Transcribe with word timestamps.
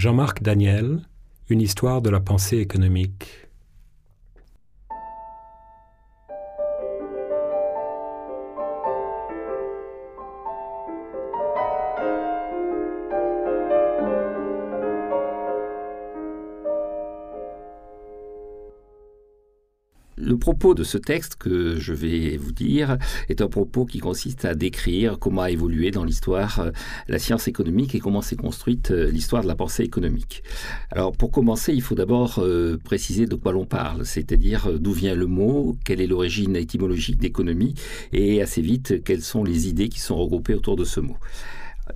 Jean-Marc 0.00 0.42
Daniel, 0.42 1.02
Une 1.50 1.60
histoire 1.60 2.00
de 2.00 2.08
la 2.08 2.20
pensée 2.20 2.56
économique. 2.56 3.39
Propos 20.60 20.74
de 20.74 20.84
ce 20.84 20.98
texte 20.98 21.36
que 21.36 21.80
je 21.80 21.94
vais 21.94 22.36
vous 22.36 22.52
dire 22.52 22.98
est 23.30 23.40
un 23.40 23.48
propos 23.48 23.86
qui 23.86 23.98
consiste 23.98 24.44
à 24.44 24.54
décrire 24.54 25.18
comment 25.18 25.40
a 25.40 25.50
évolué 25.50 25.90
dans 25.90 26.04
l'histoire 26.04 26.60
euh, 26.60 26.70
la 27.08 27.18
science 27.18 27.48
économique 27.48 27.94
et 27.94 27.98
comment 27.98 28.20
s'est 28.20 28.36
construite 28.36 28.90
euh, 28.90 29.10
l'histoire 29.10 29.42
de 29.42 29.48
la 29.48 29.54
pensée 29.54 29.84
économique. 29.84 30.42
Alors 30.90 31.12
pour 31.12 31.30
commencer, 31.30 31.72
il 31.72 31.80
faut 31.80 31.94
d'abord 31.94 32.40
euh, 32.40 32.76
préciser 32.76 33.24
de 33.24 33.36
quoi 33.36 33.52
l'on 33.52 33.64
parle, 33.64 34.04
c'est-à-dire 34.04 34.78
d'où 34.78 34.92
vient 34.92 35.14
le 35.14 35.26
mot, 35.26 35.78
quelle 35.82 36.02
est 36.02 36.06
l'origine 36.06 36.54
étymologique 36.56 37.16
d'économie 37.16 37.72
et 38.12 38.42
assez 38.42 38.60
vite 38.60 39.02
quelles 39.02 39.22
sont 39.22 39.44
les 39.44 39.66
idées 39.66 39.88
qui 39.88 40.00
sont 40.00 40.16
regroupées 40.16 40.54
autour 40.54 40.76
de 40.76 40.84
ce 40.84 41.00
mot. 41.00 41.16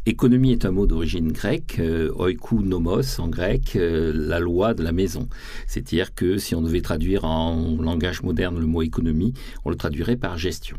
Économie 0.07 0.53
est 0.53 0.65
un 0.65 0.71
mot 0.71 0.87
d'origine 0.87 1.33
grecque, 1.33 1.77
euh, 1.79 2.11
oikou 2.17 2.63
nomos 2.63 3.19
en 3.19 3.29
grec, 3.29 3.77
euh, 3.77 4.13
la 4.15 4.39
loi 4.39 4.75
de 4.75 4.83
la 4.83 4.93
maison. 4.93 5.29
C'est-à-dire 5.67 6.15
que 6.15 6.39
si 6.39 6.55
on 6.55 6.63
devait 6.63 6.81
traduire 6.81 7.25
en 7.25 7.77
langage 7.81 8.23
moderne 8.23 8.59
le 8.59 8.67
mot 8.67 8.83
économie, 8.83 9.35
on 9.65 9.71
le 9.71 9.77
traduirait 9.77 10.17
par 10.17 10.39
gestion. 10.39 10.77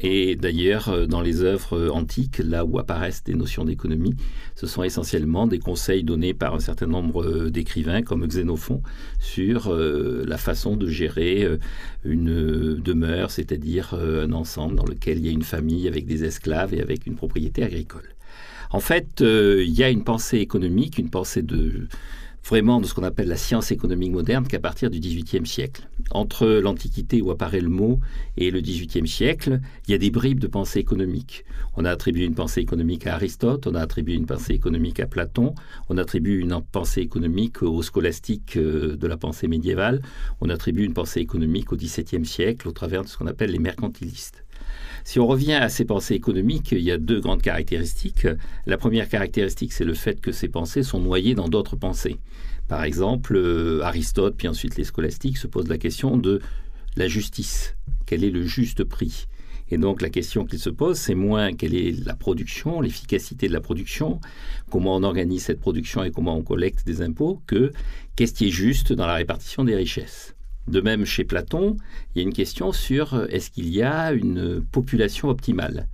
Et 0.00 0.36
d'ailleurs, 0.36 0.88
euh, 0.88 1.06
dans 1.06 1.20
les 1.20 1.42
œuvres 1.42 1.88
antiques, 1.90 2.38
là 2.38 2.64
où 2.64 2.78
apparaissent 2.78 3.24
des 3.24 3.34
notions 3.34 3.64
d'économie, 3.64 4.14
ce 4.54 4.66
sont 4.66 4.82
essentiellement 4.82 5.46
des 5.46 5.58
conseils 5.58 6.04
donnés 6.04 6.34
par 6.34 6.54
un 6.54 6.60
certain 6.60 6.86
nombre 6.86 7.48
d'écrivains 7.50 8.02
comme 8.02 8.26
Xénophon 8.26 8.82
sur 9.18 9.72
la 9.72 10.38
façon 10.38 10.76
de 10.76 10.88
gérer 10.88 11.46
une 12.04 12.74
demeure, 12.76 13.30
c'est-à-dire 13.30 13.94
un 13.94 14.32
ensemble 14.32 14.76
dans 14.76 14.84
lequel 14.84 15.18
il 15.18 15.26
y 15.26 15.28
a 15.28 15.32
une 15.32 15.42
famille 15.42 15.88
avec 15.88 16.06
des 16.06 16.24
esclaves 16.24 16.74
et 16.74 16.80
avec 16.80 17.06
une 17.06 17.14
propriété 17.14 17.62
agricole. 17.62 18.17
En 18.70 18.80
fait, 18.80 19.22
euh, 19.22 19.64
il 19.66 19.74
y 19.74 19.82
a 19.82 19.90
une 19.90 20.04
pensée 20.04 20.38
économique, 20.38 20.98
une 20.98 21.10
pensée 21.10 21.42
de 21.42 21.88
vraiment 22.48 22.80
de 22.80 22.86
ce 22.86 22.94
qu'on 22.94 23.02
appelle 23.02 23.28
la 23.28 23.36
science 23.36 23.70
économique 23.72 24.12
moderne 24.12 24.46
qu'à 24.46 24.58
partir 24.58 24.90
du 24.90 25.00
XVIIIe 25.00 25.46
siècle. 25.46 25.88
Entre 26.10 26.46
l'Antiquité 26.46 27.20
où 27.20 27.30
apparaît 27.30 27.60
le 27.60 27.68
mot 27.68 28.00
et 28.38 28.50
le 28.50 28.60
XVIIIe 28.60 29.06
siècle, 29.06 29.60
il 29.86 29.90
y 29.90 29.94
a 29.94 29.98
des 29.98 30.10
bribes 30.10 30.40
de 30.40 30.46
pensée 30.46 30.78
économique. 30.78 31.44
On 31.76 31.84
a 31.84 31.90
attribué 31.90 32.24
une 32.24 32.34
pensée 32.34 32.60
économique 32.60 33.06
à 33.06 33.14
Aristote, 33.14 33.66
on 33.66 33.74
a 33.74 33.80
attribué 33.80 34.14
une 34.14 34.24
pensée 34.24 34.54
économique 34.54 35.00
à 35.00 35.06
Platon, 35.06 35.54
on 35.90 35.98
attribue 35.98 36.40
une 36.40 36.62
pensée 36.74 37.02
économique 37.02 37.62
aux 37.62 37.82
scolastiques 37.82 38.56
euh, 38.56 38.96
de 38.96 39.06
la 39.06 39.18
pensée 39.18 39.48
médiévale, 39.48 40.00
on 40.40 40.48
attribue 40.48 40.84
une 40.84 40.94
pensée 40.94 41.20
économique 41.20 41.72
au 41.72 41.76
XVIIe 41.76 42.24
siècle 42.24 42.66
au 42.68 42.72
travers 42.72 43.04
de 43.04 43.08
ce 43.08 43.18
qu'on 43.18 43.26
appelle 43.26 43.50
les 43.50 43.58
mercantilistes. 43.58 44.44
Si 45.08 45.18
on 45.18 45.26
revient 45.26 45.54
à 45.54 45.70
ces 45.70 45.86
pensées 45.86 46.12
économiques, 46.12 46.72
il 46.72 46.82
y 46.82 46.90
a 46.90 46.98
deux 46.98 47.18
grandes 47.18 47.40
caractéristiques. 47.40 48.26
La 48.66 48.76
première 48.76 49.08
caractéristique, 49.08 49.72
c'est 49.72 49.86
le 49.86 49.94
fait 49.94 50.20
que 50.20 50.32
ces 50.32 50.48
pensées 50.48 50.82
sont 50.82 51.00
noyées 51.00 51.34
dans 51.34 51.48
d'autres 51.48 51.76
pensées. 51.76 52.18
Par 52.68 52.84
exemple, 52.84 53.34
euh, 53.34 53.80
Aristote, 53.80 54.34
puis 54.36 54.48
ensuite 54.48 54.76
les 54.76 54.84
scolastiques, 54.84 55.38
se 55.38 55.46
posent 55.46 55.70
la 55.70 55.78
question 55.78 56.18
de 56.18 56.42
la 56.94 57.08
justice. 57.08 57.74
Quel 58.04 58.22
est 58.22 58.28
le 58.30 58.44
juste 58.44 58.84
prix? 58.84 59.28
Et 59.70 59.78
donc 59.78 60.02
la 60.02 60.10
question 60.10 60.44
qu'ils 60.44 60.58
se 60.58 60.68
posent, 60.68 60.98
c'est 60.98 61.14
moins 61.14 61.54
quelle 61.54 61.74
est 61.74 62.04
la 62.04 62.14
production, 62.14 62.82
l'efficacité 62.82 63.48
de 63.48 63.54
la 63.54 63.62
production, 63.62 64.20
comment 64.70 64.94
on 64.94 65.02
organise 65.04 65.44
cette 65.44 65.60
production 65.60 66.04
et 66.04 66.10
comment 66.10 66.36
on 66.36 66.42
collecte 66.42 66.86
des 66.86 67.00
impôts, 67.00 67.40
que 67.46 67.72
qu'est-ce 68.14 68.34
qui 68.34 68.48
est 68.48 68.50
juste 68.50 68.92
dans 68.92 69.06
la 69.06 69.14
répartition 69.14 69.64
des 69.64 69.74
richesses. 69.74 70.34
De 70.68 70.82
même, 70.82 71.06
chez 71.06 71.24
Platon, 71.24 71.76
il 72.14 72.18
y 72.18 72.20
a 72.20 72.28
une 72.28 72.34
question 72.34 72.72
sur 72.72 73.14
euh, 73.14 73.26
est-ce 73.30 73.50
qu'il 73.50 73.68
y 73.70 73.82
a 73.82 74.12
une 74.12 74.62
population 74.62 75.30
optimale? 75.30 75.88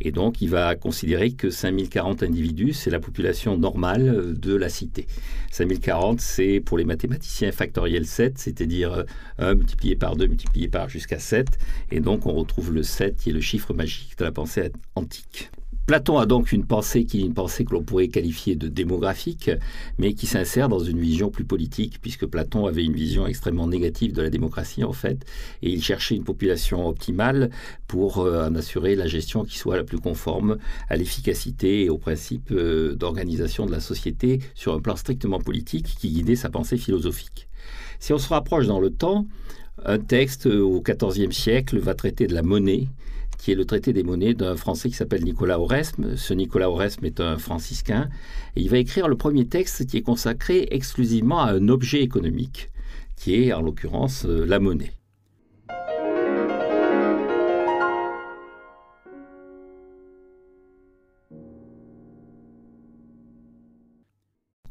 Et 0.00 0.10
donc, 0.10 0.42
il 0.42 0.50
va 0.50 0.74
considérer 0.74 1.30
que 1.30 1.48
5040 1.48 2.24
individus, 2.24 2.72
c'est 2.72 2.90
la 2.90 2.98
population 2.98 3.56
normale 3.56 4.08
euh, 4.08 4.34
de 4.34 4.54
la 4.54 4.68
cité. 4.68 5.06
5040, 5.52 6.20
c'est 6.20 6.60
pour 6.60 6.76
les 6.76 6.84
mathématiciens 6.84 7.52
factoriel 7.52 8.04
7, 8.04 8.36
c'est-à-dire 8.36 9.04
1 9.38 9.44
euh, 9.44 9.54
multiplié 9.54 9.94
par 9.94 10.16
2 10.16 10.26
multiplié 10.26 10.66
par 10.66 10.88
jusqu'à 10.88 11.20
7. 11.20 11.46
Et 11.92 12.00
donc, 12.00 12.26
on 12.26 12.32
retrouve 12.32 12.72
le 12.72 12.82
7 12.82 13.16
qui 13.16 13.30
est 13.30 13.32
le 13.32 13.40
chiffre 13.40 13.72
magique 13.74 14.18
de 14.18 14.24
la 14.24 14.32
pensée 14.32 14.72
antique. 14.96 15.50
Platon 15.86 16.18
a 16.18 16.26
donc 16.26 16.50
une 16.50 16.66
pensée 16.66 17.04
qui 17.04 17.20
est 17.20 17.24
une 17.24 17.34
pensée 17.34 17.64
que 17.64 17.72
l'on 17.72 17.84
pourrait 17.84 18.08
qualifier 18.08 18.56
de 18.56 18.66
démographique, 18.66 19.52
mais 19.98 20.14
qui 20.14 20.26
s'insère 20.26 20.68
dans 20.68 20.80
une 20.80 20.98
vision 20.98 21.30
plus 21.30 21.44
politique, 21.44 22.00
puisque 22.02 22.26
Platon 22.26 22.66
avait 22.66 22.84
une 22.84 22.92
vision 22.92 23.24
extrêmement 23.24 23.68
négative 23.68 24.12
de 24.12 24.20
la 24.20 24.28
démocratie 24.28 24.82
en 24.82 24.92
fait, 24.92 25.24
et 25.62 25.70
il 25.70 25.80
cherchait 25.84 26.16
une 26.16 26.24
population 26.24 26.88
optimale 26.88 27.50
pour 27.86 28.18
euh, 28.18 28.48
en 28.48 28.56
assurer 28.56 28.96
la 28.96 29.06
gestion 29.06 29.44
qui 29.44 29.58
soit 29.58 29.76
la 29.76 29.84
plus 29.84 30.00
conforme 30.00 30.58
à 30.88 30.96
l'efficacité 30.96 31.84
et 31.84 31.88
au 31.88 31.98
principe 31.98 32.50
euh, 32.50 32.96
d'organisation 32.96 33.64
de 33.64 33.70
la 33.70 33.80
société 33.80 34.40
sur 34.56 34.74
un 34.74 34.80
plan 34.80 34.96
strictement 34.96 35.38
politique 35.38 35.94
qui 36.00 36.10
guidait 36.10 36.34
sa 36.34 36.50
pensée 36.50 36.78
philosophique. 36.78 37.46
Si 38.00 38.12
on 38.12 38.18
se 38.18 38.28
rapproche 38.28 38.66
dans 38.66 38.80
le 38.80 38.90
temps, 38.90 39.28
un 39.84 39.98
texte 39.98 40.46
au 40.46 40.82
XIVe 40.82 41.30
siècle 41.30 41.78
va 41.78 41.94
traiter 41.94 42.26
de 42.26 42.34
la 42.34 42.42
monnaie 42.42 42.88
qui 43.38 43.52
est 43.52 43.54
le 43.54 43.64
traité 43.64 43.92
des 43.92 44.02
monnaies 44.02 44.34
d'un 44.34 44.56
Français 44.56 44.88
qui 44.88 44.94
s'appelle 44.94 45.24
Nicolas 45.24 45.60
Oresme. 45.60 46.16
Ce 46.16 46.34
Nicolas 46.34 46.70
Oresme 46.70 47.04
est 47.04 47.20
un 47.20 47.38
franciscain 47.38 48.08
et 48.56 48.60
il 48.60 48.70
va 48.70 48.78
écrire 48.78 49.08
le 49.08 49.16
premier 49.16 49.46
texte 49.46 49.86
qui 49.86 49.98
est 49.98 50.02
consacré 50.02 50.68
exclusivement 50.70 51.40
à 51.40 51.52
un 51.52 51.68
objet 51.68 52.02
économique, 52.02 52.70
qui 53.16 53.34
est 53.34 53.52
en 53.52 53.62
l'occurrence 53.62 54.24
euh, 54.26 54.44
la 54.44 54.58
monnaie. 54.58 54.92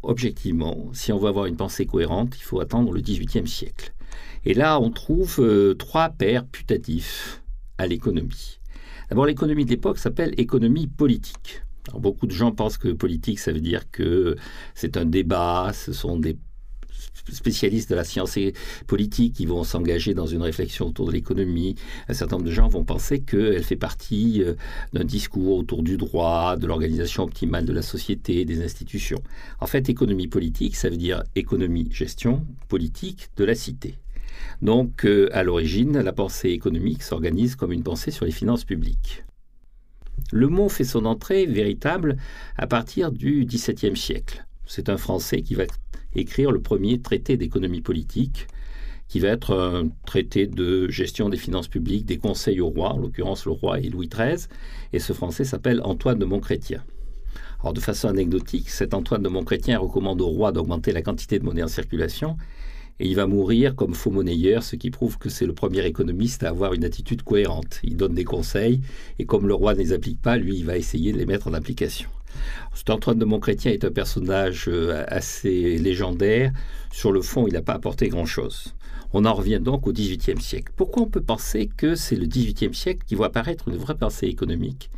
Objectivement, 0.08 0.92
si 0.94 1.12
on 1.12 1.18
veut 1.18 1.28
avoir 1.28 1.48
une 1.48 1.58
pensée 1.58 1.88
cohérente, 1.88 2.38
il 2.38 2.44
faut 2.44 2.60
attendre 2.60 2.92
le 2.94 3.02
XVIIIe 3.02 3.48
siècle. 3.48 3.94
Et 4.46 4.54
là, 4.54 4.80
on 4.80 4.92
trouve 4.92 5.38
euh, 5.40 5.74
trois 5.74 6.10
pères 6.10 6.46
putatifs 6.46 7.42
à 7.78 7.88
l'économie. 7.88 8.60
D'abord, 9.10 9.26
l'économie 9.26 9.66
de 9.66 9.70
l'époque 9.70 9.98
s'appelle 9.98 10.34
économie 10.38 10.88
politique. 10.88 11.62
beaucoup 11.94 12.26
de 12.26 12.32
gens 12.32 12.52
pensent 12.52 12.78
que 12.78 12.90
politique, 12.90 13.40
ça 13.40 13.52
veut 13.52 13.62
dire 13.62 13.90
que 13.92 14.36
c'est 14.74 14.98
un 14.98 15.06
débat, 15.06 15.72
ce 15.74 15.94
sont 15.94 16.18
des 16.18 16.38
spécialistes 17.32 17.90
de 17.90 17.96
la 17.96 18.04
science 18.04 18.38
politique 18.88 19.34
qui 19.34 19.46
vont 19.46 19.64
s'engager 19.64 20.14
dans 20.14 20.26
une 20.26 20.42
réflexion 20.42 20.88
autour 20.88 21.08
de 21.08 21.12
l'économie. 21.12 21.76
Un 22.08 22.14
certain 22.14 22.38
nombre 22.38 22.48
de 22.48 22.52
gens 22.54 22.68
vont 22.68 22.84
penser 22.84 23.22
qu'elle 23.22 23.64
fait 23.64 23.76
partie 23.76 24.44
euh, 24.44 24.54
d'un 24.94 25.04
discours 25.04 25.58
autour 25.58 25.84
du 25.84 25.98
droit, 25.98 26.56
de 26.56 26.68
l'organisation 26.68 27.24
optimale 27.24 27.66
de 27.66 27.74
la 27.74 27.82
société, 27.82 28.46
des 28.46 28.64
institutions. 28.64 29.22
En 29.60 29.68
fait, 29.68 29.90
économie 29.90 30.28
politique, 30.28 30.76
ça 30.76 30.90
veut 30.90 30.98
dire 30.98 31.24
économie, 31.36 31.88
gestion 31.92 32.46
politique 32.68 33.30
de 33.38 33.46
la 33.46 33.56
cité. 33.56 33.96
Donc, 34.62 35.06
euh, 35.06 35.30
à 35.32 35.44
l'origine, 35.44 36.00
la 36.00 36.14
pensée 36.14 36.50
économique 36.50 37.04
s'organise 37.04 37.56
comme 37.56 37.72
une 37.72 37.84
pensée 37.84 38.12
sur 38.12 38.26
les 38.26 38.32
finances 38.32 38.64
publiques. 38.64 39.24
Le 40.32 40.48
mot 40.48 40.70
fait 40.70 40.84
son 40.84 41.06
entrée 41.06 41.46
véritable 41.46 42.18
à 42.58 42.68
partir 42.68 43.12
du 43.12 43.46
XVIIe 43.46 43.98
siècle. 43.98 44.46
C'est 44.66 44.90
un 44.90 44.98
Français 44.98 45.42
qui 45.42 45.56
va 45.56 45.66
écrire 46.16 46.52
le 46.52 46.62
premier 46.62 47.02
traité 47.02 47.38
d'économie 47.38 47.82
politique, 47.82 48.48
qui 49.08 49.20
va 49.20 49.30
être 49.30 49.56
un 49.56 49.90
traité 50.06 50.48
de 50.48 50.88
gestion 50.90 51.30
des 51.30 51.38
finances 51.38 51.68
publiques, 51.68 52.06
des 52.06 52.18
conseils 52.18 52.60
au 52.60 52.70
roi, 52.70 52.94
en 52.94 52.98
l'occurrence 52.98 53.46
le 53.46 53.52
roi 53.52 53.80
et 53.80 53.90
Louis 53.90 54.08
XIII, 54.08 54.48
et 54.94 55.00
ce 55.00 55.14
Français 55.14 55.44
s'appelle 55.44 55.82
Antoine 55.84 56.18
de 56.18 56.26
Montchrétien. 56.26 56.84
Alors 57.62 57.74
de 57.74 57.80
façon 57.80 58.08
anecdotique, 58.08 58.70
cet 58.70 58.94
Antoine 58.94 59.22
de 59.22 59.30
Montchrétien 59.30 59.80
recommande 59.80 60.22
au 60.22 60.28
roi 60.28 60.52
d'augmenter 60.52 60.92
la 60.92 61.02
quantité 61.02 61.40
de 61.40 61.46
monnaie 61.46 61.64
en 61.64 61.68
circulation, 61.68 62.38
et 63.00 63.08
il 63.08 63.16
va 63.16 63.28
mourir 63.28 63.76
comme 63.76 63.94
faux 63.94 64.12
monnayeur, 64.12 64.64
ce 64.64 64.76
qui 64.76 64.90
prouve 64.90 65.18
que 65.18 65.30
c'est 65.30 65.46
le 65.46 65.54
premier 65.54 65.86
économiste 65.86 66.44
à 66.44 66.50
avoir 66.50 66.74
une 66.74 66.86
attitude 66.86 67.24
cohérente. 67.24 67.80
Il 67.84 67.98
donne 67.98 68.14
des 68.14 68.24
conseils, 68.24 68.82
et 69.20 69.26
comme 69.26 69.48
le 69.48 69.54
roi 69.54 69.74
ne 69.74 69.80
les 69.80 69.94
applique 69.94 70.22
pas, 70.22 70.38
lui, 70.38 70.58
il 70.58 70.66
va 70.66 70.78
essayer 70.78 71.12
de 71.12 71.18
les 71.18 71.26
mettre 71.26 71.48
en 71.48 71.54
application. 71.54 72.10
Cet 72.74 72.90
Antoine 72.90 73.20
de 73.20 73.26
Montchrétien 73.26 73.72
est 73.72 73.86
un 73.86 73.92
personnage 73.92 74.66
euh, 74.68 75.04
assez 75.08 75.78
légendaire. 75.78 76.52
Sur 76.92 77.12
le 77.12 77.22
fond, 77.22 77.48
il 77.48 77.54
n'a 77.54 77.62
pas 77.62 77.74
apporté 77.74 78.10
grand-chose. 78.10 78.76
On 79.14 79.26
en 79.26 79.34
revient 79.34 79.62
donc 79.62 79.88
au 79.88 79.94
XVIIIe 79.94 80.42
siècle. 80.42 80.74
Pourquoi 80.76 81.04
on 81.04 81.10
peut 81.10 81.22
penser 81.22 81.70
que 81.78 81.96
c'est 81.96 82.18
le 82.18 82.26
XVIIIe 82.26 82.74
siècle 82.74 83.06
qui 83.06 83.16
voit 83.16 83.28
apparaître 83.28 83.70
une 83.70 83.78
vraie 83.78 83.96
pensée 83.96 84.28
économique? 84.28 84.90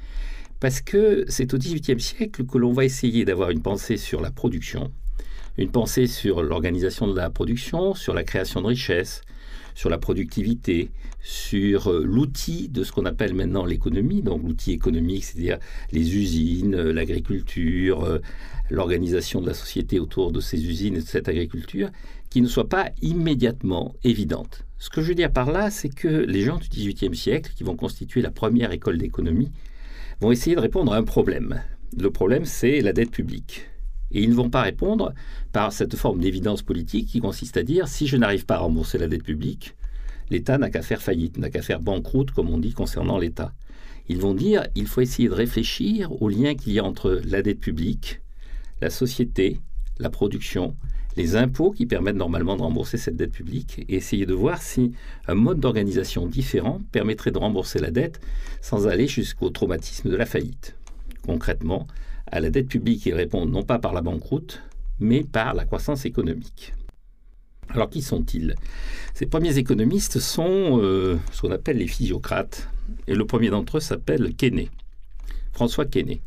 Parce 0.60 0.82
que 0.82 1.24
c'est 1.28 1.54
au 1.54 1.58
XVIIIe 1.58 2.00
siècle 2.00 2.46
que 2.46 2.58
l'on 2.58 2.74
va 2.74 2.86
essayer 2.86 3.26
d'avoir 3.26 3.52
une 3.52 3.62
pensée 3.62 3.98
sur 3.98 4.22
la 4.22 4.32
production, 4.32 4.92
une 5.58 5.72
pensée 5.72 6.08
sur 6.08 6.44
l'organisation 6.44 7.08
de 7.08 7.16
la 7.16 7.30
production, 7.30 7.94
sur 7.94 8.14
la 8.14 8.24
création 8.24 8.62
de 8.62 8.68
richesses, 8.68 9.22
sur 9.74 9.90
la 9.90 9.98
productivité, 9.98 10.90
sur 11.22 11.92
euh, 11.92 12.04
l'outil 12.04 12.68
de 12.70 12.84
ce 12.84 12.92
qu'on 12.92 13.06
appelle 13.06 13.34
maintenant 13.34 13.66
l'économie, 13.66 14.24
donc 14.24 14.44
l'outil 14.44 14.72
économique, 14.72 15.24
c'est-à-dire 15.24 15.60
les 15.92 16.16
usines, 16.16 16.74
euh, 16.74 16.94
l'agriculture, 16.94 18.04
euh, 18.04 18.20
l'organisation 18.70 19.42
de 19.42 19.48
la 19.48 19.54
société 19.54 20.00
autour 20.00 20.32
de 20.32 20.40
ces 20.40 20.66
usines 20.66 20.96
et 20.96 21.02
de 21.02 21.06
cette 21.06 21.30
agriculture, 21.30 21.90
qui 22.30 22.42
ne 22.42 22.48
soit 22.48 22.70
pas 22.70 22.90
immédiatement 23.02 23.96
évidente. 24.04 24.66
Ce 24.80 24.90
que 24.90 25.02
je 25.02 25.10
veux 25.10 25.16
dire 25.16 25.32
par 25.32 25.52
là, 25.52 25.70
c'est 25.70 25.90
que 25.90 26.08
les 26.08 26.42
gens 26.42 26.58
du 26.58 26.70
XVIIIe 26.70 27.16
siècle, 27.16 27.52
qui 27.56 27.64
vont 27.64 27.76
constituer 27.76 28.22
la 28.22 28.32
première 28.32 28.72
école 28.72 28.98
d'économie, 28.98 29.52
vont 30.22 30.32
essayer 30.32 30.56
de 30.56 30.62
répondre 30.62 30.94
à 30.94 30.98
un 30.98 31.04
problème. 31.04 31.62
Le 31.98 32.10
problème, 32.10 32.46
c'est 32.46 32.82
la 32.82 32.94
dette 32.94 33.12
publique. 33.12 33.68
Et 34.12 34.24
ils 34.24 34.30
ne 34.30 34.36
vont 34.36 34.50
pas 34.50 34.62
répondre 34.62 35.14
par 35.52 35.74
cette 35.74 35.96
forme 35.96 36.20
d'évidence 36.20 36.62
politique 36.62 37.08
qui 37.08 37.20
consiste 37.20 37.58
à 37.58 37.64
dire 37.64 37.88
si 37.88 38.08
je 38.08 38.18
n'arrive 38.18 38.46
pas 38.46 38.56
à 38.56 38.60
rembourser 38.60 38.98
la 38.98 39.08
dette 39.08 39.24
publique, 39.24 39.76
l'État 40.30 40.58
n'a 40.58 40.70
qu'à 40.70 40.82
faire 40.82 41.02
faillite, 41.02 41.38
n'a 41.38 41.50
qu'à 41.50 41.62
faire 41.62 41.80
banqueroute, 41.80 42.32
comme 42.32 42.50
on 42.50 42.58
dit 42.58 42.74
concernant 42.74 43.18
l'État. 43.18 43.54
Ils 44.10 44.20
vont 44.20 44.34
dire 44.34 44.68
il 44.76 44.88
faut 44.88 45.02
essayer 45.02 45.28
de 45.28 45.34
réfléchir 45.34 46.22
au 46.22 46.30
lien 46.30 46.56
qu'il 46.56 46.74
y 46.74 46.80
a 46.80 46.84
entre 46.84 47.22
la 47.26 47.42
dette 47.42 47.60
publique, 47.60 48.22
la 48.82 48.90
société, 48.90 49.60
la 50.00 50.10
production, 50.10 50.76
les 51.18 51.36
impôts 51.36 51.72
qui 51.72 51.86
permettent 51.86 52.16
normalement 52.16 52.56
de 52.56 52.62
rembourser 52.62 52.98
cette 52.98 53.16
dette 53.16 53.32
publique 53.32 53.84
et 53.90 53.96
essayer 53.96 54.26
de 54.26 54.34
voir 54.34 54.62
si 54.62 54.92
un 55.28 55.34
mode 55.34 55.60
d'organisation 55.60 56.28
différent 56.28 56.82
permettrait 56.92 57.32
de 57.32 57.40
rembourser 57.40 57.80
la 57.80 57.92
dette 57.92 58.22
sans 58.62 58.88
aller 58.88 59.08
jusqu'au 59.08 59.50
traumatisme 59.50 60.10
de 60.10 60.16
la 60.16 60.28
faillite. 60.28 60.76
Concrètement, 61.26 61.88
à 62.32 62.40
la 62.40 62.50
dette 62.50 62.68
publique, 62.68 63.06
ils 63.06 63.14
répondent 63.14 63.52
non 63.52 63.64
pas 63.64 63.80
par 63.80 63.94
la 63.94 64.02
banqueroute, 64.02 64.62
mais 65.00 65.24
par 65.24 65.54
la 65.54 65.66
croissance 65.66 66.06
économique. 66.06 66.74
Alors 67.70 67.90
qui 67.90 68.02
sont-ils? 68.02 68.56
Ces 69.14 69.26
premiers 69.26 69.58
économistes 69.58 70.20
sont 70.20 70.80
euh, 70.82 71.18
ce 71.32 71.42
qu'on 71.42 71.52
appelle 71.52 71.78
les 71.78 71.88
physiocrates, 71.88 72.70
et 73.08 73.16
le 73.16 73.26
premier 73.26 73.50
d'entre 73.50 73.78
eux 73.78 73.82
s'appelle 73.82 74.34
Quesnay, 74.36 74.70
François 75.52 75.86
Quesnay. 75.86 76.22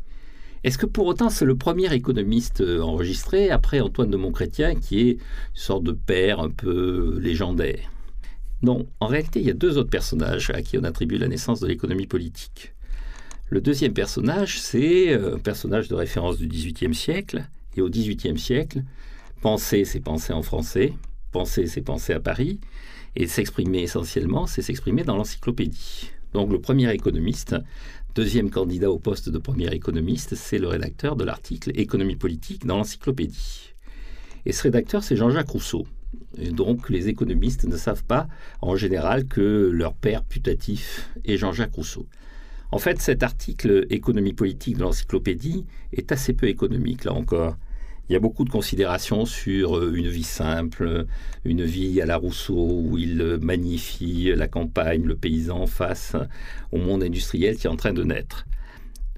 Est-ce 0.63 0.77
que 0.77 0.85
pour 0.85 1.07
autant 1.07 1.29
c'est 1.29 1.45
le 1.45 1.55
premier 1.55 1.91
économiste 1.93 2.61
euh, 2.61 2.81
enregistré 2.81 3.49
après 3.49 3.79
Antoine 3.79 4.11
de 4.11 4.17
Montchrétien 4.17 4.75
qui 4.75 4.99
est 4.99 5.11
une 5.13 5.19
sorte 5.55 5.83
de 5.83 5.93
père 5.93 6.39
un 6.39 6.51
peu 6.51 7.17
légendaire? 7.19 7.91
Non, 8.61 8.85
en 8.99 9.07
réalité 9.07 9.39
il 9.39 9.47
y 9.47 9.49
a 9.49 9.53
deux 9.53 9.79
autres 9.79 9.89
personnages 9.89 10.51
à 10.51 10.61
qui 10.61 10.77
on 10.77 10.83
attribue 10.83 11.17
la 11.17 11.27
naissance 11.27 11.61
de 11.61 11.67
l'économie 11.67 12.05
politique. 12.05 12.73
Le 13.51 13.59
deuxième 13.59 13.93
personnage, 13.93 14.61
c'est 14.61 15.11
euh, 15.11 15.35
un 15.35 15.37
personnage 15.37 15.89
de 15.89 15.95
référence 15.95 16.37
du 16.37 16.47
XVIIIe 16.47 16.95
siècle. 16.95 17.43
Et 17.75 17.81
au 17.81 17.89
XVIIIe 17.89 18.39
siècle, 18.39 18.81
penser, 19.41 19.83
c'est 19.83 19.99
penser 19.99 20.31
en 20.31 20.41
français, 20.41 20.93
penser, 21.33 21.67
c'est 21.67 21.81
penser 21.81 22.13
à 22.13 22.21
Paris, 22.21 22.61
et 23.17 23.27
s'exprimer 23.27 23.81
essentiellement, 23.81 24.47
c'est 24.47 24.61
s'exprimer 24.61 25.03
dans 25.03 25.17
l'encyclopédie. 25.17 26.11
Donc 26.33 26.49
le 26.49 26.61
premier 26.61 26.93
économiste, 26.93 27.57
deuxième 28.15 28.51
candidat 28.51 28.89
au 28.89 28.99
poste 28.99 29.27
de 29.27 29.37
premier 29.37 29.69
économiste, 29.73 30.35
c'est 30.35 30.57
le 30.57 30.69
rédacteur 30.69 31.17
de 31.17 31.25
l'article 31.25 31.71
Économie 31.75 32.15
politique 32.15 32.65
dans 32.65 32.77
l'encyclopédie. 32.77 33.73
Et 34.45 34.53
ce 34.53 34.63
rédacteur, 34.63 35.03
c'est 35.03 35.17
Jean-Jacques 35.17 35.49
Rousseau. 35.49 35.85
Et 36.37 36.51
donc 36.51 36.89
les 36.89 37.09
économistes 37.09 37.65
ne 37.65 37.75
savent 37.75 38.05
pas 38.05 38.29
en 38.61 38.77
général 38.77 39.25
que 39.25 39.69
leur 39.73 39.93
père 39.93 40.23
putatif 40.23 41.09
est 41.25 41.35
Jean-Jacques 41.35 41.73
Rousseau. 41.73 42.07
En 42.73 42.79
fait, 42.79 43.01
cet 43.01 43.21
article 43.21 43.85
économie 43.89 44.31
politique 44.31 44.77
de 44.77 44.83
l'encyclopédie 44.83 45.65
est 45.91 46.13
assez 46.13 46.31
peu 46.31 46.47
économique, 46.47 47.03
là 47.03 47.13
encore. 47.13 47.57
Il 48.07 48.13
y 48.13 48.15
a 48.15 48.19
beaucoup 48.19 48.45
de 48.45 48.49
considérations 48.49 49.25
sur 49.25 49.77
euh, 49.77 49.93
une 49.93 50.07
vie 50.07 50.23
simple, 50.23 51.05
une 51.43 51.63
vie 51.63 52.01
à 52.01 52.05
la 52.05 52.15
Rousseau 52.15 52.81
où 52.83 52.97
il 52.97 53.39
magnifie 53.41 54.31
la 54.35 54.47
campagne, 54.47 55.03
le 55.03 55.15
paysan 55.15 55.65
face 55.67 56.15
au 56.71 56.77
monde 56.77 57.03
industriel 57.03 57.57
qui 57.57 57.67
est 57.67 57.69
en 57.69 57.75
train 57.75 57.93
de 57.93 58.03
naître. 58.03 58.45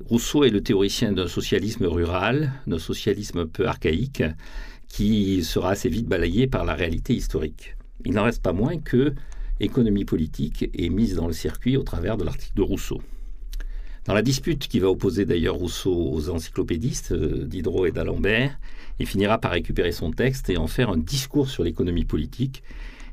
Rousseau 0.04 0.44
est 0.44 0.50
le 0.50 0.62
théoricien 0.62 1.12
d'un 1.12 1.28
socialisme 1.28 1.86
rural, 1.86 2.52
d'un 2.66 2.80
socialisme 2.80 3.40
un 3.40 3.48
peu 3.48 3.68
archaïque, 3.68 4.24
qui 4.88 5.44
sera 5.44 5.72
assez 5.72 5.90
vite 5.90 6.08
balayé 6.08 6.48
par 6.48 6.66
la 6.66 6.74
réalité 6.74 7.14
historique. 7.14 7.76
Il 8.06 8.14
n'en 8.14 8.24
reste 8.24 8.42
pas 8.42 8.54
moins 8.54 8.78
que 8.78 9.14
économie 9.60 10.06
politique 10.06 10.70
est 10.74 10.90
mise 10.90 11.16
dans 11.16 11.28
le 11.28 11.34
circuit 11.34 11.78
au 11.78 11.84
travers 11.84 12.18
de 12.18 12.24
l'article 12.24 12.58
de 12.58 12.62
Rousseau. 12.64 13.02
Dans 14.06 14.14
la 14.14 14.22
dispute 14.22 14.68
qui 14.68 14.80
va 14.80 14.90
opposer 14.90 15.24
d'ailleurs 15.24 15.56
Rousseau 15.56 16.12
aux 16.12 16.30
encyclopédistes 16.30 17.14
euh, 17.14 17.46
Diderot 17.46 17.86
et 17.86 17.92
d'Alembert, 17.92 18.60
il 19.00 19.08
finira 19.08 19.38
par 19.38 19.52
récupérer 19.52 19.94
son 19.94 20.12
texte 20.12 20.50
et 20.50 20.58
en 20.58 20.68
faire 20.68 20.90
un 20.90 20.98
discours 20.98 21.50
sur 21.50 21.64
l'économie 21.64 22.04
politique, 22.04 22.64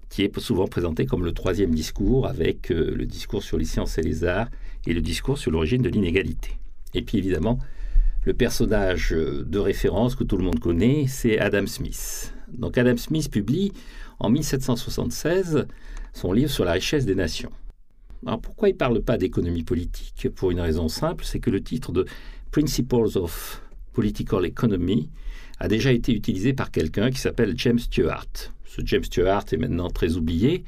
qui 0.09 0.23
est 0.23 0.41
souvent 0.41 0.67
présenté 0.67 1.07
comme 1.07 1.25
le 1.25 1.31
troisième 1.31 1.73
discours, 1.73 2.27
avec 2.27 2.73
euh, 2.73 2.93
le 2.97 3.07
discours 3.07 3.45
sur 3.45 3.57
les 3.57 3.65
sciences 3.65 3.99
et 3.99 4.03
les 4.03 4.25
arts 4.25 4.49
et 4.85 4.93
le 4.93 5.01
discours 5.01 5.39
sur 5.39 5.53
l'origine 5.53 5.83
de 5.83 5.89
l'inégalité. 5.89 6.59
Et 6.93 7.03
puis 7.03 7.19
évidemment, 7.19 7.61
le 8.25 8.35
personnage 8.35 9.13
euh, 9.13 9.45
de 9.49 9.59
référence 9.61 10.17
que 10.17 10.25
tout 10.25 10.39
le 10.39 10.45
monde 10.45 10.59
connaît, 10.59 11.07
c'est 11.07 11.39
Adam 11.39 11.67
Smith. 11.67 12.35
Donc 12.53 12.77
Adam 12.77 12.97
Smith 12.97 13.31
publie 13.31 13.73
en 14.19 14.29
1776 14.29 15.67
son 16.15 16.33
livre 16.33 16.51
sur 16.51 16.65
la 16.65 16.73
richesse 16.73 17.07
des 17.07 17.15
nations. 17.15 17.53
Alors 18.27 18.41
pourquoi 18.41 18.69
il 18.69 18.73
ne 18.73 18.79
parle 18.79 19.01
pas 19.03 19.17
d'économie 19.17 19.63
politique? 19.63 20.29
Pour 20.35 20.51
une 20.51 20.61
raison 20.61 20.89
simple, 20.89 21.25
c'est 21.25 21.41
que 21.41 21.51
le 21.51 21.63
titre 21.63 21.93
de 21.93 22.05
Principles 22.51 23.17
of 23.17 23.63
Political 23.93 24.45
Economy 24.45 25.09
a 25.59 25.69
déjà 25.69 25.93
été 25.93 26.13
utilisé 26.13 26.53
par 26.53 26.71
quelqu'un 26.71 27.11
qui 27.11 27.19
s'appelle 27.19 27.55
James 27.57 27.79
Stewart. 27.79 28.27
Ce 28.65 28.83
James 28.85 29.05
Stewart 29.05 29.45
est 29.53 29.57
maintenant 29.57 29.89
très 29.89 30.17
oublié. 30.17 30.65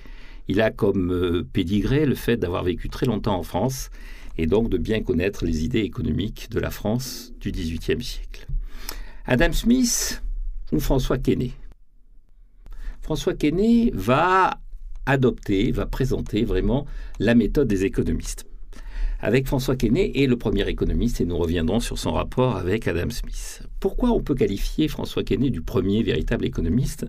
Il 0.49 0.61
a 0.61 0.71
comme 0.71 1.13
euh, 1.13 1.47
pédigré 1.51 2.05
le 2.05 2.15
fait 2.15 2.37
d'avoir 2.37 2.65
vécu 2.65 2.89
très 2.89 3.07
longtemps 3.07 3.37
en 3.37 3.43
France 3.43 3.91
et 4.39 4.47
donc 4.47 4.69
de 4.71 4.79
bien 4.79 5.03
connaître 5.03 5.45
les 5.45 5.65
idées 5.65 5.81
économiques 5.81 6.49
de 6.51 6.59
la 6.59 6.71
France 6.71 7.33
du 7.41 7.53
XVIIIe 7.53 8.03
siècle. 8.03 8.47
Adam 9.27 9.53
Smith 9.53 10.23
ou 10.73 10.81
François 10.81 11.19
Quesnay? 11.19 11.53
François 13.03 13.35
Quesnay 13.35 13.91
va 13.95 14.59
adopter, 15.07 15.73
va 15.73 15.87
présenter 15.87 16.45
vraiment 16.45 16.87
la 17.19 17.35
méthode 17.35 17.69
des 17.69 17.85
économistes. 17.85 18.47
Avec 19.21 19.47
François 19.47 19.77
Quesnay 19.77 20.11
et 20.15 20.27
le 20.27 20.37
premier 20.37 20.69
économiste, 20.69 21.21
et 21.21 21.25
nous 21.25 21.39
reviendrons 21.39 21.79
sur 21.79 21.97
son 21.97 22.13
rapport 22.13 22.57
avec 22.57 22.89
Adam 22.89 23.11
Smith. 23.11 23.63
Pourquoi 23.79 24.11
on 24.11 24.21
peut 24.21 24.35
qualifier 24.35 24.89
François 24.89 25.23
Quesnay 25.23 25.51
du 25.51 25.63
premier 25.63 26.03
véritable 26.03 26.45
économiste? 26.45 27.07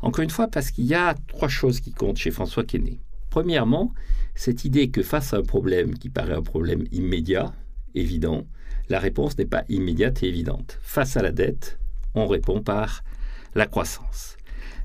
Encore 0.00 0.22
une 0.22 0.30
fois, 0.30 0.46
parce 0.46 0.70
qu'il 0.70 0.84
y 0.84 0.94
a 0.94 1.16
trois 1.26 1.48
choses 1.48 1.80
qui 1.80 1.92
comptent 1.92 2.18
chez 2.18 2.30
François 2.30 2.62
Quesnay. 2.62 3.00
Premièrement, 3.30 3.92
cette 4.36 4.64
idée 4.64 4.90
que 4.90 5.02
face 5.02 5.34
à 5.34 5.38
un 5.38 5.42
problème 5.42 5.98
qui 5.98 6.10
paraît 6.10 6.34
un 6.34 6.42
problème 6.42 6.84
immédiat, 6.92 7.52
évident, 7.94 8.46
la 8.88 9.00
réponse 9.00 9.36
n'est 9.36 9.44
pas 9.44 9.64
immédiate 9.68 10.22
et 10.22 10.28
évidente. 10.28 10.78
Face 10.80 11.16
à 11.16 11.22
la 11.22 11.32
dette, 11.32 11.78
on 12.14 12.26
répond 12.26 12.62
par 12.62 13.02
la 13.54 13.66
croissance. 13.66 14.37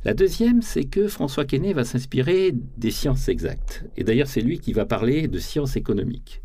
La 0.06 0.14
deuxième, 0.14 0.62
c'est 0.62 0.84
que 0.84 1.08
François 1.08 1.46
Quesnay 1.46 1.72
va 1.72 1.86
s'inspirer 1.86 2.54
des 2.78 2.92
sciences 2.92 3.30
exactes. 3.30 3.86
Et 3.96 4.04
d'ailleurs, 4.04 4.28
c'est 4.28 4.42
lui 4.42 4.60
qui 4.60 4.74
va 4.74 4.86
parler 4.86 5.30
de 5.30 5.40
sciences 5.40 5.78
économiques. 5.78 6.42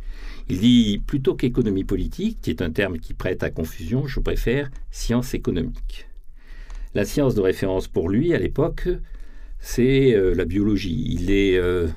Il 0.49 0.61
dit 0.61 1.03
plutôt 1.05 1.35
qu'économie 1.35 1.83
politique, 1.83 2.39
qui 2.41 2.51
est 2.51 2.63
un 2.63 2.71
terme 2.71 2.99
qui 2.99 3.15
prête 3.15 3.43
à 3.43 3.51
confusion, 3.51 4.07
je 4.07 4.21
préfère 4.21 4.71
science 4.93 5.35
économique. 5.35 6.09
La 6.95 7.05
science 7.05 7.35
de 7.35 7.41
référence 7.41 7.89
pour 7.89 8.09
lui 8.09 8.33
à 8.33 8.39
l'époque, 8.39 8.89
c'est 9.59 10.15
euh, 10.15 10.35
la 10.35 10.45
biologie. 10.45 11.05
Il 11.11 11.33
est, 11.33 11.59
euh, 11.59 11.89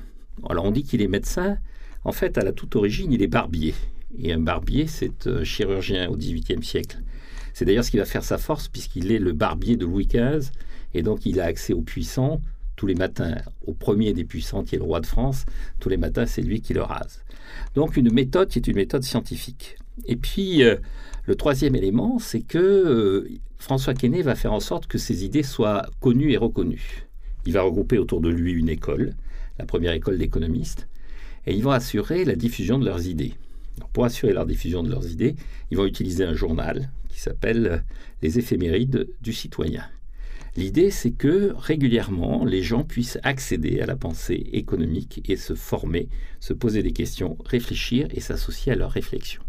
alors 0.50 0.64
on 0.64 0.72
dit 0.72 0.82
qu'il 0.82 1.00
est 1.00 1.08
médecin. 1.08 1.58
En 2.04 2.12
fait, 2.12 2.38
à 2.38 2.42
la 2.42 2.50
toute 2.50 2.74
origine, 2.74 3.12
il 3.12 3.22
est 3.22 3.28
barbier. 3.28 3.74
Et 4.18 4.32
un 4.32 4.40
barbier, 4.40 4.88
c'est 4.88 5.28
un 5.28 5.44
chirurgien 5.44 6.10
au 6.10 6.16
XVIIIe 6.16 6.62
siècle. 6.64 6.98
C'est 7.54 7.64
d'ailleurs 7.64 7.84
ce 7.84 7.92
qui 7.92 7.98
va 7.98 8.04
faire 8.04 8.24
sa 8.24 8.36
force, 8.36 8.66
puisqu'il 8.66 9.12
est 9.12 9.20
le 9.20 9.32
barbier 9.32 9.76
de 9.76 9.86
Louis 9.86 10.06
XV 10.06 10.50
et 10.94 11.02
donc, 11.02 11.26
il 11.26 11.40
a 11.40 11.44
accès 11.44 11.72
aux 11.72 11.82
puissants 11.82 12.40
tous 12.76 12.86
les 12.86 12.94
matins. 12.94 13.36
Au 13.66 13.74
premier 13.74 14.12
des 14.12 14.24
puissants, 14.24 14.64
qui 14.64 14.74
est 14.74 14.78
le 14.78 14.84
roi 14.84 15.00
de 15.00 15.06
France, 15.06 15.44
tous 15.78 15.88
les 15.88 15.96
matins, 15.96 16.26
c'est 16.26 16.42
lui 16.42 16.60
qui 16.60 16.74
le 16.74 16.82
rase. 16.82 17.22
Donc, 17.74 17.96
une 17.96 18.12
méthode 18.12 18.48
qui 18.48 18.58
est 18.58 18.66
une 18.66 18.76
méthode 18.76 19.02
scientifique. 19.02 19.76
Et 20.06 20.16
puis, 20.16 20.62
euh, 20.62 20.76
le 21.24 21.34
troisième 21.34 21.76
élément, 21.76 22.18
c'est 22.18 22.40
que 22.40 22.58
euh, 22.58 23.28
François 23.58 23.94
Quesnay 23.94 24.22
va 24.22 24.34
faire 24.34 24.52
en 24.52 24.60
sorte 24.60 24.86
que 24.86 24.98
ses 24.98 25.24
idées 25.24 25.42
soient 25.42 25.86
connues 26.00 26.32
et 26.32 26.36
reconnues. 26.36 27.06
Il 27.46 27.52
va 27.52 27.62
regrouper 27.62 27.98
autour 27.98 28.20
de 28.20 28.28
lui 28.28 28.52
une 28.52 28.68
école, 28.68 29.14
la 29.58 29.66
première 29.66 29.92
école 29.92 30.18
d'économistes, 30.18 30.88
et 31.46 31.54
ils 31.54 31.62
vont 31.62 31.70
assurer 31.70 32.24
la 32.24 32.34
diffusion 32.34 32.78
de 32.78 32.84
leurs 32.84 33.06
idées. 33.06 33.34
pour 33.92 34.04
assurer 34.04 34.32
la 34.32 34.44
diffusion 34.44 34.82
de 34.82 34.90
leurs 34.90 35.10
idées, 35.10 35.34
ils 35.70 35.76
vont 35.76 35.86
utiliser 35.86 36.24
un 36.24 36.34
journal 36.34 36.90
qui 37.08 37.20
s'appelle 37.20 37.84
Les 38.20 38.38
éphémérides 38.38 39.08
du 39.22 39.32
citoyen. 39.32 39.84
L'idée, 40.56 40.90
c'est 40.90 41.12
que 41.12 41.54
régulièrement, 41.56 42.44
les 42.44 42.62
gens 42.62 42.84
puissent 42.84 43.18
accéder 43.22 43.80
à 43.80 43.86
la 43.86 43.96
pensée 43.96 44.50
économique 44.52 45.22
et 45.28 45.36
se 45.36 45.54
former, 45.54 46.08
se 46.40 46.52
poser 46.52 46.82
des 46.82 46.92
questions, 46.92 47.38
réfléchir 47.46 48.08
et 48.10 48.20
s'associer 48.20 48.72
à 48.72 48.76
leurs 48.76 48.90
réflexions. 48.90 49.42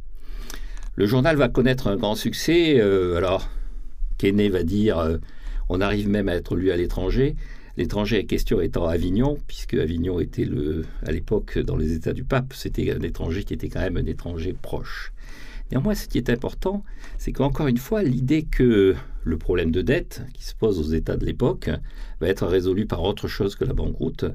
Le 0.95 1.05
journal 1.05 1.35
va 1.35 1.49
connaître 1.49 1.87
un 1.87 1.97
grand 1.97 2.15
succès. 2.15 2.79
Euh, 2.79 3.15
alors, 3.15 3.49
Kenney 4.17 4.47
va 4.47 4.63
dire 4.63 4.99
euh, 4.99 5.17
on 5.67 5.81
arrive 5.81 6.07
même 6.07 6.29
à 6.29 6.35
être 6.35 6.55
lu 6.55 6.71
à 6.71 6.77
l'étranger. 6.77 7.35
L'étranger 7.75 8.19
à 8.19 8.23
question 8.23 8.61
étant 8.61 8.85
Avignon, 8.85 9.37
puisque 9.47 9.73
Avignon 9.73 10.19
était 10.19 10.45
le, 10.45 10.85
à 11.05 11.11
l'époque 11.11 11.57
dans 11.57 11.75
les 11.75 11.93
États 11.93 12.13
du 12.13 12.23
pape, 12.23 12.53
c'était 12.53 12.91
un 12.91 13.01
étranger 13.01 13.43
qui 13.43 13.55
était 13.55 13.69
quand 13.69 13.81
même 13.81 13.97
un 13.97 14.05
étranger 14.05 14.53
proche. 14.53 15.11
Néanmoins, 15.71 15.95
ce 15.95 16.07
qui 16.07 16.17
est 16.17 16.29
important, 16.29 16.83
c'est 17.17 17.31
qu'encore 17.31 17.67
une 17.67 17.77
fois, 17.77 18.03
l'idée 18.03 18.43
que 18.43 18.95
le 19.23 19.37
problème 19.37 19.71
de 19.71 19.81
dette 19.81 20.21
qui 20.33 20.43
se 20.43 20.53
pose 20.53 20.79
aux 20.79 20.93
États 20.93 21.17
de 21.17 21.25
l'époque 21.25 21.69
va 22.19 22.27
être 22.27 22.45
résolu 22.45 22.85
par 22.85 23.01
autre 23.03 23.27
chose 23.27 23.55
que 23.55 23.65
la 23.65 23.73
banqueroute, 23.73 24.25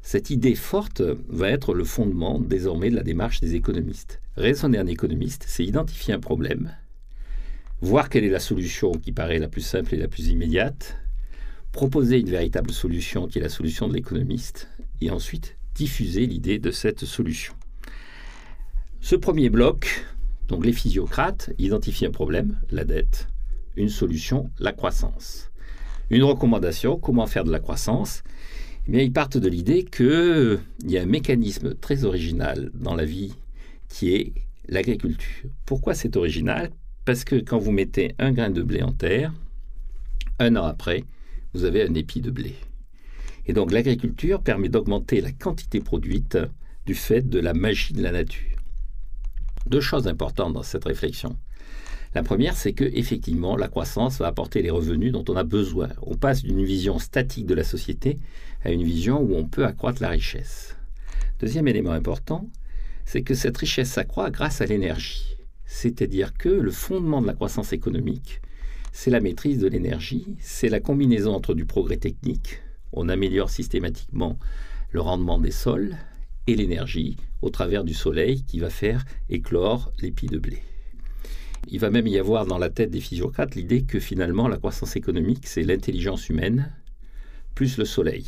cette 0.00 0.30
idée 0.30 0.56
forte 0.56 1.02
va 1.28 1.48
être 1.50 1.74
le 1.74 1.84
fondement 1.84 2.40
désormais 2.40 2.90
de 2.90 2.96
la 2.96 3.04
démarche 3.04 3.40
des 3.40 3.54
économistes. 3.54 4.20
Raisonner 4.36 4.78
un 4.78 4.86
économiste, 4.86 5.44
c'est 5.46 5.64
identifier 5.64 6.14
un 6.14 6.18
problème, 6.18 6.74
voir 7.80 8.08
quelle 8.08 8.24
est 8.24 8.30
la 8.30 8.40
solution 8.40 8.92
qui 8.92 9.12
paraît 9.12 9.38
la 9.38 9.48
plus 9.48 9.60
simple 9.60 9.94
et 9.94 9.98
la 9.98 10.08
plus 10.08 10.28
immédiate, 10.28 10.96
proposer 11.70 12.18
une 12.18 12.30
véritable 12.30 12.72
solution 12.72 13.28
qui 13.28 13.38
est 13.38 13.42
la 13.42 13.48
solution 13.48 13.86
de 13.86 13.94
l'économiste, 13.94 14.68
et 15.00 15.10
ensuite 15.10 15.56
diffuser 15.74 16.26
l'idée 16.26 16.58
de 16.58 16.70
cette 16.70 17.04
solution. 17.04 17.54
Ce 19.00 19.16
premier 19.16 19.50
bloc, 19.50 20.04
donc 20.48 20.64
les 20.66 20.72
physiocrates, 20.72 21.50
identifient 21.58 22.06
un 22.06 22.10
problème, 22.10 22.58
la 22.70 22.84
dette, 22.84 23.28
une 23.76 23.88
solution, 23.88 24.50
la 24.58 24.72
croissance. 24.72 25.50
Une 26.10 26.24
recommandation, 26.24 26.98
comment 26.98 27.26
faire 27.26 27.44
de 27.44 27.52
la 27.52 27.60
croissance? 27.60 28.22
Eh 28.86 28.92
bien, 28.92 29.02
Ils 29.02 29.12
partent 29.12 29.38
de 29.38 29.48
l'idée 29.48 29.84
qu'il 29.84 30.58
y 30.86 30.98
a 30.98 31.02
un 31.02 31.06
mécanisme 31.06 31.74
très 31.74 32.04
original 32.04 32.70
dans 32.74 32.94
la 32.94 33.04
vie 33.04 33.32
qui 33.88 34.14
est 34.14 34.32
l'agriculture. 34.68 35.50
Pourquoi 35.64 35.94
c'est 35.94 36.16
original? 36.16 36.70
Parce 37.04 37.24
que 37.24 37.36
quand 37.36 37.58
vous 37.58 37.72
mettez 37.72 38.14
un 38.18 38.32
grain 38.32 38.50
de 38.50 38.62
blé 38.62 38.82
en 38.82 38.92
terre, 38.92 39.32
un 40.38 40.56
an 40.56 40.64
après, 40.64 41.04
vous 41.54 41.64
avez 41.64 41.82
un 41.82 41.94
épi 41.94 42.20
de 42.20 42.30
blé. 42.30 42.54
Et 43.46 43.52
donc 43.52 43.72
l'agriculture 43.72 44.42
permet 44.42 44.68
d'augmenter 44.68 45.20
la 45.20 45.32
quantité 45.32 45.80
produite 45.80 46.38
du 46.86 46.94
fait 46.94 47.22
de 47.22 47.38
la 47.38 47.54
magie 47.54 47.92
de 47.92 48.02
la 48.02 48.12
nature. 48.12 48.51
Deux 49.66 49.80
choses 49.80 50.08
importantes 50.08 50.52
dans 50.52 50.62
cette 50.62 50.84
réflexion. 50.84 51.36
La 52.14 52.22
première, 52.22 52.56
c'est 52.56 52.74
que 52.74 52.84
effectivement, 52.84 53.56
la 53.56 53.68
croissance 53.68 54.18
va 54.18 54.26
apporter 54.26 54.60
les 54.60 54.70
revenus 54.70 55.12
dont 55.12 55.24
on 55.28 55.36
a 55.36 55.44
besoin. 55.44 55.88
On 56.02 56.14
passe 56.14 56.42
d'une 56.42 56.62
vision 56.62 56.98
statique 56.98 57.46
de 57.46 57.54
la 57.54 57.64
société 57.64 58.18
à 58.64 58.70
une 58.70 58.82
vision 58.82 59.20
où 59.20 59.34
on 59.34 59.46
peut 59.46 59.64
accroître 59.64 60.02
la 60.02 60.10
richesse. 60.10 60.76
Deuxième 61.40 61.68
élément 61.68 61.92
important, 61.92 62.48
c'est 63.06 63.22
que 63.22 63.34
cette 63.34 63.56
richesse 63.56 63.90
s'accroît 63.90 64.30
grâce 64.30 64.60
à 64.60 64.66
l'énergie. 64.66 65.36
C'est-à-dire 65.64 66.34
que 66.34 66.50
le 66.50 66.70
fondement 66.70 67.22
de 67.22 67.26
la 67.26 67.32
croissance 67.32 67.72
économique, 67.72 68.42
c'est 68.92 69.10
la 69.10 69.20
maîtrise 69.20 69.58
de 69.58 69.68
l'énergie, 69.68 70.36
c'est 70.38 70.68
la 70.68 70.80
combinaison 70.80 71.34
entre 71.34 71.54
du 71.54 71.64
progrès 71.64 71.96
technique, 71.96 72.60
on 72.92 73.08
améliore 73.08 73.48
systématiquement 73.48 74.38
le 74.90 75.00
rendement 75.00 75.38
des 75.38 75.50
sols, 75.50 75.96
et 76.46 76.56
l'énergie 76.56 77.16
au 77.40 77.50
travers 77.50 77.84
du 77.84 77.94
soleil 77.94 78.44
qui 78.44 78.58
va 78.58 78.70
faire 78.70 79.04
éclore 79.28 79.92
l'épi 80.00 80.26
de 80.26 80.38
blé. 80.38 80.62
Il 81.68 81.78
va 81.78 81.90
même 81.90 82.06
y 82.06 82.18
avoir 82.18 82.46
dans 82.46 82.58
la 82.58 82.70
tête 82.70 82.90
des 82.90 83.00
physiocrates 83.00 83.54
l'idée 83.54 83.82
que 83.82 84.00
finalement 84.00 84.48
la 84.48 84.56
croissance 84.56 84.96
économique, 84.96 85.46
c'est 85.46 85.62
l'intelligence 85.62 86.28
humaine 86.28 86.72
plus 87.54 87.78
le 87.78 87.84
soleil. 87.84 88.26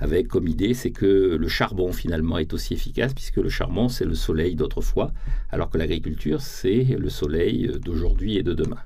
Avec 0.00 0.28
comme 0.28 0.46
idée, 0.46 0.74
c'est 0.74 0.92
que 0.92 1.36
le 1.38 1.48
charbon 1.48 1.92
finalement 1.92 2.38
est 2.38 2.52
aussi 2.52 2.72
efficace, 2.72 3.12
puisque 3.14 3.38
le 3.38 3.48
charbon, 3.48 3.88
c'est 3.88 4.04
le 4.04 4.14
soleil 4.14 4.54
d'autrefois, 4.54 5.12
alors 5.50 5.70
que 5.70 5.78
l'agriculture, 5.78 6.40
c'est 6.40 6.84
le 6.84 7.10
soleil 7.10 7.68
d'aujourd'hui 7.84 8.36
et 8.36 8.44
de 8.44 8.54
demain. 8.54 8.78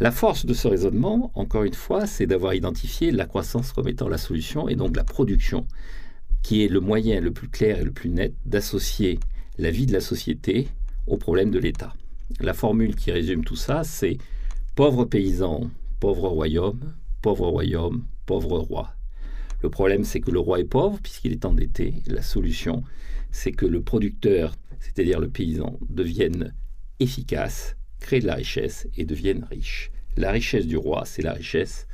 La 0.00 0.10
force 0.10 0.46
de 0.46 0.54
ce 0.54 0.66
raisonnement, 0.66 1.30
encore 1.34 1.64
une 1.64 1.74
fois, 1.74 2.06
c'est 2.06 2.26
d'avoir 2.26 2.54
identifié 2.54 3.10
la 3.10 3.26
croissance 3.26 3.72
comme 3.72 3.88
étant 3.88 4.08
la 4.08 4.16
solution 4.16 4.66
et 4.66 4.74
donc 4.74 4.96
la 4.96 5.04
production, 5.04 5.66
qui 6.42 6.64
est 6.64 6.68
le 6.68 6.80
moyen 6.80 7.20
le 7.20 7.32
plus 7.32 7.48
clair 7.48 7.80
et 7.80 7.84
le 7.84 7.92
plus 7.92 8.10
net 8.10 8.34
d'associer 8.46 9.18
la 9.58 9.70
vie 9.70 9.86
de 9.86 9.92
la 9.92 10.00
société 10.00 10.68
au 11.06 11.16
problème 11.16 11.50
de 11.50 11.58
l'État. 11.58 11.94
La 12.40 12.54
formule 12.54 12.94
qui 12.94 13.10
résume 13.10 13.44
tout 13.44 13.56
ça, 13.56 13.84
c'est 13.84 14.18
pauvre 14.74 15.04
paysan, 15.04 15.70
pauvre 15.98 16.28
royaume, 16.28 16.94
pauvre 17.20 17.48
royaume, 17.48 18.04
pauvre 18.26 18.58
roi. 18.58 18.94
Le 19.62 19.68
problème, 19.68 20.04
c'est 20.04 20.20
que 20.20 20.30
le 20.30 20.38
roi 20.38 20.60
est 20.60 20.64
pauvre 20.64 20.98
puisqu'il 21.02 21.32
est 21.32 21.44
endetté. 21.44 21.94
La 22.06 22.22
solution, 22.22 22.82
c'est 23.30 23.52
que 23.52 23.66
le 23.66 23.82
producteur, 23.82 24.54
c'est-à-dire 24.78 25.20
le 25.20 25.28
paysan, 25.28 25.78
devienne 25.88 26.54
efficace, 26.98 27.76
crée 27.98 28.20
de 28.20 28.26
la 28.26 28.36
richesse 28.36 28.88
et 28.96 29.04
devienne 29.04 29.46
riche. 29.50 29.90
La 30.16 30.30
richesse 30.30 30.66
du 30.66 30.76
roi, 30.76 31.04
c'est 31.04 31.22
la 31.22 31.34
richesse 31.34 31.86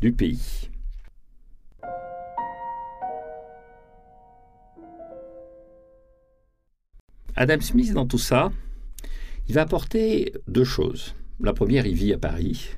du 0.00 0.12
pays. 0.12 0.70
Adam 7.36 7.60
Smith, 7.60 7.92
dans 7.92 8.06
tout 8.06 8.18
ça, 8.18 8.50
il 9.48 9.54
va 9.54 9.62
apporter 9.62 10.32
deux 10.48 10.64
choses. 10.64 11.14
La 11.40 11.52
première, 11.52 11.86
il 11.86 11.94
vit 11.94 12.14
à 12.14 12.18
Paris, 12.18 12.70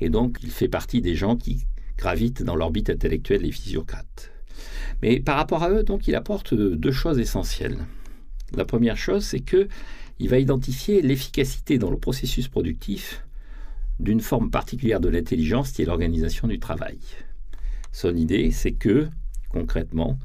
et 0.00 0.08
donc 0.10 0.38
il 0.42 0.50
fait 0.50 0.68
partie 0.68 1.00
des 1.00 1.14
gens 1.14 1.36
qui 1.36 1.64
gravitent 1.96 2.42
dans 2.42 2.56
l'orbite 2.56 2.90
intellectuelle 2.90 3.42
des 3.42 3.52
physiocrates. 3.52 4.32
Mais 5.02 5.20
par 5.20 5.36
rapport 5.36 5.62
à 5.62 5.70
eux, 5.70 5.82
donc, 5.82 6.08
il 6.08 6.14
apporte 6.14 6.54
deux 6.54 6.92
choses 6.92 7.18
essentielles. 7.18 7.78
La 8.56 8.64
première 8.64 8.96
chose, 8.96 9.24
c'est 9.24 9.40
que 9.40 9.68
il 10.18 10.28
va 10.28 10.38
identifier 10.38 11.02
l'efficacité 11.02 11.78
dans 11.78 11.90
le 11.90 11.98
processus 11.98 12.48
productif 12.48 13.24
d'une 14.00 14.20
forme 14.20 14.50
particulière 14.50 15.00
de 15.00 15.08
l'intelligence 15.08 15.72
qui 15.72 15.82
est 15.82 15.86
l'organisation 15.86 16.46
du 16.48 16.58
travail. 16.58 16.98
Son 17.92 18.14
idée, 18.16 18.50
c'est 18.50 18.72
que, 18.72 19.08
concrètement, 19.50 20.18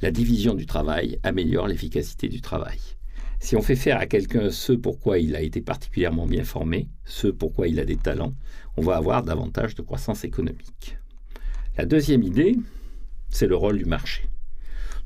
la 0.00 0.10
division 0.10 0.54
du 0.54 0.66
travail 0.66 1.18
améliore 1.22 1.68
l'efficacité 1.68 2.28
du 2.28 2.40
travail. 2.40 2.78
Si 3.42 3.56
on 3.56 3.60
fait 3.60 3.74
faire 3.74 3.98
à 3.98 4.06
quelqu'un 4.06 4.52
ce 4.52 4.72
pourquoi 4.72 5.18
il 5.18 5.34
a 5.34 5.42
été 5.42 5.60
particulièrement 5.60 6.26
bien 6.26 6.44
formé, 6.44 6.86
ce 7.04 7.26
pourquoi 7.26 7.66
il 7.66 7.80
a 7.80 7.84
des 7.84 7.96
talents, 7.96 8.34
on 8.76 8.82
va 8.82 8.96
avoir 8.96 9.24
davantage 9.24 9.74
de 9.74 9.82
croissance 9.82 10.22
économique. 10.22 10.96
La 11.76 11.84
deuxième 11.84 12.22
idée, 12.22 12.56
c'est 13.30 13.48
le 13.48 13.56
rôle 13.56 13.78
du 13.78 13.84
marché. 13.84 14.22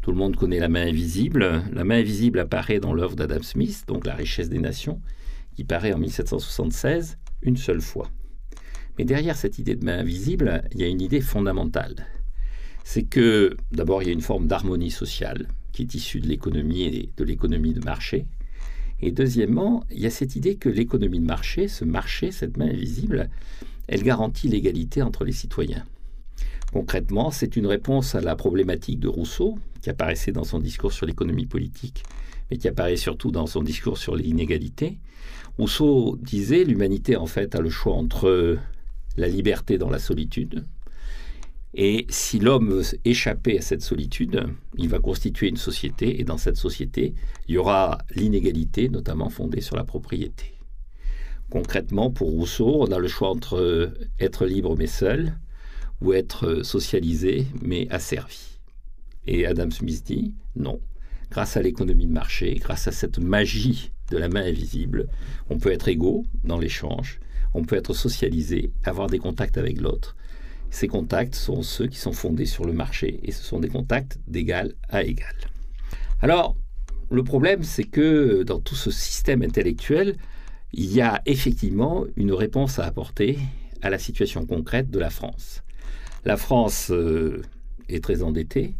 Tout 0.02 0.12
le 0.12 0.18
monde 0.18 0.36
connaît 0.36 0.58
la 0.58 0.68
main 0.68 0.86
invisible. 0.86 1.64
La 1.72 1.84
main 1.84 2.00
invisible 2.00 2.38
apparaît 2.38 2.78
dans 2.78 2.92
l'œuvre 2.92 3.16
d'Adam 3.16 3.42
Smith, 3.42 3.84
donc 3.88 4.04
La 4.04 4.14
richesse 4.14 4.50
des 4.50 4.58
nations, 4.58 5.00
qui 5.54 5.64
paraît 5.64 5.94
en 5.94 5.98
1776 5.98 7.16
une 7.40 7.56
seule 7.56 7.80
fois. 7.80 8.10
Mais 8.98 9.06
derrière 9.06 9.36
cette 9.36 9.58
idée 9.58 9.76
de 9.76 9.84
main 9.84 10.00
invisible, 10.00 10.62
il 10.72 10.80
y 10.82 10.84
a 10.84 10.88
une 10.88 11.00
idée 11.00 11.22
fondamentale. 11.22 12.06
C'est 12.84 13.04
que 13.04 13.56
d'abord, 13.72 14.02
il 14.02 14.08
y 14.08 14.10
a 14.10 14.14
une 14.14 14.20
forme 14.20 14.46
d'harmonie 14.46 14.90
sociale 14.90 15.48
qui 15.76 15.82
est 15.82 15.94
issue 15.94 16.20
de 16.20 16.26
l'économie 16.26 16.82
et 16.84 17.10
de 17.14 17.24
l'économie 17.24 17.74
de 17.74 17.84
marché. 17.84 18.24
Et 19.02 19.10
deuxièmement, 19.12 19.84
il 19.90 20.00
y 20.00 20.06
a 20.06 20.10
cette 20.10 20.34
idée 20.34 20.56
que 20.56 20.70
l'économie 20.70 21.20
de 21.20 21.26
marché, 21.26 21.68
ce 21.68 21.84
marché, 21.84 22.30
cette 22.30 22.56
main 22.56 22.68
invisible, 22.68 23.28
elle 23.86 24.02
garantit 24.02 24.48
l'égalité 24.48 25.02
entre 25.02 25.22
les 25.24 25.32
citoyens. 25.32 25.84
Concrètement, 26.72 27.30
c'est 27.30 27.56
une 27.56 27.66
réponse 27.66 28.14
à 28.14 28.22
la 28.22 28.36
problématique 28.36 28.98
de 28.98 29.08
Rousseau, 29.08 29.58
qui 29.82 29.90
apparaissait 29.90 30.32
dans 30.32 30.44
son 30.44 30.60
discours 30.60 30.92
sur 30.92 31.04
l'économie 31.04 31.44
politique, 31.44 32.04
mais 32.50 32.56
qui 32.56 32.68
apparaît 32.68 32.96
surtout 32.96 33.30
dans 33.30 33.46
son 33.46 33.62
discours 33.62 33.98
sur 33.98 34.16
l'inégalité. 34.16 34.98
Rousseau 35.58 36.18
disait 36.22 36.64
l'humanité 36.64 37.16
en 37.16 37.26
fait 37.26 37.54
a 37.54 37.60
le 37.60 37.70
choix 37.70 37.94
entre 37.94 38.58
la 39.18 39.28
liberté 39.28 39.76
dans 39.76 39.90
la 39.90 39.98
solitude, 39.98 40.64
et 41.78 42.06
si 42.08 42.38
l'homme 42.38 42.70
veut 42.70 42.98
échapper 43.04 43.58
à 43.58 43.60
cette 43.60 43.82
solitude, 43.82 44.46
il 44.78 44.88
va 44.88 44.98
constituer 44.98 45.48
une 45.48 45.58
société, 45.58 46.18
et 46.18 46.24
dans 46.24 46.38
cette 46.38 46.56
société, 46.56 47.14
il 47.48 47.54
y 47.54 47.58
aura 47.58 47.98
l'inégalité, 48.14 48.88
notamment 48.88 49.28
fondée 49.28 49.60
sur 49.60 49.76
la 49.76 49.84
propriété. 49.84 50.54
Concrètement, 51.50 52.10
pour 52.10 52.30
Rousseau, 52.30 52.80
on 52.80 52.92
a 52.92 52.98
le 52.98 53.08
choix 53.08 53.28
entre 53.28 53.92
être 54.18 54.46
libre 54.46 54.74
mais 54.76 54.86
seul, 54.86 55.38
ou 56.00 56.14
être 56.14 56.62
socialisé 56.62 57.46
mais 57.60 57.86
asservi. 57.90 58.58
Et 59.26 59.44
Adam 59.44 59.70
Smith 59.70 60.02
dit 60.06 60.34
non. 60.54 60.80
Grâce 61.30 61.58
à 61.58 61.62
l'économie 61.62 62.06
de 62.06 62.12
marché, 62.12 62.54
grâce 62.54 62.88
à 62.88 62.92
cette 62.92 63.18
magie 63.18 63.90
de 64.10 64.16
la 64.16 64.28
main 64.28 64.44
invisible, 64.44 65.08
on 65.50 65.58
peut 65.58 65.72
être 65.72 65.88
égaux 65.88 66.24
dans 66.42 66.58
l'échange, 66.58 67.20
on 67.52 67.64
peut 67.64 67.76
être 67.76 67.92
socialisé, 67.92 68.72
avoir 68.84 69.08
des 69.08 69.18
contacts 69.18 69.58
avec 69.58 69.78
l'autre, 69.78 70.16
ces 70.70 70.88
contacts 70.88 71.34
sont 71.34 71.62
ceux 71.62 71.86
qui 71.86 71.98
sont 71.98 72.12
fondés 72.12 72.46
sur 72.46 72.64
le 72.64 72.72
marché 72.72 73.20
et 73.22 73.32
ce 73.32 73.42
sont 73.42 73.60
des 73.60 73.68
contacts 73.68 74.18
d'égal 74.26 74.74
à 74.88 75.02
égal. 75.02 75.34
Alors, 76.20 76.56
le 77.10 77.22
problème, 77.22 77.62
c'est 77.62 77.84
que 77.84 78.42
dans 78.42 78.60
tout 78.60 78.74
ce 78.74 78.90
système 78.90 79.42
intellectuel, 79.42 80.16
il 80.72 80.92
y 80.92 81.00
a 81.00 81.22
effectivement 81.26 82.04
une 82.16 82.32
réponse 82.32 82.78
à 82.78 82.84
apporter 82.84 83.38
à 83.82 83.90
la 83.90 83.98
situation 83.98 84.44
concrète 84.44 84.90
de 84.90 84.98
la 84.98 85.10
France. 85.10 85.62
La 86.24 86.36
France 86.36 86.90
euh, 86.90 87.42
est 87.88 88.02
très 88.02 88.22
endettée. 88.22 88.74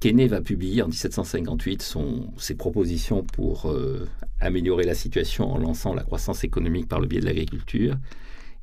Kenney 0.00 0.28
va 0.28 0.40
publier 0.40 0.82
en 0.82 0.86
1758 0.86 1.82
son, 1.82 2.32
ses 2.38 2.54
propositions 2.54 3.24
pour 3.24 3.68
euh, 3.68 4.08
améliorer 4.40 4.84
la 4.84 4.94
situation 4.94 5.52
en 5.52 5.58
lançant 5.58 5.92
la 5.92 6.04
croissance 6.04 6.44
économique 6.44 6.86
par 6.86 7.00
le 7.00 7.08
biais 7.08 7.20
de 7.20 7.26
l'agriculture, 7.26 7.96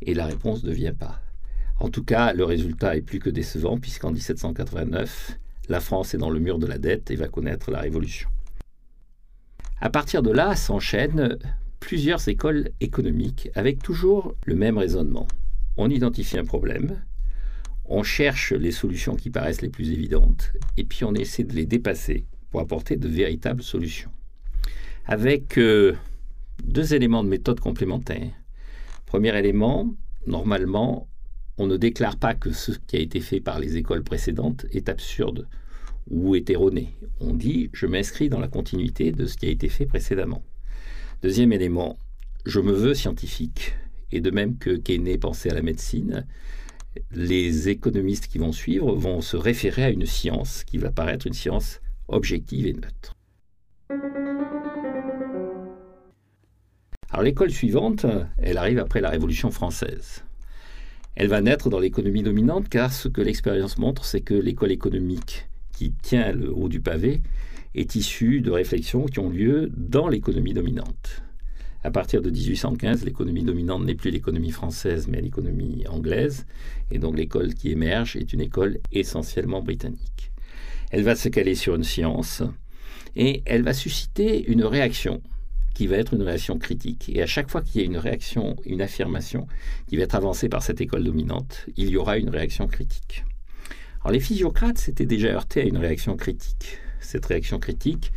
et 0.01 0.13
la 0.13 0.25
réponse 0.25 0.63
ne 0.63 0.71
vient 0.71 0.93
pas. 0.93 1.19
En 1.79 1.89
tout 1.89 2.03
cas, 2.03 2.33
le 2.33 2.43
résultat 2.43 2.95
est 2.95 3.01
plus 3.01 3.19
que 3.19 3.29
décevant 3.29 3.77
puisqu'en 3.77 4.11
1789, 4.11 5.37
la 5.69 5.79
France 5.79 6.13
est 6.13 6.17
dans 6.17 6.29
le 6.29 6.39
mur 6.39 6.59
de 6.59 6.67
la 6.67 6.77
dette 6.77 7.11
et 7.11 7.15
va 7.15 7.27
connaître 7.27 7.71
la 7.71 7.81
Révolution. 7.81 8.29
À 9.81 9.89
partir 9.89 10.23
de 10.23 10.31
là 10.31 10.55
s'enchaînent 10.55 11.37
plusieurs 11.79 12.27
écoles 12.27 12.69
économiques 12.79 13.49
avec 13.55 13.83
toujours 13.83 14.35
le 14.45 14.55
même 14.55 14.77
raisonnement. 14.77 15.27
On 15.77 15.89
identifie 15.89 16.37
un 16.37 16.45
problème, 16.45 17.01
on 17.85 18.03
cherche 18.03 18.53
les 18.53 18.71
solutions 18.71 19.15
qui 19.15 19.29
paraissent 19.29 19.61
les 19.61 19.69
plus 19.69 19.91
évidentes, 19.91 20.53
et 20.77 20.83
puis 20.83 21.03
on 21.03 21.13
essaie 21.13 21.43
de 21.43 21.53
les 21.53 21.65
dépasser 21.65 22.25
pour 22.49 22.61
apporter 22.61 22.95
de 22.95 23.07
véritables 23.07 23.61
solutions. 23.61 24.09
Avec 25.05 25.57
euh, 25.57 25.93
deux 26.63 26.93
éléments 26.93 27.23
de 27.23 27.29
méthode 27.29 27.59
complémentaires. 27.59 28.31
Premier 29.05 29.37
élément, 29.37 29.93
normalement, 30.25 31.07
on 31.57 31.67
ne 31.67 31.77
déclare 31.77 32.17
pas 32.17 32.33
que 32.33 32.51
ce 32.51 32.71
qui 32.87 32.97
a 32.97 32.99
été 32.99 33.19
fait 33.19 33.39
par 33.39 33.59
les 33.59 33.77
écoles 33.77 34.03
précédentes 34.03 34.65
est 34.71 34.89
absurde 34.89 35.47
ou 36.09 36.35
est 36.35 36.49
erroné. 36.49 36.95
On 37.19 37.33
dit 37.33 37.69
je 37.73 37.85
m'inscris 37.85 38.29
dans 38.29 38.39
la 38.39 38.47
continuité 38.47 39.11
de 39.11 39.25
ce 39.25 39.37
qui 39.37 39.47
a 39.47 39.49
été 39.49 39.69
fait 39.69 39.85
précédemment. 39.85 40.43
Deuxième 41.21 41.53
élément, 41.53 41.97
je 42.45 42.59
me 42.59 42.73
veux 42.73 42.93
scientifique. 42.93 43.73
Et 44.11 44.21
de 44.21 44.31
même 44.31 44.57
que 44.57 44.75
Keynes 44.75 45.17
pensait 45.17 45.49
à 45.49 45.55
la 45.55 45.61
médecine, 45.61 46.25
les 47.11 47.69
économistes 47.69 48.27
qui 48.27 48.37
vont 48.37 48.51
suivre 48.51 48.93
vont 48.95 49.21
se 49.21 49.35
référer 49.35 49.83
à 49.83 49.89
une 49.89 50.05
science 50.05 50.63
qui 50.63 50.77
va 50.77 50.91
paraître 50.91 51.27
une 51.27 51.33
science 51.33 51.81
objective 52.07 52.67
et 52.67 52.73
neutre. 52.73 53.15
Alors 57.09 57.23
l'école 57.23 57.51
suivante, 57.51 58.05
elle 58.37 58.57
arrive 58.57 58.79
après 58.79 59.01
la 59.01 59.09
Révolution 59.09 59.49
française. 59.49 60.23
Elle 61.15 61.27
va 61.27 61.41
naître 61.41 61.69
dans 61.69 61.79
l'économie 61.79 62.23
dominante 62.23 62.67
car 62.67 62.91
ce 62.91 63.07
que 63.07 63.21
l'expérience 63.21 63.77
montre, 63.77 64.03
c'est 64.03 64.21
que 64.21 64.33
l'école 64.33 64.71
économique 64.71 65.47
qui 65.71 65.91
tient 65.91 66.33
le 66.33 66.51
haut 66.53 66.67
du 66.67 66.81
pavé 66.81 67.21
est 67.73 67.95
issue 67.95 68.41
de 68.41 68.51
réflexions 68.51 69.05
qui 69.05 69.19
ont 69.19 69.29
lieu 69.29 69.71
dans 69.75 70.09
l'économie 70.09 70.53
dominante. 70.53 71.23
À 71.83 71.91
partir 71.91 72.21
de 72.21 72.29
1815, 72.29 73.05
l'économie 73.05 73.43
dominante 73.43 73.85
n'est 73.85 73.95
plus 73.95 74.11
l'économie 74.11 74.51
française, 74.51 75.07
mais 75.07 75.21
l'économie 75.21 75.85
anglaise. 75.87 76.47
Et 76.91 76.97
donc 76.97 77.15
l'école 77.15 77.53
qui 77.53 77.71
émerge 77.71 78.15
est 78.15 78.33
une 78.33 78.41
école 78.41 78.79
essentiellement 78.91 79.61
britannique. 79.61 80.31
Elle 80.89 81.03
va 81.03 81.15
se 81.15 81.29
caler 81.29 81.55
sur 81.55 81.75
une 81.75 81.83
science 81.83 82.41
et 83.15 83.43
elle 83.45 83.61
va 83.61 83.73
susciter 83.73 84.49
une 84.51 84.63
réaction 84.63 85.21
qui 85.75 85.85
va 85.85 85.97
être 85.97 86.15
une 86.15 86.23
réaction 86.23 86.57
critique. 86.57 87.11
Et 87.13 87.21
à 87.21 87.27
chaque 87.27 87.51
fois 87.51 87.61
qu'il 87.61 87.81
y 87.81 87.83
a 87.83 87.85
une 87.85 87.97
réaction, 87.97 88.55
une 88.65 88.81
affirmation 88.81 89.45
qui 89.87 89.97
va 89.97 90.03
être 90.03 90.15
avancée 90.15 90.49
par 90.49 90.63
cette 90.63 90.81
école 90.81 91.03
dominante, 91.03 91.67
il 91.77 91.89
y 91.89 91.97
aura 91.97 92.17
une 92.17 92.29
réaction 92.29 92.65
critique. 92.65 93.25
Alors 94.01 94.13
les 94.13 94.19
physiocrates 94.19 94.77
s'étaient 94.79 95.05
déjà 95.05 95.27
heurtés 95.27 95.61
à 95.61 95.65
une 95.65 95.77
réaction 95.77 96.15
critique. 96.15 96.79
Cette 96.99 97.25
réaction 97.25 97.59
critique, 97.59 98.11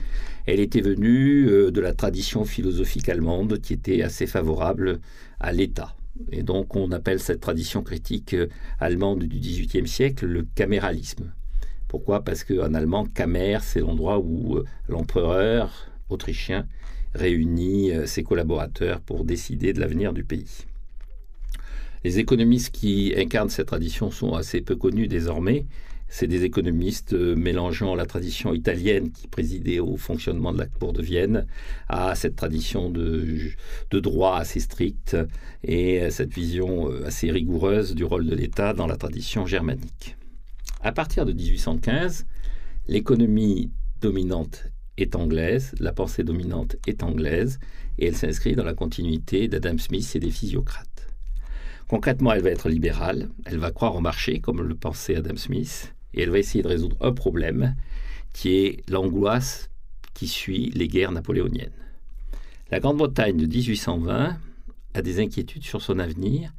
elle 0.47 0.61
était 0.61 0.81
venue 0.81 1.47
euh, 1.47 1.71
de 1.71 1.81
la 1.81 1.93
tradition 1.93 2.45
philosophique 2.45 3.09
allemande 3.09 3.61
qui 3.61 3.75
était 3.75 4.03
assez 4.03 4.27
favorable 4.27 5.01
à 5.41 5.53
l'État. 5.53 5.95
Et 6.31 6.43
donc 6.43 6.77
on 6.77 6.93
appelle 6.93 7.21
cette 7.21 7.41
tradition 7.41 7.83
critique 7.83 8.35
euh, 8.35 8.49
allemande 8.79 9.25
du 9.25 9.39
XVIIIe 9.41 9.89
siècle 9.89 10.27
le 10.27 10.47
caméralisme. 10.55 11.33
Pourquoi? 11.89 12.23
Parce 12.23 12.45
qu'en 12.45 12.75
allemand, 12.75 13.07
Kamer, 13.07 13.59
c'est 13.63 13.81
l'endroit 13.81 14.19
où 14.19 14.57
euh, 14.57 14.65
l'empereur 14.89 15.91
autrichien 16.09 16.67
réunit 17.15 17.93
euh, 17.93 18.07
ses 18.07 18.23
collaborateurs 18.23 19.01
pour 19.01 19.25
décider 19.25 19.73
de 19.73 19.81
l'avenir 19.81 20.13
du 20.13 20.25
pays. 20.25 20.67
Les 22.05 22.19
économistes 22.19 22.71
qui 22.71 23.13
incarnent 23.17 23.51
cette 23.51 23.67
tradition 23.67 24.11
sont 24.11 24.35
assez 24.35 24.61
peu 24.61 24.77
connus 24.77 25.09
désormais. 25.09 25.67
C'est 26.09 26.27
des 26.27 26.45
économistes 26.45 27.13
euh, 27.13 27.35
mélangeant 27.35 27.95
la 27.95 28.07
tradition 28.07 28.55
italienne 28.55 29.11
qui 29.11 29.27
présidait 29.27 29.81
au 29.81 29.97
fonctionnement 29.97 30.53
de 30.53 30.59
la 30.59 30.67
Cour 30.67 30.93
de 30.93 31.03
Vienne 31.03 31.47
à 31.89 32.15
cette 32.15 32.37
tradition 32.37 32.89
de, 32.89 33.53
droit 33.93 34.37
assez 34.39 34.61
stricte 34.61 35.17
et 35.65 36.09
cette 36.11 36.33
vision 36.33 36.91
euh, 36.91 37.07
assez 37.07 37.31
rigoureuse 37.31 37.95
du 37.95 38.05
rôle 38.05 38.27
de 38.27 38.35
l'État 38.35 38.73
dans 38.73 38.87
la 38.87 38.97
tradition 38.97 39.45
germanique. 39.45 40.17
À 40.81 40.93
partir 40.93 41.27
de 41.27 41.33
1815, 41.33 42.25
l'économie 42.87 43.71
dominante 44.01 44.71
est 45.03 45.17
anglaise, 45.17 45.75
la 45.81 45.93
pensée 45.93 46.25
dominante 46.25 46.77
est 46.87 47.03
anglaise, 47.03 47.59
et 47.99 48.07
elle 48.07 48.17
s'inscrit 48.17 48.55
dans 48.55 48.65
la 48.65 48.75
continuité 48.75 49.49
d'Adam 49.49 49.79
Smith 49.79 50.11
et 50.15 50.21
des 50.21 50.31
physiocrates. 50.31 51.09
Concrètement, 51.89 52.33
elle 52.33 52.43
va 52.43 52.51
être 52.51 52.69
libérale, 52.69 53.29
elle 53.47 53.59
va 53.59 53.71
croire 53.71 53.97
au 53.97 54.01
marché, 54.01 54.41
comme 54.41 54.61
le 54.61 54.75
pensait 54.75 55.17
Adam 55.17 55.37
Smith, 55.37 55.95
et 56.15 56.23
elle 56.23 56.31
va 56.31 56.39
essayer 56.39 56.63
de 56.63 56.69
résoudre 56.69 56.97
un 57.01 57.13
problème 57.13 57.75
qui 58.33 58.57
est 58.57 58.91
l'angoisse 58.91 59.71
qui 60.15 60.29
suit 60.29 60.71
les 60.75 60.89
guerres 60.89 61.13
napoléoniennes. 61.13 61.71
La 62.71 62.81
Grande-Bretagne 62.81 63.37
de 63.37 63.47
1820 63.47 64.37
a 64.95 65.03
des 65.03 65.21
inquiétudes 65.21 65.65
sur 65.65 65.81
son 65.81 65.99
avenir, 65.99 66.53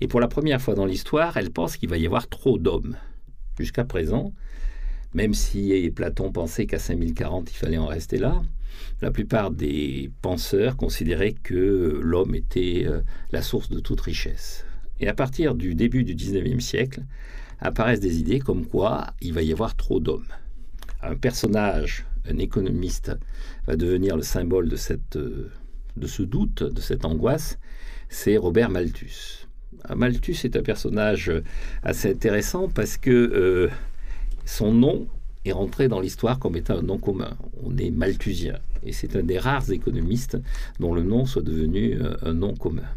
et 0.00 0.08
pour 0.08 0.20
la 0.20 0.28
première 0.28 0.60
fois 0.60 0.74
dans 0.74 0.84
l'histoire, 0.84 1.36
elle 1.36 1.50
pense 1.50 1.76
qu'il 1.76 1.88
va 1.88 1.96
y 1.96 2.06
avoir 2.06 2.28
trop 2.28 2.58
d'hommes. 2.58 2.96
Jusqu'à 3.58 3.84
présent, 3.84 4.32
même 5.14 5.34
si 5.34 5.90
Platon 5.94 6.32
pensait 6.32 6.66
qu'à 6.66 6.78
5040 6.78 7.50
il 7.50 7.56
fallait 7.56 7.78
en 7.78 7.86
rester 7.86 8.18
là, 8.18 8.42
la 9.00 9.10
plupart 9.10 9.50
des 9.50 10.10
penseurs 10.22 10.76
considéraient 10.76 11.34
que 11.34 12.00
l'homme 12.02 12.34
était 12.34 12.84
euh, 12.86 13.00
la 13.32 13.42
source 13.42 13.68
de 13.68 13.80
toute 13.80 14.00
richesse. 14.00 14.64
Et 15.00 15.08
à 15.08 15.14
partir 15.14 15.54
du 15.54 15.74
début 15.74 16.04
du 16.04 16.14
19e 16.14 16.60
siècle, 16.60 17.02
apparaissent 17.60 18.00
des 18.00 18.18
idées 18.18 18.40
comme 18.40 18.66
quoi 18.66 19.14
il 19.20 19.32
va 19.32 19.42
y 19.42 19.52
avoir 19.52 19.76
trop 19.76 20.00
d'hommes. 20.00 20.26
Un 21.02 21.16
personnage, 21.16 22.06
un 22.28 22.38
économiste, 22.38 23.12
va 23.66 23.76
devenir 23.76 24.16
le 24.16 24.22
symbole 24.22 24.68
de, 24.68 24.76
cette, 24.76 25.16
euh, 25.16 25.50
ce 26.04 26.22
doute, 26.22 26.62
de 26.62 26.80
cette 26.80 27.04
angoisse, 27.04 27.58
c'est 28.08 28.36
Robert 28.36 28.70
Malthus. 28.70 29.46
Malthus 29.94 30.36
est 30.44 30.56
un 30.56 30.62
personnage 30.62 31.32
assez 31.82 32.10
intéressant 32.10 32.68
parce 32.68 32.96
que 32.96 33.10
euh, 33.10 33.68
son 34.44 34.72
nom 34.72 35.06
est 35.44 35.52
rentré 35.52 35.88
dans 35.88 36.00
l'histoire 36.00 36.38
comme 36.38 36.56
étant 36.56 36.78
un 36.78 36.82
nom 36.82 36.98
commun. 36.98 37.36
On 37.62 37.76
est 37.76 37.90
malthusien. 37.90 38.58
Et 38.84 38.92
c'est 38.92 39.16
un 39.16 39.22
des 39.22 39.38
rares 39.38 39.70
économistes 39.70 40.38
dont 40.80 40.94
le 40.94 41.02
nom 41.02 41.26
soit 41.26 41.42
devenu 41.42 42.00
euh, 42.00 42.14
un 42.22 42.34
nom 42.34 42.54
commun. 42.54 42.88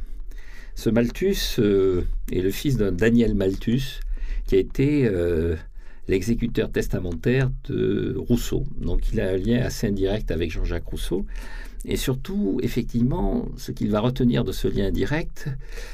Ce 0.75 0.89
Malthus 0.89 1.59
euh, 1.59 2.03
est 2.31 2.41
le 2.41 2.51
fils 2.51 2.77
d'un 2.77 2.91
Daniel 2.91 3.33
Malthus, 3.33 3.99
qui 4.45 4.55
a 4.55 4.59
été 4.59 5.07
euh, 5.07 5.55
l'exécuteur 6.07 6.71
testamentaire 6.71 7.49
de 7.67 8.15
Rousseau. 8.17 8.63
Donc 8.79 9.11
il 9.11 9.19
a 9.19 9.31
un 9.31 9.37
lien 9.37 9.59
assez 9.61 9.87
indirect 9.87 10.29
avec 10.29 10.51
Jean-Jacques 10.51 10.85
Rousseau. 10.85 11.25
Et 11.85 11.95
surtout, 11.95 12.59
effectivement, 12.63 13.47
ce 13.57 13.71
qu'il 13.71 13.89
va 13.89 14.01
retenir 14.01 14.43
de 14.43 14.51
ce 14.51 14.67
lien 14.67 14.91
direct, 14.91 15.49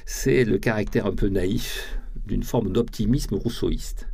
c'est 0.06 0.44
le 0.44 0.58
caractère 0.58 1.06
un 1.06 1.14
peu 1.14 1.30
naïf 1.30 1.98
d'une 2.26 2.44
forme 2.44 2.72
d'optimisme 2.72 3.36
rousseauiste. 3.36 4.08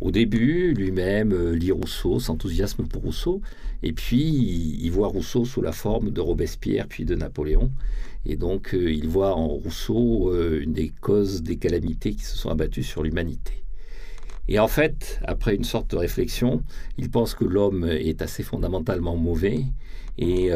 Au 0.00 0.10
début, 0.10 0.74
lui-même 0.74 1.32
euh, 1.32 1.56
lit 1.56 1.72
Rousseau, 1.72 2.20
s'enthousiasme 2.20 2.84
pour 2.86 3.02
Rousseau, 3.02 3.40
et 3.82 3.92
puis 3.92 4.20
il 4.20 4.90
voit 4.90 5.08
Rousseau 5.08 5.44
sous 5.46 5.62
la 5.62 5.72
forme 5.72 6.10
de 6.10 6.20
Robespierre 6.20 6.86
puis 6.86 7.04
de 7.04 7.14
Napoléon. 7.14 7.70
Et 8.26 8.36
donc 8.36 8.74
euh, 8.74 8.92
il 8.92 9.08
voit 9.08 9.34
en 9.34 9.46
Rousseau 9.46 10.30
euh, 10.32 10.60
une 10.62 10.74
des 10.74 10.92
causes 11.00 11.42
des 11.42 11.56
calamités 11.56 12.12
qui 12.12 12.24
se 12.24 12.36
sont 12.36 12.50
abattues 12.50 12.82
sur 12.82 13.02
l'humanité. 13.02 13.62
Et 14.48 14.58
en 14.58 14.68
fait, 14.68 15.18
après 15.24 15.54
une 15.56 15.64
sorte 15.64 15.90
de 15.90 15.96
réflexion, 15.96 16.62
il 16.98 17.10
pense 17.10 17.34
que 17.34 17.44
l'homme 17.44 17.84
est 17.84 18.22
assez 18.22 18.42
fondamentalement 18.44 19.16
mauvais, 19.16 19.64
et 20.18 20.50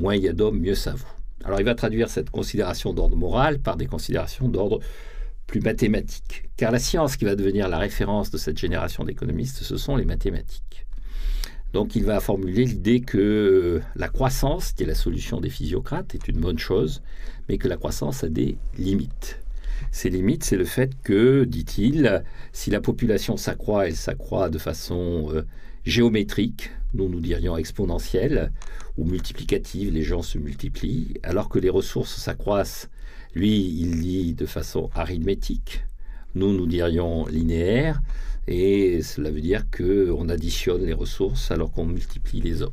moins 0.00 0.14
il 0.14 0.22
y 0.22 0.28
a 0.28 0.32
d'hommes, 0.32 0.60
mieux 0.60 0.76
ça 0.76 0.92
vaut. 0.92 1.04
Alors 1.44 1.58
il 1.58 1.64
va 1.64 1.74
traduire 1.74 2.08
cette 2.08 2.30
considération 2.30 2.92
d'ordre 2.92 3.16
moral 3.16 3.58
par 3.58 3.76
des 3.76 3.86
considérations 3.86 4.48
d'ordre 4.48 4.78
plus 5.52 5.60
mathématique. 5.60 6.44
Car 6.56 6.72
la 6.72 6.78
science 6.78 7.18
qui 7.18 7.26
va 7.26 7.36
devenir 7.36 7.68
la 7.68 7.76
référence 7.76 8.30
de 8.30 8.38
cette 8.38 8.56
génération 8.56 9.04
d'économistes, 9.04 9.58
ce 9.58 9.76
sont 9.76 9.96
les 9.96 10.06
mathématiques. 10.06 10.86
Donc 11.74 11.94
il 11.94 12.04
va 12.04 12.20
formuler 12.20 12.64
l'idée 12.64 13.02
que 13.02 13.18
euh, 13.18 13.82
la 13.94 14.08
croissance, 14.08 14.72
qui 14.72 14.84
est 14.84 14.86
la 14.86 14.94
solution 14.94 15.42
des 15.42 15.50
physiocrates, 15.50 16.14
est 16.14 16.26
une 16.26 16.40
bonne 16.40 16.58
chose, 16.58 17.02
mais 17.50 17.58
que 17.58 17.68
la 17.68 17.76
croissance 17.76 18.24
a 18.24 18.30
des 18.30 18.56
limites. 18.78 19.40
Ces 19.90 20.08
limites, 20.08 20.42
c'est 20.42 20.56
le 20.56 20.64
fait 20.64 20.92
que, 21.02 21.44
dit-il, 21.44 22.24
si 22.52 22.70
la 22.70 22.80
population 22.80 23.36
s'accroît, 23.36 23.86
elle 23.86 23.96
s'accroît 23.96 24.48
de 24.48 24.58
façon 24.58 25.28
euh, 25.34 25.42
géométrique, 25.84 26.70
nous 26.94 27.10
nous 27.10 27.20
dirions 27.20 27.58
exponentielle 27.58 28.52
ou 28.96 29.04
multiplicative, 29.04 29.92
les 29.92 30.02
gens 30.02 30.22
se 30.22 30.38
multiplient, 30.38 31.12
alors 31.22 31.50
que 31.50 31.58
les 31.58 31.70
ressources 31.70 32.16
s'accroissent 32.16 32.88
lui, 33.34 33.80
il 33.80 34.00
lit 34.00 34.34
de 34.34 34.46
façon 34.46 34.90
arithmétique. 34.94 35.84
Nous, 36.34 36.52
nous 36.52 36.66
dirions 36.66 37.26
linéaire. 37.26 38.00
Et 38.48 39.02
cela 39.02 39.30
veut 39.30 39.40
dire 39.40 39.64
qu'on 39.70 40.28
additionne 40.28 40.84
les 40.84 40.92
ressources 40.92 41.50
alors 41.50 41.70
qu'on 41.70 41.86
multiplie 41.86 42.40
les 42.40 42.62
hommes. 42.62 42.72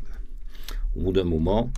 Au 0.96 1.02
bout 1.02 1.12
d'un 1.12 1.24
moment, 1.24 1.72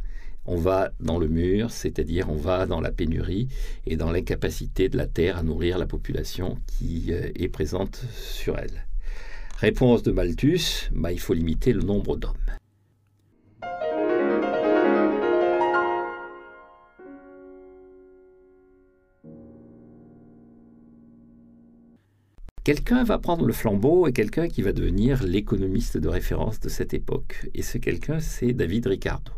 on 0.46 0.56
va 0.56 0.92
dans 1.00 1.20
le 1.20 1.28
mur, 1.28 1.72
c'est-à-dire 1.72 2.30
on 2.30 2.36
va 2.36 2.66
dans 2.66 2.80
la 2.80 2.92
pénurie 2.92 3.50
et 3.86 3.98
dans 3.98 4.12
l'incapacité 4.12 4.90
de 4.90 4.98
la 4.98 5.08
Terre 5.08 5.38
à 5.38 5.44
nourrir 5.44 5.78
la 5.78 5.86
population 5.86 6.58
qui 6.68 7.08
euh, 7.12 7.30
est 7.36 7.50
présente 7.50 8.02
sur 8.18 8.58
elle. 8.58 8.88
Réponse 9.58 10.02
de 10.04 10.12
Malthus, 10.12 10.90
bah, 10.94 11.12
il 11.12 11.20
faut 11.20 11.34
limiter 11.34 11.74
le 11.74 11.82
nombre 11.82 12.16
d'hommes. 12.18 12.61
Quelqu'un 22.64 23.04
va 23.04 23.18
prendre 23.18 23.44
le 23.44 23.54
flambeau 23.54 24.06
et 24.06 24.14
quelqu'un 24.14 24.48
qui 24.48 24.62
va 24.62 24.72
devenir 24.72 25.24
l'économiste 25.24 25.98
de 25.98 26.08
référence 26.08 26.60
de 26.60 26.70
cette 26.70 26.94
époque. 26.94 27.50
Et 27.56 27.64
ce 27.64 27.80
quelqu'un, 27.80 28.20
c'est 28.20 28.54
David 28.54 28.86
Ricardo. 28.86 29.32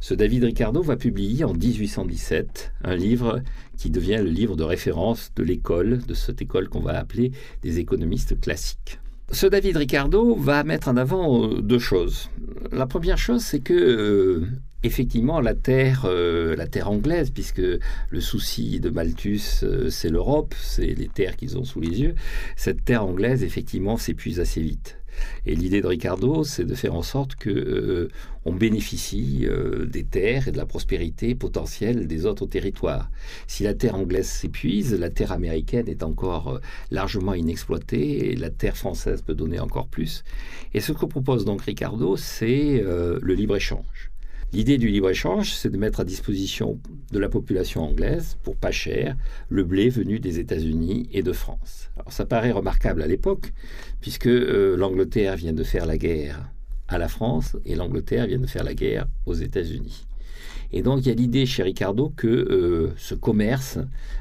Ce 0.00 0.14
David 0.14 0.44
Ricardo 0.44 0.80
va 0.80 0.96
publier 0.96 1.44
en 1.44 1.52
1817 1.52 2.72
un 2.82 2.96
livre 2.96 3.42
qui 3.76 3.90
devient 3.90 4.20
le 4.22 4.30
livre 4.30 4.56
de 4.56 4.62
référence 4.62 5.32
de 5.36 5.42
l'école, 5.42 5.98
de 5.98 6.14
cette 6.14 6.40
école 6.40 6.70
qu'on 6.70 6.80
va 6.80 6.98
appeler 6.98 7.32
des 7.60 7.78
économistes 7.78 8.40
classiques. 8.40 8.98
Ce 9.30 9.46
David 9.46 9.76
Ricardo 9.76 10.34
va 10.34 10.64
mettre 10.64 10.88
en 10.88 10.96
avant 10.96 11.44
euh, 11.44 11.60
deux 11.60 11.78
choses. 11.78 12.30
La 12.72 12.86
première 12.86 13.18
chose, 13.18 13.42
c'est 13.42 13.60
que 13.60 13.74
euh, 13.74 14.46
effectivement 14.84 15.40
la 15.40 15.54
terre, 15.54 16.04
euh, 16.04 16.54
la 16.56 16.66
terre 16.66 16.90
anglaise, 16.90 17.30
puisque 17.30 17.58
le 17.60 18.20
souci 18.20 18.80
de 18.80 18.90
Malthus, 18.90 19.64
c'est 19.90 20.10
l'Europe, 20.10 20.54
c'est 20.60 20.94
les 20.94 21.08
terres 21.08 21.36
qu'ils 21.36 21.58
ont 21.58 21.64
sous 21.64 21.80
les 21.80 22.00
yeux. 22.00 22.14
Cette 22.56 22.84
terre 22.84 23.04
anglaise, 23.04 23.42
effectivement, 23.42 23.96
s'épuise 23.96 24.40
assez 24.40 24.60
vite. 24.60 24.98
Et 25.46 25.54
l'idée 25.54 25.80
de 25.80 25.86
Ricardo, 25.86 26.44
c'est 26.44 26.64
de 26.64 26.74
faire 26.74 26.94
en 26.94 27.02
sorte 27.02 27.36
que 27.36 27.50
euh, 27.50 28.08
on 28.44 28.52
bénéficie 28.52 29.46
euh, 29.46 29.86
des 29.86 30.04
terres 30.04 30.48
et 30.48 30.52
de 30.52 30.56
la 30.56 30.66
prospérité 30.66 31.34
potentielle 31.34 32.06
des 32.06 32.26
autres 32.26 32.46
territoires. 32.46 33.10
Si 33.46 33.62
la 33.62 33.74
terre 33.74 33.94
anglaise 33.94 34.28
s'épuise, 34.28 34.98
la 34.98 35.10
terre 35.10 35.32
américaine 35.32 35.88
est 35.88 36.02
encore 36.02 36.54
euh, 36.54 36.60
largement 36.90 37.34
inexploitée 37.34 38.32
et 38.32 38.36
la 38.36 38.50
terre 38.50 38.76
française 38.76 39.22
peut 39.22 39.34
donner 39.34 39.60
encore 39.60 39.88
plus. 39.88 40.24
Et 40.72 40.80
ce 40.80 40.92
que 40.92 41.06
propose 41.06 41.44
donc 41.44 41.62
Ricardo, 41.62 42.16
c'est 42.16 42.82
le 42.82 43.34
libre-échange. 43.34 44.10
L'idée 44.54 44.78
du 44.78 44.86
libre-échange, 44.86 45.52
c'est 45.52 45.68
de 45.68 45.76
mettre 45.76 45.98
à 45.98 46.04
disposition 46.04 46.78
de 47.10 47.18
la 47.18 47.28
population 47.28 47.82
anglaise, 47.82 48.38
pour 48.44 48.54
pas 48.54 48.70
cher, 48.70 49.16
le 49.48 49.64
blé 49.64 49.88
venu 49.88 50.20
des 50.20 50.38
États-Unis 50.38 51.08
et 51.10 51.24
de 51.24 51.32
France. 51.32 51.90
Alors 51.96 52.12
ça 52.12 52.24
paraît 52.24 52.52
remarquable 52.52 53.02
à 53.02 53.08
l'époque, 53.08 53.52
puisque 54.00 54.28
euh, 54.28 54.76
l'Angleterre 54.76 55.34
vient 55.34 55.52
de 55.52 55.64
faire 55.64 55.86
la 55.86 55.98
guerre 55.98 56.52
à 56.86 56.98
la 56.98 57.08
France 57.08 57.56
et 57.64 57.74
l'Angleterre 57.74 58.28
vient 58.28 58.38
de 58.38 58.46
faire 58.46 58.62
la 58.62 58.74
guerre 58.74 59.08
aux 59.26 59.34
États-Unis. 59.34 60.06
Et 60.70 60.82
donc 60.82 61.00
il 61.04 61.08
y 61.08 61.10
a 61.10 61.14
l'idée 61.14 61.46
chez 61.46 61.64
Ricardo 61.64 62.12
que 62.16 62.28
euh, 62.28 62.92
ce 62.96 63.16
commerce 63.16 63.78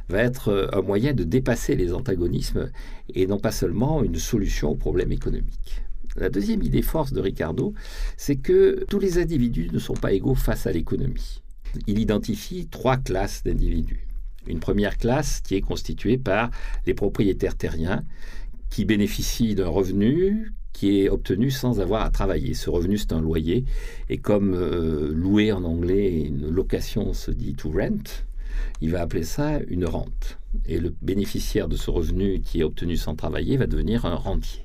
va 0.10 0.24
être 0.24 0.48
euh, 0.48 0.68
un 0.74 0.82
moyen 0.82 1.14
de 1.14 1.24
dépasser 1.24 1.76
les 1.76 1.94
antagonismes 1.94 2.72
et 3.14 3.28
non 3.28 3.38
pas 3.38 3.52
seulement 3.52 4.04
une 4.04 4.18
solution 4.18 4.72
aux 4.72 4.76
problèmes 4.76 5.12
économiques. 5.12 5.83
La 6.16 6.30
deuxième 6.30 6.62
idée 6.62 6.82
force 6.82 7.14
de 7.14 7.22
Ricardo, 7.22 7.74
c'est 8.18 8.36
que 8.36 8.86
tous 8.90 9.00
les 9.00 9.18
individus 9.18 9.70
ne 9.72 9.80
sont 9.80 9.96
pas 9.96 10.14
égaux 10.14 10.36
face 10.36 10.68
à 10.68 10.72
l'économie. 10.72 11.42
Il 11.88 12.00
identifie 12.00 12.68
trois 12.68 12.98
classes 12.98 13.44
d'individus. 13.44 14.08
Une 14.48 14.60
première 14.60 14.98
classe 14.98 15.42
qui 15.42 15.56
est 15.56 15.62
constituée 15.62 16.18
par 16.18 16.52
les 16.86 16.94
propriétaires 16.94 17.56
terriens 17.56 18.04
qui 18.70 18.86
bénéficient 18.86 19.56
d'un 19.56 19.70
revenu 19.70 20.54
qui 20.74 21.00
est 21.00 21.10
obtenu 21.10 21.52
sans 21.52 21.80
avoir 21.80 22.02
à 22.02 22.10
travailler. 22.10 22.56
Ce 22.56 22.70
revenu, 22.70 22.98
c'est 22.98 23.14
un 23.14 23.22
loyer. 23.22 23.64
Et 24.10 24.18
comme 24.18 24.56
euh, 24.56 25.14
louer 25.14 25.52
en 25.52 25.64
anglais, 25.64 26.24
une 26.24 26.50
location 26.50 27.14
se 27.14 27.32
dit 27.32 27.54
to 27.54 27.70
rent, 27.70 28.26
il 28.82 28.92
va 28.92 29.02
appeler 29.02 29.24
ça 29.24 29.60
une 29.68 29.86
rente. 29.86 30.40
Et 30.66 30.80
le 30.80 30.94
bénéficiaire 31.02 31.68
de 31.68 31.78
ce 31.78 31.92
revenu 31.92 32.42
qui 32.42 32.62
est 32.62 32.64
obtenu 32.64 32.98
sans 32.98 33.16
travailler 33.16 33.58
va 33.58 33.68
devenir 33.68 34.06
un 34.06 34.16
rentier. 34.16 34.63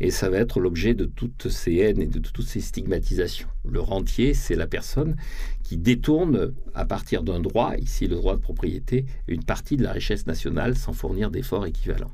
Et 0.00 0.10
ça 0.10 0.28
va 0.28 0.38
être 0.38 0.60
l'objet 0.60 0.94
de 0.94 1.04
toutes 1.06 1.48
ces 1.48 1.76
haines 1.76 2.00
et 2.00 2.06
de 2.06 2.18
toutes 2.18 2.46
ces 2.46 2.60
stigmatisations. 2.60 3.48
Le 3.64 3.80
rentier, 3.80 4.34
c'est 4.34 4.54
la 4.54 4.66
personne 4.66 5.16
qui 5.62 5.76
détourne, 5.76 6.52
à 6.74 6.84
partir 6.84 7.22
d'un 7.22 7.40
droit, 7.40 7.74
ici 7.78 8.06
le 8.06 8.16
droit 8.16 8.36
de 8.36 8.40
propriété, 8.40 9.06
une 9.26 9.42
partie 9.42 9.76
de 9.76 9.82
la 9.82 9.92
richesse 9.92 10.26
nationale 10.26 10.76
sans 10.76 10.92
fournir 10.92 11.30
d'efforts 11.30 11.66
équivalents. 11.66 12.12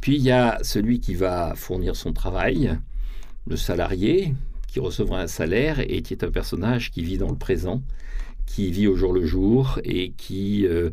Puis 0.00 0.16
il 0.16 0.22
y 0.22 0.30
a 0.30 0.58
celui 0.62 1.00
qui 1.00 1.14
va 1.14 1.54
fournir 1.56 1.96
son 1.96 2.12
travail, 2.12 2.76
le 3.46 3.56
salarié, 3.56 4.34
qui 4.66 4.80
recevra 4.80 5.22
un 5.22 5.26
salaire 5.26 5.80
et 5.80 6.02
qui 6.02 6.12
est 6.12 6.24
un 6.24 6.30
personnage 6.30 6.90
qui 6.90 7.02
vit 7.02 7.18
dans 7.18 7.30
le 7.30 7.38
présent, 7.38 7.82
qui 8.46 8.70
vit 8.70 8.86
au 8.86 8.96
jour 8.96 9.12
le 9.12 9.24
jour 9.24 9.80
et 9.84 10.12
qui 10.12 10.66
euh, 10.66 10.90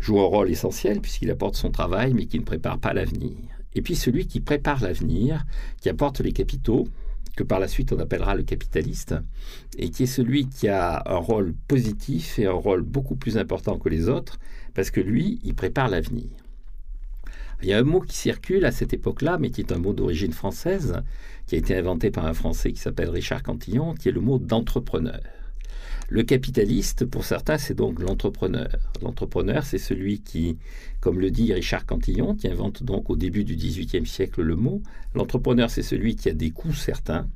joue 0.00 0.20
un 0.20 0.24
rôle 0.24 0.50
essentiel 0.50 1.00
puisqu'il 1.00 1.30
apporte 1.30 1.56
son 1.56 1.70
travail 1.70 2.14
mais 2.14 2.26
qui 2.26 2.38
ne 2.38 2.44
prépare 2.44 2.78
pas 2.78 2.92
l'avenir 2.92 3.57
et 3.74 3.82
puis 3.82 3.94
celui 3.94 4.26
qui 4.26 4.40
prépare 4.40 4.82
l'avenir, 4.82 5.44
qui 5.80 5.88
apporte 5.88 6.20
les 6.20 6.32
capitaux, 6.32 6.88
que 7.36 7.44
par 7.44 7.60
la 7.60 7.68
suite 7.68 7.92
on 7.92 7.98
appellera 8.00 8.34
le 8.34 8.42
capitaliste, 8.42 9.14
et 9.78 9.90
qui 9.90 10.04
est 10.04 10.06
celui 10.06 10.48
qui 10.48 10.68
a 10.68 11.02
un 11.06 11.16
rôle 11.16 11.54
positif 11.68 12.38
et 12.38 12.46
un 12.46 12.52
rôle 12.52 12.82
beaucoup 12.82 13.16
plus 13.16 13.38
important 13.38 13.78
que 13.78 13.88
les 13.88 14.08
autres, 14.08 14.38
parce 14.74 14.90
que 14.90 15.00
lui, 15.00 15.40
il 15.44 15.54
prépare 15.54 15.88
l'avenir. 15.88 16.30
Il 17.62 17.68
y 17.68 17.72
a 17.72 17.78
un 17.78 17.84
mot 17.84 18.00
qui 18.00 18.16
circule 18.16 18.64
à 18.64 18.72
cette 18.72 18.92
époque-là, 18.92 19.38
mais 19.38 19.50
qui 19.50 19.60
est 19.60 19.72
un 19.72 19.78
mot 19.78 19.92
d'origine 19.92 20.32
française, 20.32 21.02
qui 21.46 21.56
a 21.56 21.58
été 21.58 21.76
inventé 21.76 22.10
par 22.10 22.26
un 22.26 22.34
Français 22.34 22.72
qui 22.72 22.80
s'appelle 22.80 23.10
Richard 23.10 23.42
Cantillon, 23.42 23.94
qui 23.94 24.08
est 24.08 24.12
le 24.12 24.20
mot 24.20 24.38
d'entrepreneur. 24.38 25.20
Le 26.10 26.22
capitaliste, 26.22 27.04
pour 27.04 27.26
certains, 27.26 27.58
c'est 27.58 27.74
donc 27.74 28.00
l'entrepreneur. 28.00 28.70
L'entrepreneur, 29.02 29.66
c'est 29.66 29.76
celui 29.76 30.20
qui, 30.20 30.56
comme 31.00 31.20
le 31.20 31.30
dit 31.30 31.52
Richard 31.52 31.84
Cantillon, 31.84 32.34
qui 32.34 32.48
invente 32.48 32.82
donc 32.82 33.10
au 33.10 33.16
début 33.16 33.44
du 33.44 33.56
XVIIIe 33.56 34.06
siècle 34.06 34.40
le 34.40 34.56
mot, 34.56 34.82
l'entrepreneur, 35.14 35.68
c'est 35.68 35.82
celui 35.82 36.16
qui 36.16 36.30
a 36.30 36.32
des 36.32 36.50
coûts 36.50 36.72
certains, 36.72 37.28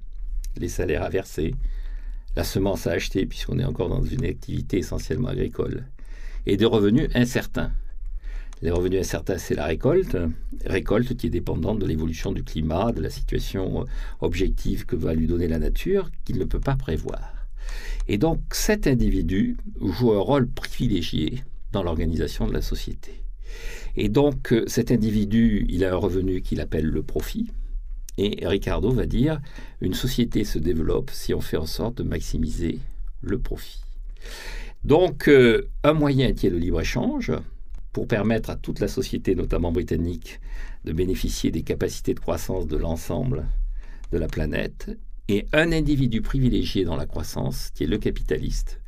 les 0.56 0.68
salaires 0.68 1.02
à 1.02 1.10
verser, 1.10 1.54
la 2.34 2.44
semence 2.44 2.86
à 2.86 2.92
acheter, 2.92 3.26
puisqu'on 3.26 3.58
est 3.58 3.64
encore 3.64 3.90
dans 3.90 4.02
une 4.02 4.24
activité 4.24 4.78
essentiellement 4.78 5.28
agricole, 5.28 5.84
et 6.46 6.56
des 6.56 6.64
revenus 6.64 7.10
incertains. 7.14 7.72
Les 8.62 8.70
revenus 8.70 9.00
incertains, 9.00 9.36
c'est 9.36 9.54
la 9.54 9.66
récolte, 9.66 10.16
récolte 10.64 11.14
qui 11.14 11.26
est 11.26 11.30
dépendante 11.30 11.78
de 11.78 11.84
l'évolution 11.84 12.32
du 12.32 12.42
climat, 12.42 12.92
de 12.92 13.02
la 13.02 13.10
situation 13.10 13.84
objective 14.22 14.86
que 14.86 14.96
va 14.96 15.12
lui 15.12 15.26
donner 15.26 15.48
la 15.48 15.58
nature, 15.58 16.10
qu'il 16.24 16.38
ne 16.38 16.44
peut 16.44 16.60
pas 16.60 16.76
prévoir. 16.76 17.31
Et 18.08 18.18
donc 18.18 18.40
cet 18.52 18.86
individu 18.86 19.56
joue 19.80 20.12
un 20.12 20.20
rôle 20.20 20.48
privilégié 20.48 21.42
dans 21.72 21.82
l'organisation 21.82 22.46
de 22.46 22.52
la 22.52 22.62
société. 22.62 23.22
Et 23.96 24.08
donc 24.08 24.52
euh, 24.52 24.64
cet 24.66 24.90
individu, 24.90 25.66
il 25.68 25.84
a 25.84 25.92
un 25.92 25.96
revenu 25.96 26.42
qu'il 26.42 26.60
appelle 26.60 26.86
le 26.86 27.02
profit. 27.02 27.50
Et 28.18 28.46
Ricardo 28.46 28.90
va 28.90 29.06
dire, 29.06 29.40
une 29.80 29.94
société 29.94 30.44
se 30.44 30.58
développe 30.58 31.10
si 31.10 31.32
on 31.32 31.40
fait 31.40 31.56
en 31.56 31.66
sorte 31.66 31.98
de 31.98 32.02
maximiser 32.02 32.78
le 33.22 33.38
profit. 33.38 33.80
Donc 34.84 35.28
euh, 35.28 35.68
un 35.84 35.94
moyen 35.94 36.32
qui 36.32 36.46
est 36.46 36.50
le 36.50 36.58
libre-échange, 36.58 37.32
pour 37.92 38.08
permettre 38.08 38.50
à 38.50 38.56
toute 38.56 38.80
la 38.80 38.88
société, 38.88 39.34
notamment 39.34 39.70
britannique, 39.70 40.40
de 40.84 40.92
bénéficier 40.92 41.50
des 41.50 41.62
capacités 41.62 42.14
de 42.14 42.20
croissance 42.20 42.66
de 42.66 42.76
l'ensemble 42.76 43.46
de 44.10 44.18
la 44.18 44.28
planète, 44.28 44.90
un 45.52 45.72
individu 45.72 46.20
privilégié 46.22 46.84
dans 46.84 46.96
la 46.96 47.06
croissance, 47.06 47.70
qui 47.74 47.84
est 47.84 47.86
le 47.86 47.98
capitaliste, 47.98 48.80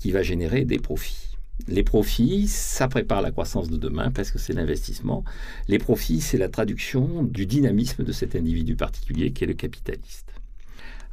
qui 0.00 0.10
va 0.10 0.22
générer 0.22 0.64
des 0.64 0.78
profits. 0.78 1.36
Les 1.68 1.84
profits, 1.84 2.48
ça 2.48 2.88
prépare 2.88 3.22
la 3.22 3.30
croissance 3.30 3.70
de 3.70 3.76
demain 3.76 4.10
parce 4.10 4.30
que 4.30 4.38
c'est 4.38 4.52
l'investissement. 4.52 5.24
Les 5.68 5.78
profits, 5.78 6.20
c'est 6.20 6.38
la 6.38 6.48
traduction 6.48 7.22
du 7.22 7.46
dynamisme 7.46 8.02
de 8.04 8.12
cet 8.12 8.34
individu 8.34 8.74
particulier 8.74 9.32
qui 9.32 9.44
est 9.44 9.46
le 9.46 9.54
capitaliste. 9.54 10.32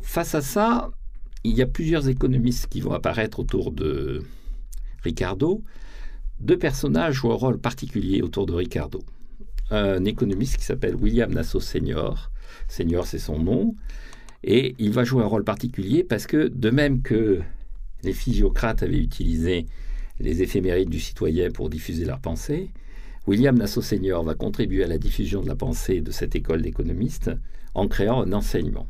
Face 0.01 0.33
à 0.33 0.41
ça, 0.41 0.91
il 1.43 1.53
y 1.53 1.61
a 1.61 1.67
plusieurs 1.67 2.09
économistes 2.09 2.67
qui 2.67 2.81
vont 2.81 2.93
apparaître 2.93 3.39
autour 3.39 3.71
de 3.71 4.23
Ricardo. 5.03 5.63
Deux 6.39 6.57
personnages 6.57 7.15
jouent 7.15 7.31
un 7.31 7.35
rôle 7.35 7.59
particulier 7.59 8.21
autour 8.21 8.45
de 8.45 8.53
Ricardo. 8.53 9.03
Un 9.69 10.03
économiste 10.05 10.57
qui 10.57 10.65
s'appelle 10.65 10.95
William 10.95 11.31
Nassau 11.31 11.59
Senior. 11.59 12.31
Senior, 12.67 13.05
c'est 13.05 13.19
son 13.19 13.39
nom. 13.39 13.75
Et 14.43 14.75
il 14.79 14.91
va 14.91 15.03
jouer 15.03 15.23
un 15.23 15.27
rôle 15.27 15.43
particulier 15.43 16.03
parce 16.03 16.25
que, 16.25 16.47
de 16.47 16.69
même 16.69 17.01
que 17.01 17.41
les 18.03 18.13
physiocrates 18.13 18.83
avaient 18.83 18.97
utilisé 18.97 19.67
les 20.19 20.41
éphémérides 20.41 20.89
du 20.89 20.99
citoyen 20.99 21.51
pour 21.51 21.69
diffuser 21.69 22.05
leur 22.05 22.19
pensée, 22.19 22.69
William 23.27 23.55
Nassau 23.55 23.81
Senior 23.81 24.23
va 24.23 24.33
contribuer 24.33 24.83
à 24.83 24.87
la 24.87 24.97
diffusion 24.97 25.41
de 25.41 25.47
la 25.47 25.55
pensée 25.55 26.01
de 26.01 26.11
cette 26.11 26.35
école 26.35 26.63
d'économistes 26.63 27.31
en 27.75 27.87
créant 27.87 28.23
un 28.23 28.33
enseignement. 28.33 28.87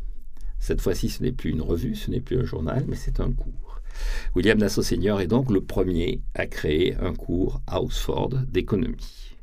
Cette 0.60 0.80
fois-ci, 0.80 1.10
ce 1.10 1.22
n'est 1.22 1.32
plus 1.32 1.50
une 1.50 1.62
revue, 1.62 1.96
ce 1.96 2.10
n'est 2.12 2.22
plus 2.22 2.40
un 2.40 2.46
journal, 2.46 2.86
mais 2.88 2.96
c'est 2.96 3.20
un 3.20 3.32
cours. 3.32 3.82
William 4.36 4.58
Nassau 4.58 4.84
Senior 4.84 5.20
est 5.20 5.28
donc 5.28 5.52
le 5.52 5.62
premier 5.62 6.22
à 6.34 6.48
créer 6.48 6.96
un 6.96 7.14
cours 7.14 7.62
à 7.68 7.82
Oxford 7.82 8.30
d'économie. 8.48 9.36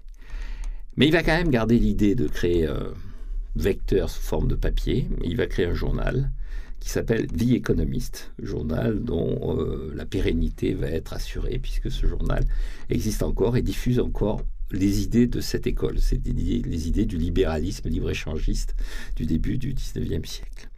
Mais 0.97 1.07
il 1.07 1.13
va 1.13 1.23
quand 1.23 1.37
même 1.37 1.51
garder 1.51 1.79
l'idée 1.79 2.15
de 2.15 2.27
créer 2.27 2.67
un 2.67 2.95
vecteur 3.57 4.11
sous 4.11 4.23
forme 4.23 4.49
de 4.49 4.55
papier. 4.55 5.09
Il 5.25 5.37
va 5.37 5.47
créer 5.47 5.67
un 5.67 5.75
journal 5.75 6.31
qui 6.81 6.91
s'appelle 6.91 7.27
The 7.27 7.51
Economist, 7.53 8.33
journal 8.41 9.03
dont 9.03 9.59
euh, 9.59 9.93
la 9.95 10.07
pérennité 10.07 10.75
va 10.75 10.89
être 10.89 11.13
assurée 11.13 11.59
puisque 11.59 11.91
ce 11.91 12.07
journal 12.07 12.45
existe 12.89 13.23
encore 13.23 13.57
et 13.57 13.63
diffuse 13.63 13.99
encore 13.99 14.43
les 14.71 15.03
idées 15.03 15.27
de 15.27 15.41
cette 15.41 15.67
école, 15.67 15.99
c'est 15.99 16.21
les 16.27 16.89
idées 16.89 17.07
du 17.07 17.17
libéralisme 17.17 17.89
libre-échangiste 17.89 18.75
du 19.17 19.25
début 19.25 19.57
du 19.57 19.73
XIXe 19.73 20.29
siècle. 20.29 20.69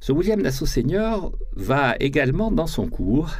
Ce 0.00 0.12
William 0.12 0.40
Nassau 0.40 0.66
Senior 0.66 1.32
va 1.54 1.96
également, 1.98 2.50
dans 2.50 2.66
son 2.66 2.88
cours, 2.88 3.30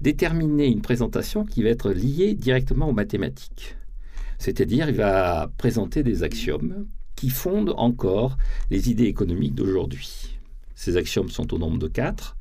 déterminer 0.00 0.66
une 0.66 0.82
présentation 0.82 1.44
qui 1.44 1.62
va 1.62 1.70
être 1.70 1.90
liée 1.90 2.34
directement 2.34 2.88
aux 2.88 2.92
mathématiques. 2.92 3.76
C'est-à-dire, 4.38 4.88
il 4.88 4.96
va 4.96 5.50
présenter 5.56 6.02
des 6.02 6.22
axiomes 6.22 6.86
qui 7.16 7.30
fondent 7.30 7.74
encore 7.76 8.36
les 8.70 8.90
idées 8.90 9.04
économiques 9.04 9.54
d'aujourd'hui. 9.54 10.38
Ces 10.74 10.96
axiomes 10.96 11.30
sont 11.30 11.52
au 11.54 11.58
nombre 11.58 11.78
de 11.78 11.88
quatre. 11.88 12.36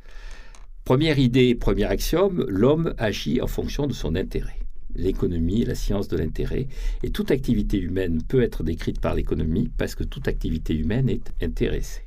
Première 0.83 1.17
idée, 1.17 1.55
premier 1.55 1.85
axiome, 1.85 2.45
l'homme 2.47 2.93
agit 2.97 3.41
en 3.41 3.47
fonction 3.47 3.87
de 3.87 3.93
son 3.93 4.15
intérêt. 4.15 4.59
L'économie 4.93 5.63
est 5.63 5.65
la 5.65 5.75
science 5.75 6.07
de 6.07 6.17
l'intérêt. 6.17 6.67
Et 7.03 7.09
toute 7.09 7.31
activité 7.31 7.77
humaine 7.77 8.21
peut 8.21 8.41
être 8.41 8.63
décrite 8.63 9.01
par 9.01 9.15
l'économie 9.15 9.69
parce 9.77 9.95
que 9.95 10.03
toute 10.03 10.27
activité 10.27 10.73
humaine 10.73 11.09
est 11.09 11.33
intéressée. 11.41 12.04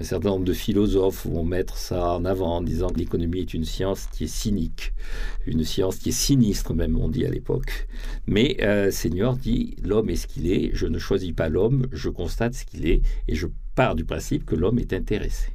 Un 0.00 0.04
certain 0.04 0.30
nombre 0.30 0.44
de 0.44 0.52
philosophes 0.52 1.26
vont 1.26 1.44
mettre 1.44 1.76
ça 1.76 2.14
en 2.14 2.24
avant 2.24 2.56
en 2.56 2.62
disant 2.62 2.88
que 2.88 2.98
l'économie 2.98 3.40
est 3.40 3.54
une 3.54 3.64
science 3.64 4.06
qui 4.06 4.24
est 4.24 4.34
cynique, 4.34 4.92
une 5.46 5.64
science 5.64 5.96
qui 5.96 6.08
est 6.08 6.12
sinistre 6.12 6.74
même, 6.74 6.96
on 6.96 7.08
dit 7.08 7.26
à 7.26 7.30
l'époque. 7.30 7.86
Mais 8.26 8.56
euh, 8.62 8.90
Seigneur 8.90 9.36
dit, 9.36 9.76
l'homme 9.82 10.10
est 10.10 10.16
ce 10.16 10.26
qu'il 10.26 10.50
est, 10.50 10.70
je 10.72 10.86
ne 10.86 10.98
choisis 10.98 11.32
pas 11.32 11.48
l'homme, 11.48 11.86
je 11.92 12.08
constate 12.08 12.54
ce 12.54 12.64
qu'il 12.64 12.86
est, 12.86 13.02
et 13.28 13.34
je 13.34 13.46
pars 13.74 13.94
du 13.94 14.04
principe 14.04 14.44
que 14.44 14.56
l'homme 14.56 14.78
est 14.78 14.92
intéressé. 14.92 15.52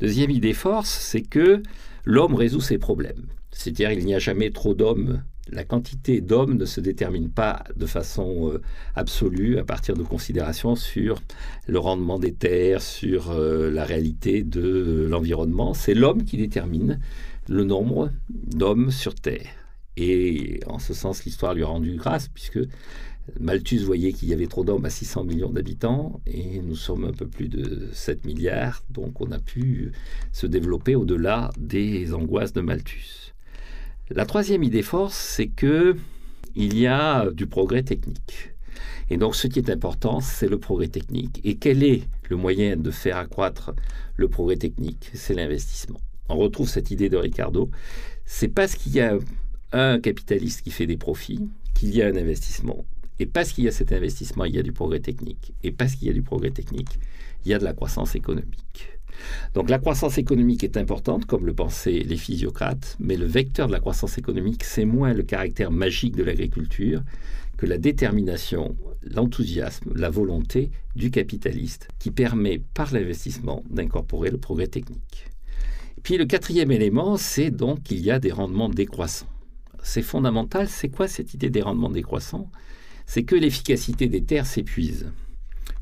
Deuxième 0.00 0.30
idée 0.30 0.52
force, 0.52 0.90
c'est 0.90 1.22
que 1.22 1.62
l'homme 2.04 2.34
résout 2.34 2.60
ses 2.60 2.78
problèmes. 2.78 3.26
C'est-à-dire 3.50 3.92
il 3.92 4.04
n'y 4.04 4.14
a 4.14 4.18
jamais 4.18 4.50
trop 4.50 4.74
d'hommes 4.74 5.22
la 5.50 5.64
quantité 5.64 6.20
d'hommes 6.20 6.56
ne 6.56 6.64
se 6.64 6.80
détermine 6.80 7.30
pas 7.30 7.64
de 7.76 7.86
façon 7.86 8.50
euh, 8.52 8.62
absolue 8.94 9.58
à 9.58 9.64
partir 9.64 9.94
de 9.94 10.02
considérations 10.02 10.76
sur 10.76 11.20
le 11.66 11.78
rendement 11.78 12.18
des 12.18 12.32
terres, 12.32 12.82
sur 12.82 13.30
euh, 13.30 13.70
la 13.70 13.84
réalité 13.84 14.42
de 14.42 15.06
l'environnement. 15.08 15.74
C'est 15.74 15.94
l'homme 15.94 16.24
qui 16.24 16.36
détermine 16.36 17.00
le 17.48 17.64
nombre 17.64 18.10
d'hommes 18.28 18.90
sur 18.90 19.14
Terre. 19.14 19.46
Et 19.96 20.60
en 20.66 20.78
ce 20.78 20.94
sens, 20.94 21.24
l'histoire 21.24 21.54
lui 21.54 21.62
a 21.62 21.66
rendu 21.66 21.94
grâce, 21.94 22.28
puisque 22.28 22.60
Malthus 23.40 23.78
voyait 23.78 24.12
qu'il 24.12 24.28
y 24.28 24.32
avait 24.32 24.46
trop 24.46 24.64
d'hommes 24.64 24.84
à 24.84 24.90
600 24.90 25.24
millions 25.24 25.50
d'habitants, 25.50 26.20
et 26.26 26.60
nous 26.60 26.76
sommes 26.76 27.04
un 27.04 27.12
peu 27.12 27.26
plus 27.26 27.48
de 27.48 27.88
7 27.92 28.24
milliards, 28.24 28.82
donc 28.90 29.20
on 29.20 29.30
a 29.32 29.38
pu 29.38 29.92
se 30.32 30.46
développer 30.46 30.94
au-delà 30.94 31.50
des 31.58 32.12
angoisses 32.12 32.52
de 32.52 32.60
Malthus. 32.60 33.25
La 34.10 34.24
troisième 34.24 34.62
idée 34.62 34.82
force, 34.82 35.16
c'est 35.16 35.48
que 35.48 35.96
il 36.54 36.78
y 36.78 36.86
a 36.86 37.28
du 37.32 37.48
progrès 37.48 37.82
technique. 37.82 38.52
Et 39.10 39.16
donc, 39.16 39.34
ce 39.34 39.48
qui 39.48 39.58
est 39.58 39.68
important, 39.68 40.20
c'est 40.20 40.48
le 40.48 40.58
progrès 40.58 40.86
technique. 40.86 41.40
Et 41.42 41.56
quel 41.56 41.82
est 41.82 42.04
le 42.30 42.36
moyen 42.36 42.76
de 42.76 42.92
faire 42.92 43.16
accroître 43.16 43.74
le 44.14 44.28
progrès 44.28 44.56
technique? 44.56 45.10
C'est 45.12 45.34
l'investissement. 45.34 46.00
On 46.28 46.36
retrouve 46.36 46.68
cette 46.68 46.92
idée 46.92 47.08
de 47.08 47.16
Ricardo. 47.16 47.68
C'est 48.24 48.48
parce 48.48 48.76
qu'il 48.76 48.94
y 48.94 49.00
a 49.00 49.18
un 49.72 49.98
capitaliste 49.98 50.62
qui 50.62 50.70
fait 50.70 50.86
des 50.86 50.96
profits 50.96 51.48
qu'il 51.74 51.92
y 51.92 52.00
a 52.00 52.06
un 52.06 52.16
investissement. 52.16 52.84
Et 53.18 53.26
parce 53.26 53.50
qu'il 53.50 53.64
y 53.64 53.68
a 53.68 53.72
cet 53.72 53.92
investissement, 53.92 54.44
il 54.44 54.54
y 54.54 54.58
a 54.58 54.62
du 54.62 54.72
progrès 54.72 55.00
technique. 55.00 55.52
Et 55.64 55.72
parce 55.72 55.96
qu'il 55.96 56.06
y 56.06 56.10
a 56.10 56.14
du 56.14 56.22
progrès 56.22 56.50
technique, 56.50 57.00
il 57.44 57.50
y 57.50 57.54
a 57.54 57.58
de 57.58 57.64
la 57.64 57.72
croissance 57.72 58.14
économique. 58.14 58.95
Donc 59.54 59.70
la 59.70 59.78
croissance 59.78 60.18
économique 60.18 60.64
est 60.64 60.76
importante, 60.76 61.26
comme 61.26 61.46
le 61.46 61.54
pensaient 61.54 62.04
les 62.06 62.16
physiocrates, 62.16 62.96
mais 63.00 63.16
le 63.16 63.26
vecteur 63.26 63.66
de 63.66 63.72
la 63.72 63.80
croissance 63.80 64.18
économique, 64.18 64.64
c'est 64.64 64.84
moins 64.84 65.12
le 65.12 65.22
caractère 65.22 65.70
magique 65.70 66.16
de 66.16 66.24
l'agriculture 66.24 67.02
que 67.56 67.66
la 67.66 67.78
détermination, 67.78 68.76
l'enthousiasme, 69.02 69.92
la 69.94 70.10
volonté 70.10 70.70
du 70.94 71.10
capitaliste 71.10 71.88
qui 71.98 72.10
permet 72.10 72.60
par 72.74 72.92
l'investissement 72.92 73.64
d'incorporer 73.70 74.30
le 74.30 74.38
progrès 74.38 74.66
technique. 74.66 75.28
puis 76.02 76.18
le 76.18 76.26
quatrième 76.26 76.70
élément, 76.70 77.16
c'est 77.16 77.50
donc 77.50 77.82
qu'il 77.82 78.00
y 78.00 78.10
a 78.10 78.18
des 78.18 78.30
rendements 78.30 78.68
décroissants. 78.68 79.28
C'est 79.82 80.02
fondamental, 80.02 80.68
c'est 80.68 80.88
quoi 80.88 81.08
cette 81.08 81.34
idée 81.34 81.50
des 81.50 81.62
rendements 81.62 81.90
décroissants? 81.90 82.50
C'est 83.06 83.22
que 83.22 83.36
l'efficacité 83.36 84.08
des 84.08 84.22
terres 84.22 84.46
s'épuise. 84.46 85.10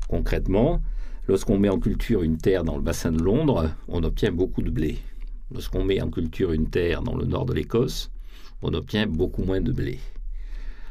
Concrètement, 0.07 0.81
Lorsqu'on 1.27 1.57
met 1.57 1.69
en 1.69 1.79
culture 1.79 2.21
une 2.21 2.37
terre 2.37 2.63
dans 2.63 2.75
le 2.75 2.83
bassin 2.83 3.11
de 3.11 3.21
Londres, 3.21 3.71
on 3.87 4.03
obtient 4.03 4.31
beaucoup 4.31 4.61
de 4.61 4.69
blé. 4.69 4.99
Lorsqu'on 5.51 5.83
met 5.83 5.99
en 5.99 6.11
culture 6.11 6.51
une 6.51 6.69
terre 6.69 7.01
dans 7.01 7.15
le 7.15 7.25
nord 7.25 7.45
de 7.47 7.53
l'Écosse, 7.53 8.11
on 8.61 8.73
obtient 8.75 9.07
beaucoup 9.07 9.43
moins 9.43 9.61
de 9.61 9.71
blé. 9.71 9.99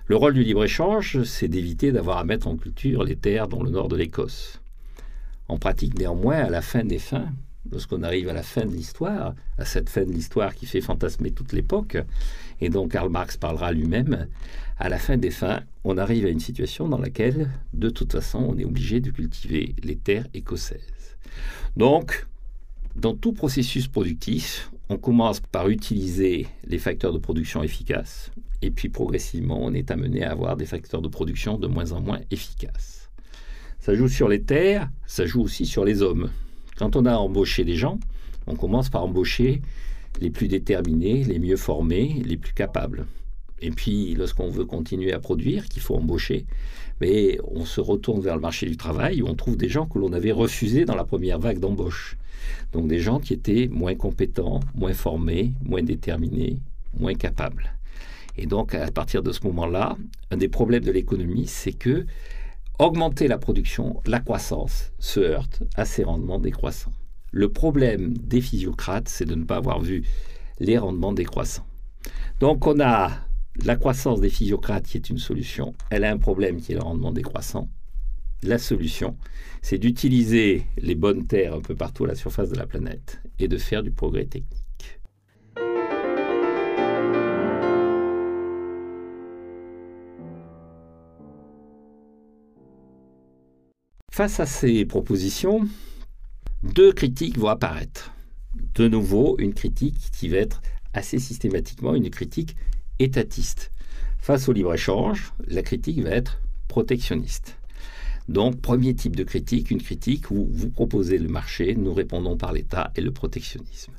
Le 0.07 0.17
rôle 0.17 0.35
du 0.35 0.43
libre-échange, 0.43 1.23
c'est 1.23 1.47
d'éviter 1.47 1.93
d'avoir 1.93 2.19
à 2.19 2.25
mettre 2.25 2.49
en 2.49 2.57
culture 2.57 3.05
les 3.05 3.15
terres 3.15 3.47
dans 3.47 3.63
le 3.63 3.71
nord 3.71 3.87
de 3.87 3.97
l'Écosse. 3.97 4.61
En 5.47 5.59
pratique, 5.59 5.97
néanmoins, 5.97 6.39
à 6.39 6.51
la 6.51 6.63
fin 6.63 6.83
des 6.83 6.99
fins, 6.99 7.29
lorsqu'on 7.71 8.03
arrive 8.03 8.29
à 8.29 8.33
la 8.33 8.43
fin 8.43 8.67
de 8.67 8.73
l'histoire, 8.73 9.35
à 9.57 9.65
cette 9.65 9.89
fin 9.89 10.05
de 10.05 10.11
l'histoire 10.11 10.55
qui 10.57 10.67
fait 10.67 10.81
fantasmer 10.81 11.31
toute 11.31 11.53
l'époque, 11.53 11.97
et 12.61 12.71
dont 12.71 12.89
Karl 12.89 13.09
Marx 13.09 13.37
parlera 13.37 13.73
lui-même, 13.73 14.27
à 14.79 14.89
la 14.89 14.99
fin 14.99 15.17
des 15.17 15.31
fins, 15.31 15.63
on 15.85 15.99
arrive 15.99 16.27
à 16.27 16.31
une 16.31 16.41
situation 16.41 16.89
dans 16.89 16.99
laquelle, 16.99 17.51
de 17.73 17.91
toute 17.91 18.13
façon, 18.13 18.39
on 18.39 18.59
est 18.59 18.65
obligé 18.65 19.01
de 19.01 19.11
cultiver 19.11 19.75
les 19.83 19.97
terres 19.97 20.27
écossaises. 20.35 21.17
Donc, 21.77 22.27
dans 22.97 23.15
tout 23.15 23.33
processus 23.33 23.89
productif, 23.89 24.71
on 24.89 24.99
commence 24.99 25.41
par 25.41 25.69
utiliser 25.69 26.47
les 26.67 26.79
facteurs 26.79 27.13
de 27.13 27.19
production 27.19 27.63
efficaces, 27.63 28.31
et 28.63 28.71
puis 28.71 28.89
progressivement, 28.89 29.59
on 29.63 29.75
est 29.75 29.91
amené 29.91 30.25
à 30.25 30.33
avoir 30.33 30.57
des 30.57 30.67
facteurs 30.67 31.03
de 31.03 31.09
production 31.09 31.59
de 31.59 31.67
moins 31.67 31.93
en 31.93 32.01
moins 32.01 32.21
efficaces. 32.31 33.11
Ça 33.81 33.95
joue 33.95 34.09
sur 34.09 34.29
les 34.29 34.43
terres, 34.43 34.91
ça 35.07 35.27
joue 35.27 35.43
aussi 35.43 35.67
sur 35.67 35.85
les 35.85 36.03
hommes. 36.03 36.31
Quand 36.77 36.97
on 36.97 37.07
a 37.07 37.15
embauché 37.15 37.65
des 37.65 37.77
gens, 37.77 37.99
on 38.47 38.57
commence 38.57 38.89
par 38.89 39.05
embaucher 39.05 39.63
les 40.21 40.31
plus 40.31 40.49
déterminés, 40.49 41.25
les 41.25 41.39
mieux 41.39 41.57
formés, 41.57 42.23
les 42.25 42.37
plus 42.37 42.55
capables. 42.55 43.07
Et 43.61 43.71
puis, 43.71 44.15
lorsqu'on 44.15 44.49
veut 44.49 44.65
continuer 44.65 45.13
à 45.13 45.21
produire, 45.21 45.67
qu'il 45.67 45.83
faut 45.83 45.95
embaucher, 45.95 46.47
mais 47.01 47.39
on 47.45 47.65
se 47.65 47.81
retourne 47.81 48.21
vers 48.21 48.35
le 48.35 48.41
marché 48.41 48.67
du 48.67 48.77
travail 48.77 49.23
où 49.23 49.27
on 49.27 49.35
trouve 49.35 49.57
des 49.57 49.69
gens 49.69 49.87
que 49.87 49.99
l'on 49.99 50.13
avait 50.13 50.33
refusés 50.33 50.85
dans 50.85 50.95
la 50.95 51.05
première 51.05 51.39
vague 51.39 51.59
d'embauche. 51.59 52.17
Donc 52.73 52.89
des 52.89 53.01
gens 53.01 53.21
qui 53.21 53.33
étaient 53.33 53.69
moins 53.69 53.95
compétents, 53.95 54.61
moins 54.75 54.93
formés, 54.93 55.53
moins 55.63 55.83
déterminés, 55.83 56.59
moins 56.99 57.15
capables. 57.15 57.73
Et 58.37 58.47
donc, 58.47 58.75
à 58.75 58.91
partir 58.91 59.23
de 59.23 59.33
ce 59.33 59.41
moment-là, 59.45 59.97
un 60.31 60.37
des 60.37 60.49
problèmes 60.49 60.85
de 60.85 60.91
l'économie, 60.91 61.47
c'est 61.47 61.73
que 61.73 62.07
augmenter 62.79 63.29
la 63.29 63.39
production, 63.39 64.01
la 64.07 64.21
croissance, 64.21 64.93
se 64.99 65.21
heurte 65.21 65.63
à 65.77 65.85
ces 65.85 66.03
rendements 66.03 66.41
décroissants. 66.41 66.93
Le 67.31 67.49
problème 67.49 68.17
des 68.17 68.41
physiocrates, 68.41 69.09
c'est 69.09 69.25
de 69.25 69.35
ne 69.35 69.45
pas 69.45 69.57
avoir 69.57 69.81
vu 69.81 70.03
les 70.59 70.79
rendements 70.79 71.13
décroissants. 71.13 71.67
Donc 72.41 72.67
on 72.67 72.81
a 72.81 73.11
la 73.63 73.77
croissance 73.77 74.21
des 74.21 74.31
physiocrates 74.31 74.95
est 74.95 75.11
une 75.11 75.19
solution. 75.19 75.75
Elle 75.91 76.05
a 76.05 76.11
un 76.11 76.19
problème 76.19 76.61
qui 76.61 76.73
est 76.73 76.75
le 76.75 76.83
rendement 76.83 77.13
décroissant. 77.13 77.69
La 78.43 78.59
solution, 78.59 79.17
c'est 79.63 79.79
d'utiliser 79.79 80.67
les 80.77 80.95
bonnes 80.95 81.27
terres 81.27 81.55
un 81.55 81.61
peu 81.61 81.75
partout 81.75 82.05
à 82.05 82.09
la 82.09 82.15
surface 82.15 82.51
de 82.51 82.57
la 82.57 82.67
planète 82.67 83.21
et 83.39 83.49
de 83.49 83.57
faire 83.57 83.83
du 83.83 83.91
progrès 83.91 84.27
technique. 84.27 85.01
Face 94.13 94.41
à 94.41 94.47
ces 94.47 94.85
propositions, 94.85 95.67
deux 96.63 96.93
critiques 96.93 97.39
vont 97.39 97.49
apparaître. 97.49 98.13
De 98.75 98.89
nouveau, 98.89 99.37
une 99.39 99.55
critique 99.55 99.99
qui 100.13 100.29
va 100.29 100.39
être 100.39 100.61
assez 100.93 101.19
systématiquement 101.19 101.95
une 101.95 102.11
critique 102.11 102.57
étatiste. 102.99 103.71
Face 104.19 104.49
au 104.49 104.53
libre-échange, 104.53 105.33
la 105.47 105.63
critique 105.63 106.01
va 106.01 106.11
être 106.11 106.41
protectionniste. 106.69 107.59
Donc, 108.29 108.61
premier 108.61 108.95
type 108.95 109.17
de 109.17 109.25
critique, 109.25 109.71
une 109.71 109.83
critique 109.83 110.31
où 110.31 110.49
vous 110.51 110.71
proposez 110.71 111.19
le 111.19 111.29
marché, 111.29 111.75
nous 111.75 111.93
répondons 111.93 112.37
par 112.37 112.53
l'État 112.53 112.91
et 112.97 113.03
le 113.03 113.11
protectionnisme. 113.11 113.93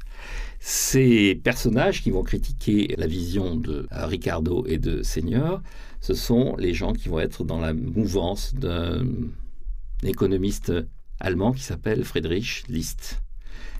Ces 0.59 1.35
personnages 1.35 2.01
qui 2.01 2.09
vont 2.09 2.23
critiquer 2.23 2.95
la 2.97 3.05
vision 3.05 3.55
de 3.55 3.87
Ricardo 3.91 4.65
et 4.65 4.79
de 4.79 5.03
Seigneur, 5.03 5.61
ce 6.01 6.15
sont 6.15 6.55
les 6.57 6.73
gens 6.73 6.93
qui 6.93 7.07
vont 7.07 7.19
être 7.19 7.43
dans 7.43 7.59
la 7.59 7.73
mouvance 7.73 8.55
d'un 8.55 9.05
économiste 10.03 10.73
allemand 11.19 11.51
qui 11.51 11.61
s'appelle 11.61 12.03
Friedrich 12.03 12.63
List. 12.67 13.21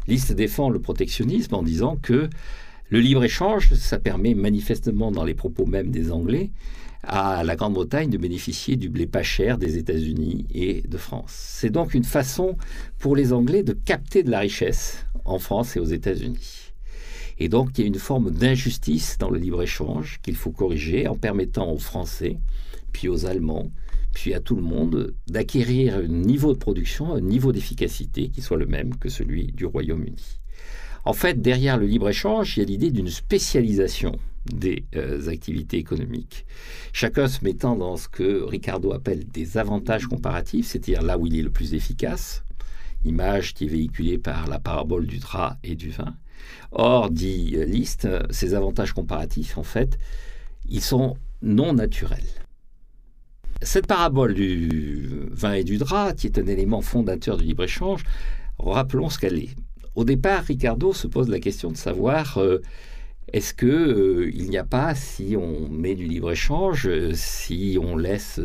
List 0.08 0.32
défend 0.34 0.70
le 0.70 0.80
protectionnisme 0.80 1.56
en 1.56 1.64
disant 1.64 1.96
que 1.96 2.30
le 2.96 3.02
libre-échange, 3.02 3.74
ça 3.74 4.00
permet 4.00 4.36
manifestement 4.36 5.12
dans 5.12 5.26
les 5.26 5.34
propos 5.34 5.66
même 5.66 5.92
des 5.92 6.14
Anglais 6.14 6.52
à 7.04 7.44
la 7.44 7.58
Grande-Bretagne 7.58 8.10
de 8.10 8.18
bénéficier 8.18 8.78
du 8.78 8.88
blé 8.88 9.06
pas 9.06 9.22
cher 9.22 9.58
des 9.58 9.78
États-Unis 9.78 10.46
et 10.54 10.82
de 10.88 10.98
France. 10.98 11.34
C'est 11.36 11.70
donc 11.70 11.94
une 11.94 12.06
façon 12.06 12.56
pour 12.98 13.18
les 13.18 13.34
Anglais 13.34 13.64
de 13.64 13.74
capter 13.74 14.24
de 14.24 14.32
la 14.32 14.40
richesse 14.40 15.06
en 15.26 15.40
France 15.40 15.76
et 15.76 15.82
aux 15.82 15.86
États-Unis. 15.86 16.72
Et 17.38 17.50
donc 17.50 17.72
il 17.78 17.82
y 17.82 17.84
a 17.84 17.88
une 17.88 18.00
forme 18.00 18.32
d'injustice 18.32 19.18
dans 19.18 19.30
le 19.30 19.40
libre-échange 19.40 20.22
qu'il 20.24 20.38
faut 20.38 20.52
corriger 20.52 21.06
en 21.10 21.18
permettant 21.18 21.70
aux 21.70 21.78
Français, 21.78 22.38
puis 22.94 23.10
aux 23.10 23.26
Allemands, 23.26 23.72
puis 24.14 24.34
à 24.34 24.40
tout 24.40 24.56
le 24.56 24.62
monde 24.62 25.14
d'acquérir 25.28 25.98
un 25.98 26.08
niveau 26.08 26.54
de 26.54 26.60
production, 26.60 27.14
un 27.14 27.20
niveau 27.20 27.52
d'efficacité 27.52 28.30
qui 28.30 28.42
soit 28.42 28.56
le 28.56 28.68
même 28.68 28.96
que 28.96 29.10
celui 29.10 29.48
du 29.48 29.66
Royaume-Uni. 29.66 30.40
En 31.06 31.14
fait, 31.14 31.40
derrière 31.40 31.78
le 31.78 31.86
libre-échange, 31.86 32.58
il 32.58 32.62
y 32.62 32.64
a 32.64 32.66
l'idée 32.66 32.92
d'une 32.92 33.10
spécialisation 33.10 34.18
des 34.52 34.86
euh, 34.96 35.30
activités 35.30 35.78
économiques. 35.78 36.46
Chacun 36.94 37.28
se 37.28 37.44
mettant 37.44 37.76
dans 37.76 37.96
ce 37.96 38.08
que 38.08 38.44
Ricardo 38.44 38.92
appelle 38.92 39.26
des 39.28 39.58
avantages 39.58 40.08
comparatifs, 40.08 40.68
c'est-à-dire 40.68 41.04
là 41.04 41.18
où 41.18 41.28
il 41.28 41.38
est 41.38 41.44
le 41.44 41.52
plus 41.52 41.76
efficace, 41.76 42.44
image 43.06 43.54
qui 43.54 43.66
est 43.66 43.70
véhiculée 43.70 44.18
par 44.18 44.48
la 44.48 44.60
parabole 44.60 45.06
du 45.06 45.20
drap 45.20 45.58
et 45.64 45.76
du 45.76 45.90
vin. 45.90 46.16
Or, 46.72 47.12
dit 47.12 47.56
Liszt, 47.66 48.08
ces 48.32 48.56
avantages 48.56 48.94
comparatifs, 48.94 49.58
en 49.58 49.64
fait, 49.64 49.98
ils 50.68 50.82
sont 50.82 51.18
non 51.42 51.74
naturels. 51.74 52.20
Cette 53.62 53.88
parabole 53.88 54.34
du 54.34 55.28
vin 55.32 55.54
et 55.54 55.64
du 55.64 55.78
drap, 55.78 56.14
qui 56.14 56.28
est 56.28 56.40
un 56.40 56.48
élément 56.48 56.82
fondateur 56.82 57.38
du 57.38 57.46
libre-échange, 57.46 58.04
rappelons 58.60 59.10
ce 59.10 59.18
qu'elle 59.18 59.40
est. 59.40 59.56
Au 59.96 60.04
départ, 60.04 60.44
Ricardo 60.44 60.92
se 60.92 61.08
pose 61.08 61.30
la 61.30 61.40
question 61.40 61.72
de 61.72 61.78
savoir 61.78 62.38
euh, 62.38 62.62
est-ce 63.32 63.54
que 63.54 63.66
euh, 63.66 64.32
il 64.36 64.50
n'y 64.50 64.58
a 64.58 64.66
pas, 64.66 64.94
si 64.94 65.38
on 65.38 65.70
met 65.70 65.96
du 65.96 66.06
libre-échange, 66.06 66.86
euh, 66.88 67.12
si 67.14 67.78
on 67.82 67.96
laisse 67.96 68.42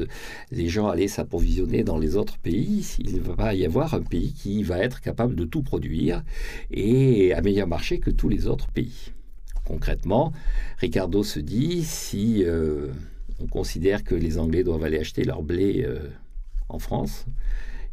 les 0.53 0.69
gens 0.69 0.87
aller 0.87 1.09
s'approvisionner 1.09 1.83
dans 1.83 1.99
les 1.99 2.15
autres 2.15 2.39
pays, 2.39 2.97
il 3.01 3.21
va 3.21 3.53
y 3.55 3.65
avoir 3.65 3.95
un 3.95 4.03
pays 4.03 4.33
qui 4.33 4.63
va 4.63 4.79
être 4.79 5.01
capable 5.01 5.35
de 5.35 5.45
tout 5.45 5.63
produire 5.63 6.23
et 6.71 7.33
à 7.33 7.43
meilleur 7.43 7.67
marché 7.67 7.99
que 7.99 8.11
tous 8.11 8.29
les 8.29 8.47
autres 8.47 8.69
pays. 8.69 9.11
Concrètement, 9.65 10.33
Ricardo 10.79 11.25
se 11.25 11.41
dit 11.41 11.83
si 11.85 12.45
on 13.39 13.47
considère 13.47 14.03
que 14.03 14.17
les 14.17 14.39
Anglais 14.39 14.65
doivent 14.65 14.83
aller 14.83 14.99
acheter 14.99 15.23
leur 15.23 15.43
blé 15.43 15.87
en 16.69 16.81
France, 16.81 17.27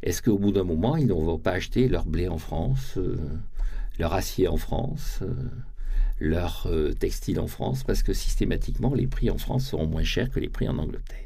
est-ce 0.03 0.21
qu'au 0.21 0.37
bout 0.37 0.51
d'un 0.51 0.63
moment, 0.63 0.95
ils 0.95 1.07
ne 1.07 1.13
vont 1.13 1.39
pas 1.39 1.51
acheter 1.51 1.87
leur 1.87 2.05
blé 2.05 2.27
en 2.27 2.37
France, 2.37 2.93
euh, 2.97 3.17
leur 3.97 4.13
acier 4.13 4.47
en 4.47 4.57
France, 4.57 5.19
euh, 5.23 5.33
leur 6.19 6.67
euh, 6.67 6.93
textile 6.93 7.39
en 7.39 7.47
France, 7.47 7.83
parce 7.83 8.03
que 8.03 8.13
systématiquement, 8.13 8.93
les 8.93 9.07
prix 9.07 9.29
en 9.29 9.37
France 9.37 9.65
seront 9.65 9.87
moins 9.87 10.03
chers 10.03 10.29
que 10.29 10.39
les 10.39 10.49
prix 10.49 10.67
en 10.67 10.77
Angleterre. 10.77 11.17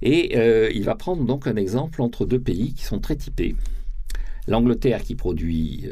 Et 0.00 0.34
il 0.74 0.84
va 0.84 0.94
prendre 0.94 1.24
donc 1.24 1.46
un 1.46 1.56
exemple 1.56 2.00
entre 2.00 2.24
deux 2.24 2.40
pays 2.40 2.72
qui 2.72 2.84
sont 2.84 3.00
très 3.00 3.16
typés. 3.16 3.54
L'Angleterre 4.48 5.02
qui 5.02 5.14
produit 5.14 5.86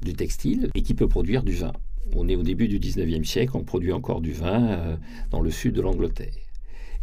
du 0.00 0.14
textile 0.14 0.70
et 0.74 0.82
qui 0.82 0.94
peut 0.94 1.06
produire 1.06 1.42
du 1.42 1.52
vin. 1.52 1.72
On 2.16 2.26
est 2.26 2.34
au 2.34 2.42
début 2.42 2.66
du 2.66 2.80
19e 2.80 3.24
siècle, 3.24 3.52
on 3.56 3.62
produit 3.62 3.92
encore 3.92 4.22
du 4.22 4.32
vin 4.32 4.96
dans 5.30 5.42
le 5.42 5.50
sud 5.50 5.74
de 5.74 5.82
l'Angleterre. 5.82 6.43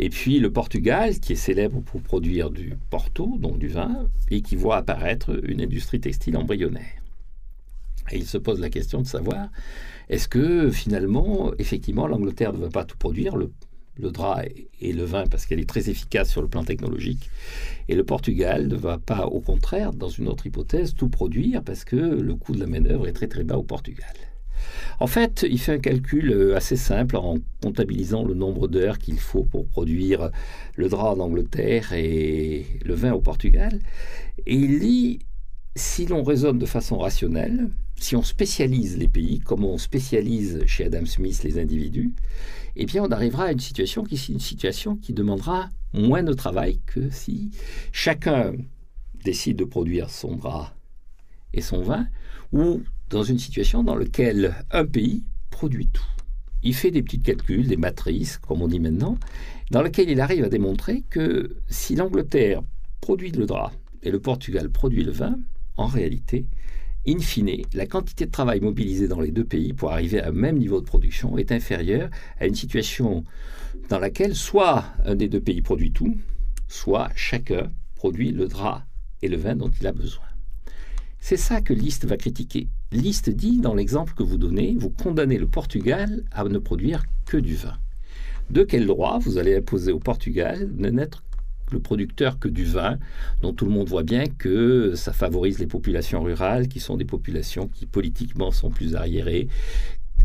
Et 0.04 0.10
puis 0.10 0.40
le 0.40 0.52
Portugal, 0.52 1.20
qui 1.20 1.34
est 1.34 1.36
célèbre 1.36 1.80
pour 1.80 2.02
produire 2.02 2.50
du 2.50 2.74
Porto, 2.90 3.38
donc 3.38 3.60
du 3.60 3.68
vin, 3.68 4.10
et 4.32 4.42
qui 4.42 4.56
voit 4.56 4.78
apparaître 4.78 5.40
une 5.48 5.62
industrie 5.62 6.00
textile 6.00 6.38
embryonnaire. 6.38 7.04
Et 8.12 8.18
il 8.18 8.26
se 8.26 8.40
pose 8.40 8.60
la 8.60 8.72
question 8.72 9.00
de 9.04 9.06
savoir, 9.06 9.50
est-ce 10.10 10.28
que 10.28 10.72
finalement, 10.72 11.52
effectivement, 11.60 12.08
l'Angleterre 12.08 12.52
ne 12.52 12.58
va 12.58 12.70
pas 12.70 12.84
tout 12.84 12.98
produire, 12.98 13.36
le, 13.38 13.52
drap 14.10 14.42
et, 14.80 14.92
le 14.92 15.04
vin, 15.04 15.28
parce 15.28 15.46
qu'elle 15.46 15.60
est 15.60 15.70
très 15.70 15.92
efficace 15.92 16.32
sur 16.32 16.42
le 16.42 16.48
plan 16.48 16.64
technologique, 16.64 17.30
et 17.88 17.94
le 17.94 18.04
Portugal 18.04 18.68
ne 18.68 18.76
va 18.76 18.98
pas, 18.98 19.28
au 19.28 19.40
contraire, 19.40 19.94
dans 19.94 20.10
une 20.10 20.28
autre 20.28 20.48
hypothèse, 20.48 20.96
tout 20.96 21.10
produire, 21.10 21.62
parce 21.64 21.86
que 21.86 21.96
le 21.96 22.34
coût 22.34 22.56
de 22.56 22.60
la 22.60 22.66
main-d'œuvre 22.66 23.08
est 23.08 23.14
très 23.14 23.28
très 23.28 23.44
bas 23.44 23.56
au 23.56 23.64
Portugal? 23.64 24.16
En 25.00 25.08
fait, 25.08 25.46
il 25.50 25.60
fait 25.60 25.74
un 25.74 25.80
calcul 25.80 26.32
euh, 26.32 26.56
assez 26.56 26.76
simple 26.76 27.18
en 27.18 27.38
comptabilisant 27.62 28.24
le 28.24 28.34
nombre 28.34 28.68
d'heures 28.68 28.98
qu'il 28.98 29.20
faut 29.20 29.44
pour 29.44 29.66
produire 29.68 30.32
le 30.76 30.90
drap 30.90 31.12
en 31.12 31.20
Angleterre 31.20 31.94
et 31.94 32.66
le 32.84 32.94
vin 32.94 33.14
au 33.14 33.22
Portugal. 33.22 33.80
Et 34.46 34.56
il 34.56 34.80
dit, 34.80 35.20
si 35.76 36.06
l'on 36.06 36.24
raisonne 36.24 36.60
de 36.60 36.66
façon 36.66 36.98
rationnelle, 36.98 37.70
si 37.96 38.16
on 38.16 38.24
spécialise 38.24 38.98
les 38.98 39.08
pays, 39.08 39.40
comme 39.40 39.64
on 39.64 39.78
spécialise 39.78 40.64
chez 40.66 40.86
Adam 40.86 41.06
Smith 41.06 41.44
les 41.44 41.60
individus, 41.60 42.14
eh 42.76 42.86
bien 42.86 43.04
on 43.04 43.12
arrivera 43.12 43.46
à 43.46 43.52
une 43.52 43.60
situation 43.60 44.04
qui 44.04 44.16
une 44.32 44.40
situation 44.40 44.96
qui 44.96 45.14
demandera 45.14 45.70
moins 45.94 46.24
de 46.24 46.34
travail 46.34 46.80
que 46.86 47.10
si 47.10 47.52
chacun 47.92 48.54
décide 49.24 49.58
de 49.58 49.66
produire 49.66 50.10
son 50.10 50.36
drap 50.36 50.74
et 51.54 51.62
son 51.62 51.82
vin, 51.82 52.08
ou 52.54 52.82
dans 53.12 53.24
une 53.24 53.38
situation 53.38 53.84
dans 53.84 53.96
laquelle 53.96 54.56
un 54.72 54.86
pays 54.86 55.24
produit 55.52 55.88
tout. 55.88 56.02
Il 56.64 56.74
fait 56.74 56.92
des 56.92 57.04
petits 57.04 57.20
calculs, 57.20 57.68
des 57.68 57.78
matrices, 57.78 58.38
comme 58.38 58.62
on 58.62 58.68
dit 58.68 58.80
maintenant, 58.80 59.18
dans 59.70 59.82
lesquelles 59.82 60.10
il 60.10 60.22
arrive 60.22 60.46
à 60.46 60.50
démontrer 60.50 61.04
que 61.10 61.56
si 61.70 61.96
l'Angleterre 61.96 62.62
produit 63.02 63.32
le 63.32 63.46
drap 63.46 63.72
et 64.04 64.12
le 64.12 64.20
Portugal 64.20 64.70
produit 64.70 65.04
le 65.04 65.12
vin, 65.12 65.38
en 65.76 65.88
réalité, 65.88 66.46
in 67.08 67.20
fine, 67.20 67.64
la 67.74 67.86
quantité 67.86 68.26
de 68.26 68.32
travail 68.32 68.62
mobilisée 68.62 69.08
dans 69.08 69.20
les 69.20 69.32
deux 69.32 69.44
pays 69.44 69.74
pour 69.74 69.92
arriver 69.92 70.22
à 70.22 70.30
un 70.30 70.34
même 70.34 70.58
niveau 70.58 70.80
de 70.80 70.86
production 70.86 71.38
est 71.38 71.52
inférieure 71.52 72.10
à 72.40 72.46
une 72.46 72.56
situation 72.56 73.24
dans 73.90 74.00
laquelle 74.00 74.36
soit 74.36 74.86
un 75.06 75.16
des 75.16 75.28
deux 75.28 75.42
pays 75.42 75.62
produit 75.62 75.92
tout, 75.92 76.16
soit 76.68 77.10
chacun 77.16 77.72
produit 77.96 78.32
le 78.32 78.48
drap 78.48 78.86
et 79.22 79.28
le 79.28 79.38
vin 79.38 79.56
dont 79.56 79.72
il 79.80 79.86
a 79.88 79.92
besoin. 79.92 80.24
C'est 81.20 81.38
ça 81.38 81.62
que 81.62 81.74
Liszt 81.74 82.06
va 82.06 82.18
critiquer. 82.18 82.68
Liszt 82.94 83.30
dit, 83.30 83.60
dans 83.60 83.74
l'exemple 83.74 84.14
que 84.16 84.24
vous 84.24 84.38
donnez, 84.38 84.76
vous 84.78 84.90
condamnez 84.90 85.38
le 85.38 85.48
Portugal 85.48 86.24
à 86.32 86.44
ne 86.44 86.58
produire 86.58 87.04
que 87.26 87.38
du 87.38 87.56
vin. 87.56 87.78
De 88.50 88.64
quel 88.64 88.86
droit 88.86 89.18
vous 89.18 89.38
allez 89.38 89.56
imposer 89.56 89.94
au 89.94 90.00
Portugal 90.00 90.70
de 90.76 90.90
n'être 90.90 91.24
le 91.72 91.80
producteur 91.80 92.38
que 92.38 92.50
du 92.50 92.66
vin, 92.66 93.00
dont 93.42 93.54
tout 93.54 93.64
le 93.64 93.72
monde 93.72 93.88
voit 93.88 94.04
bien 94.04 94.26
que 94.26 94.94
ça 94.96 95.14
favorise 95.14 95.58
les 95.60 95.68
populations 95.68 96.22
rurales, 96.22 96.68
qui 96.68 96.82
sont 96.82 96.98
des 96.98 97.06
populations 97.06 97.70
qui 97.70 97.86
politiquement 97.86 98.52
sont 98.52 98.70
plus 98.70 98.96
arriérées? 98.96 99.48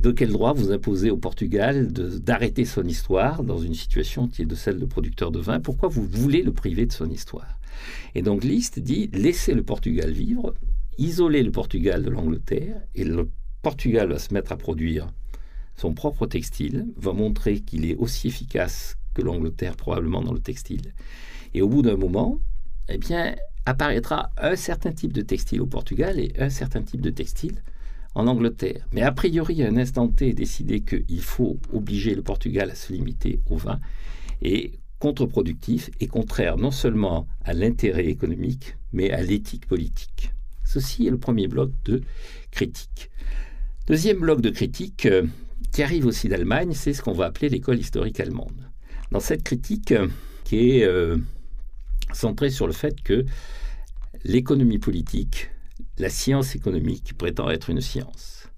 De 0.02 0.10
quel 0.10 0.32
droit 0.32 0.52
vous 0.52 0.72
imposez 0.72 1.10
au 1.10 1.16
Portugal 1.16 1.92
d'arrêter 1.92 2.64
son 2.64 2.82
histoire 2.82 3.44
dans 3.44 3.58
une 3.58 3.74
situation 3.74 4.26
qui 4.26 4.42
est 4.42 4.46
de 4.46 4.56
celle 4.56 4.80
de 4.80 4.86
producteur 4.86 5.30
de 5.30 5.38
vin? 5.38 5.60
Pourquoi 5.60 5.88
vous 5.88 6.04
voulez 6.04 6.42
le 6.42 6.52
priver 6.52 6.84
de 6.84 6.92
son 6.92 7.08
histoire? 7.10 7.60
Et 8.16 8.22
donc 8.22 8.42
Liszt 8.42 8.80
dit 8.80 9.08
laissez 9.12 9.54
le 9.54 9.62
Portugal 9.62 10.10
vivre, 10.10 10.52
isoler 10.98 11.42
le 11.42 11.50
Portugal 11.50 12.02
de 12.02 12.10
l'Angleterre 12.10 12.80
et 12.94 13.04
le 13.04 13.28
Portugal 13.62 14.08
va 14.08 14.18
se 14.18 14.32
mettre 14.32 14.52
à 14.52 14.56
produire 14.56 15.08
son 15.76 15.92
propre 15.92 16.26
textile, 16.26 16.86
va 16.96 17.12
montrer 17.12 17.60
qu'il 17.60 17.84
est 17.84 17.96
aussi 17.96 18.28
efficace 18.28 18.96
que 19.14 19.22
l'Angleterre 19.22 19.76
probablement 19.76 20.22
dans 20.22 20.32
le 20.32 20.40
textile. 20.40 20.94
Et 21.54 21.62
au 21.62 21.68
bout 21.68 21.82
d'un 21.82 21.96
moment, 21.96 22.38
eh 22.88 22.98
bien, 22.98 23.34
apparaîtra 23.64 24.30
un 24.38 24.56
certain 24.56 24.92
type 24.92 25.12
de 25.12 25.22
textile 25.22 25.60
au 25.60 25.66
Portugal 25.66 26.20
et 26.20 26.32
un 26.38 26.50
certain 26.50 26.82
type 26.82 27.00
de 27.00 27.10
textile 27.10 27.62
en 28.14 28.26
Angleterre. 28.26 28.86
Mais 28.92 29.02
a 29.02 29.12
priori, 29.12 29.62
à 29.62 29.68
un 29.68 29.76
instant 29.76 30.08
T, 30.08 30.32
décidé 30.32 30.80
qu'il 30.80 31.20
faut 31.20 31.58
obliger 31.72 32.14
le 32.14 32.22
Portugal 32.22 32.70
à 32.70 32.74
se 32.74 32.92
limiter 32.92 33.40
au 33.50 33.56
vin 33.56 33.80
est 34.42 34.78
contre-productif 34.98 35.90
et 36.00 36.06
contraire 36.06 36.56
non 36.56 36.70
seulement 36.70 37.26
à 37.44 37.52
l'intérêt 37.52 38.06
économique, 38.06 38.76
mais 38.92 39.10
à 39.10 39.22
l'éthique 39.22 39.66
politique. 39.66 40.30
Ceci 40.66 41.06
est 41.06 41.10
le 41.10 41.18
premier 41.18 41.46
bloc 41.46 41.70
de 41.84 42.02
critique. 42.50 43.10
Deuxième 43.86 44.18
bloc 44.18 44.40
de 44.40 44.50
critique 44.50 45.06
euh, 45.06 45.22
qui 45.72 45.82
arrive 45.82 46.06
aussi 46.06 46.28
d'Allemagne, 46.28 46.72
c'est 46.74 46.92
ce 46.92 47.02
qu'on 47.02 47.12
va 47.12 47.26
appeler 47.26 47.48
l'école 47.48 47.78
historique 47.78 48.18
allemande. 48.18 48.68
Dans 49.12 49.20
cette 49.20 49.44
critique 49.44 49.92
euh, 49.92 50.08
qui 50.44 50.70
est 50.70 50.84
euh, 50.84 51.18
centrée 52.12 52.50
sur 52.50 52.66
le 52.66 52.72
fait 52.72 53.00
que 53.00 53.24
l'économie 54.24 54.78
politique, 54.78 55.50
la 55.98 56.10
science 56.10 56.56
économique 56.56 57.16
prétend 57.16 57.48
être 57.48 57.70
une 57.70 57.80
science. 57.80 58.48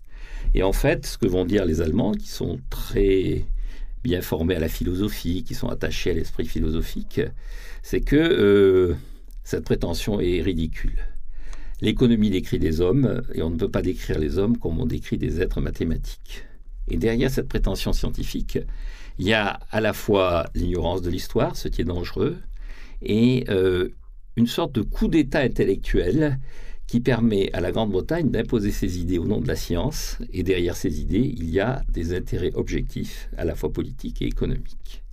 Et 0.54 0.62
en 0.62 0.72
fait, 0.72 1.04
ce 1.04 1.18
que 1.18 1.26
vont 1.26 1.44
dire 1.44 1.66
les 1.66 1.82
Allemands, 1.82 2.12
qui 2.12 2.28
sont 2.28 2.58
très 2.70 3.44
bien 4.02 4.22
formés 4.22 4.54
à 4.54 4.60
la 4.60 4.68
philosophie, 4.68 5.44
qui 5.44 5.54
sont 5.54 5.68
attachés 5.68 6.12
à 6.12 6.14
l'esprit 6.14 6.46
philosophique, 6.46 7.20
c'est 7.82 8.00
que 8.00 8.96
cette 9.44 9.64
prétention 9.64 10.20
est 10.20 10.40
ridicule. 10.40 11.07
L'économie 11.80 12.30
décrit 12.30 12.58
des 12.58 12.80
hommes, 12.80 13.22
et 13.34 13.42
on 13.42 13.50
ne 13.50 13.56
peut 13.56 13.70
pas 13.70 13.82
décrire 13.82 14.18
les 14.18 14.38
hommes 14.38 14.58
comme 14.58 14.80
on 14.80 14.86
décrit 14.86 15.18
des 15.18 15.40
êtres 15.40 15.60
mathématiques. 15.60 16.44
Et 16.88 16.96
derrière 16.96 17.30
cette 17.30 17.48
prétention 17.48 17.92
scientifique, 17.92 18.58
il 19.18 19.26
y 19.26 19.32
a 19.32 19.60
à 19.70 19.80
la 19.80 19.92
fois 19.92 20.48
l'ignorance 20.54 21.02
de 21.02 21.10
l'histoire, 21.10 21.56
ce 21.56 21.68
qui 21.68 21.82
est 21.82 21.84
dangereux, 21.84 22.36
et 23.02 23.44
euh, 23.48 23.90
une 24.36 24.46
sorte 24.46 24.74
de 24.74 24.82
coup 24.82 25.08
d'État 25.08 25.40
intellectuel 25.40 26.38
qui 26.88 27.00
permet 27.00 27.52
à 27.52 27.60
la 27.60 27.70
Grande-Bretagne 27.70 28.30
d'imposer 28.30 28.70
ses 28.70 28.98
idées 28.98 29.18
au 29.18 29.26
nom 29.26 29.40
de 29.40 29.46
la 29.46 29.56
science, 29.56 30.18
et 30.32 30.42
derrière 30.42 30.74
ces 30.74 31.00
idées, 31.00 31.34
il 31.36 31.50
y 31.50 31.60
a 31.60 31.82
des 31.92 32.16
intérêts 32.16 32.52
objectifs, 32.54 33.28
à 33.36 33.44
la 33.44 33.54
fois 33.54 33.72
politiques 33.72 34.22
et 34.22 34.26
économiques. 34.26 35.04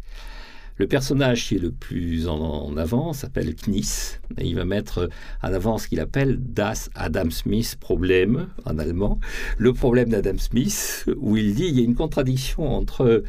Le 0.78 0.88
personnage 0.88 1.48
qui 1.48 1.56
est 1.56 1.60
le 1.60 1.72
plus 1.72 2.28
en 2.28 2.76
avant 2.76 3.14
s'appelle 3.14 3.56
Kniss, 3.56 4.20
et 4.38 4.46
il 4.46 4.56
va 4.56 4.66
mettre 4.66 5.10
en 5.42 5.54
avant 5.54 5.78
ce 5.78 5.88
qu'il 5.88 6.02
appelle 6.02 6.38
Das 6.38 6.90
Adam 6.96 7.30
Smith 7.30 7.78
Problem 7.80 8.50
en 8.66 8.78
allemand, 8.78 9.22
le 9.58 9.72
problème 9.72 10.10
d'Adam 10.10 10.38
Smith, 10.38 11.06
où 11.16 11.38
il 11.38 11.56
dit 11.56 11.68
il 11.68 11.80
y 11.80 11.82
a 11.82 11.86
une 11.86 11.96
contradiction 11.96 12.70
entre 12.70 13.24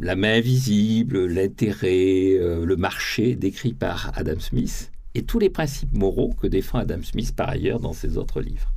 la 0.00 0.16
main 0.16 0.38
invisible, 0.38 1.26
l'intérêt, 1.26 2.32
euh, 2.40 2.64
le 2.66 2.76
marché 2.76 3.36
décrit 3.36 3.74
par 3.74 4.10
Adam 4.16 4.40
Smith, 4.40 4.90
et 5.14 5.22
tous 5.22 5.38
les 5.38 5.50
principes 5.50 5.96
moraux 5.96 6.34
que 6.40 6.46
défend 6.46 6.78
Adam 6.78 7.02
Smith 7.02 7.34
par 7.34 7.48
ailleurs 7.48 7.80
dans 7.80 7.92
ses 7.92 8.18
autres 8.18 8.40
livres. 8.40 8.72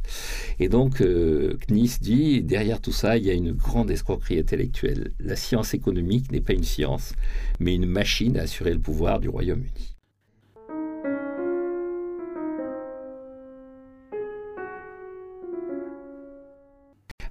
Et 0.60 0.70
donc, 0.70 1.02
euh, 1.02 1.58
Kniss 1.68 2.00
dit, 2.00 2.44
derrière 2.44 2.80
tout 2.80 2.92
ça, 2.92 3.18
il 3.18 3.26
y 3.26 3.30
a 3.30 3.34
une 3.34 3.54
grande 3.54 3.90
escroquerie 3.92 4.40
intellectuelle. 4.40 5.14
La 5.20 5.36
science 5.36 5.74
économique 5.74 6.32
n'est 6.32 6.42
pas 6.42 6.54
une 6.54 6.64
science, 6.64 7.14
mais 7.60 7.74
une 7.76 7.88
machine 7.88 8.38
à 8.38 8.44
assurer 8.44 8.74
le 8.74 8.80
pouvoir 8.80 9.20
du 9.20 9.30
Royaume-Uni. 9.30 9.97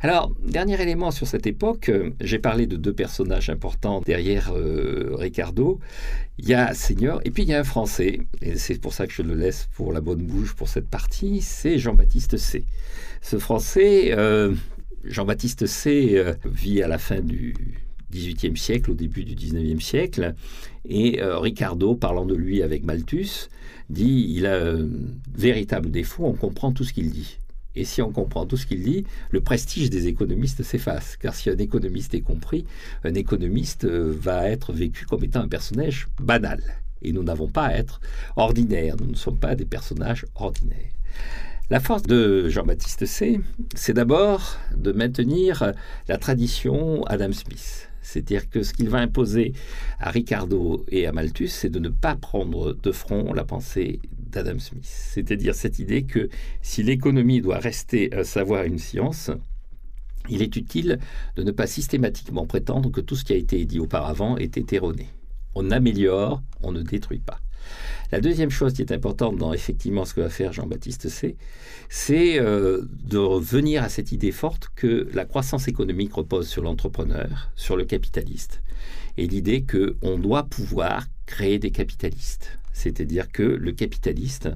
Alors, 0.08 0.32
dernier 0.40 0.80
élément 0.80 1.10
sur 1.10 1.26
cette 1.26 1.48
époque, 1.48 1.88
euh, 1.88 2.10
j'ai 2.20 2.38
parlé 2.38 2.68
de 2.68 2.76
deux 2.76 2.92
personnages 2.92 3.50
importants 3.50 4.02
derrière 4.02 4.52
euh, 4.54 5.16
Ricardo. 5.16 5.80
Il 6.38 6.48
y 6.48 6.54
a 6.54 6.72
Seigneur 6.74 7.20
et 7.24 7.32
puis 7.32 7.42
il 7.42 7.48
y 7.48 7.54
a 7.54 7.58
un 7.58 7.64
Français, 7.64 8.20
et 8.40 8.54
c'est 8.54 8.80
pour 8.80 8.92
ça 8.92 9.08
que 9.08 9.12
je 9.12 9.22
le 9.22 9.34
laisse 9.34 9.68
pour 9.74 9.92
la 9.92 10.00
bonne 10.00 10.22
bouche 10.22 10.54
pour 10.54 10.68
cette 10.68 10.86
partie, 10.86 11.40
c'est 11.40 11.80
Jean-Baptiste 11.80 12.36
C. 12.36 12.64
Ce 13.20 13.36
Français, 13.36 14.12
euh, 14.16 14.54
Jean-Baptiste 15.02 15.66
C 15.66 16.22
vit 16.44 16.82
à 16.82 16.86
la 16.86 16.98
fin 16.98 17.18
du 17.18 17.56
XVIIIe 18.12 18.56
siècle, 18.56 18.92
au 18.92 18.94
début 18.94 19.24
du 19.24 19.34
XIXe 19.34 19.84
siècle, 19.84 20.34
et 20.88 21.18
Ricardo, 21.20 21.96
parlant 21.96 22.26
de 22.26 22.36
lui 22.36 22.62
avec 22.62 22.84
Malthus, 22.84 23.48
dit 23.90 24.26
il 24.36 24.46
a 24.46 24.68
un 24.68 24.88
véritable 25.34 25.90
défaut, 25.90 26.26
on 26.26 26.34
comprend 26.34 26.70
tout 26.70 26.84
ce 26.84 26.92
qu'il 26.92 27.10
dit. 27.10 27.38
Et 27.76 27.84
si 27.84 28.00
on 28.02 28.10
comprend 28.10 28.46
tout 28.46 28.56
ce 28.56 28.66
qu'il 28.66 28.82
dit, 28.82 29.04
le 29.30 29.40
prestige 29.40 29.90
des 29.90 30.06
économistes 30.06 30.62
s'efface. 30.62 31.16
Car 31.16 31.34
si 31.34 31.50
un 31.50 31.58
économiste 31.58 32.14
est 32.14 32.22
compris, 32.22 32.64
un 33.04 33.14
économiste 33.14 33.84
euh, 33.84 34.14
va 34.18 34.48
être 34.48 34.72
vécu 34.72 35.04
comme 35.04 35.22
étant 35.22 35.40
un 35.40 35.48
personnage 35.48 36.08
banal. 36.20 36.62
Et 37.02 37.12
nous 37.12 37.22
n'avons 37.22 37.48
pas 37.48 37.66
à 37.66 37.74
être 37.74 38.00
ordinaires. 38.36 38.96
Nous 38.98 39.10
ne 39.10 39.16
sommes 39.16 39.38
pas 39.38 39.54
des 39.54 39.66
personnages 39.66 40.24
ordinaires. 40.34 40.90
La 41.68 41.80
force 41.80 42.04
de 42.04 42.48
Jean-Baptiste 42.48 43.06
C, 43.06 43.40
c'est 43.74 43.92
d'abord 43.92 44.56
de 44.76 44.92
maintenir 44.92 45.72
la 46.08 46.16
tradition 46.16 47.04
Adam 47.04 47.32
Smith. 47.32 47.90
C'est-à-dire 48.06 48.48
que 48.48 48.62
ce 48.62 48.72
qu'il 48.72 48.88
va 48.88 48.98
imposer 48.98 49.52
à 49.98 50.10
Ricardo 50.10 50.86
et 50.88 51.06
à 51.06 51.12
Malthus, 51.12 51.48
c'est 51.48 51.70
de 51.70 51.80
ne 51.80 51.88
pas 51.88 52.14
prendre 52.14 52.72
de 52.72 52.92
front 52.92 53.32
la 53.32 53.44
pensée 53.44 54.00
d'Adam 54.12 54.60
Smith. 54.60 54.84
C'est-à-dire 54.84 55.56
cette 55.56 55.80
idée 55.80 56.04
que 56.04 56.28
si 56.62 56.84
l'économie 56.84 57.40
doit 57.40 57.58
rester 57.58 58.14
un 58.14 58.22
savoir, 58.22 58.64
une 58.64 58.78
science, 58.78 59.32
il 60.28 60.40
est 60.40 60.54
utile 60.54 61.00
de 61.34 61.42
ne 61.42 61.50
pas 61.50 61.66
systématiquement 61.66 62.46
prétendre 62.46 62.90
que 62.90 63.00
tout 63.00 63.16
ce 63.16 63.24
qui 63.24 63.32
a 63.32 63.36
été 63.36 63.64
dit 63.64 63.80
auparavant 63.80 64.36
était 64.36 64.76
erroné. 64.76 65.08
On 65.56 65.72
améliore, 65.72 66.42
on 66.62 66.70
ne 66.70 66.82
détruit 66.82 67.18
pas. 67.18 67.40
La 68.12 68.20
deuxième 68.20 68.50
chose 68.50 68.72
qui 68.72 68.82
est 68.82 68.92
importante 68.92 69.36
dans 69.36 69.52
effectivement 69.52 70.04
ce 70.04 70.14
que 70.14 70.20
va 70.20 70.28
faire 70.28 70.52
Jean-Baptiste 70.52 71.08
C, 71.08 71.36
c'est 71.88 72.38
euh, 72.38 72.82
de 73.04 73.18
revenir 73.18 73.82
à 73.82 73.88
cette 73.88 74.12
idée 74.12 74.32
forte 74.32 74.68
que 74.76 75.08
la 75.12 75.24
croissance 75.24 75.68
économique 75.68 76.14
repose 76.14 76.48
sur 76.48 76.62
l'entrepreneur, 76.62 77.50
sur 77.56 77.76
le 77.76 77.84
capitaliste, 77.84 78.62
et 79.16 79.26
l'idée 79.26 79.64
qu'on 79.64 80.18
doit 80.18 80.44
pouvoir 80.44 81.06
créer 81.26 81.58
des 81.58 81.70
capitalistes. 81.70 82.58
C'est-à-dire 82.72 83.32
que 83.32 83.42
le 83.42 83.72
capitaliste 83.72 84.48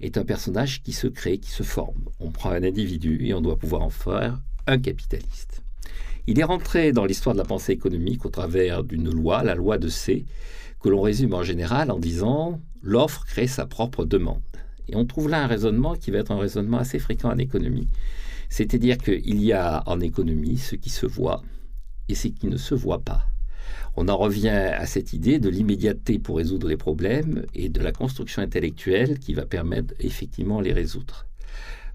est 0.00 0.16
un 0.16 0.24
personnage 0.24 0.82
qui 0.82 0.92
se 0.92 1.06
crée, 1.06 1.38
qui 1.38 1.50
se 1.50 1.62
forme. 1.62 2.08
On 2.18 2.30
prend 2.30 2.50
un 2.50 2.62
individu 2.62 3.26
et 3.26 3.34
on 3.34 3.40
doit 3.40 3.58
pouvoir 3.58 3.82
en 3.82 3.90
faire 3.90 4.40
un 4.66 4.78
capitaliste. 4.78 5.62
Il 6.26 6.38
est 6.40 6.44
rentré 6.44 6.92
dans 6.92 7.04
l'histoire 7.04 7.34
de 7.34 7.40
la 7.40 7.46
pensée 7.46 7.72
économique 7.72 8.24
au 8.24 8.28
travers 8.28 8.84
d'une 8.84 9.10
loi, 9.10 9.42
la 9.42 9.54
loi 9.54 9.78
de 9.78 9.88
C, 9.88 10.24
que 10.80 10.88
l'on 10.88 11.00
résume 11.00 11.34
en 11.34 11.42
général 11.42 11.90
en 11.90 11.98
disant 11.98 12.60
l'offre 12.82 13.24
crée 13.24 13.46
sa 13.46 13.66
propre 13.66 14.04
demande. 14.04 14.42
Et 14.88 14.96
on 14.96 15.04
trouve 15.04 15.28
là 15.28 15.42
un 15.42 15.46
raisonnement 15.46 15.96
qui 15.96 16.10
va 16.10 16.18
être 16.18 16.32
un 16.32 16.38
raisonnement 16.38 16.78
assez 16.78 16.98
fréquent 16.98 17.30
en 17.30 17.38
économie. 17.38 17.88
C'est-à-dire 18.48 18.96
qu'il 18.96 19.42
y 19.42 19.52
a 19.52 19.82
en 19.86 20.00
économie 20.00 20.56
ce 20.58 20.76
qui 20.76 20.90
se 20.90 21.06
voit 21.06 21.42
et 22.08 22.14
ce 22.14 22.28
qui 22.28 22.46
ne 22.46 22.56
se 22.56 22.74
voit 22.74 23.00
pas. 23.00 23.26
On 23.96 24.08
en 24.08 24.16
revient 24.16 24.48
à 24.48 24.86
cette 24.86 25.12
idée 25.12 25.38
de 25.38 25.48
l'immédiateté 25.48 26.18
pour 26.18 26.38
résoudre 26.38 26.68
les 26.68 26.76
problèmes 26.76 27.44
et 27.54 27.68
de 27.68 27.80
la 27.80 27.92
construction 27.92 28.40
intellectuelle 28.40 29.18
qui 29.18 29.34
va 29.34 29.44
permettre 29.44 29.92
effectivement 30.00 30.60
les 30.60 30.72
résoudre. 30.72 31.26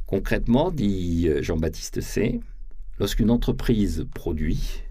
Concrètement, 0.05 0.69
dit 0.69 1.29
Jean-Baptiste 1.41 2.01
C., 2.01 2.41
lorsqu'une 2.99 3.31
entreprise 3.31 4.05
produit, 4.13 4.84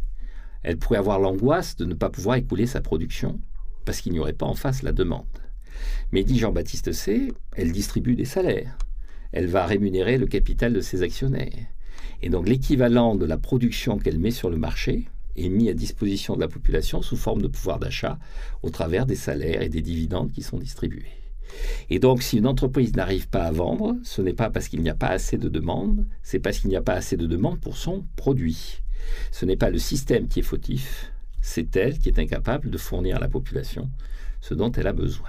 elle 0.63 0.79
pourrait 0.79 0.99
avoir 0.99 1.21
l'angoisse 1.21 1.77
de 1.77 1.85
ne 1.85 1.95
pas 1.95 2.11
pouvoir 2.11 2.37
écouler 2.37 2.67
sa 2.67 2.81
production 2.81 3.39
parce 3.85 4.01
qu'il 4.01 4.13
n'y 4.13 4.19
aurait 4.19 4.33
pas 4.33 4.47
en 4.47 4.55
face 4.55 4.83
la 4.83 4.93
demande. 4.93 5.27
Mais 6.13 6.25
dit 6.25 6.39
Jean-Baptiste 6.39 6.93
C., 6.93 7.33
elle 7.57 7.73
distribue 7.73 8.15
des 8.15 8.25
salaires. 8.25 8.77
Elle 9.33 9.47
va 9.47 9.67
rémunérer 9.67 10.19
le 10.19 10.27
capital 10.27 10.73
de 10.73 10.81
ses 10.81 11.03
actionnaires. 11.03 11.67
Et 12.23 12.29
donc 12.29 12.49
l'équivalent 12.49 13.15
de 13.17 13.25
la 13.25 13.39
production 13.39 13.99
qu'elle 13.99 14.19
met 14.19 14.31
sur 14.31 14.51
le 14.51 14.57
marché 14.57 15.07
est 15.37 15.49
mis 15.49 15.69
à 15.69 15.75
disposition 15.75 16.37
de 16.37 16.41
la 16.41 16.49
population 16.49 17.03
sous 17.03 17.17
forme 17.17 17.43
de 17.43 17.49
pouvoir 17.49 17.79
d'achat 17.79 18.19
au 18.63 18.71
travers 18.71 19.07
des 19.07 19.17
salaires 19.17 19.63
et 19.63 19.69
des 19.69 19.81
dividendes 19.81 20.31
qui 20.31 20.43
sont 20.43 20.59
distribués. 20.59 21.07
Et 21.91 21.99
donc, 21.99 22.23
si 22.23 22.39
une 22.39 22.47
entreprise 22.47 22.95
n'arrive 22.95 23.29
pas 23.29 23.45
à 23.45 23.53
vendre, 23.53 23.97
ce 24.05 24.23
n'est 24.23 24.33
pas 24.33 24.51
parce 24.51 24.69
qu'il 24.69 24.83
n'y 24.83 24.91
a 24.91 24.95
pas 24.95 25.09
assez 25.09 25.37
de 25.37 25.49
demande, 25.49 26.07
c'est 26.23 26.39
parce 26.39 26.59
qu'il 26.59 26.71
n'y 26.71 26.77
a 26.77 26.83
pas 26.83 26.95
assez 26.95 27.17
de 27.17 27.27
demande 27.27 27.61
pour 27.61 27.77
son 27.77 28.05
produit. 28.17 28.83
Ce 29.31 29.45
n'est 29.45 29.57
pas 29.57 29.71
le 29.71 29.79
système 29.79 30.29
qui 30.29 30.41
est 30.41 30.45
fautif, 30.45 31.12
c'est 31.43 31.77
elle 31.77 31.99
qui 31.99 32.09
est 32.09 32.19
incapable 32.19 32.71
de 32.71 32.79
fournir 32.79 33.17
à 33.17 33.21
la 33.21 33.29
population 33.29 33.91
ce 34.41 34.55
dont 34.55 34.73
elle 34.73 34.87
a 34.87 34.93
besoin. 34.93 35.29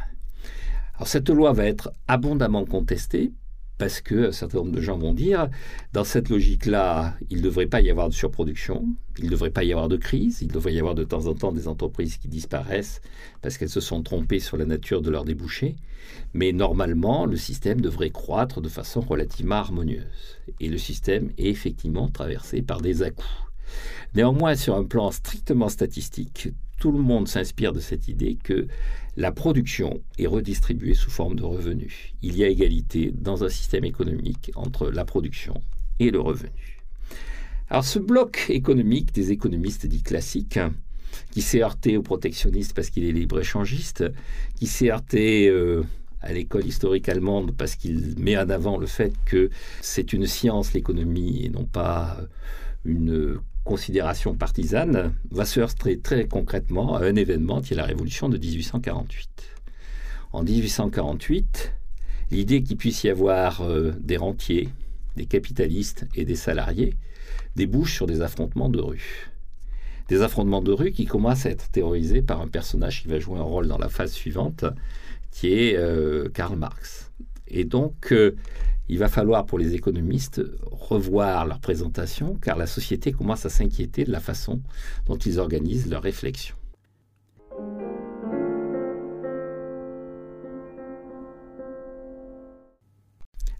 Cette 1.05 1.29
loi 1.29 1.51
va 1.51 1.65
être 1.65 1.91
abondamment 2.07 2.65
contestée 2.65 3.33
parce 3.77 3.99
que 4.01 4.29
un 4.29 4.31
certain 4.31 4.59
nombre 4.59 4.71
de 4.71 4.79
gens 4.79 4.97
vont 4.97 5.13
dire, 5.13 5.49
dans 5.91 6.03
cette 6.03 6.29
logique-là, 6.29 7.15
il 7.29 7.39
ne 7.39 7.43
devrait 7.43 7.65
pas 7.65 7.81
y 7.81 7.89
avoir 7.89 8.07
de 8.07 8.13
surproduction, 8.13 8.85
il 9.17 9.25
ne 9.25 9.29
devrait 9.29 9.49
pas 9.49 9.63
y 9.63 9.73
avoir 9.73 9.89
de 9.89 9.97
crise, 9.97 10.41
il 10.41 10.47
devrait 10.47 10.73
y 10.73 10.79
avoir 10.79 10.95
de 10.95 11.03
temps 11.03 11.25
en 11.25 11.33
temps 11.33 11.51
des 11.51 11.67
entreprises 11.67 12.17
qui 12.17 12.27
disparaissent 12.27 13.01
parce 13.41 13.57
qu'elles 13.57 13.69
se 13.69 13.81
sont 13.81 14.01
trompées 14.03 14.39
sur 14.39 14.57
la 14.57 14.65
nature 14.65 15.01
de 15.01 15.09
leurs 15.09 15.25
débouchés, 15.25 15.75
mais 16.33 16.51
normalement, 16.51 17.25
le 17.25 17.35
système 17.35 17.81
devrait 17.81 18.11
croître 18.11 18.61
de 18.61 18.69
façon 18.69 19.01
relativement 19.01 19.55
harmonieuse. 19.55 20.39
Et 20.59 20.69
le 20.69 20.77
système 20.77 21.31
est 21.37 21.49
effectivement 21.49 22.07
traversé 22.07 22.61
par 22.61 22.79
des 22.79 23.01
à-coups. 23.01 23.27
Néanmoins, 24.15 24.55
sur 24.55 24.75
un 24.75 24.83
plan 24.83 25.11
strictement 25.11 25.69
statistique, 25.69 26.49
tout 26.79 26.91
le 26.91 26.99
monde 26.99 27.27
s'inspire 27.27 27.73
de 27.73 27.79
cette 27.79 28.07
idée 28.07 28.37
que 28.43 28.67
la 29.15 29.31
production 29.31 30.01
est 30.17 30.27
redistribuée 30.27 30.95
sous 30.95 31.11
forme 31.11 31.35
de 31.35 31.43
revenus. 31.43 32.13
Il 32.21 32.35
y 32.37 32.43
a 32.43 32.49
égalité 32.49 33.13
dans 33.13 33.43
un 33.43 33.49
système 33.49 33.85
économique 33.85 34.51
entre 34.55 34.89
la 34.89 35.05
production 35.05 35.61
et 35.99 36.11
le 36.11 36.19
revenu. 36.19 36.81
Alors 37.69 37.85
ce 37.85 37.99
bloc 37.99 38.47
économique 38.49 39.13
des 39.13 39.31
économistes 39.31 39.85
dits 39.85 40.03
classiques, 40.03 40.59
qui 41.31 41.41
s'est 41.41 41.63
heurté 41.63 41.97
aux 41.97 42.03
protectionnistes 42.03 42.73
parce 42.73 42.89
qu'il 42.89 43.05
est 43.05 43.11
libre-échangiste, 43.11 44.03
qui 44.55 44.67
s'est 44.67 44.91
heurté 44.91 45.47
euh, 45.47 45.83
à 46.21 46.33
l'école 46.33 46.65
historique 46.65 47.09
allemande 47.09 47.53
parce 47.55 47.75
qu'il 47.75 48.15
met 48.17 48.37
en 48.37 48.49
avant 48.49 48.77
le 48.77 48.87
fait 48.87 49.13
que 49.25 49.49
c'est 49.81 50.13
une 50.13 50.27
science, 50.27 50.73
l'économie, 50.73 51.45
et 51.45 51.49
non 51.49 51.65
pas 51.65 52.17
une 52.85 53.39
considération 53.63 54.35
partisane 54.35 55.13
va 55.31 55.45
se 55.45 55.59
heurter 55.59 55.99
très 55.99 56.27
concrètement 56.27 56.95
à 56.95 57.05
un 57.05 57.15
événement 57.15 57.61
qui 57.61 57.73
est 57.73 57.77
la 57.77 57.85
révolution 57.85 58.29
de 58.29 58.37
1848. 58.37 59.29
En 60.33 60.43
1848, 60.43 61.73
l'idée 62.31 62.63
qu'il 62.63 62.77
puisse 62.77 63.03
y 63.03 63.09
avoir 63.09 63.61
euh, 63.61 63.93
des 63.99 64.17
rentiers, 64.17 64.69
des 65.15 65.25
capitalistes 65.25 66.05
et 66.15 66.25
des 66.25 66.35
salariés 66.35 66.95
débouche 67.55 67.93
sur 67.93 68.07
des 68.07 68.21
affrontements 68.21 68.69
de 68.69 68.79
rue. 68.79 69.29
Des 70.09 70.21
affrontements 70.21 70.61
de 70.61 70.71
rue 70.71 70.91
qui 70.91 71.05
commencent 71.05 71.45
à 71.45 71.51
être 71.51 71.69
terrorisés 71.69 72.21
par 72.21 72.41
un 72.41 72.47
personnage 72.47 73.03
qui 73.03 73.07
va 73.07 73.19
jouer 73.19 73.37
un 73.37 73.43
rôle 73.43 73.67
dans 73.67 73.77
la 73.77 73.89
phase 73.89 74.11
suivante, 74.11 74.65
qui 75.31 75.53
est 75.53 75.77
euh, 75.77 76.29
Karl 76.33 76.57
Marx. 76.57 77.11
Et 77.47 77.63
donc, 77.63 78.11
euh, 78.11 78.35
il 78.89 78.99
va 78.99 79.07
falloir 79.07 79.45
pour 79.45 79.59
les 79.59 79.73
économistes 79.75 80.41
revoir 80.71 81.45
leur 81.45 81.59
présentation 81.59 82.35
car 82.35 82.57
la 82.57 82.67
société 82.67 83.11
commence 83.11 83.45
à 83.45 83.49
s'inquiéter 83.49 84.03
de 84.03 84.11
la 84.11 84.19
façon 84.19 84.61
dont 85.05 85.15
ils 85.15 85.39
organisent 85.39 85.89
leurs 85.89 86.03
réflexions. 86.03 86.55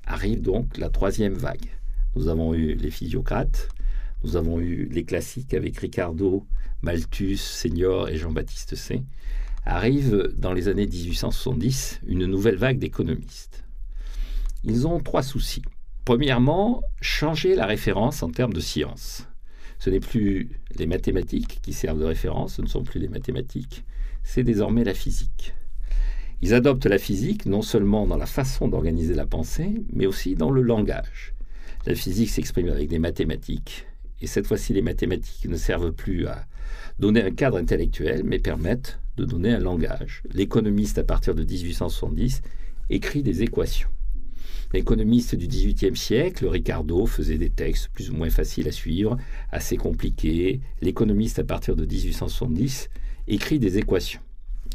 Arrive 0.05 0.41
donc 0.41 0.77
la 0.77 0.89
troisième 0.89 1.33
vague. 1.33 1.71
Nous 2.15 2.27
avons 2.27 2.53
eu 2.53 2.75
les 2.75 2.91
physiocrates, 2.91 3.69
nous 4.23 4.35
avons 4.35 4.59
eu 4.59 4.85
les 4.85 5.03
classiques 5.03 5.53
avec 5.53 5.77
Ricardo, 5.77 6.45
Malthus, 6.81 7.37
Senior 7.37 8.09
et 8.09 8.17
Jean-Baptiste 8.17 8.75
C. 8.75 9.03
arrive 9.65 10.31
dans 10.37 10.53
les 10.53 10.67
années 10.67 10.85
1870 10.85 12.01
une 12.05 12.25
nouvelle 12.25 12.57
vague 12.57 12.77
d'économistes. 12.77 13.63
Ils 14.65 14.87
ont 14.87 14.99
trois 14.99 15.23
soucis. 15.23 15.61
Premièrement, 16.05 16.81
changer 17.01 17.53
la 17.53 17.65
référence 17.65 18.23
en 18.23 18.29
termes 18.29 18.53
de 18.53 18.61
science. 18.61 19.27
Ce 19.77 19.89
n'est 19.89 19.99
plus 19.99 20.51
les 20.77 20.85
mathématiques 20.85 21.59
qui 21.61 21.73
servent 21.73 21.99
de 21.99 22.05
référence, 22.05 22.55
ce 22.55 22.61
ne 22.61 22.67
sont 22.67 22.83
plus 22.83 23.01
les 23.01 23.09
mathématiques, 23.09 23.83
c'est 24.23 24.43
désormais 24.43 24.85
la 24.85 24.93
physique. 24.93 25.53
Ils 26.41 26.53
adoptent 26.53 26.85
la 26.85 26.97
physique 26.97 27.45
non 27.45 27.61
seulement 27.61 28.07
dans 28.07 28.15
la 28.15 28.25
façon 28.25 28.69
d'organiser 28.69 29.13
la 29.13 29.25
pensée, 29.25 29.83
mais 29.91 30.05
aussi 30.05 30.35
dans 30.35 30.51
le 30.51 30.61
langage. 30.61 31.33
La 31.85 31.95
physique 31.95 32.29
s'exprime 32.29 32.69
avec 32.69 32.87
des 32.87 32.99
mathématiques, 32.99 33.85
et 34.21 34.27
cette 34.27 34.47
fois-ci 34.47 34.71
les 34.71 34.81
mathématiques 34.81 35.49
ne 35.49 35.57
servent 35.57 35.91
plus 35.91 36.25
à 36.27 36.45
donner 36.99 37.21
un 37.21 37.31
cadre 37.31 37.57
intellectuel, 37.57 38.23
mais 38.23 38.39
permettent 38.39 38.99
de 39.17 39.25
donner 39.25 39.51
un 39.51 39.59
langage. 39.59 40.23
L'économiste, 40.31 40.97
à 40.97 41.03
partir 41.03 41.35
de 41.35 41.43
1870, 41.43 42.41
écrit 42.89 43.23
des 43.23 43.43
équations. 43.43 43.89
L'économiste 44.73 45.35
du 45.35 45.47
XVIIIe 45.47 45.95
siècle, 45.95 46.47
Ricardo, 46.47 47.05
faisait 47.05 47.37
des 47.37 47.51
textes 47.51 47.89
plus 47.93 48.09
ou 48.09 48.15
moins 48.15 48.31
faciles 48.31 48.67
à 48.67 48.71
suivre, 48.71 49.17
assez 49.51 49.77
compliqués. 49.77 50.61
L'économiste, 50.81 51.37
à 51.37 51.43
partir 51.43 51.75
de 51.75 51.85
1870, 51.85 52.89
écrit 53.27 53.59
des 53.59 53.77
équations. 53.77 54.21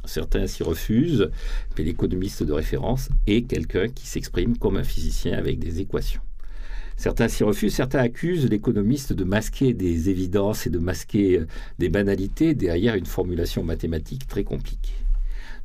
Certains 0.04 0.46
s'y 0.46 0.62
refusent, 0.62 1.30
mais 1.76 1.82
l'économiste 1.82 2.44
de 2.44 2.52
référence 2.52 3.08
est 3.26 3.42
quelqu'un 3.42 3.88
qui 3.88 4.06
s'exprime 4.06 4.56
comme 4.56 4.76
un 4.76 4.84
physicien 4.84 5.36
avec 5.36 5.58
des 5.58 5.80
équations. 5.80 6.22
Certains 6.96 7.26
s'y 7.28 7.42
refusent, 7.42 7.74
certains 7.74 8.00
accusent 8.00 8.48
l'économiste 8.48 9.12
de 9.12 9.24
masquer 9.24 9.74
des 9.74 10.10
évidences 10.10 10.66
et 10.66 10.70
de 10.70 10.78
masquer 10.78 11.38
euh, 11.38 11.46
des 11.78 11.88
banalités 11.88 12.54
derrière 12.54 12.94
une 12.94 13.06
formulation 13.06 13.62
mathématique 13.62 14.26
très 14.26 14.42
compliquée. 14.44 14.94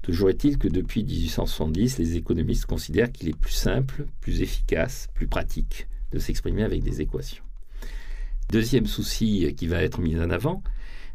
Toujours 0.03 0.29
est-il 0.29 0.57
que 0.57 0.67
depuis 0.67 1.03
1870, 1.03 1.97
les 1.97 2.17
économistes 2.17 2.65
considèrent 2.65 3.11
qu'il 3.11 3.29
est 3.29 3.37
plus 3.37 3.53
simple, 3.53 4.05
plus 4.21 4.41
efficace, 4.41 5.07
plus 5.15 5.27
pratique 5.27 5.87
de 6.11 6.19
s'exprimer 6.19 6.63
avec 6.63 6.83
des 6.83 7.01
équations. 7.01 7.43
Deuxième 8.51 8.85
souci 8.85 9.51
qui 9.55 9.65
va 9.65 9.81
être 9.81 10.01
mis 10.01 10.19
en 10.19 10.29
avant, 10.29 10.61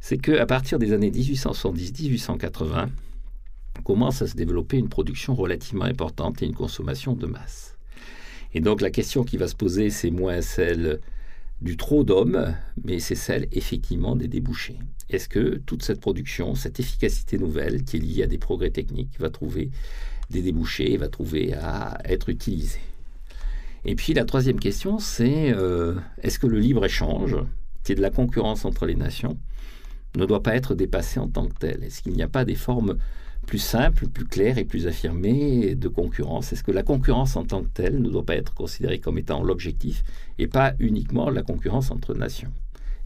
c'est 0.01 0.19
qu'à 0.19 0.47
partir 0.47 0.79
des 0.79 0.93
années 0.93 1.11
1870-1880, 1.11 2.89
commence 3.85 4.23
à 4.23 4.27
se 4.27 4.35
développer 4.35 4.77
une 4.77 4.89
production 4.89 5.35
relativement 5.35 5.85
importante 5.85 6.43
et 6.43 6.47
une 6.47 6.55
consommation 6.55 7.15
de 7.15 7.27
masse. 7.27 7.77
Et 8.55 8.61
donc 8.61 8.81
la 8.81 8.91
question 8.91 9.23
qui 9.23 9.37
va 9.37 9.49
se 9.49 9.55
poser, 9.55 9.91
c'est 9.91 10.11
moins 10.11 10.41
celle 10.41 11.01
du 11.61 11.77
trop 11.77 12.05
d'hommes, 12.05 12.55
mais 12.85 13.01
c'est 13.01 13.15
celle 13.15 13.49
effectivement 13.53 14.17
des 14.17 14.29
débouchés. 14.29 14.79
Est-ce 15.11 15.29
que 15.29 15.61
toute 15.65 15.83
cette 15.83 16.01
production, 16.01 16.55
cette 16.55 16.81
efficacité 16.81 17.39
nouvelle 17.39 17.85
qui 17.85 17.97
est 17.97 18.01
liée 18.01 18.23
à 18.23 18.27
des 18.27 18.39
progrès 18.39 18.71
techniques, 18.71 19.19
va 19.19 19.31
trouver 19.31 19.71
des 20.31 20.43
débouchés, 20.43 20.97
va 20.97 21.09
trouver 21.09 21.55
à 21.55 21.99
être 22.05 22.29
utilisée? 22.29 22.81
Et 23.85 23.95
puis 23.95 24.13
la 24.13 24.25
troisième 24.25 24.61
question, 24.61 24.99
c'est 24.99 25.53
euh, 25.53 25.95
est-ce 26.23 26.39
que 26.39 26.47
le 26.47 26.59
libre-échange, 26.59 27.37
qui 27.85 27.93
est 27.93 27.95
de 27.95 28.03
la 28.03 28.11
concurrence 28.11 28.65
entre 28.65 28.87
les 28.87 28.97
nations, 28.97 29.39
ne 30.17 30.27
doit 30.27 30.43
pas 30.43 30.57
être 30.57 30.75
dépassé 30.75 31.21
en 31.21 31.29
tant 31.29 31.47
que 31.47 31.55
tel? 31.59 31.85
Est-ce 31.85 32.03
qu'il 32.03 32.13
n'y 32.13 32.23
a 32.23 32.29
pas 32.29 32.45
des 32.45 32.55
formes 32.55 32.99
plus 33.47 33.59
simples, 33.59 34.09
plus 34.09 34.27
claires 34.27 34.59
et 34.59 34.65
plus 34.65 34.87
affirmées 34.87 35.75
de 35.75 35.89
concurrence? 35.89 36.53
Est-ce 36.53 36.63
que 36.63 36.73
la 36.73 36.83
concurrence 36.83 37.37
en 37.37 37.45
tant 37.45 37.63
que 37.63 37.69
telle 37.69 38.03
ne 38.03 38.11
doit 38.11 38.27
pas 38.27 38.37
être 38.37 38.53
considérée 38.53 38.99
comme 38.99 39.17
étant 39.17 39.43
l'objectif 39.43 40.05
et 40.39 40.49
pas 40.49 40.75
uniquement 40.81 41.31
la 41.31 41.43
concurrence 41.43 41.91
entre 41.91 42.15
nations? 42.15 42.53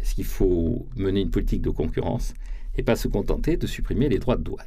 Est-ce 0.03 0.14
qu'il 0.14 0.24
faut 0.24 0.86
mener 0.96 1.20
une 1.20 1.30
politique 1.30 1.62
de 1.62 1.70
concurrence 1.70 2.34
et 2.76 2.82
pas 2.82 2.96
se 2.96 3.09
contenter 3.09 3.57
de 3.57 3.66
supprimer 3.66 4.09
les 4.09 4.18
droits 4.18 4.36
de 4.36 4.42
douane 4.42 4.66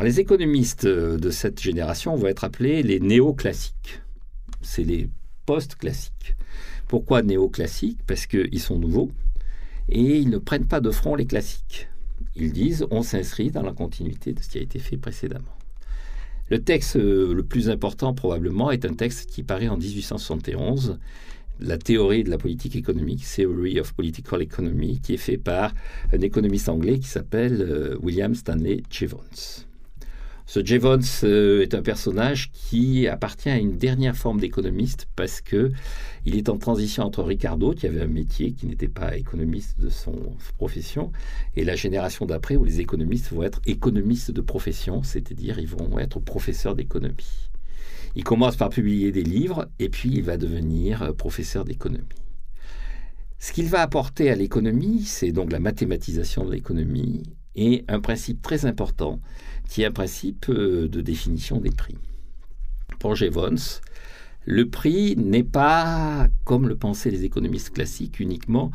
Les 0.00 0.20
économistes 0.20 0.86
de 0.86 1.30
cette 1.30 1.60
génération 1.60 2.14
vont 2.14 2.28
être 2.28 2.44
appelés 2.44 2.82
les 2.82 3.00
néoclassiques. 3.00 4.00
C'est 4.60 4.84
les 4.84 5.10
post-classiques. 5.44 6.36
Pourquoi 6.86 7.22
néoclassiques? 7.22 8.00
Parce 8.06 8.26
qu'ils 8.26 8.60
sont 8.60 8.78
nouveaux, 8.78 9.10
et 9.88 10.18
ils 10.18 10.30
ne 10.30 10.38
prennent 10.38 10.66
pas 10.66 10.80
de 10.80 10.90
front 10.90 11.14
les 11.14 11.26
classiques. 11.26 11.88
Ils 12.36 12.52
disent 12.52 12.86
on 12.90 13.02
s'inscrit 13.02 13.50
dans 13.50 13.62
la 13.62 13.72
continuité 13.72 14.32
de 14.32 14.40
ce 14.40 14.48
qui 14.48 14.58
a 14.58 14.62
été 14.62 14.78
fait 14.78 14.96
précédemment. 14.96 15.56
Le 16.48 16.62
texte 16.62 16.96
euh, 16.96 17.34
le 17.34 17.42
plus 17.42 17.70
important 17.70 18.14
probablement 18.14 18.70
est 18.70 18.84
un 18.84 18.94
texte 18.94 19.30
qui 19.30 19.42
paraît 19.42 19.68
en 19.68 19.76
1871, 19.76 20.98
la 21.60 21.78
théorie 21.78 22.24
de 22.24 22.30
la 22.30 22.38
politique 22.38 22.76
économique, 22.76 23.24
Theory 23.24 23.80
of 23.80 23.92
Political 23.94 24.42
Economy, 24.42 25.00
qui 25.00 25.14
est 25.14 25.18
fait 25.18 25.38
par 25.38 25.74
un 26.12 26.20
économiste 26.20 26.68
anglais 26.68 26.98
qui 26.98 27.08
s'appelle 27.08 27.62
euh, 27.62 27.96
William 28.00 28.34
Stanley 28.34 28.82
Jevons. 28.90 29.64
Ce 30.46 30.64
Jevons 30.64 30.98
euh, 31.24 31.62
est 31.62 31.74
un 31.74 31.82
personnage 31.82 32.50
qui 32.52 33.06
appartient 33.06 33.48
à 33.48 33.56
une 33.56 33.78
dernière 33.78 34.16
forme 34.16 34.40
d'économiste 34.40 35.08
parce 35.16 35.40
que 35.40 35.70
il 36.26 36.36
est 36.36 36.48
en 36.48 36.58
transition 36.58 37.04
entre 37.04 37.22
Ricardo, 37.22 37.72
qui 37.72 37.86
avait 37.86 38.02
un 38.02 38.06
métier 38.06 38.52
qui 38.52 38.66
n'était 38.66 38.88
pas 38.88 39.16
économiste 39.16 39.80
de 39.80 39.88
son 39.88 40.14
profession, 40.58 41.10
et 41.56 41.64
la 41.64 41.74
génération 41.74 42.26
d'après 42.26 42.56
où 42.56 42.64
les 42.64 42.80
économistes 42.80 43.32
vont 43.32 43.42
être 43.42 43.60
économistes 43.66 44.30
de 44.30 44.40
profession, 44.40 45.02
c'est-à-dire 45.02 45.58
ils 45.58 45.66
vont 45.66 45.98
être 45.98 46.20
professeurs 46.20 46.74
d'économie. 46.74 47.50
Il 48.14 48.24
commence 48.24 48.56
par 48.56 48.68
publier 48.68 49.10
des 49.12 49.22
livres 49.22 49.68
et 49.78 49.88
puis 49.88 50.10
il 50.10 50.22
va 50.22 50.36
devenir 50.36 51.02
euh, 51.02 51.12
professeur 51.12 51.64
d'économie. 51.64 52.04
Ce 53.38 53.52
qu'il 53.52 53.68
va 53.68 53.80
apporter 53.80 54.30
à 54.30 54.34
l'économie, 54.34 55.02
c'est 55.02 55.32
donc 55.32 55.50
la 55.50 55.58
mathématisation 55.58 56.44
de 56.44 56.52
l'économie 56.52 57.24
et 57.54 57.84
un 57.88 58.00
principe 58.00 58.42
très 58.42 58.66
important 58.66 59.20
qui 59.68 59.82
est 59.82 59.86
un 59.86 59.92
principe 59.92 60.46
euh, 60.48 60.88
de 60.88 61.00
définition 61.00 61.58
des 61.60 61.70
prix. 61.70 61.96
Pour 62.98 63.14
Jevons, 63.14 63.80
le 64.44 64.68
prix 64.68 65.16
n'est 65.16 65.42
pas, 65.42 66.28
comme 66.44 66.68
le 66.68 66.76
pensaient 66.76 67.10
les 67.10 67.24
économistes 67.24 67.70
classiques, 67.70 68.20
uniquement 68.20 68.70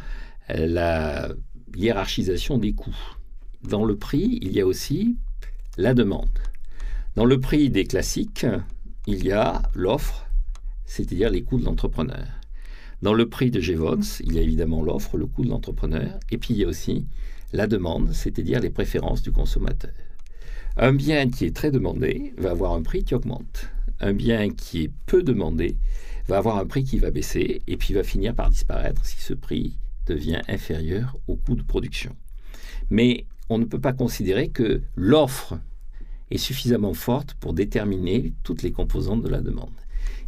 euh, 0.50 0.66
la 0.68 1.30
hiérarchisation 1.76 2.58
des 2.58 2.74
coûts. 2.74 2.96
Dans 3.64 3.86
le 3.86 3.98
prix, 3.98 4.40
il 4.42 4.54
y 4.54 4.62
a 4.62 4.66
aussi 4.66 5.18
la 5.78 5.94
demande. 5.94 6.40
Dans 7.16 7.26
le 7.26 7.40
prix 7.40 7.70
des 7.70 7.86
classiques, 7.86 8.46
il 9.08 9.26
y 9.26 9.32
a 9.32 9.64
l'offre, 9.74 10.28
c'est-à-dire 10.86 11.30
les 11.30 11.42
coûts 11.42 11.58
de 11.58 11.64
l'entrepreneur. 11.64 12.28
Dans 13.02 13.14
le 13.14 13.30
prix 13.30 13.52
de 13.52 13.62
Jevons, 13.62 14.02
il 14.20 14.34
y 14.34 14.40
a 14.40 14.42
évidemment 14.42 14.84
l'offre, 14.84 15.18
le 15.18 15.28
coût 15.28 15.46
de 15.46 15.50
l'entrepreneur, 15.50 16.20
et 16.30 16.38
puis 16.38 16.54
il 16.54 16.58
y 16.58 16.66
a 16.66 16.68
aussi 16.68 17.06
la 17.54 17.68
demande, 17.68 18.12
c'est-à-dire 18.12 18.60
les 18.60 18.70
préférences 18.70 19.22
du 19.22 19.32
consommateur. 19.32 19.94
Un 20.76 20.94
bien 20.94 21.30
qui 21.30 21.46
est 21.46 21.56
très 21.56 21.72
demandé 21.72 22.34
va 22.38 22.52
avoir 22.52 22.74
un 22.74 22.82
prix 22.82 23.06
qui 23.06 23.16
augmente. 23.16 23.70
Un 24.02 24.14
bien 24.14 24.50
qui 24.50 24.84
est 24.84 24.92
peu 25.06 25.24
demandé 25.24 25.78
va 26.28 26.38
avoir 26.38 26.58
un 26.58 26.66
prix 26.66 26.84
qui 26.84 27.00
va 27.00 27.10
baisser 27.10 27.62
et 27.66 27.78
puis 27.78 27.94
va 27.94 28.04
finir 28.04 28.36
par 28.36 28.50
disparaître 28.50 29.06
si 29.06 29.22
ce 29.22 29.34
prix 29.34 29.78
devient 30.06 30.42
inférieur 30.50 31.18
au 31.28 31.38
coût 31.38 31.56
de 31.56 31.64
production. 31.64 32.14
Mais 32.90 33.26
on 33.50 33.58
ne 33.58 33.66
peut 33.66 33.80
pas 33.80 33.94
considérer 33.94 34.50
que 34.50 34.82
l'offre 34.96 35.58
est 36.32 36.38
suffisamment 36.38 36.94
forte 36.94 37.34
pour 37.36 37.54
déterminer 37.54 38.34
toutes 38.44 38.64
les 38.64 38.72
composantes 38.72 39.24
de 39.24 39.30
la 39.30 39.42
demande. 39.42 39.74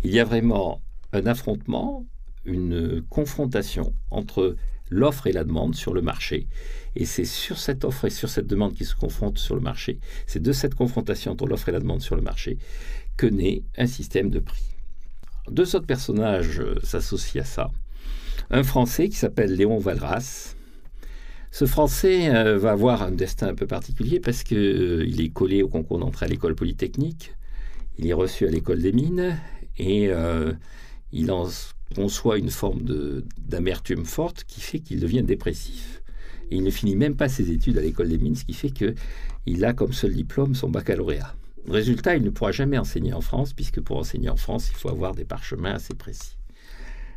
Il 0.04 0.12
y 0.12 0.20
a 0.20 0.24
vraiment 0.24 0.82
un 1.14 1.26
affrontement, 1.26 2.06
une 2.46 3.02
confrontation 3.10 3.94
entre 4.12 4.56
l'offre 4.90 5.28
et 5.28 5.32
la 5.32 5.44
demande 5.44 5.76
sur 5.76 5.94
le 5.94 6.02
marché. 6.02 6.48
Et 6.96 7.06
c'est 7.06 7.26
sur 7.26 7.58
cette 7.58 7.84
offre 7.86 8.06
et 8.06 8.10
sur 8.10 8.30
cette 8.30 8.48
demande 8.48 8.74
qui 8.74 8.86
se 8.86 8.96
confrontent 8.96 9.38
sur 9.38 9.56
le 9.56 9.62
marché, 9.62 10.00
c'est 10.26 10.42
de 10.42 10.52
cette 10.52 10.76
confrontation 10.76 11.32
entre 11.32 11.48
l'offre 11.48 11.70
et 11.70 11.74
la 11.74 11.80
demande 11.80 12.02
sur 12.02 12.16
le 12.16 12.22
marché 12.22 12.58
que 13.18 13.28
naît 13.28 13.64
un 13.78 13.88
système 13.88 14.30
de 14.30 14.40
prix. 14.40 14.64
Deux 15.50 15.76
autres 15.76 15.86
personnages 15.86 16.60
euh, 16.60 16.80
s'associent 16.84 17.42
à 17.42 17.46
ça. 17.46 17.72
Un 18.50 18.64
Français 18.64 19.10
qui 19.10 19.16
s'appelle 19.16 19.54
Léon 19.56 19.78
Valras. 19.78 20.56
Ce 21.52 21.66
Français 21.66 22.34
euh, 22.34 22.58
va 22.58 22.72
avoir 22.72 23.02
un 23.04 23.12
destin 23.12 23.48
un 23.48 23.56
peu 23.56 23.68
particulier 23.68 24.20
parce 24.20 24.44
qu'il 24.44 24.58
euh, 24.58 25.22
est 25.22 25.30
collé 25.30 25.64
au 25.64 25.68
concours 25.68 26.00
d'entrée 26.00 26.26
à 26.26 26.30
l'école 26.30 26.56
polytechnique. 26.56 27.34
Il 27.98 28.08
est 28.08 28.14
reçu 28.14 28.48
à 28.48 28.52
l'école 28.52 28.82
des 28.82 28.92
mines 28.92 29.38
et 29.78 30.10
il 31.12 31.32
en 31.32 31.50
conçoit 31.96 32.38
une 32.38 32.50
forme 32.50 32.82
d'amertume 33.38 34.06
forte 34.06 34.44
qui 34.46 34.62
fait 34.62 34.80
qu'il 34.80 35.00
devient 35.00 35.24
dépressif. 35.24 36.02
Il 36.52 36.64
ne 36.64 36.70
finit 36.70 36.96
même 36.96 37.16
pas 37.16 37.30
ses 37.30 37.52
études 37.52 37.78
à 37.78 37.82
l'école 37.82 38.10
des 38.10 38.18
mines, 38.18 38.36
ce 38.36 38.46
qui 38.46 38.54
fait 38.54 38.72
qu'il 38.72 39.66
a 39.66 39.74
comme 39.74 39.94
seul 39.94 40.14
diplôme 40.14 40.56
son 40.56 40.70
baccalauréat. 40.70 41.36
Résultat, 41.68 42.16
il 42.16 42.24
ne 42.24 42.30
pourra 42.30 42.52
jamais 42.52 42.78
enseigner 42.78 43.14
en 43.14 43.22
France, 43.22 43.54
puisque 43.54 43.82
pour 43.82 43.98
enseigner 43.98 44.30
en 44.30 44.38
France, 44.38 44.70
il 44.72 44.76
faut 44.76 44.90
avoir 44.90 45.14
des 45.14 45.26
parchemins 45.26 45.74
assez 45.74 45.94
précis. 45.94 46.39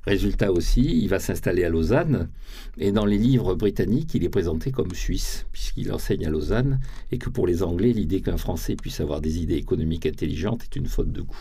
Résultat 0.04 0.50
aussi, 0.50 0.98
il 1.00 1.08
va 1.08 1.20
s'installer 1.20 1.64
à 1.64 1.68
Lausanne, 1.68 2.28
et 2.76 2.90
dans 2.90 3.06
les 3.06 3.18
livres 3.18 3.54
britanniques, 3.54 4.14
il 4.14 4.24
est 4.24 4.28
présenté 4.28 4.72
comme 4.72 4.94
suisse, 4.94 5.46
puisqu'il 5.52 5.92
enseigne 5.92 6.26
à 6.26 6.30
Lausanne, 6.30 6.80
et 7.12 7.18
que 7.18 7.30
pour 7.30 7.46
les 7.46 7.62
Anglais, 7.62 7.92
l'idée 7.92 8.20
qu'un 8.20 8.36
Français 8.36 8.74
puisse 8.74 9.00
avoir 9.00 9.20
des 9.20 9.40
idées 9.40 9.56
économiques 9.56 10.06
intelligentes 10.06 10.64
est 10.64 10.76
une 10.76 10.86
faute 10.86 11.12
de 11.12 11.22
goût. 11.22 11.36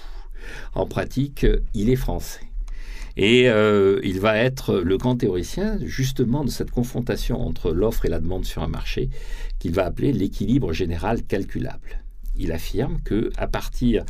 En 0.74 0.86
pratique, 0.86 1.45
il 1.74 1.89
est 1.89 1.95
français. 1.95 2.41
Et 3.18 3.49
euh, 3.49 3.99
il 4.03 4.20
va 4.20 4.38
être 4.38 4.76
le 4.76 4.97
grand 4.97 5.18
théoricien 5.18 5.78
justement 5.82 6.45
de 6.45 6.49
cette 6.49 6.72
confrontation 6.72 7.41
entre 7.41 7.72
l'offre 7.72 8.05
et 8.05 8.09
la 8.09 8.20
demande 8.20 8.45
sur 8.45 8.64
un 8.64 8.68
marché 8.68 9.09
qu'il 9.59 9.74
va 9.74 9.86
appeler 9.86 10.14
l'équilibre 10.14 10.72
général 10.72 11.24
calculable. 11.24 12.01
Il 12.36 12.52
affirme 12.52 13.00
que 13.04 13.32
à 13.38 13.48
partir 13.48 14.06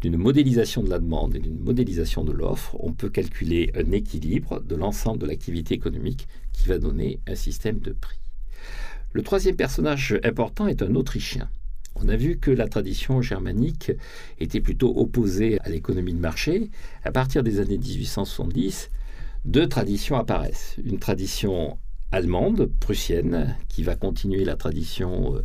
d'une 0.00 0.16
modélisation 0.16 0.82
de 0.82 0.90
la 0.90 0.98
demande 0.98 1.36
et 1.36 1.38
d'une 1.38 1.60
modélisation 1.60 2.24
de 2.24 2.32
l'offre, 2.32 2.76
on 2.80 2.92
peut 2.92 3.08
calculer 3.08 3.70
un 3.74 3.92
équilibre 3.92 4.60
de 4.60 4.74
l'ensemble 4.74 5.18
de 5.18 5.26
l'activité 5.26 5.74
économique 5.74 6.26
qui 6.52 6.68
va 6.68 6.78
donner 6.78 7.20
un 7.28 7.36
système 7.36 7.78
de 7.78 7.92
prix. 7.92 8.18
Le 9.12 9.22
troisième 9.22 9.56
personnage 9.56 10.18
important 10.24 10.66
est 10.66 10.82
un 10.82 10.94
Autrichien. 10.94 11.48
On 11.94 12.08
a 12.08 12.16
vu 12.16 12.38
que 12.38 12.50
la 12.50 12.66
tradition 12.66 13.22
germanique 13.22 13.92
était 14.40 14.60
plutôt 14.60 14.92
opposée 14.96 15.60
à 15.60 15.68
l'économie 15.68 16.14
de 16.14 16.18
marché. 16.18 16.70
À 17.04 17.12
partir 17.12 17.42
des 17.42 17.60
années 17.60 17.78
1870, 17.78 18.90
deux 19.44 19.68
traditions 19.68 20.16
apparaissent. 20.16 20.76
Une 20.84 20.98
tradition 20.98 21.78
allemande, 22.10 22.70
prussienne, 22.80 23.56
qui 23.68 23.82
va 23.82 23.94
continuer 23.94 24.44
la 24.44 24.56
tradition 24.56 25.36
euh, 25.36 25.42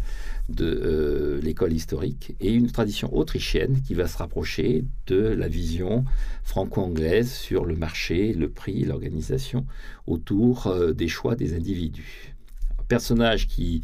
de 0.50 0.66
euh, 0.66 1.41
l'école 1.41 1.74
historique, 1.74 2.36
et 2.39 2.52
une 2.52 2.72
tradition 2.72 3.16
autrichienne 3.16 3.82
qui 3.82 3.93
va 3.93 4.08
se 4.08 4.18
rapprocher 4.18 4.86
de 5.08 5.18
la 5.18 5.48
vision 5.48 6.06
franco-anglaise 6.43 7.32
sur 7.32 7.66
le 7.66 7.76
marché, 7.76 8.34
le 8.34 8.50
prix, 8.50 8.84
l'organisation 8.84 9.66
autour 10.06 10.68
euh, 10.68 10.93
des 10.93 11.08
choix 11.08 11.36
des 11.36 11.56
individus. 11.56 12.34
Personnage 12.88 13.48
qui 13.48 13.84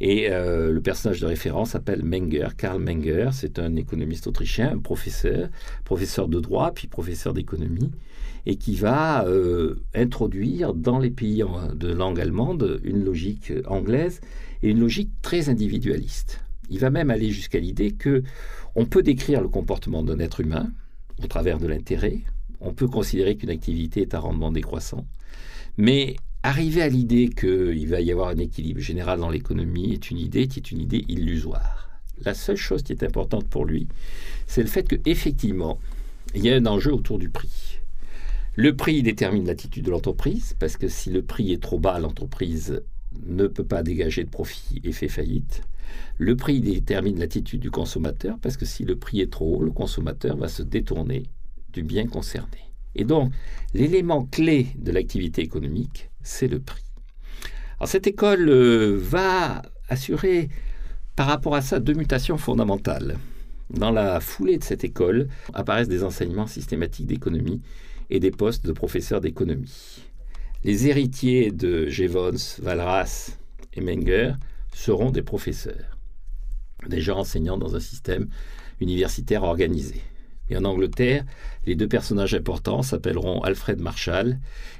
et 0.00 0.28
le 0.28 0.80
personnage 0.80 1.20
de 1.20 1.26
référence 1.26 1.70
s'appelle 1.70 2.02
Menger, 2.04 2.48
Karl 2.58 2.82
Menger. 2.82 3.30
C'est 3.32 3.60
un 3.60 3.76
économiste 3.76 4.26
autrichien, 4.26 4.72
un 4.72 4.78
professeur, 4.78 5.48
professeur 5.84 6.28
de 6.28 6.40
droit, 6.40 6.72
puis 6.72 6.88
professeur 6.88 7.32
d'économie, 7.32 7.92
et 8.46 8.56
qui 8.56 8.74
va 8.74 9.24
euh, 9.26 9.76
introduire 9.94 10.74
dans 10.74 10.98
les 10.98 11.10
pays 11.10 11.42
de 11.74 11.92
langue 11.92 12.20
allemande 12.20 12.80
une 12.84 13.04
logique 13.04 13.52
anglaise 13.66 14.20
et 14.64 14.70
une 14.70 14.80
logique 14.80 15.10
très 15.20 15.50
individualiste. 15.50 16.40
Il 16.70 16.78
va 16.78 16.88
même 16.88 17.10
aller 17.10 17.30
jusqu'à 17.30 17.58
l'idée 17.58 17.92
que 17.92 18.22
on 18.74 18.86
peut 18.86 19.02
décrire 19.02 19.42
le 19.42 19.48
comportement 19.48 20.02
d'un 20.02 20.18
être 20.18 20.40
humain 20.40 20.72
au 21.22 21.26
travers 21.26 21.58
de 21.58 21.66
l'intérêt. 21.66 22.20
On 22.60 22.72
peut 22.72 22.88
considérer 22.88 23.36
qu'une 23.36 23.50
activité 23.50 24.00
est 24.00 24.14
à 24.14 24.20
rendement 24.20 24.50
décroissant, 24.50 25.06
mais 25.76 26.16
arriver 26.42 26.80
à 26.80 26.88
l'idée 26.88 27.28
qu'il 27.28 27.86
va 27.88 28.00
y 28.00 28.10
avoir 28.10 28.28
un 28.28 28.38
équilibre 28.38 28.80
général 28.80 29.20
dans 29.20 29.28
l'économie 29.28 29.92
est 29.92 30.10
une 30.10 30.18
idée 30.18 30.48
qui 30.48 30.60
est 30.60 30.70
une 30.70 30.80
idée 30.80 31.04
illusoire. 31.08 31.90
La 32.24 32.32
seule 32.32 32.56
chose 32.56 32.82
qui 32.82 32.92
est 32.92 33.04
importante 33.04 33.46
pour 33.46 33.66
lui, 33.66 33.86
c'est 34.46 34.62
le 34.62 34.68
fait 34.68 34.88
qu'effectivement, 34.88 35.78
il 36.34 36.42
y 36.42 36.50
a 36.50 36.56
un 36.56 36.64
enjeu 36.64 36.92
autour 36.92 37.18
du 37.18 37.28
prix. 37.28 37.80
Le 38.54 38.74
prix 38.74 39.02
détermine 39.02 39.46
l'attitude 39.46 39.84
de 39.84 39.90
l'entreprise, 39.90 40.54
parce 40.58 40.78
que 40.78 40.88
si 40.88 41.10
le 41.10 41.22
prix 41.22 41.52
est 41.52 41.62
trop 41.62 41.78
bas, 41.78 41.98
l'entreprise 41.98 42.82
ne 43.26 43.46
peut 43.46 43.64
pas 43.64 43.82
dégager 43.82 44.24
de 44.24 44.30
profit 44.30 44.80
et 44.84 44.92
fait 44.92 45.08
faillite. 45.08 45.62
Le 46.18 46.36
prix 46.36 46.60
détermine 46.60 47.18
l'attitude 47.18 47.60
du 47.60 47.70
consommateur, 47.70 48.38
parce 48.40 48.56
que 48.56 48.64
si 48.64 48.84
le 48.84 48.96
prix 48.96 49.20
est 49.20 49.32
trop 49.32 49.56
haut, 49.56 49.62
le 49.62 49.70
consommateur 49.70 50.36
va 50.36 50.48
se 50.48 50.62
détourner 50.62 51.24
du 51.72 51.82
bien 51.82 52.06
concerné. 52.06 52.58
Et 52.94 53.04
donc, 53.04 53.32
l'élément 53.74 54.24
clé 54.24 54.68
de 54.76 54.92
l'activité 54.92 55.42
économique, 55.42 56.10
c'est 56.22 56.48
le 56.48 56.60
prix. 56.60 56.84
Alors, 57.78 57.88
cette 57.88 58.06
école 58.06 58.48
euh, 58.48 58.96
va 58.96 59.62
assurer, 59.88 60.48
par 61.16 61.26
rapport 61.26 61.54
à 61.54 61.62
ça, 61.62 61.80
deux 61.80 61.94
mutations 61.94 62.38
fondamentales. 62.38 63.18
Dans 63.70 63.90
la 63.90 64.20
foulée 64.20 64.58
de 64.58 64.64
cette 64.64 64.84
école 64.84 65.28
apparaissent 65.52 65.88
des 65.88 66.04
enseignements 66.04 66.46
systématiques 66.46 67.06
d'économie 67.06 67.60
et 68.10 68.20
des 68.20 68.30
postes 68.30 68.64
de 68.66 68.72
professeurs 68.72 69.20
d'économie. 69.20 70.02
Les 70.64 70.88
héritiers 70.88 71.50
de 71.50 71.88
Jevons, 71.90 72.56
Valras 72.62 73.36
et 73.74 73.82
Menger 73.82 74.32
seront 74.72 75.10
des 75.10 75.20
professeurs, 75.20 75.98
déjà 76.88 77.14
enseignants 77.14 77.58
dans 77.58 77.76
un 77.76 77.80
système 77.80 78.28
universitaire 78.80 79.42
organisé. 79.42 80.00
Et 80.48 80.56
en 80.56 80.64
Angleterre, 80.64 81.26
les 81.66 81.74
deux 81.74 81.86
personnages 81.86 82.32
importants 82.32 82.80
s'appelleront 82.80 83.42
Alfred 83.42 83.78
Marshall 83.78 84.38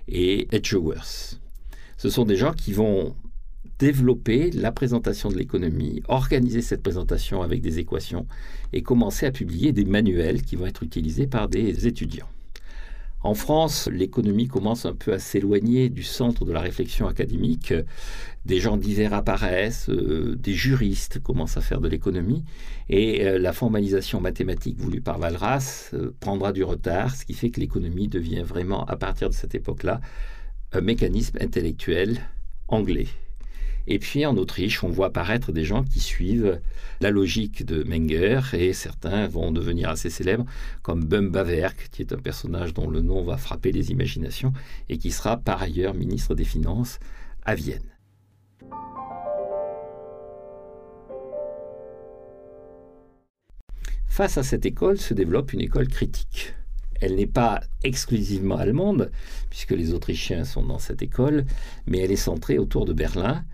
et 0.09 0.49
Edgeworth. 0.53 1.39
Ce 1.99 2.09
sont 2.09 2.24
des 2.24 2.37
gens 2.37 2.55
qui 2.55 2.72
vont 2.72 3.14
développer 3.78 4.53
la 4.53 4.72
présentation 4.72 5.28
de 5.28 5.37
l'économie, 5.37 6.03
organiser 6.09 6.62
cette 6.62 6.82
présentation 6.82 7.43
avec 7.43 7.61
des 7.61 7.78
équations 7.78 8.26
et 8.72 8.82
commencer 8.82 9.26
à 9.26 9.32
publier 9.32 9.72
des 9.72 9.85
manuels 9.85 10.45
qui 10.45 10.57
vont 10.57 10.64
être 10.64 10.82
utilisés 10.82 11.26
par 11.26 11.51
des 11.51 11.87
étudiants. 11.87 12.28
En 13.25 13.33
France, 13.33 13.89
l'économie 13.91 14.49
commence 14.49 14.85
un 14.85 14.93
peu 14.93 15.14
à 15.14 15.18
s'éloigner 15.18 15.89
du 15.89 16.03
centre 16.03 16.45
de 16.45 16.53
la 16.53 16.61
réflexion 16.61 17.09
académique. 17.09 17.72
Des 18.45 18.61
gens 18.61 18.77
divers 18.77 19.14
apparaissent, 19.14 19.89
euh, 19.89 20.37
des 20.39 20.53
juristes 20.53 21.20
commencent 21.20 21.57
à 21.57 21.62
faire 21.62 21.81
de 21.81 21.89
l'économie, 21.89 22.45
et 22.91 23.27
euh, 23.27 23.39
la 23.39 23.55
formalisation 23.55 24.20
mathématique 24.20 24.79
voulue 24.79 25.01
par 25.01 25.18
Valras 25.18 25.89
euh, 25.95 26.14
prendra 26.20 26.53
du 26.53 26.64
retard, 26.64 27.16
ce 27.16 27.25
qui 27.25 27.33
fait 27.33 27.49
que 27.49 27.61
l'économie 27.61 28.09
devient 28.09 28.43
vraiment, 28.43 28.85
à 28.85 28.97
partir 28.97 29.31
de 29.31 29.35
cette 29.35 29.55
époque-là, 29.55 30.03
un 30.72 30.83
mécanisme 30.83 31.39
intellectuel 31.41 32.20
anglais. 32.68 33.07
Et 33.87 33.99
puis 33.99 34.24
en 34.24 34.37
Autriche, 34.37 34.82
on 34.82 34.89
voit 34.89 35.07
apparaître 35.07 35.53
des 35.53 35.64
gens 35.64 35.85
qui 35.85 36.01
suivent 36.01 36.61
la 37.01 37.11
logique 37.11 37.64
de 37.64 37.85
Menger 37.85 38.41
et 38.55 38.72
certains 38.72 39.28
vont 39.28 39.53
devenir 39.53 39.91
assez 39.91 40.11
célèbres 40.11 40.47
comme 40.82 41.05
Bumbaverk, 41.05 41.89
qui 41.91 42.03
est 42.03 42.12
un 42.12 42.18
personnage 42.18 42.72
dont 42.72 42.89
le 42.89 43.01
nom 43.01 43.22
va 43.22 43.37
frapper 43.37 43.72
les 43.72 43.91
imaginations 43.91 44.53
et 44.89 44.99
qui 44.99 45.11
sera 45.11 45.37
par 45.37 45.62
ailleurs 45.62 45.95
ministre 45.95 46.35
des 46.35 46.45
Finances 46.45 46.99
à 47.45 47.55
Vienne. 47.55 47.82
Face 54.07 54.39
à 54.39 54.45
cette 54.45 54.64
école 54.64 54.99
se 54.99 55.12
développe 55.12 55.53
une 55.53 55.61
école 55.61 55.89
critique. 55.89 56.55
Elle 57.01 57.16
n'est 57.16 57.26
pas 57.26 57.61
exclusivement 57.82 58.57
allemande, 58.57 59.11
puisque 59.51 59.72
les 59.72 59.93
Autrichiens 59.93 60.45
sont 60.45 60.62
dans 60.62 60.78
cette 60.78 61.03
école, 61.03 61.45
mais 61.87 61.99
elle 61.99 62.12
est 62.12 62.16
centrée 62.16 62.59
autour 62.59 62.85
de 62.85 62.93
Berlin. 62.93 63.45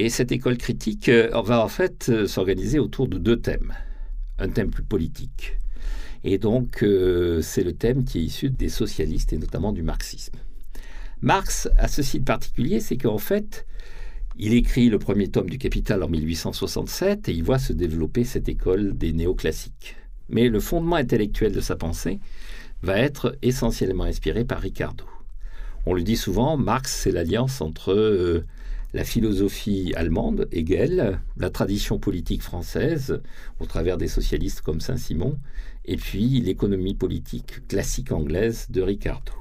Et 0.00 0.10
cette 0.10 0.30
école 0.30 0.58
critique 0.58 1.08
euh, 1.08 1.28
va 1.44 1.64
en 1.64 1.66
fait 1.66 2.06
euh, 2.08 2.28
s'organiser 2.28 2.78
autour 2.78 3.08
de 3.08 3.18
deux 3.18 3.40
thèmes. 3.40 3.74
Un 4.38 4.48
thème 4.48 4.70
plus 4.70 4.84
politique. 4.84 5.58
Et 6.22 6.38
donc, 6.38 6.84
euh, 6.84 7.42
c'est 7.42 7.64
le 7.64 7.72
thème 7.72 8.04
qui 8.04 8.18
est 8.18 8.22
issu 8.22 8.48
des 8.48 8.68
socialistes 8.68 9.32
et 9.32 9.38
notamment 9.38 9.72
du 9.72 9.82
marxisme. 9.82 10.38
Marx 11.20 11.68
a 11.76 11.88
ceci 11.88 12.20
de 12.20 12.24
particulier, 12.24 12.78
c'est 12.78 12.96
qu'en 12.96 13.18
fait, 13.18 13.66
il 14.36 14.54
écrit 14.54 14.88
le 14.88 15.00
premier 15.00 15.32
tome 15.32 15.50
du 15.50 15.58
Capital 15.58 16.04
en 16.04 16.08
1867 16.08 17.28
et 17.28 17.32
il 17.32 17.42
voit 17.42 17.58
se 17.58 17.72
développer 17.72 18.22
cette 18.22 18.48
école 18.48 18.96
des 18.96 19.12
néoclassiques. 19.12 19.96
Mais 20.28 20.48
le 20.48 20.60
fondement 20.60 20.94
intellectuel 20.94 21.50
de 21.50 21.60
sa 21.60 21.74
pensée, 21.74 22.20
va 22.82 22.98
être 22.98 23.36
essentiellement 23.42 24.04
inspiré 24.04 24.44
par 24.44 24.60
Ricardo. 24.60 25.04
On 25.86 25.94
le 25.94 26.04
dit 26.04 26.16
souvent, 26.16 26.56
Marx, 26.56 26.92
c'est 27.02 27.10
l'alliance 27.10 27.60
entre 27.60 28.44
la 28.94 29.04
philosophie 29.04 29.92
allemande, 29.96 30.48
Hegel, 30.50 31.20
la 31.36 31.50
tradition 31.50 31.98
politique 31.98 32.42
française, 32.42 33.20
au 33.60 33.66
travers 33.66 33.98
des 33.98 34.08
socialistes 34.08 34.62
comme 34.62 34.80
Saint-Simon, 34.80 35.38
et 35.84 35.96
puis 35.96 36.40
l'économie 36.40 36.94
politique 36.94 37.66
classique 37.68 38.12
anglaise 38.12 38.66
de 38.70 38.82
Ricardo. 38.82 39.32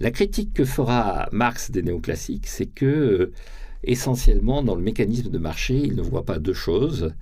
La 0.00 0.10
critique 0.10 0.52
que 0.52 0.64
fera 0.64 1.28
Marx 1.32 1.70
des 1.70 1.82
néoclassiques, 1.82 2.46
c'est 2.48 2.66
que, 2.66 2.84
euh, 2.84 3.32
essentiellement, 3.84 4.62
dans 4.62 4.74
le 4.74 4.82
mécanisme 4.82 5.30
de 5.30 5.38
marché, 5.38 5.76
il 5.76 5.94
ne 5.94 6.02
voit 6.02 6.24
pas 6.24 6.38
deux 6.38 6.54
choses. 6.54 7.12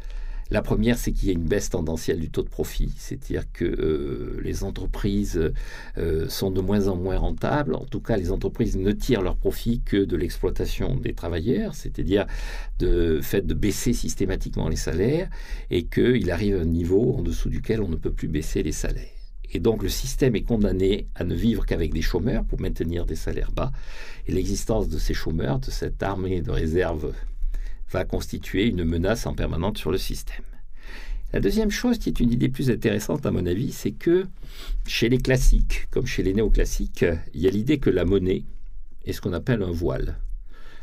La 0.52 0.60
première, 0.60 0.98
c'est 0.98 1.12
qu'il 1.12 1.28
y 1.28 1.30
a 1.30 1.34
une 1.34 1.48
baisse 1.48 1.70
tendancielle 1.70 2.20
du 2.20 2.28
taux 2.28 2.42
de 2.42 2.48
profit, 2.50 2.92
c'est-à-dire 2.98 3.50
que 3.54 3.64
euh, 3.64 4.38
les 4.44 4.64
entreprises 4.64 5.50
euh, 5.96 6.28
sont 6.28 6.50
de 6.50 6.60
moins 6.60 6.88
en 6.88 6.96
moins 6.96 7.16
rentables. 7.16 7.74
En 7.74 7.86
tout 7.86 8.00
cas, 8.00 8.18
les 8.18 8.30
entreprises 8.30 8.76
ne 8.76 8.92
tirent 8.92 9.22
leur 9.22 9.36
profit 9.36 9.80
que 9.80 9.96
de 9.96 10.14
l'exploitation 10.14 10.96
des 10.96 11.14
travailleurs, 11.14 11.74
c'est-à-dire 11.74 12.26
de 12.80 13.20
fait 13.22 13.46
de 13.46 13.54
baisser 13.54 13.94
systématiquement 13.94 14.68
les 14.68 14.76
salaires, 14.76 15.30
et 15.70 15.86
qu'il 15.86 16.30
arrive 16.30 16.56
un 16.56 16.66
niveau 16.66 17.14
en 17.14 17.22
dessous 17.22 17.48
duquel 17.48 17.80
on 17.80 17.88
ne 17.88 17.96
peut 17.96 18.12
plus 18.12 18.28
baisser 18.28 18.62
les 18.62 18.72
salaires. 18.72 19.08
Et 19.54 19.58
donc 19.58 19.82
le 19.82 19.88
système 19.88 20.36
est 20.36 20.42
condamné 20.42 21.08
à 21.14 21.24
ne 21.24 21.34
vivre 21.34 21.64
qu'avec 21.64 21.94
des 21.94 22.02
chômeurs 22.02 22.44
pour 22.44 22.60
maintenir 22.60 23.06
des 23.06 23.16
salaires 23.16 23.52
bas. 23.52 23.72
Et 24.26 24.32
l'existence 24.32 24.90
de 24.90 24.98
ces 24.98 25.14
chômeurs, 25.14 25.60
de 25.60 25.70
cette 25.70 26.02
armée 26.02 26.42
de 26.42 26.50
réserve 26.50 27.14
va 27.92 28.04
constituer 28.04 28.66
une 28.66 28.84
menace 28.84 29.26
en 29.26 29.34
permanente 29.34 29.78
sur 29.78 29.90
le 29.90 29.98
système. 29.98 30.44
La 31.32 31.40
deuxième 31.40 31.70
chose 31.70 31.98
qui 31.98 32.08
est 32.08 32.20
une 32.20 32.32
idée 32.32 32.48
plus 32.48 32.70
intéressante 32.70 33.24
à 33.24 33.30
mon 33.30 33.46
avis, 33.46 33.72
c'est 33.72 33.92
que 33.92 34.26
chez 34.86 35.08
les 35.08 35.18
classiques, 35.18 35.86
comme 35.90 36.06
chez 36.06 36.22
les 36.22 36.34
néoclassiques, 36.34 37.06
il 37.32 37.40
y 37.40 37.48
a 37.48 37.50
l'idée 37.50 37.78
que 37.78 37.90
la 37.90 38.04
monnaie 38.04 38.44
est 39.04 39.12
ce 39.12 39.20
qu'on 39.20 39.32
appelle 39.32 39.62
un 39.62 39.70
voile. 39.70 40.18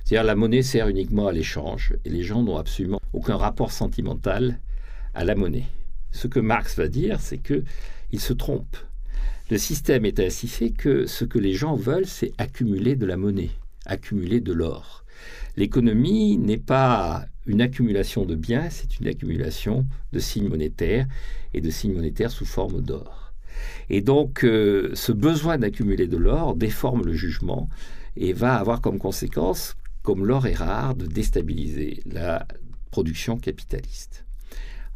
C'est-à-dire 0.03 0.25
la 0.25 0.35
monnaie 0.35 0.63
sert 0.63 0.87
uniquement 0.87 1.27
à 1.27 1.31
l'échange 1.31 1.93
et 2.03 2.09
les 2.09 2.23
gens 2.23 2.41
n'ont 2.41 2.57
absolument 2.57 2.99
aucun 3.13 3.37
rapport 3.37 3.71
sentimental 3.71 4.59
à 5.13 5.23
la 5.23 5.35
monnaie. 5.35 5.67
Ce 6.11 6.27
que 6.27 6.39
Marx 6.39 6.75
va 6.77 6.87
dire, 6.87 7.19
c'est 7.19 7.37
que 7.37 7.63
il 8.11 8.19
se 8.19 8.33
trompe. 8.33 8.75
Le 9.51 9.57
système 9.57 10.05
est 10.05 10.19
ainsi 10.19 10.47
fait 10.47 10.71
que 10.71 11.05
ce 11.05 11.25
que 11.25 11.37
les 11.37 11.53
gens 11.53 11.75
veulent, 11.75 12.07
c'est 12.07 12.33
accumuler 12.39 12.95
de 12.95 13.05
la 13.05 13.17
monnaie, 13.17 13.51
accumuler 13.85 14.39
de 14.39 14.53
l'or. 14.53 15.05
L'économie 15.57 16.37
n'est 16.37 16.57
pas 16.57 17.25
une 17.45 17.61
accumulation 17.61 18.25
de 18.25 18.35
biens, 18.35 18.69
c'est 18.69 18.99
une 18.99 19.07
accumulation 19.07 19.85
de 20.13 20.19
signes 20.19 20.47
monétaires 20.47 21.07
et 21.53 21.61
de 21.61 21.69
signes 21.69 21.93
monétaires 21.93 22.31
sous 22.31 22.45
forme 22.45 22.81
d'or. 22.81 23.33
Et 23.89 24.01
donc, 24.01 24.43
euh, 24.43 24.91
ce 24.93 25.11
besoin 25.11 25.57
d'accumuler 25.57 26.07
de 26.07 26.17
l'or 26.17 26.55
déforme 26.55 27.03
le 27.03 27.13
jugement 27.13 27.69
et 28.15 28.33
va 28.33 28.55
avoir 28.55 28.81
comme 28.81 28.99
conséquence, 28.99 29.75
comme 30.03 30.25
l'or 30.25 30.47
est 30.47 30.55
rare, 30.55 30.95
de 30.95 31.05
déstabiliser 31.05 32.01
la 32.05 32.47
production 32.91 33.37
capitaliste. 33.37 34.25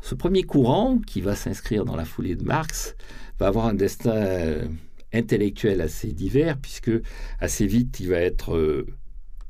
Ce 0.01 0.15
premier 0.15 0.43
courant, 0.43 0.99
qui 0.99 1.21
va 1.21 1.35
s'inscrire 1.35 1.85
dans 1.85 1.95
la 1.95 2.05
foulée 2.05 2.35
de 2.35 2.43
Marx, 2.43 2.95
va 3.39 3.47
avoir 3.47 3.67
un 3.67 3.73
destin 3.73 4.11
euh, 4.11 4.65
intellectuel 5.13 5.81
assez 5.81 6.11
divers, 6.11 6.57
puisque 6.57 6.91
assez 7.39 7.65
vite, 7.65 7.99
il 7.99 8.09
va 8.09 8.17
être 8.17 8.55
euh, 8.55 8.85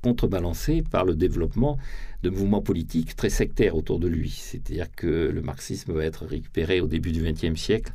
contrebalancé 0.04 0.84
par 0.84 1.06
le 1.06 1.16
développement 1.16 1.80
de 2.22 2.30
mouvements 2.30 2.62
politiques 2.62 3.16
très 3.16 3.30
sectaires 3.30 3.76
autour 3.76 4.00
de 4.00 4.08
lui. 4.08 4.30
C'est-à-dire 4.30 4.88
que 4.96 5.32
le 5.34 5.42
marxisme 5.42 5.94
va 5.94 6.06
être 6.06 6.26
récupéré 6.26 6.82
au 6.82 6.88
début 6.88 7.12
du 7.12 7.24
XXe 7.24 7.60
siècle 7.60 7.94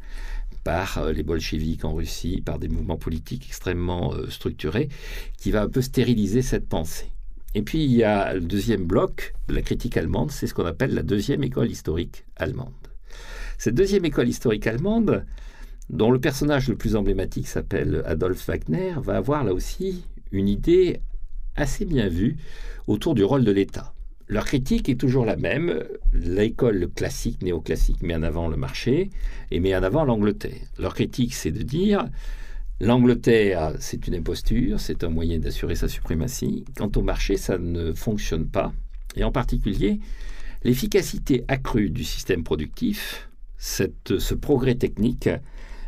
par 0.65 0.99
euh, 0.99 1.13
les 1.13 1.23
bolcheviks 1.23 1.85
en 1.85 1.95
Russie, 1.95 2.43
par 2.45 2.59
des 2.59 2.69
mouvements 2.69 2.99
politiques 2.99 3.47
extrêmement 3.47 4.15
structurés, 4.29 4.89
qui 5.37 5.53
va 5.53 5.63
un 5.63 5.69
peu 5.69 5.83
stériliser 5.83 6.43
cette 6.43 6.69
pensée. 6.69 7.13
Et 7.55 7.63
puis 7.63 7.85
il 7.85 7.93
y 7.93 8.05
a 8.05 8.35
le 8.35 8.41
deuxième 8.41 8.85
bloc 8.85 9.35
de 9.49 9.55
la 9.55 9.63
critique 9.63 9.97
allemande, 9.97 10.31
c'est 10.31 10.47
ce 10.47 10.55
qu'on 10.55 10.67
appelle 10.67 10.95
la 10.95 11.03
deuxième 11.03 11.43
école 11.43 11.71
historique 11.71 12.25
allemande. 12.37 12.73
Cette 13.57 13.75
deuxième 13.75 14.05
école 14.05 14.29
historique 14.29 14.67
allemande, 14.67 15.25
dont 15.91 16.11
le 16.11 16.21
personnage 16.21 16.69
le 16.69 16.77
plus 16.77 16.95
emblématique 16.95 17.49
s'appelle 17.49 18.03
Adolf 18.07 18.47
Wagner, 18.47 18.95
va 19.03 19.17
avoir 19.17 19.45
là 19.45 19.53
aussi 19.53 20.05
une 20.31 20.49
idée 20.49 21.01
assez 21.59 21.85
bien 21.85 22.09
vue 22.09 22.37
autour 22.87 23.15
du 23.15 23.25
rôle 23.25 23.45
de 23.45 23.53
l'État. 23.53 23.95
Leur 24.29 24.45
critique 24.45 24.89
est 24.89 25.01
toujours 25.01 25.25
la 25.25 25.37
même. 25.37 25.83
L'école 26.13 26.89
classique, 26.95 27.43
néoclassique, 27.43 28.03
met 28.03 28.15
en 28.15 28.23
avant 28.23 28.49
le 28.49 28.57
marché 28.57 29.11
et 29.51 29.61
met 29.61 29.75
en 29.75 29.83
avant 29.83 30.05
l'Angleterre. 30.05 30.61
Leur 30.79 30.95
critique, 30.95 31.35
c'est 31.35 31.53
de 31.53 31.63
dire 31.63 32.07
L'Angleterre, 32.81 33.73
c'est 33.81 34.07
une 34.07 34.15
imposture, 34.15 34.79
c'est 34.79 35.03
un 35.03 35.09
moyen 35.09 35.39
d'assurer 35.39 35.75
sa 35.75 35.89
suprématie. 35.89 36.65
Quant 36.77 36.93
au 36.95 37.03
marché, 37.03 37.37
ça 37.37 37.59
ne 37.59 37.93
fonctionne 37.93 38.47
pas. 38.47 38.73
Et 39.17 39.25
en 39.25 39.33
particulier, 39.33 39.99
l'efficacité 40.63 41.45
accrue 41.49 41.91
du 41.91 42.05
système 42.05 42.45
productif, 42.45 43.29
ce 43.57 44.35
progrès 44.35 44.77
technique, 44.77 45.29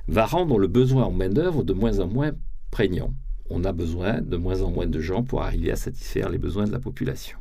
va 0.09 0.27
rendre 0.27 0.59
le 0.59 0.67
besoin 0.67 1.05
en 1.05 1.13
main-d'œuvre 1.13 1.63
de 1.63 1.73
moins 1.73 2.01
en 2.01 2.09
moins 2.09 2.33
prégnant. 2.73 3.15
On 3.51 3.65
a 3.65 3.73
besoin 3.73 4.21
de 4.21 4.37
moins 4.37 4.63
en 4.63 4.71
moins 4.71 4.87
de 4.87 5.01
gens 5.01 5.23
pour 5.23 5.43
arriver 5.43 5.71
à 5.71 5.77
satisfaire 5.77 6.31
les 6.31 6.39
besoins 6.39 6.65
de 6.65 6.73
la 6.73 6.79
population. 6.79 7.37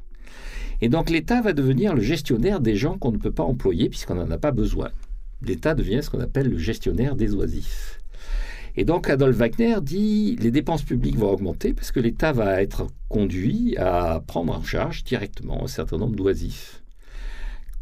Et 0.81 0.89
donc 0.89 1.09
l'État 1.09 1.41
va 1.41 1.53
devenir 1.53 1.93
le 1.93 2.01
gestionnaire 2.01 2.59
des 2.59 2.75
gens 2.75 2.97
qu'on 2.97 3.11
ne 3.11 3.17
peut 3.17 3.31
pas 3.31 3.43
employer 3.43 3.89
puisqu'on 3.89 4.15
n'en 4.15 4.31
a 4.31 4.37
pas 4.37 4.51
besoin. 4.51 4.89
L'État 5.41 5.75
devient 5.75 6.01
ce 6.01 6.09
qu'on 6.09 6.19
appelle 6.19 6.49
le 6.49 6.57
gestionnaire 6.57 7.15
des 7.15 7.33
oisifs. 7.33 7.99
Et 8.75 8.85
donc 8.85 9.09
Adolf 9.09 9.35
Wagner 9.35 9.77
dit 9.81 10.37
les 10.37 10.51
dépenses 10.51 10.83
publiques 10.83 11.17
vont 11.17 11.31
augmenter 11.31 11.73
parce 11.73 11.91
que 11.91 11.99
l'État 11.99 12.31
va 12.31 12.61
être 12.61 12.87
conduit 13.09 13.75
à 13.77 14.23
prendre 14.25 14.53
en 14.53 14.63
charge 14.63 15.03
directement 15.03 15.63
un 15.63 15.67
certain 15.67 15.97
nombre 15.97 16.15
d'oisifs. 16.15 16.81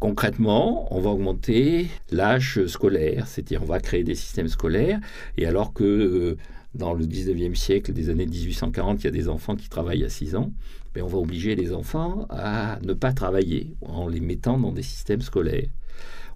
Concrètement, 0.00 0.86
on 0.94 1.00
va 1.00 1.10
augmenter 1.10 1.88
l'âge 2.12 2.64
scolaire, 2.66 3.26
c'est-à-dire 3.26 3.62
on 3.62 3.66
va 3.66 3.80
créer 3.80 4.04
des 4.04 4.14
systèmes 4.14 4.46
scolaires, 4.46 5.00
et 5.36 5.46
alors 5.46 5.72
que 5.72 5.82
euh, 5.82 6.36
dans 6.74 6.92
le 6.92 7.06
19e 7.06 7.54
siècle, 7.54 7.92
des 7.92 8.10
années 8.10 8.26
1840, 8.26 9.02
il 9.02 9.04
y 9.04 9.08
a 9.08 9.10
des 9.10 9.28
enfants 9.28 9.56
qui 9.56 9.68
travaillent 9.68 10.04
à 10.04 10.08
6 10.08 10.36
ans, 10.36 10.52
ben 10.94 11.02
on 11.02 11.06
va 11.06 11.18
obliger 11.18 11.54
les 11.54 11.72
enfants 11.72 12.26
à 12.30 12.78
ne 12.82 12.92
pas 12.92 13.12
travailler 13.12 13.74
en 13.80 14.08
les 14.08 14.20
mettant 14.20 14.58
dans 14.58 14.72
des 14.72 14.82
systèmes 14.82 15.22
scolaires. 15.22 15.68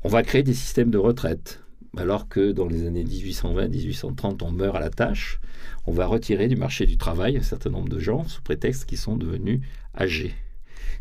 On 0.05 0.09
va 0.09 0.23
créer 0.23 0.43
des 0.43 0.55
systèmes 0.55 0.91
de 0.91 0.99
retraite 0.99 1.61
alors 1.97 2.29
que 2.29 2.53
dans 2.53 2.67
les 2.67 2.87
années 2.87 3.05
1820-1830, 3.05 4.43
on 4.43 4.51
meurt 4.51 4.77
à 4.77 4.81
la 4.81 4.91
tâche, 4.91 5.41
on 5.87 5.93
va 5.93 6.07
retirer 6.07 6.49
du 6.49 6.57
marché 6.57 6.87
du 6.87 6.97
travail 6.97 7.37
un 7.37 7.43
certain 7.43 7.71
nombre 7.71 7.89
de 7.89 7.99
gens 7.99 8.27
sous 8.27 8.43
prétexte 8.43 8.87
qu'ils 8.87 8.99
sont 8.99 9.17
devenus 9.17 9.61
âgés. 9.99 10.35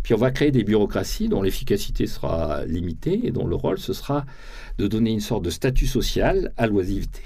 Puis 0.04 0.14
on 0.14 0.18
va 0.18 0.32
créer 0.32 0.52
des 0.52 0.64
bureaucraties 0.64 1.30
dont 1.30 1.42
l'efficacité 1.42 2.08
sera 2.08 2.66
limitée 2.66 3.22
et 3.26 3.32
dont 3.32 3.48
le 3.48 3.56
rôle 3.56 3.80
ce 3.80 3.94
sera 3.94 4.26
de 4.78 4.88
donner 4.88 5.12
une 5.12 5.20
sorte 5.20 5.44
de 5.44 5.50
statut 5.50 5.88
social 5.88 6.52
à 6.58 6.68
l'oisiveté. 6.68 7.22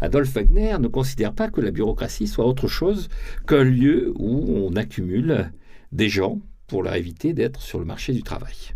Adolphe 0.00 0.34
Wagner 0.34 0.76
ne 0.78 0.88
considère 0.88 1.32
pas 1.32 1.50
que 1.50 1.60
la 1.60 1.70
bureaucratie 1.70 2.26
soit 2.26 2.46
autre 2.46 2.68
chose 2.68 3.08
qu'un 3.46 3.64
lieu 3.64 4.12
où 4.16 4.44
on 4.56 4.76
accumule 4.76 5.52
des 5.92 6.08
gens 6.08 6.40
pour 6.66 6.82
leur 6.82 6.94
éviter 6.94 7.32
d'être 7.32 7.60
sur 7.60 7.78
le 7.78 7.84
marché 7.84 8.12
du 8.12 8.22
travail 8.22 8.74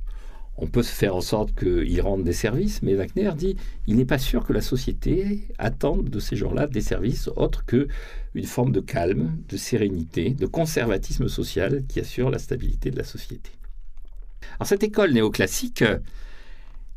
on 0.59 0.67
peut 0.67 0.83
se 0.83 0.93
faire 0.93 1.15
en 1.15 1.21
sorte 1.21 1.55
qu'ils 1.55 2.01
rendent 2.01 2.25
des 2.25 2.33
services, 2.33 2.83
mais 2.83 2.95
Wagner 2.95 3.31
dit 3.37 3.57
il 3.87 3.97
n'est 3.97 4.05
pas 4.05 4.19
sûr 4.19 4.45
que 4.45 4.53
la 4.53 4.61
société 4.61 5.47
attende 5.57 6.11
de 6.11 6.19
ces 6.19 6.35
gens-là 6.35 6.67
des 6.67 6.81
services 6.81 7.29
autres 7.37 7.65
que 7.65 7.87
une 8.35 8.45
forme 8.45 8.73
de 8.73 8.81
calme, 8.81 9.39
de 9.49 9.57
sérénité, 9.57 10.31
de 10.31 10.47
conservatisme 10.47 11.29
social 11.29 11.85
qui 11.89 12.01
assure 12.01 12.31
la 12.31 12.39
stabilité 12.39 12.91
de 12.91 12.99
la 12.99 13.05
société. 13.05 13.51
Alors 14.57 14.67
cette 14.67 14.83
école 14.83 15.13
néoclassique 15.13 15.85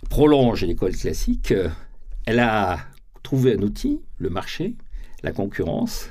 prolonge 0.10 0.64
l'école 0.64 0.96
classique. 0.96 1.54
Elle 2.26 2.40
a 2.40 2.80
trouvé 3.24 3.56
un 3.56 3.62
outil, 3.62 4.02
le 4.18 4.30
marché, 4.30 4.76
la 5.24 5.32
concurrence, 5.32 6.10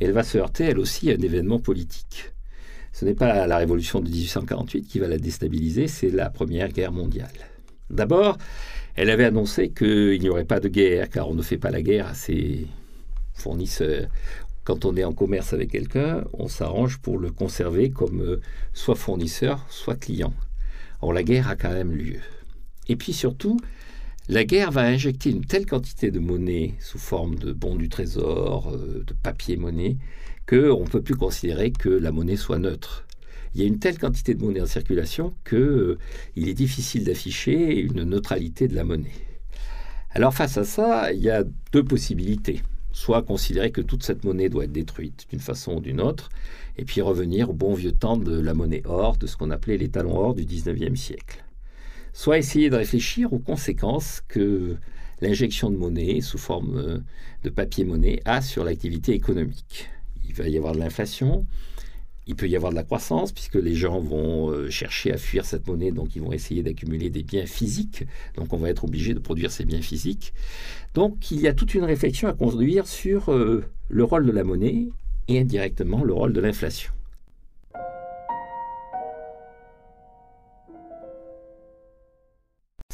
elle 0.00 0.12
va 0.12 0.22
se 0.22 0.38
heurter 0.38 0.64
elle 0.64 0.78
aussi 0.78 1.10
à 1.10 1.14
un 1.14 1.20
événement 1.20 1.58
politique. 1.58 2.32
Ce 2.92 3.04
n'est 3.04 3.14
pas 3.14 3.46
la 3.46 3.56
révolution 3.56 4.00
de 4.00 4.08
1848 4.08 4.86
qui 4.86 4.98
va 4.98 5.08
la 5.08 5.18
déstabiliser, 5.18 5.88
c'est 5.88 6.10
la 6.10 6.30
Première 6.30 6.68
Guerre 6.68 6.92
mondiale. 6.92 7.32
D'abord, 7.90 8.38
elle 8.94 9.10
avait 9.10 9.24
annoncé 9.24 9.70
qu'il 9.70 10.20
n'y 10.20 10.28
aurait 10.28 10.44
pas 10.44 10.60
de 10.60 10.68
guerre, 10.68 11.10
car 11.10 11.28
on 11.28 11.34
ne 11.34 11.42
fait 11.42 11.58
pas 11.58 11.70
la 11.70 11.82
guerre 11.82 12.06
à 12.06 12.14
ses 12.14 12.66
fournisseurs. 13.34 14.08
Quand 14.62 14.84
on 14.84 14.96
est 14.96 15.04
en 15.04 15.12
commerce 15.12 15.52
avec 15.52 15.72
quelqu'un, 15.72 16.24
on 16.32 16.48
s'arrange 16.48 16.98
pour 16.98 17.18
le 17.18 17.30
conserver 17.30 17.90
comme 17.90 18.22
euh, 18.22 18.40
soit 18.72 18.94
fournisseur, 18.94 19.66
soit 19.68 19.96
client. 19.96 20.32
Or, 21.02 21.12
la 21.12 21.22
guerre 21.22 21.48
a 21.48 21.56
quand 21.56 21.72
même 21.72 21.92
lieu. 21.92 22.20
Et 22.88 22.96
puis 22.96 23.12
surtout, 23.12 23.58
la 24.28 24.44
guerre 24.44 24.70
va 24.70 24.82
injecter 24.82 25.28
une 25.30 25.44
telle 25.44 25.66
quantité 25.66 26.10
de 26.10 26.18
monnaie 26.18 26.72
sous 26.80 26.98
forme 26.98 27.34
de 27.34 27.52
bons 27.52 27.76
du 27.76 27.90
trésor, 27.90 28.72
euh, 28.72 29.04
de 29.06 29.12
papier-monnaie, 29.12 29.98
qu'on 30.48 30.80
ne 30.80 30.88
peut 30.88 31.02
plus 31.02 31.14
considérer 31.14 31.72
que 31.72 31.90
la 31.90 32.10
monnaie 32.10 32.36
soit 32.36 32.58
neutre. 32.58 33.06
Il 33.54 33.60
y 33.60 33.64
a 33.64 33.66
une 33.66 33.78
telle 33.78 33.98
quantité 33.98 34.34
de 34.34 34.42
monnaie 34.42 34.62
en 34.62 34.66
circulation 34.66 35.34
qu'il 35.46 35.58
euh, 35.58 35.98
est 36.36 36.54
difficile 36.54 37.04
d'afficher 37.04 37.78
une 37.78 38.04
neutralité 38.04 38.66
de 38.66 38.74
la 38.74 38.84
monnaie. 38.84 39.12
Alors 40.10 40.32
face 40.32 40.56
à 40.56 40.64
ça, 40.64 41.12
il 41.12 41.20
y 41.20 41.28
a 41.28 41.44
deux 41.72 41.84
possibilités. 41.84 42.62
Soit 42.92 43.22
considérer 43.22 43.72
que 43.72 43.82
toute 43.82 44.04
cette 44.04 44.24
monnaie 44.24 44.48
doit 44.48 44.64
être 44.64 44.72
détruite 44.72 45.26
d'une 45.28 45.40
façon 45.40 45.74
ou 45.74 45.80
d'une 45.80 46.00
autre, 46.00 46.30
et 46.78 46.86
puis 46.86 47.02
revenir 47.02 47.50
au 47.50 47.52
bon 47.52 47.74
vieux 47.74 47.92
temps 47.92 48.16
de 48.16 48.40
la 48.40 48.54
monnaie 48.54 48.82
or, 48.86 49.18
de 49.18 49.26
ce 49.26 49.36
qu'on 49.36 49.50
appelait 49.50 49.76
les 49.76 49.90
talons 49.90 50.16
or 50.16 50.34
du 50.34 50.44
19e 50.44 50.96
siècle. 50.96 51.43
Soit 52.14 52.38
essayer 52.38 52.70
de 52.70 52.76
réfléchir 52.76 53.34
aux 53.34 53.38
conséquences 53.38 54.22
que 54.26 54.76
l'injection 55.20 55.70
de 55.70 55.76
monnaie 55.76 56.22
sous 56.22 56.38
forme 56.38 56.78
euh, 56.78 56.98
de 57.42 57.50
papier-monnaie 57.50 58.22
a 58.24 58.40
sur 58.40 58.64
l'activité 58.64 59.12
économique 59.12 59.90
il 60.28 60.42
va 60.42 60.48
y 60.48 60.56
avoir 60.56 60.74
de 60.74 60.80
l'inflation, 60.80 61.46
il 62.26 62.36
peut 62.36 62.48
y 62.48 62.56
avoir 62.56 62.72
de 62.72 62.76
la 62.76 62.82
croissance 62.82 63.32
puisque 63.32 63.56
les 63.56 63.74
gens 63.74 64.00
vont 64.00 64.50
euh, 64.50 64.70
chercher 64.70 65.12
à 65.12 65.18
fuir 65.18 65.44
cette 65.44 65.66
monnaie, 65.66 65.90
donc 65.90 66.16
ils 66.16 66.22
vont 66.22 66.32
essayer 66.32 66.62
d'accumuler 66.62 67.10
des 67.10 67.22
biens 67.22 67.46
physiques, 67.46 68.04
donc 68.34 68.52
on 68.52 68.56
va 68.56 68.70
être 68.70 68.84
obligé 68.84 69.14
de 69.14 69.18
produire 69.18 69.50
ces 69.50 69.64
biens 69.64 69.82
physiques. 69.82 70.32
Donc 70.94 71.30
il 71.30 71.40
y 71.40 71.48
a 71.48 71.54
toute 71.54 71.74
une 71.74 71.84
réflexion 71.84 72.28
à 72.28 72.32
conduire 72.32 72.86
sur 72.86 73.30
euh, 73.30 73.64
le 73.88 74.04
rôle 74.04 74.26
de 74.26 74.32
la 74.32 74.44
monnaie 74.44 74.88
et 75.28 75.38
indirectement 75.38 76.02
le 76.02 76.14
rôle 76.14 76.32
de 76.32 76.40
l'inflation. 76.40 76.93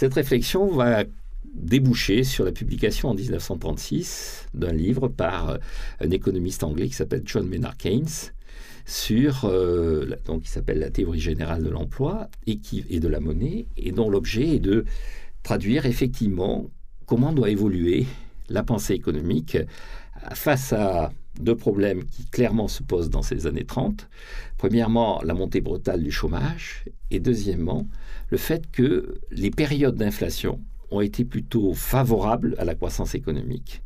Cette 0.00 0.14
réflexion 0.14 0.68
va 0.68 1.04
débouché 1.52 2.24
sur 2.24 2.46
la 2.46 2.52
publication 2.52 3.10
en 3.10 3.14
1936 3.14 4.46
d'un 4.54 4.72
livre 4.72 5.08
par 5.08 5.50
euh, 5.50 5.58
un 6.00 6.10
économiste 6.10 6.64
anglais 6.64 6.88
qui 6.88 6.94
s'appelle 6.94 7.20
John 7.26 7.46
Maynard 7.46 7.76
Keynes 7.76 8.32
sur 8.86 9.44
euh, 9.44 10.06
qui 10.42 10.48
s'appelle 10.48 10.78
la 10.78 10.88
théorie 10.88 11.20
générale 11.20 11.62
de 11.62 11.68
l'emploi 11.68 12.30
et 12.46 12.98
de 12.98 13.08
la 13.08 13.20
monnaie 13.20 13.66
et 13.76 13.92
dont 13.92 14.08
l'objet 14.08 14.54
est 14.54 14.58
de 14.58 14.86
traduire 15.42 15.84
effectivement 15.84 16.70
comment 17.04 17.34
doit 17.34 17.50
évoluer 17.50 18.06
la 18.48 18.62
pensée 18.62 18.94
économique 18.94 19.58
face 20.32 20.72
à 20.72 21.12
deux 21.38 21.56
problèmes 21.56 22.04
qui 22.04 22.24
clairement 22.26 22.68
se 22.68 22.82
posent 22.82 23.10
dans 23.10 23.22
ces 23.22 23.46
années 23.46 23.64
30. 23.64 24.08
Premièrement, 24.58 25.20
la 25.22 25.34
montée 25.34 25.60
brutale 25.60 26.02
du 26.02 26.10
chômage 26.10 26.84
et 27.10 27.20
deuxièmement, 27.20 27.86
le 28.30 28.38
fait 28.38 28.70
que 28.70 29.20
les 29.30 29.50
périodes 29.50 29.96
d'inflation 29.96 30.60
ont 30.90 31.00
été 31.00 31.24
plutôt 31.24 31.72
favorables 31.72 32.54
à 32.58 32.64
la 32.64 32.74
croissance 32.74 33.14
économique. 33.14 33.82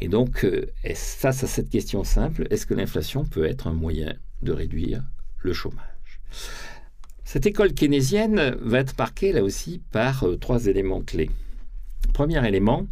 Et 0.00 0.08
donc, 0.08 0.44
euh, 0.44 0.66
face 0.94 1.44
à 1.44 1.46
cette 1.46 1.68
question 1.68 2.02
simple, 2.02 2.46
est-ce 2.50 2.66
que 2.66 2.74
l'inflation 2.74 3.24
peut 3.24 3.44
être 3.44 3.66
un 3.66 3.74
moyen 3.74 4.14
de 4.42 4.52
réduire 4.52 5.02
le 5.38 5.52
chômage? 5.52 6.20
Cette 7.24 7.46
école 7.46 7.74
keynésienne 7.74 8.56
va 8.60 8.78
être 8.78 8.96
marquée 8.96 9.32
là 9.32 9.42
aussi 9.42 9.82
par 9.90 10.24
euh, 10.24 10.36
trois 10.36 10.66
éléments 10.66 11.02
clés. 11.02 11.30
Premier 12.14 12.46
élément, 12.46 12.86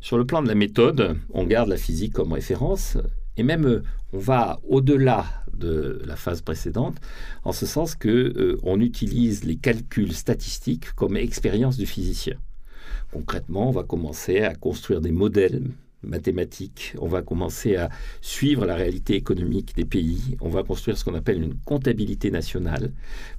sur 0.00 0.18
le 0.18 0.26
plan 0.26 0.42
de 0.42 0.48
la 0.48 0.54
méthode, 0.54 1.16
on 1.32 1.44
garde 1.44 1.68
la 1.68 1.76
physique 1.76 2.14
comme 2.14 2.32
référence 2.32 2.98
et 3.36 3.42
même 3.42 3.66
euh, 3.66 3.82
on 4.12 4.18
va 4.18 4.60
au-delà 4.68 5.24
de 5.56 6.00
la 6.04 6.16
phase 6.16 6.40
précédente, 6.40 6.96
en 7.44 7.52
ce 7.52 7.64
sens 7.66 7.94
que 7.94 8.58
on 8.64 8.80
utilise 8.80 9.44
les 9.44 9.56
calculs 9.56 10.12
statistiques 10.12 10.92
comme 10.94 11.16
expérience 11.16 11.76
du 11.76 11.86
physicien. 11.86 12.36
Concrètement, 13.12 13.68
on 13.68 13.72
va 13.72 13.84
commencer 13.84 14.40
à 14.40 14.54
construire 14.54 15.00
des 15.00 15.12
modèles 15.12 15.62
mathématiques, 16.06 16.94
on 16.98 17.08
va 17.08 17.22
commencer 17.22 17.76
à 17.76 17.88
suivre 18.20 18.66
la 18.66 18.74
réalité 18.74 19.14
économique 19.14 19.74
des 19.76 19.84
pays, 19.84 20.36
on 20.40 20.48
va 20.48 20.62
construire 20.62 20.98
ce 20.98 21.04
qu'on 21.04 21.14
appelle 21.14 21.42
une 21.42 21.54
comptabilité 21.64 22.30
nationale 22.30 22.92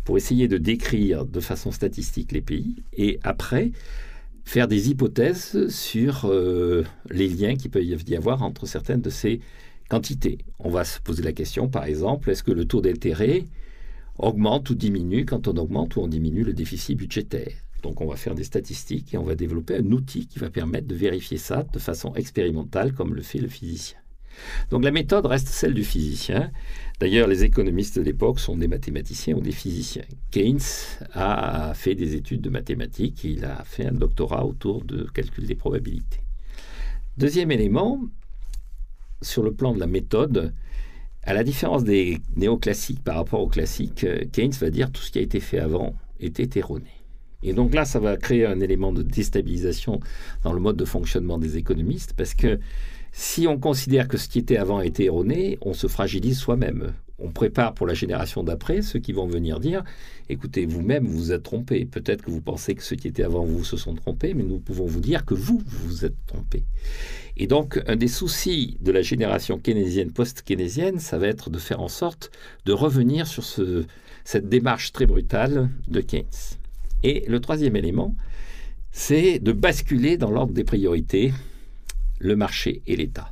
pour 0.04 0.18
essayer 0.18 0.48
de 0.48 0.58
décrire 0.58 1.26
de 1.26 1.40
façon 1.40 1.72
statistique 1.72 2.32
les 2.32 2.42
pays 2.42 2.84
et 2.94 3.20
après 3.24 3.72
faire 4.44 4.68
des 4.68 4.90
hypothèses 4.90 5.68
sur 5.70 6.26
euh, 6.26 6.84
les 7.10 7.28
liens 7.28 7.56
qui 7.56 7.70
peuvent 7.70 7.84
y 7.84 8.16
avoir 8.16 8.44
entre 8.44 8.66
certaines 8.66 9.02
de 9.02 9.10
ces 9.10 9.40
quantités. 9.90 10.40
On 10.60 10.70
va 10.70 10.84
se 10.84 11.00
poser 11.00 11.24
la 11.24 11.34
question, 11.34 11.68
par 11.68 11.86
exemple, 11.86 12.30
est-ce 12.30 12.44
que 12.44 12.52
le 12.52 12.66
taux 12.66 12.82
d'intérêt 12.82 13.46
augmente 14.18 14.70
ou 14.70 14.76
diminue 14.76 15.26
quand 15.26 15.48
on 15.48 15.58
augmente 15.58 15.96
ou 15.96 16.02
on 16.02 16.08
diminue 16.08 16.44
le 16.44 16.54
déficit 16.54 16.98
budgétaire? 16.98 17.54
Donc 17.84 18.02
on 18.02 18.08
va 18.08 18.16
faire 18.16 18.34
des 18.34 18.44
statistiques 18.44 19.14
et 19.14 19.18
on 19.18 19.24
va 19.24 19.36
développer 19.36 19.76
un 19.76 19.92
outil 19.92 20.26
qui 20.26 20.40
va 20.40 20.50
permettre 20.50 20.88
de 20.88 20.96
vérifier 20.96 21.38
ça 21.38 21.64
de 21.72 21.80
façon 21.80 22.16
expérimentale 22.16 22.94
comme 22.94 23.14
le 23.14 23.22
fait 23.22 23.38
le 23.38 23.48
physicien. 23.48 24.00
Donc 24.70 24.84
la 24.84 24.92
méthode 24.92 25.26
reste 25.26 25.48
celle 25.48 25.74
du 25.74 25.84
physicien. 25.84 26.52
D'ailleurs, 27.00 27.28
les 27.28 27.44
économistes 27.44 27.98
de 27.98 28.04
l'époque 28.04 28.40
sont 28.40 28.58
des 28.58 28.68
mathématiciens 28.68 29.36
ou 29.36 29.42
des 29.42 29.52
physiciens. 29.52 30.06
Keynes 30.32 30.60
a 31.14 31.74
fait 31.76 31.96
des 31.96 32.16
études 32.16 32.42
de 32.42 32.50
mathématiques, 32.50 33.24
il 33.24 33.46
a 33.46 33.64
fait 33.64 33.86
un 33.86 33.94
doctorat 33.94 34.46
autour 34.46 34.84
de 34.84 35.04
calcul 35.14 35.46
des 35.46 35.56
probabilités. 35.56 36.22
Deuxième 37.18 37.52
élément, 37.52 38.02
sur 39.22 39.44
le 39.44 39.54
plan 39.54 39.74
de 39.74 39.80
la 39.80 39.88
méthode, 39.88 40.54
à 41.24 41.34
la 41.34 41.44
différence 41.44 41.84
des 41.84 42.20
néoclassiques 42.36 43.04
par 43.04 43.16
rapport 43.16 43.42
aux 43.42 43.48
classiques, 43.48 44.06
Keynes 44.32 44.54
va 44.60 44.70
dire 44.70 44.92
tout 44.92 45.02
ce 45.02 45.12
qui 45.12 45.20
a 45.20 45.22
été 45.22 45.40
fait 45.40 45.60
avant 45.60 45.96
était 46.20 46.60
erroné. 46.60 46.92
Et 47.44 47.54
donc 47.54 47.74
là, 47.74 47.86
ça 47.86 48.00
va 48.00 48.18
créer 48.18 48.46
un 48.46 48.60
élément 48.60 48.92
de 48.92 49.04
déstabilisation 49.04 50.00
dans 50.44 50.54
le 50.54 50.60
mode 50.60 50.78
de 50.78 50.86
fonctionnement 50.86 51.38
des 51.38 51.58
économistes, 51.58 52.14
parce 52.16 52.34
que 52.34 52.60
si 53.12 53.48
on 53.48 53.58
considère 53.58 54.08
que 54.08 54.18
ce 54.18 54.28
qui 54.28 54.40
était 54.40 54.58
avant 54.58 54.82
été 54.82 55.06
erroné, 55.06 55.58
on 55.62 55.74
se 55.74 55.88
fragilise 55.88 56.38
soi-même. 56.38 56.94
On 57.18 57.32
prépare 57.32 57.74
pour 57.74 57.88
la 57.88 57.94
génération 57.94 58.44
d'après 58.44 58.82
ceux 58.82 59.00
qui 59.00 59.14
vont 59.14 59.28
venir 59.28 59.60
dire 59.60 59.84
écoutez, 60.30 60.66
vous-même, 60.66 61.06
vous 61.06 61.32
êtes 61.32 61.44
trompé. 61.44 61.86
Peut-être 61.86 62.24
que 62.24 62.32
vous 62.32 62.42
pensez 62.42 62.76
que 62.76 62.84
ceux 62.84 62.96
qui 62.96 63.08
étaient 63.08 63.24
avant 63.24 63.46
vous 63.46 63.64
se 63.64 63.78
sont 63.78 63.94
trompés, 63.94 64.34
mais 64.34 64.44
nous 64.44 64.60
pouvons 64.60 64.86
vous 64.86 65.00
dire 65.00 65.26
que 65.26 65.34
vous, 65.34 65.62
vous 65.66 65.88
vous 65.88 66.06
êtes 66.06 66.26
trompé. 66.26 66.64
Et 67.38 67.48
donc, 67.48 67.82
un 67.88 67.96
des 67.96 68.08
soucis 68.08 68.78
de 68.82 68.92
la 68.92 69.02
génération 69.02 69.60
keynésienne, 69.60 70.12
post-keynésienne, 70.12 71.00
ça 71.00 71.18
va 71.18 71.28
être 71.28 71.50
de 71.50 71.60
faire 71.60 71.82
en 71.82 71.88
sorte 71.88 72.32
de 72.66 72.74
revenir 72.74 73.28
sur 73.28 73.44
ce, 73.44 73.86
cette 74.24 74.50
démarche 74.50 74.92
très 74.92 75.06
brutale 75.06 75.70
de 75.88 76.02
Keynes. 76.02 76.26
Et 77.04 77.26
le 77.28 77.40
troisième 77.40 77.76
élément, 77.76 78.16
c'est 78.92 79.40
de 79.40 79.52
basculer 79.52 80.18
dans 80.18 80.32
l'ordre 80.32 80.54
des 80.54 80.64
priorités 80.64 81.34
le 82.20 82.36
marché 82.36 82.82
et 82.88 82.96
l'État. 82.96 83.32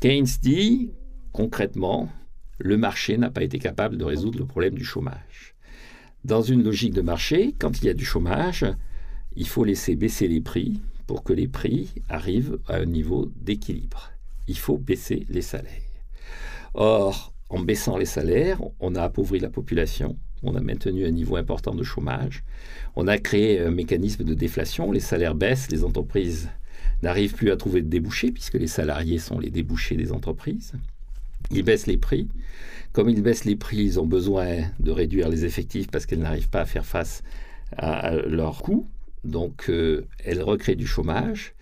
Keynes 0.00 0.26
dit 0.42 0.90
concrètement, 1.32 2.10
le 2.58 2.76
marché 2.76 3.16
n'a 3.16 3.30
pas 3.30 3.42
été 3.42 3.58
capable 3.58 3.96
de 3.96 4.04
résoudre 4.04 4.38
le 4.38 4.46
problème 4.46 4.74
du 4.74 4.84
chômage. 4.84 5.54
Dans 6.24 6.42
une 6.42 6.62
logique 6.62 6.94
de 6.94 7.00
marché, 7.00 7.52
quand 7.58 7.80
il 7.80 7.86
y 7.86 7.88
a 7.88 7.94
du 7.94 8.04
chômage, 8.04 8.64
il 9.34 9.48
faut 9.48 9.64
laisser 9.64 9.96
baisser 9.96 10.28
les 10.28 10.40
prix 10.40 10.80
pour 11.08 11.24
que 11.24 11.32
les 11.32 11.48
prix 11.48 11.90
arrivent 12.08 12.58
à 12.68 12.76
un 12.76 12.84
niveau 12.84 13.32
d'équilibre. 13.40 14.12
Il 14.46 14.56
faut 14.56 14.78
baisser 14.78 15.26
les 15.28 15.42
salaires. 15.42 15.82
Or, 16.74 17.32
en 17.48 17.58
baissant 17.58 17.96
les 17.96 18.06
salaires, 18.06 18.60
on 18.78 18.94
a 18.94 19.02
appauvri 19.02 19.40
la 19.40 19.50
population, 19.50 20.16
on 20.44 20.54
a 20.54 20.60
maintenu 20.60 21.04
un 21.06 21.10
niveau 21.10 21.34
important 21.34 21.74
de 21.74 21.82
chômage, 21.82 22.44
on 22.94 23.08
a 23.08 23.18
créé 23.18 23.60
un 23.60 23.72
mécanisme 23.72 24.22
de 24.22 24.34
déflation, 24.34 24.92
les 24.92 25.00
salaires 25.00 25.34
baissent, 25.34 25.70
les 25.72 25.82
entreprises 25.82 26.48
n'arrivent 27.02 27.34
plus 27.34 27.50
à 27.50 27.56
trouver 27.56 27.82
de 27.82 27.88
débouchés, 27.88 28.30
puisque 28.30 28.54
les 28.54 28.68
salariés 28.68 29.18
sont 29.18 29.40
les 29.40 29.50
débouchés 29.50 29.96
des 29.96 30.12
entreprises. 30.12 30.72
Ils 31.50 31.62
baissent 31.62 31.86
les 31.86 31.98
prix. 31.98 32.28
Comme 32.92 33.08
ils 33.08 33.22
baissent 33.22 33.44
les 33.44 33.56
prix, 33.56 33.78
ils 33.78 34.00
ont 34.00 34.06
besoin 34.06 34.58
de 34.80 34.90
réduire 34.90 35.28
les 35.28 35.44
effectifs 35.44 35.88
parce 35.90 36.06
qu'elles 36.06 36.20
n'arrivent 36.20 36.50
pas 36.50 36.60
à 36.60 36.66
faire 36.66 36.84
face 36.84 37.22
à 37.76 38.14
leurs 38.14 38.62
coûts. 38.62 38.86
Donc, 39.24 39.70
euh, 39.70 40.06
elles 40.24 40.42
recréent 40.42 40.76
du 40.76 40.86
chômage 40.86 41.54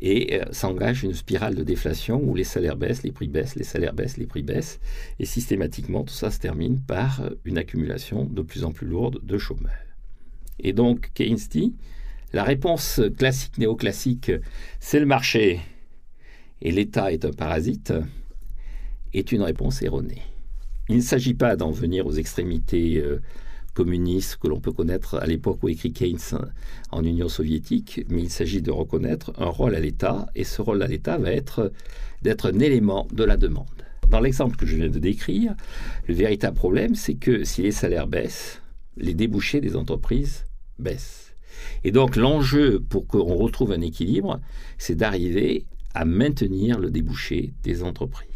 et 0.00 0.40
euh, 0.40 0.44
s'engage 0.52 1.02
une 1.02 1.14
spirale 1.14 1.54
de 1.54 1.62
déflation 1.62 2.22
où 2.22 2.34
les 2.34 2.44
salaires 2.44 2.76
baissent, 2.76 3.02
les 3.02 3.12
prix 3.12 3.28
baissent, 3.28 3.56
les 3.56 3.64
salaires 3.64 3.94
baissent, 3.94 4.18
les 4.18 4.26
prix 4.26 4.42
baissent, 4.42 4.78
et 5.18 5.24
systématiquement 5.24 6.04
tout 6.04 6.14
ça 6.14 6.30
se 6.30 6.38
termine 6.38 6.80
par 6.80 7.22
euh, 7.22 7.30
une 7.44 7.58
accumulation 7.58 8.24
de 8.24 8.42
plus 8.42 8.64
en 8.64 8.72
plus 8.72 8.86
lourde 8.86 9.18
de 9.24 9.38
chômeurs. 9.38 9.72
Et 10.60 10.72
donc 10.72 11.10
Keynes 11.14 11.38
dit, 11.50 11.74
la 12.32 12.44
réponse 12.44 13.00
classique, 13.16 13.58
néoclassique, 13.58 14.30
c'est 14.80 15.00
le 15.00 15.06
marché 15.06 15.60
et 16.60 16.70
l'État 16.70 17.12
est 17.12 17.24
un 17.24 17.32
parasite, 17.32 17.92
est 19.14 19.32
une 19.32 19.42
réponse 19.42 19.82
erronée. 19.82 20.22
Il 20.88 20.96
ne 20.96 21.02
s'agit 21.02 21.34
pas 21.34 21.56
d'en 21.56 21.70
venir 21.70 22.06
aux 22.06 22.12
extrémités 22.12 22.98
euh, 22.98 23.20
communiste 23.74 24.36
que 24.36 24.48
l'on 24.48 24.60
peut 24.60 24.72
connaître 24.72 25.16
à 25.16 25.26
l'époque 25.26 25.62
où 25.62 25.68
écrit 25.68 25.92
Keynes 25.92 26.18
en 26.90 27.04
Union 27.04 27.28
soviétique, 27.28 28.04
mais 28.08 28.22
il 28.22 28.30
s'agit 28.30 28.62
de 28.62 28.70
reconnaître 28.70 29.32
un 29.38 29.48
rôle 29.48 29.74
à 29.74 29.80
l'État, 29.80 30.26
et 30.34 30.44
ce 30.44 30.62
rôle 30.62 30.82
à 30.82 30.86
l'État 30.86 31.18
va 31.18 31.30
être 31.30 31.72
d'être 32.22 32.52
un 32.52 32.58
élément 32.58 33.06
de 33.12 33.24
la 33.24 33.36
demande. 33.36 33.66
Dans 34.10 34.20
l'exemple 34.20 34.56
que 34.56 34.66
je 34.66 34.76
viens 34.76 34.88
de 34.88 34.98
décrire, 34.98 35.54
le 36.06 36.14
véritable 36.14 36.56
problème, 36.56 36.94
c'est 36.94 37.14
que 37.14 37.44
si 37.44 37.62
les 37.62 37.70
salaires 37.70 38.06
baissent, 38.06 38.62
les 38.96 39.14
débouchés 39.14 39.60
des 39.60 39.76
entreprises 39.76 40.44
baissent. 40.78 41.34
Et 41.84 41.92
donc 41.92 42.16
l'enjeu 42.16 42.80
pour 42.80 43.06
qu'on 43.06 43.36
retrouve 43.36 43.72
un 43.72 43.80
équilibre, 43.80 44.40
c'est 44.78 44.94
d'arriver 44.94 45.66
à 45.94 46.04
maintenir 46.04 46.80
le 46.80 46.90
débouché 46.90 47.52
des 47.62 47.82
entreprises. 47.82 48.28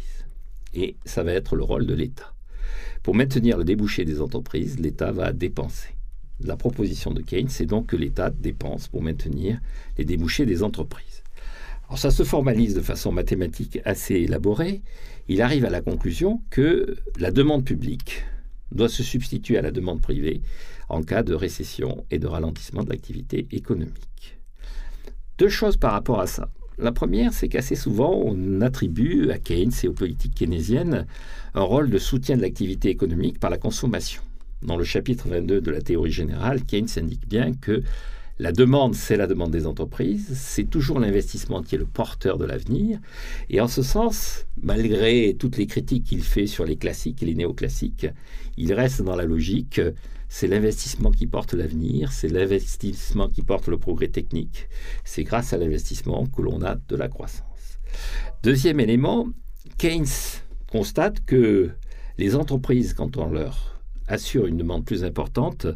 Et 0.75 0.97
ça 1.05 1.23
va 1.23 1.33
être 1.33 1.57
le 1.57 1.65
rôle 1.65 1.87
de 1.87 1.95
l'État. 1.95 2.35
Pour 3.03 3.15
maintenir 3.15 3.59
le 3.59 3.65
débouché 3.65 4.05
des 4.05 4.21
entreprises, 4.21 4.79
l'État 4.79 5.13
va 5.13 5.33
dépenser. 5.33 5.91
La 6.41 6.57
proposition 6.57 7.13
de 7.13 7.23
Keynes, 7.23 7.49
c'est 7.49 7.67
donc 7.67 7.89
que 7.89 7.97
l'État 7.97 8.31
dépense 8.31 8.89
pour 8.89 9.03
maintenir 9.03 9.61
les 9.99 10.05
débouchés 10.05 10.47
des 10.47 10.63
entreprises. 10.63 11.23
Alors 11.89 11.99
ça 11.99 12.11
se 12.11 12.23
formalise 12.23 12.75
de 12.75 12.81
façon 12.81 13.13
mathématique 13.13 13.81
assez 13.85 14.15
élaborée. 14.15 14.83
Il 15.29 15.43
arrive 15.43 15.65
à 15.65 15.71
la 15.71 15.83
conclusion 15.83 16.41
que 16.51 16.97
la 17.19 17.31
demande 17.31 17.65
publique 17.65 18.25
doit 18.71 18.89
se 18.89 19.03
substituer 19.03 19.59
à 19.59 19.63
la 19.63 19.71
demande 19.71 20.01
privée 20.01 20.41
en 20.89 21.03
cas 21.03 21.23
de 21.23 21.35
récession 21.35 22.05
et 22.11 22.19
de 22.19 22.27
ralentissement 22.27 22.83
de 22.83 22.91
l'activité 22.91 23.47
économique. 23.51 24.39
Deux 25.39 25.49
choses 25.49 25.77
par 25.77 25.93
rapport 25.93 26.21
à 26.21 26.27
ça. 26.27 26.49
La 26.79 26.93
première, 26.93 27.33
c'est 27.33 27.49
qu'assez 27.49 27.75
souvent, 27.75 28.13
on 28.25 28.61
attribue 28.61 29.31
à 29.31 29.39
Keynes 29.39 29.73
et 29.83 29.89
aux 29.89 29.93
politiques 29.93 30.35
keynésiennes 30.35 31.07
un 31.55 31.63
rôle 31.63 31.91
de 31.91 31.99
soutien 31.99 32.37
de 32.37 32.43
l'activité 32.43 32.89
économique 32.89 33.39
par 33.39 33.51
la 33.51 33.59
consommation. 33.59 34.23
Dans 34.63 34.77
le 34.77 34.85
chapitre 34.85 35.29
22 35.29 35.61
de 35.61 35.71
la 35.71 35.83
théorie 35.83 36.13
générale, 36.13 36.65
Keynes 36.65 36.89
indique 36.97 37.29
bien 37.29 37.53
que 37.53 37.83
la 38.39 38.53
demande, 38.53 38.95
c'est 38.95 39.17
la 39.17 39.27
demande 39.27 39.51
des 39.51 39.67
entreprises, 39.67 40.31
c'est 40.35 40.69
toujours 40.69 40.99
l'investissement 40.99 41.63
qui 41.63 41.75
est 41.75 41.79
le 41.79 41.85
porteur 41.85 42.39
de 42.39 42.47
l'avenir. 42.47 42.99
Et 43.51 43.61
en 43.61 43.69
ce 43.69 43.83
sens, 43.83 44.47
malgré 44.63 45.37
toutes 45.39 45.59
les 45.59 45.67
critiques 45.67 46.05
qu'il 46.05 46.23
fait 46.23 46.47
sur 46.47 46.65
les 46.65 46.77
classiques 46.77 47.23
et 47.23 47.27
les 47.27 47.35
néoclassiques, 47.35 48.07
il 48.57 48.73
reste 48.73 49.03
dans 49.03 49.17
la 49.17 49.25
logique 49.25 49.81
c'est 50.35 50.47
l'investissement 50.47 51.11
qui 51.11 51.27
porte 51.27 51.53
l'avenir, 51.53 52.11
c'est 52.11 52.29
l'investissement 52.29 53.29
qui 53.29 53.43
porte 53.43 53.69
le 53.69 53.77
progrès 53.77 54.09
technique. 54.09 54.67
C'est 55.05 55.25
grâce 55.25 55.53
à 55.53 55.59
l'investissement 55.59 56.25
que 56.25 56.41
l'on 56.41 56.63
a 56.63 56.75
de 56.75 56.97
la 56.97 57.09
croissance. 57.09 57.79
Deuxième 58.43 58.81
élément, 58.81 59.29
Keynes 59.77 60.07
constate 60.71 61.23
que 61.27 61.73
les 62.17 62.35
entreprises, 62.35 62.95
quand 62.95 63.19
on 63.19 63.29
leur 63.29 63.83
assure 64.09 64.47
une 64.47 64.57
demande 64.57 64.87
plus 64.87 65.05
importante, 65.05 65.67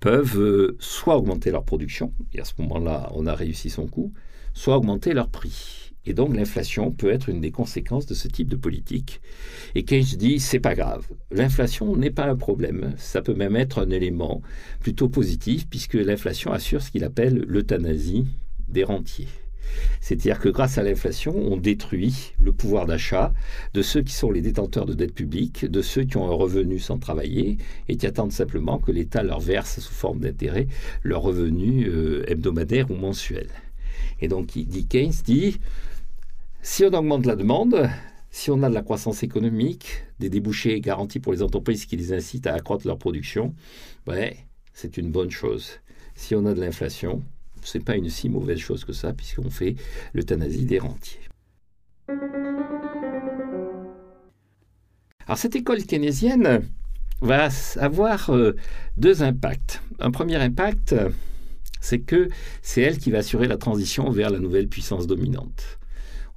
peuvent 0.00 0.40
euh, 0.40 0.76
soit 0.80 1.16
augmenter 1.16 1.52
leur 1.52 1.64
production, 1.64 2.12
et 2.32 2.40
à 2.40 2.44
ce 2.44 2.54
moment-là, 2.58 3.08
on 3.14 3.28
a 3.28 3.36
réussi 3.36 3.70
son 3.70 3.86
coût, 3.86 4.12
soit 4.52 4.76
augmenter 4.78 5.14
leur 5.14 5.28
prix. 5.28 5.91
Et 6.06 6.14
donc 6.14 6.34
l'inflation 6.34 6.90
peut 6.90 7.10
être 7.10 7.28
une 7.28 7.40
des 7.40 7.50
conséquences 7.50 8.06
de 8.06 8.14
ce 8.14 8.28
type 8.28 8.48
de 8.48 8.56
politique. 8.56 9.20
Et 9.74 9.84
Keynes 9.84 10.16
dit 10.16 10.40
c'est 10.40 10.60
pas 10.60 10.74
grave, 10.74 11.06
l'inflation 11.30 11.96
n'est 11.96 12.10
pas 12.10 12.26
un 12.26 12.36
problème, 12.36 12.94
ça 12.96 13.22
peut 13.22 13.34
même 13.34 13.56
être 13.56 13.80
un 13.80 13.90
élément 13.90 14.42
plutôt 14.80 15.08
positif 15.08 15.66
puisque 15.68 15.94
l'inflation 15.94 16.52
assure 16.52 16.82
ce 16.82 16.90
qu'il 16.90 17.04
appelle 17.04 17.44
l'euthanasie 17.46 18.26
des 18.68 18.84
rentiers. 18.84 19.28
C'est-à-dire 20.00 20.38
que 20.38 20.48
grâce 20.48 20.78
à 20.78 20.82
l'inflation, 20.82 21.34
on 21.34 21.56
détruit 21.56 22.34
le 22.42 22.52
pouvoir 22.52 22.86
d'achat 22.86 23.32
de 23.74 23.82
ceux 23.82 24.02
qui 24.02 24.12
sont 24.12 24.30
les 24.30 24.42
détenteurs 24.42 24.86
de 24.86 24.94
dettes 24.94 25.14
publiques, 25.14 25.64
de 25.64 25.82
ceux 25.82 26.04
qui 26.04 26.16
ont 26.16 26.30
un 26.30 26.34
revenu 26.34 26.78
sans 26.78 26.98
travailler 26.98 27.58
et 27.88 27.96
qui 27.96 28.06
attendent 28.06 28.32
simplement 28.32 28.78
que 28.78 28.92
l'État 28.92 29.22
leur 29.22 29.40
verse 29.40 29.80
sous 29.80 29.94
forme 29.94 30.20
d'intérêt 30.20 30.66
leur 31.02 31.22
revenu 31.22 31.86
euh, 31.86 32.24
hebdomadaire 32.30 32.90
ou 32.90 32.94
mensuel. 32.94 33.48
Et 34.20 34.28
donc, 34.28 34.58
dit 34.58 34.86
Keynes 34.86 35.12
dit, 35.24 35.58
si 36.62 36.84
on 36.84 36.94
augmente 36.94 37.26
la 37.26 37.34
demande, 37.34 37.90
si 38.30 38.50
on 38.50 38.62
a 38.62 38.68
de 38.68 38.74
la 38.74 38.82
croissance 38.82 39.24
économique, 39.24 40.04
des 40.20 40.30
débouchés 40.30 40.80
garantis 40.80 41.18
pour 41.18 41.32
les 41.32 41.42
entreprises 41.42 41.86
qui 41.86 41.96
les 41.96 42.12
incitent 42.12 42.46
à 42.46 42.54
accroître 42.54 42.86
leur 42.86 42.98
production, 42.98 43.52
c'est 44.72 44.96
une 44.96 45.10
bonne 45.10 45.30
chose. 45.30 45.80
Si 46.14 46.34
on 46.36 46.46
a 46.46 46.54
de 46.54 46.60
l'inflation, 46.60 47.22
ce 47.62 47.78
n'est 47.78 47.84
pas 47.84 47.96
une 47.96 48.08
si 48.08 48.28
mauvaise 48.28 48.58
chose 48.58 48.84
que 48.84 48.92
ça, 48.92 49.12
puisqu'on 49.12 49.50
fait 49.50 49.74
l'euthanasie 50.14 50.64
des 50.64 50.78
rentiers. 50.78 51.20
Alors 55.26 55.38
cette 55.38 55.56
école 55.56 55.82
keynésienne 55.84 56.62
va 57.20 57.48
avoir 57.76 58.30
euh, 58.30 58.56
deux 58.96 59.22
impacts. 59.22 59.82
Un 59.98 60.10
premier 60.10 60.36
impact, 60.36 60.94
c'est 61.80 62.00
que 62.00 62.28
c'est 62.60 62.82
elle 62.82 62.98
qui 62.98 63.10
va 63.10 63.18
assurer 63.18 63.48
la 63.48 63.56
transition 63.56 64.10
vers 64.10 64.30
la 64.30 64.38
nouvelle 64.38 64.68
puissance 64.68 65.06
dominante. 65.06 65.78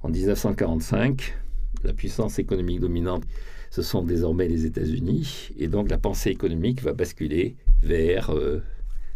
En 0.06 0.08
1945, 0.08 1.34
la 1.82 1.92
puissance 1.92 2.38
économique 2.38 2.78
dominante, 2.78 3.24
ce 3.72 3.82
sont 3.82 4.04
désormais 4.04 4.46
les 4.46 4.64
États-Unis, 4.64 5.50
et 5.58 5.66
donc 5.66 5.90
la 5.90 5.98
pensée 5.98 6.30
économique 6.30 6.80
va 6.80 6.92
basculer 6.92 7.56
vers 7.82 8.30
euh, 8.30 8.62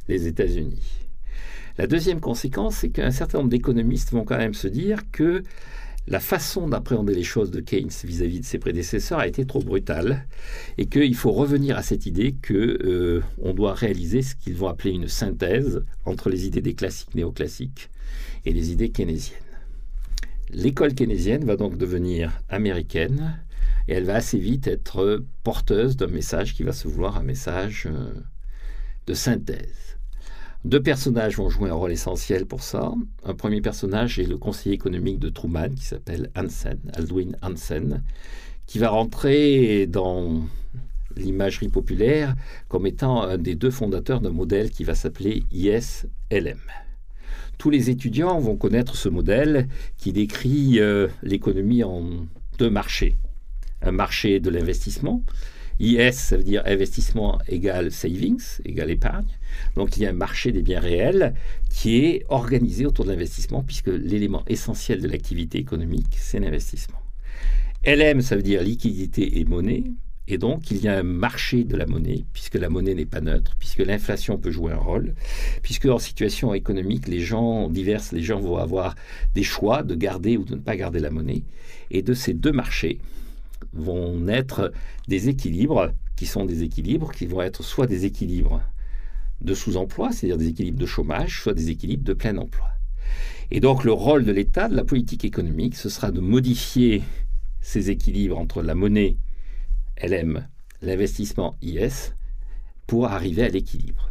les 0.09 0.27
États-Unis. 0.27 0.83
La 1.79 1.87
deuxième 1.87 2.19
conséquence, 2.19 2.79
c'est 2.79 2.89
qu'un 2.89 3.13
certain 3.13 3.39
nombre 3.39 3.51
d'économistes 3.51 4.11
vont 4.11 4.25
quand 4.25 4.37
même 4.37 4.53
se 4.53 4.67
dire 4.67 5.09
que 5.13 5.45
la 6.09 6.19
façon 6.19 6.67
d'appréhender 6.67 7.15
les 7.15 7.23
choses 7.23 7.53
de 7.53 7.61
Keynes 7.61 7.93
vis-à-vis 8.03 8.41
de 8.41 8.45
ses 8.45 8.59
prédécesseurs 8.59 9.21
a 9.21 9.29
été 9.29 9.47
trop 9.47 9.61
brutale 9.61 10.27
et 10.77 10.87
qu'il 10.87 11.15
faut 11.15 11.31
revenir 11.31 11.79
à 11.79 11.85
cette 11.85 12.07
idée 12.07 12.35
que 12.43 12.53
euh, 12.85 13.23
on 13.41 13.55
doit 13.55 13.75
réaliser 13.75 14.23
ce 14.23 14.35
qu'ils 14.35 14.57
vont 14.57 14.67
appeler 14.67 14.91
une 14.91 15.07
synthèse 15.07 15.85
entre 16.05 16.31
les 16.31 16.49
idées 16.49 16.63
des 16.63 16.75
classiques 16.75 17.15
néoclassiques 17.15 17.91
et 18.45 18.53
les 18.53 18.73
idées 18.73 18.91
keynésiennes. 18.91 19.50
L'école 20.53 20.95
keynésienne 20.95 21.45
va 21.45 21.57
donc 21.57 21.79
devenir 21.79 22.41
américaine 22.49 23.41
et 23.89 23.95
elle 23.95 24.05
va 24.05 24.17
assez 24.17 24.39
vite 24.39 24.67
être 24.67 25.25
porteuse 25.45 25.97
d'un 25.97 26.09
message 26.09 26.55
qui 26.55 26.63
va 26.63 26.73
se 26.73 26.89
vouloir 26.89 27.17
un 27.17 27.23
message 27.23 27.87
euh, 27.91 28.13
de 29.07 29.15
synthèse. 29.15 29.99
Deux 30.65 30.83
personnages 30.83 31.37
vont 31.37 31.49
jouer 31.49 31.71
un 31.71 31.75
rôle 31.75 31.93
essentiel 31.93 32.47
pour 32.47 32.63
ça. 32.63 32.93
Un 33.25 33.35
premier 33.35 33.61
personnage 33.61 34.19
est 34.19 34.27
le 34.27 34.37
conseiller 34.37 34.75
économique 34.75 35.19
de 35.19 35.31
Truman 35.31 35.71
qui 35.75 35.85
s'appelle 35.85 36.31
Hansen, 36.37 36.79
Aldwin 36.95 37.37
Hansen, 37.43 38.03
qui 38.67 38.79
va 38.79 38.91
rentrer 38.91 39.87
dans 39.87 40.43
l'imagerie 41.17 41.69
populaire 41.69 42.35
comme 42.69 42.87
étant 42.87 43.23
un 43.23 43.39
des 43.39 43.55
deux 43.55 43.71
fondateurs 43.71 44.21
d'un 44.21 44.31
modèle 44.31 44.71
qui 44.71 44.85
va 44.85 44.95
s'appeler 44.95 45.45
ISLM. 45.51 46.61
Tous 47.61 47.69
les 47.69 47.91
étudiants 47.91 48.41
vont 48.41 48.57
connaître 48.57 48.97
ce 48.97 49.11
modèle 49.11 49.69
qui 49.99 50.15
décrit 50.15 50.81
euh, 50.81 51.09
l'économie 51.23 51.85
en 51.85 52.27
deux 52.57 52.71
marchés. 52.71 53.17
Un 53.83 53.93
marché 53.93 54.41
de 54.41 54.49
l'investissement 54.49 55.23
IS, 55.79 56.13
ça 56.13 56.39
veut 56.39 56.43
dire 56.43 56.63
investissement 56.65 57.39
égal 57.49 57.93
savings, 57.93 58.41
égal 58.65 58.91
épargne. 58.91 59.29
Donc 59.77 59.99
il 59.99 60.05
y 60.05 60.07
a 60.07 60.09
un 60.09 60.15
marché 60.15 60.53
des 60.53 60.63
biens 60.63 60.81
réels 60.81 61.35
qui 61.69 61.99
est 61.99 62.25
organisé 62.31 62.87
autour 62.87 63.05
de 63.05 63.11
l'investissement, 63.11 63.63
puisque 63.63 63.89
l'élément 63.89 64.43
essentiel 64.47 65.03
de 65.03 65.09
l'activité 65.09 65.59
économique, 65.59 66.17
c'est 66.17 66.41
l'investissement. 66.41 67.03
LM, 67.85 68.23
ça 68.23 68.37
veut 68.37 68.43
dire 68.43 68.63
liquidité 68.63 69.39
et 69.39 69.45
monnaie. 69.45 69.85
Et 70.33 70.39
donc, 70.39 70.71
il 70.71 70.79
y 70.79 70.87
a 70.87 70.97
un 70.97 71.03
marché 71.03 71.65
de 71.65 71.77
la 71.77 71.87
monnaie, 71.87 72.25
puisque 72.33 72.55
la 72.55 72.69
monnaie 72.69 72.95
n'est 72.95 73.05
pas 73.05 73.21
neutre, 73.21 73.57
puisque 73.59 73.81
l'inflation 73.81 74.39
peut 74.39 74.53
jouer 74.53 74.73
un 74.73 74.77
rôle, 74.77 75.15
puisque 75.61 75.87
en 75.87 75.99
situation 75.99 76.55
économique, 76.55 77.09
les 77.09 77.19
gens 77.19 77.69
diverses, 77.69 78.13
les 78.13 78.23
gens 78.23 78.39
vont 78.39 78.57
avoir 78.57 78.95
des 79.35 79.43
choix 79.43 79.83
de 79.83 79.97
garder 79.97 80.37
ou 80.37 80.45
de 80.45 80.55
ne 80.55 80.61
pas 80.61 80.77
garder 80.77 81.01
la 81.01 81.11
monnaie. 81.11 81.43
Et 81.91 82.03
de 82.03 82.15
ces 82.15 82.33
deux 82.33 82.53
marchés, 82.53 83.01
vont 83.73 84.17
naître 84.19 84.73
des 85.09 85.29
équilibres 85.29 85.93
qui 86.15 86.27
sont 86.27 86.45
des 86.45 86.63
équilibres 86.63 87.11
qui 87.11 87.27
vont 87.27 87.43
être 87.43 87.65
soit 87.65 87.87
des 87.87 88.05
équilibres 88.05 88.63
de 89.41 89.55
sous-emploi, 89.55 90.13
c'est-à-dire 90.13 90.39
des 90.39 90.49
équilibres 90.49 90.79
de 90.79 90.87
chômage, 90.87 91.43
soit 91.43 91.55
des 91.55 91.71
équilibres 91.71 92.05
de 92.05 92.13
plein 92.13 92.37
emploi. 92.37 92.69
Et 93.51 93.59
donc 93.59 93.83
le 93.83 93.93
rôle 93.93 94.25
de 94.25 94.31
l'État, 94.31 94.69
de 94.69 94.77
la 94.77 94.85
politique 94.85 95.25
économique, 95.25 95.75
ce 95.77 95.89
sera 95.89 96.13
de 96.13 96.21
modifier 96.21 97.03
ces 97.61 97.91
équilibres 97.91 98.39
entre 98.39 98.63
la 98.63 98.77
monnaie 98.77 99.17
LM, 100.03 100.47
l'investissement 100.83 101.57
IS, 101.63 102.15
pour 102.87 103.07
arriver 103.07 103.45
à 103.45 103.49
l'équilibre. 103.49 104.11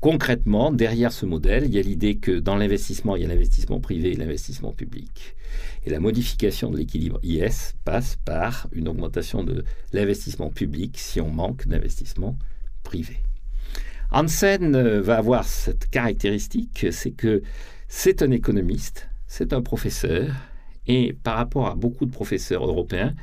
Concrètement, 0.00 0.70
derrière 0.70 1.10
ce 1.10 1.26
modèle, 1.26 1.64
il 1.64 1.74
y 1.74 1.78
a 1.78 1.82
l'idée 1.82 2.18
que 2.18 2.38
dans 2.38 2.54
l'investissement, 2.54 3.16
il 3.16 3.22
y 3.22 3.24
a 3.24 3.28
l'investissement 3.28 3.80
privé 3.80 4.12
et 4.12 4.16
l'investissement 4.16 4.72
public. 4.72 5.34
Et 5.84 5.90
la 5.90 5.98
modification 5.98 6.70
de 6.70 6.76
l'équilibre 6.76 7.18
IS 7.24 7.74
passe 7.84 8.16
par 8.24 8.68
une 8.72 8.86
augmentation 8.86 9.42
de 9.42 9.64
l'investissement 9.92 10.50
public 10.50 10.96
si 10.98 11.20
on 11.20 11.30
manque 11.30 11.66
d'investissement 11.66 12.36
privé. 12.84 13.16
Hansen 14.12 14.74
euh, 14.74 15.02
va 15.02 15.18
avoir 15.18 15.44
cette 15.44 15.90
caractéristique, 15.90 16.86
c'est 16.92 17.10
que 17.10 17.42
c'est 17.88 18.22
un 18.22 18.30
économiste, 18.30 19.08
c'est 19.26 19.52
un 19.52 19.62
professeur, 19.62 20.32
et 20.86 21.12
par 21.12 21.36
rapport 21.36 21.66
à 21.66 21.74
beaucoup 21.74 22.06
de 22.06 22.10
professeurs 22.10 22.64
européens, 22.64 23.14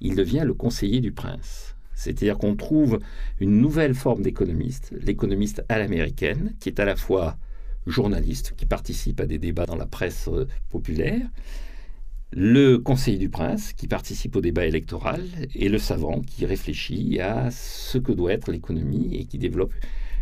il 0.00 0.14
devient 0.14 0.42
le 0.44 0.54
conseiller 0.54 1.00
du 1.00 1.12
prince. 1.12 1.76
C'est-à-dire 1.94 2.38
qu'on 2.38 2.56
trouve 2.56 3.00
une 3.40 3.60
nouvelle 3.60 3.94
forme 3.94 4.22
d'économiste, 4.22 4.92
l'économiste 5.00 5.64
à 5.68 5.78
l'américaine, 5.78 6.54
qui 6.60 6.68
est 6.68 6.78
à 6.78 6.84
la 6.84 6.94
fois 6.94 7.38
journaliste, 7.86 8.54
qui 8.56 8.66
participe 8.66 9.20
à 9.20 9.26
des 9.26 9.38
débats 9.38 9.66
dans 9.66 9.76
la 9.76 9.86
presse 9.86 10.28
euh, 10.28 10.46
populaire, 10.68 11.26
le 12.32 12.76
conseiller 12.78 13.18
du 13.18 13.30
prince, 13.30 13.72
qui 13.72 13.86
participe 13.86 14.36
au 14.36 14.40
débat 14.40 14.66
électoral, 14.66 15.22
et 15.54 15.68
le 15.68 15.78
savant, 15.78 16.20
qui 16.20 16.44
réfléchit 16.44 17.20
à 17.20 17.50
ce 17.50 17.98
que 17.98 18.12
doit 18.12 18.32
être 18.32 18.50
l'économie 18.50 19.16
et 19.16 19.24
qui 19.24 19.38
développe 19.38 19.72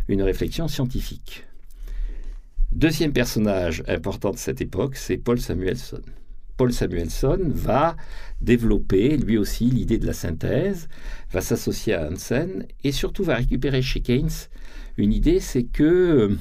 une 0.07 0.21
réflexion 0.21 0.67
scientifique. 0.67 1.43
Deuxième 2.71 3.13
personnage 3.13 3.83
important 3.87 4.31
de 4.31 4.37
cette 4.37 4.61
époque, 4.61 4.95
c'est 4.95 5.17
Paul 5.17 5.39
Samuelson. 5.39 6.01
Paul 6.57 6.71
Samuelson 6.71 7.39
va 7.47 7.95
développer 8.41 9.17
lui 9.17 9.37
aussi 9.37 9.65
l'idée 9.65 9.97
de 9.97 10.05
la 10.05 10.13
synthèse, 10.13 10.87
va 11.31 11.41
s'associer 11.41 11.93
à 11.93 12.09
Hansen 12.09 12.65
et 12.83 12.91
surtout 12.91 13.23
va 13.23 13.35
récupérer 13.35 13.81
chez 13.81 14.01
Keynes 14.01 14.29
une 14.97 15.11
idée, 15.11 15.39
c'est 15.39 15.63
que 15.63 15.83
euh, 15.83 16.37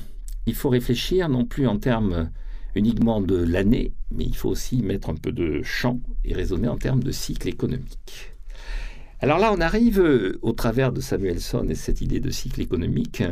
il 0.46 0.54
faut 0.54 0.68
réfléchir 0.68 1.28
non 1.28 1.44
plus 1.44 1.66
en 1.66 1.78
termes 1.78 2.30
uniquement 2.74 3.20
de 3.20 3.36
l'année, 3.36 3.92
mais 4.10 4.24
il 4.24 4.36
faut 4.36 4.50
aussi 4.50 4.82
mettre 4.82 5.10
un 5.10 5.14
peu 5.14 5.32
de 5.32 5.62
champ 5.62 6.00
et 6.24 6.34
raisonner 6.34 6.68
en 6.68 6.76
termes 6.76 7.02
de 7.02 7.10
cycle 7.10 7.48
économique. 7.48 8.34
Alors 9.20 9.38
là, 9.38 9.52
on 9.52 9.60
arrive 9.60 10.00
euh, 10.00 10.38
au 10.42 10.52
travers 10.52 10.92
de 10.92 11.00
Samuelson 11.00 11.66
et 11.68 11.74
cette 11.74 12.00
idée 12.00 12.20
de 12.20 12.30
cycle 12.30 12.60
économique 12.60 13.22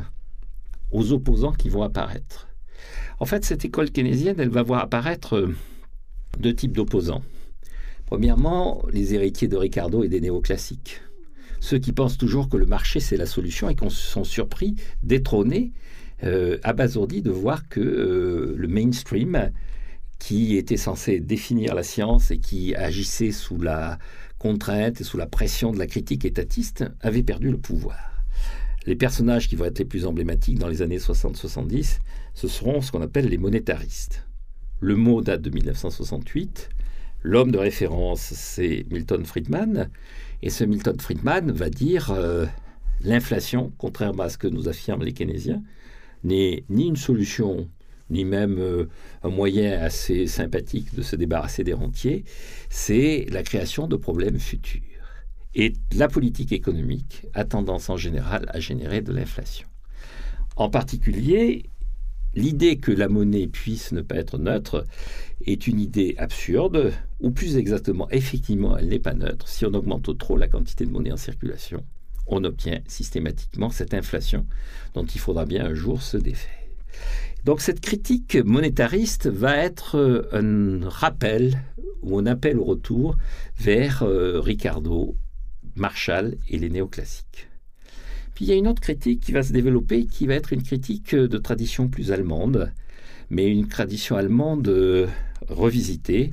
aux 0.91 1.13
opposants 1.13 1.53
qui 1.53 1.69
vont 1.69 1.83
apparaître. 1.83 2.49
En 3.21 3.27
fait, 3.27 3.45
cette 3.45 3.65
école 3.65 3.91
keynésienne, 3.91 4.41
elle 4.41 4.49
va 4.49 4.63
voir 4.63 4.83
apparaître 4.83 5.37
euh, 5.37 5.55
deux 6.39 6.55
types 6.55 6.73
d'opposants. 6.73 7.23
Premièrement, 8.07 8.83
les 8.93 9.15
héritiers 9.15 9.49
de 9.49 9.57
Ricardo 9.57 10.05
et 10.05 10.09
des 10.09 10.21
néoclassiques. 10.21 11.01
Ceux 11.61 11.79
qui 11.79 11.93
pensent 11.93 12.19
toujours 12.19 12.49
que 12.49 12.57
le 12.57 12.67
marché 12.67 13.01
c'est 13.01 13.17
la 13.17 13.27
solution 13.27 13.69
et 13.69 13.77
qu'on 13.77 13.89
sont 13.89 14.25
surpris, 14.25 14.75
détrônés, 15.03 15.73
euh, 16.25 16.59
abasourdis 16.63 17.23
de 17.23 17.31
voir 17.31 17.69
que 17.69 17.81
euh, 17.81 18.55
le 18.57 18.69
mainstream, 18.69 19.51
qui 20.19 20.57
était 20.57 20.77
censé 20.77 21.21
définir 21.21 21.75
la 21.75 21.83
science 21.83 22.31
et 22.31 22.39
qui 22.39 22.75
agissait 22.75 23.33
sous 23.33 23.59
la 23.59 23.99
contrainte 24.39 25.01
et 25.01 25.05
sous 25.05 25.17
la 25.17 25.27
pression 25.27 25.73
de 25.73 25.79
la 25.79 25.87
critique 25.87 26.25
étatiste, 26.25 26.85
avait 27.01 27.23
perdu 27.23 27.51
le 27.51 27.59
pouvoir. 27.59 27.99
Les 28.87 28.97
personnages 28.97 29.49
qui 29.49 29.57
vont 29.57 29.65
être 29.65 29.79
les 29.79 29.85
plus 29.85 30.07
emblématiques 30.07 30.59
dans 30.59 30.69
les 30.69 30.83
années 30.83 30.99
60-70, 30.99 31.99
ce 32.35 32.49
seront 32.49 32.83
ce 32.83 32.91
qu'on 32.91 33.03
appelle 33.03 33.29
les 33.29 33.39
monétaristes. 33.39 34.25
Le 34.83 34.97
mot 34.97 35.23
date 35.23 35.43
de 35.43 35.51
1968. 35.51 36.69
L'homme 37.23 37.53
de 37.53 37.59
référence, 37.59 38.21
c'est 38.21 38.85
Milton 38.91 39.25
Friedman. 39.25 39.89
Et 40.43 40.51
ce 40.51 40.65
Milton 40.65 40.99
Friedman 40.99 41.53
va 41.53 41.71
dire 41.71 42.11
euh, 42.11 42.47
l'inflation, 43.01 43.73
contrairement 43.79 44.25
à 44.25 44.29
ce 44.29 44.39
que 44.39 44.49
nous 44.49 44.69
affirment 44.69 45.05
les 45.05 45.13
keynésiens, 45.13 45.63
n'est 46.25 46.65
ni 46.69 46.89
une 46.89 46.97
solution, 46.97 47.69
ni 48.11 48.25
même 48.25 48.59
euh, 48.59 48.87
un 49.23 49.29
moyen 49.29 49.81
assez 49.81 50.27
sympathique 50.27 50.93
de 50.97 51.03
se 51.03 51.15
débarrasser 51.15 51.63
des 51.63 51.75
rentiers, 51.75 52.25
c'est 52.69 53.27
la 53.31 53.45
création 53.45 53.87
de 53.87 53.95
problèmes 53.95 54.41
futurs. 54.41 54.83
Et 55.55 55.75
la 55.95 56.09
politique 56.09 56.51
économique 56.51 57.29
a 57.35 57.45
tendance 57.45 57.89
en 57.89 57.97
général 57.97 58.47
à 58.49 58.59
générer 58.59 59.01
de 59.01 59.13
l'inflation. 59.13 59.69
En 60.57 60.71
particulier, 60.71 61.71
L'idée 62.35 62.77
que 62.79 62.93
la 62.93 63.09
monnaie 63.09 63.47
puisse 63.47 63.93
ne 63.93 64.01
pas 64.01 64.17
être 64.17 64.39
neutre 64.39 64.87
est 65.45 65.67
une 65.67 65.81
idée 65.81 66.15
absurde, 66.19 66.93
ou 67.21 67.31
plus 67.31 67.57
exactement, 67.57 68.09
effectivement, 68.11 68.77
elle 68.77 68.89
n'est 68.89 68.99
pas 68.99 69.15
neutre. 69.15 69.49
Si 69.49 69.67
on 69.67 69.75
augmente 69.75 70.17
trop 70.17 70.37
la 70.37 70.49
quantité 70.49 70.87
de 70.87 70.91
monnaie 70.91 71.13
en 71.13 71.17
circulation, 71.17 71.85
on 72.27 72.45
obtient 72.45 72.81
systématiquement 72.87 73.71
cette 73.71 73.95
inflation 73.95 74.47
dont 74.95 75.05
il 75.05 75.21
faudra 75.21 75.45
bien 75.45 75.67
un 75.67 75.75
jour 75.75 76.01
se 76.01 76.17
défaire. 76.17 76.51
Donc 77.45 77.61
cette 77.61 77.81
critique 77.81 78.37
monétariste 78.37 79.27
va 79.27 79.57
être 79.57 79.97
euh, 79.97 80.29
un 80.33 80.89
rappel 80.89 81.61
ou 82.03 82.19
un 82.19 82.27
appel 82.27 82.59
au 82.59 82.65
retour 82.65 83.17
vers 83.59 84.03
euh, 84.05 84.41
Ricardo, 84.41 85.17
Marshall 85.75 86.37
et 86.49 86.59
les 86.59 86.71
néoclassiques. 86.71 87.49
Puis 88.35 88.47
il 88.47 88.49
y 88.49 88.53
a 88.53 88.57
une 88.57 88.69
autre 88.69 88.81
critique 88.81 89.21
qui 89.21 89.33
va 89.33 89.43
se 89.43 89.53
développer, 89.53 90.07
qui 90.07 90.27
va 90.27 90.35
être 90.35 90.53
une 90.53 90.63
critique 90.63 91.15
de 91.15 91.39
tradition 91.39 91.89
plus 91.89 92.13
allemande, 92.13 92.73
mais 93.31 93.47
une 93.47 93.69
tradition 93.69 94.17
allemande 94.17 94.69
euh, 94.69 95.07
revisitée, 95.49 96.33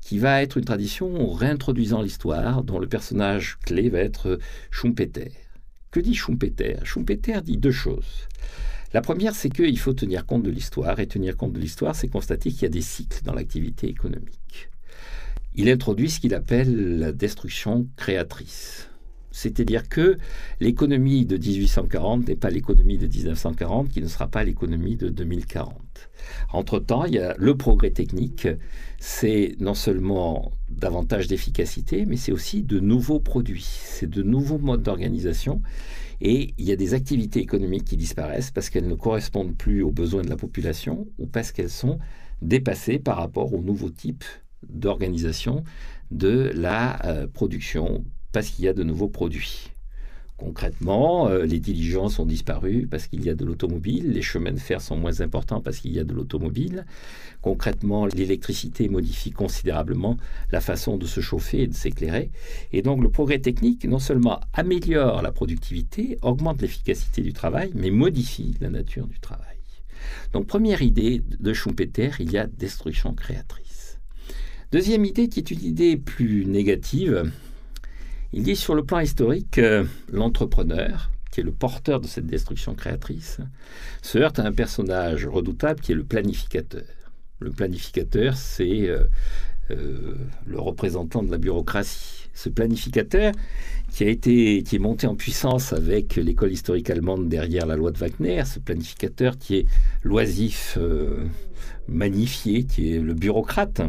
qui 0.00 0.18
va 0.18 0.42
être 0.42 0.56
une 0.56 0.64
tradition 0.64 1.32
réintroduisant 1.32 2.02
l'histoire, 2.02 2.62
dont 2.62 2.78
le 2.78 2.86
personnage 2.86 3.58
clé 3.64 3.88
va 3.88 3.98
être 3.98 4.38
Schumpeter. 4.70 5.32
Que 5.90 6.00
dit 6.00 6.14
Schumpeter? 6.14 6.76
Schumpeter 6.84 7.40
dit 7.42 7.56
deux 7.56 7.72
choses. 7.72 8.28
La 8.92 9.00
première, 9.00 9.34
c'est 9.34 9.50
qu'il 9.50 9.78
faut 9.78 9.92
tenir 9.92 10.24
compte 10.24 10.44
de 10.44 10.50
l'histoire, 10.50 11.00
et 11.00 11.06
tenir 11.06 11.36
compte 11.36 11.52
de 11.52 11.58
l'histoire, 11.58 11.96
c'est 11.96 12.08
constater 12.08 12.50
qu'il 12.50 12.62
y 12.62 12.66
a 12.66 12.70
des 12.70 12.82
cycles 12.82 13.22
dans 13.24 13.34
l'activité 13.34 13.88
économique. 13.88 14.68
Il 15.56 15.68
introduit 15.68 16.10
ce 16.10 16.20
qu'il 16.20 16.34
appelle 16.34 16.98
la 16.98 17.12
destruction 17.12 17.88
créatrice. 17.96 18.88
C'est-à-dire 19.36 19.86
que 19.90 20.16
l'économie 20.60 21.26
de 21.26 21.36
1840 21.36 22.26
n'est 22.26 22.36
pas 22.36 22.48
l'économie 22.48 22.96
de 22.96 23.06
1940, 23.06 23.90
qui 23.90 24.00
ne 24.00 24.08
sera 24.08 24.28
pas 24.28 24.42
l'économie 24.42 24.96
de 24.96 25.10
2040. 25.10 25.74
Entre-temps, 26.54 27.04
il 27.04 27.16
y 27.16 27.18
a 27.18 27.34
le 27.36 27.54
progrès 27.54 27.90
technique, 27.90 28.48
c'est 28.98 29.54
non 29.60 29.74
seulement 29.74 30.52
davantage 30.70 31.26
d'efficacité, 31.28 32.06
mais 32.06 32.16
c'est 32.16 32.32
aussi 32.32 32.62
de 32.62 32.80
nouveaux 32.80 33.20
produits, 33.20 33.68
c'est 33.84 34.08
de 34.08 34.22
nouveaux 34.22 34.56
modes 34.56 34.82
d'organisation. 34.82 35.60
Et 36.22 36.54
il 36.56 36.64
y 36.64 36.72
a 36.72 36.76
des 36.76 36.94
activités 36.94 37.40
économiques 37.40 37.84
qui 37.84 37.98
disparaissent 37.98 38.50
parce 38.50 38.70
qu'elles 38.70 38.88
ne 38.88 38.94
correspondent 38.94 39.54
plus 39.54 39.82
aux 39.82 39.92
besoins 39.92 40.22
de 40.22 40.30
la 40.30 40.36
population 40.36 41.06
ou 41.18 41.26
parce 41.26 41.52
qu'elles 41.52 41.68
sont 41.68 41.98
dépassées 42.40 42.98
par 42.98 43.18
rapport 43.18 43.52
aux 43.52 43.60
nouveaux 43.60 43.90
types 43.90 44.24
d'organisation 44.66 45.62
de 46.10 46.50
la 46.54 47.04
euh, 47.04 47.26
production 47.26 48.02
parce 48.36 48.50
qu'il 48.50 48.66
y 48.66 48.68
a 48.68 48.74
de 48.74 48.82
nouveaux 48.82 49.08
produits. 49.08 49.70
Concrètement, 50.36 51.30
euh, 51.30 51.46
les 51.46 51.58
diligences 51.58 52.18
ont 52.18 52.26
disparu 52.26 52.86
parce 52.86 53.06
qu'il 53.06 53.24
y 53.24 53.30
a 53.30 53.34
de 53.34 53.46
l'automobile, 53.46 54.12
les 54.12 54.20
chemins 54.20 54.52
de 54.52 54.58
fer 54.58 54.82
sont 54.82 54.98
moins 54.98 55.22
importants 55.22 55.62
parce 55.62 55.78
qu'il 55.78 55.92
y 55.92 55.98
a 55.98 56.04
de 56.04 56.12
l'automobile. 56.12 56.84
Concrètement, 57.40 58.04
l'électricité 58.04 58.90
modifie 58.90 59.30
considérablement 59.30 60.18
la 60.52 60.60
façon 60.60 60.98
de 60.98 61.06
se 61.06 61.22
chauffer 61.22 61.62
et 61.62 61.66
de 61.66 61.72
s'éclairer. 61.72 62.30
Et 62.74 62.82
donc 62.82 63.02
le 63.02 63.08
progrès 63.08 63.38
technique 63.38 63.86
non 63.86 63.98
seulement 63.98 64.40
améliore 64.52 65.22
la 65.22 65.32
productivité, 65.32 66.18
augmente 66.20 66.60
l'efficacité 66.60 67.22
du 67.22 67.32
travail, 67.32 67.70
mais 67.74 67.90
modifie 67.90 68.54
la 68.60 68.68
nature 68.68 69.06
du 69.06 69.18
travail. 69.18 69.56
Donc 70.34 70.46
première 70.46 70.82
idée 70.82 71.22
de 71.40 71.54
Schumpeter, 71.54 72.10
il 72.20 72.32
y 72.32 72.36
a 72.36 72.46
destruction 72.46 73.14
créatrice. 73.14 73.98
Deuxième 74.72 75.06
idée 75.06 75.28
qui 75.28 75.40
est 75.40 75.50
une 75.50 75.64
idée 75.64 75.96
plus 75.96 76.44
négative, 76.44 77.32
il 78.36 78.42
dit 78.42 78.54
sur 78.54 78.74
le 78.74 78.84
plan 78.84 79.00
historique, 79.00 79.58
l'entrepreneur, 80.12 81.10
qui 81.30 81.40
est 81.40 81.42
le 81.42 81.52
porteur 81.52 82.00
de 82.00 82.06
cette 82.06 82.26
destruction 82.26 82.74
créatrice, 82.74 83.38
se 84.02 84.18
heurte 84.18 84.38
à 84.38 84.44
un 84.44 84.52
personnage 84.52 85.26
redoutable 85.26 85.80
qui 85.80 85.92
est 85.92 85.94
le 85.94 86.04
planificateur. 86.04 86.84
Le 87.38 87.50
planificateur, 87.50 88.36
c'est 88.36 88.90
euh, 88.90 89.04
euh, 89.70 90.16
le 90.44 90.60
représentant 90.60 91.22
de 91.22 91.30
la 91.30 91.38
bureaucratie. 91.38 92.28
Ce 92.34 92.50
planificateur, 92.50 93.32
qui 93.90 94.04
a 94.04 94.08
été, 94.08 94.62
qui 94.62 94.76
est 94.76 94.80
monté 94.80 95.06
en 95.06 95.14
puissance 95.14 95.72
avec 95.72 96.16
l'école 96.16 96.52
historique 96.52 96.90
allemande 96.90 97.30
derrière 97.30 97.64
la 97.64 97.76
loi 97.76 97.90
de 97.90 97.96
Wagner, 97.96 98.44
ce 98.44 98.58
planificateur 98.58 99.38
qui 99.38 99.56
est 99.56 99.66
loisif, 100.02 100.76
euh, 100.78 101.24
magnifié, 101.88 102.64
qui 102.64 102.92
est 102.92 103.00
le 103.00 103.14
bureaucrate, 103.14 103.80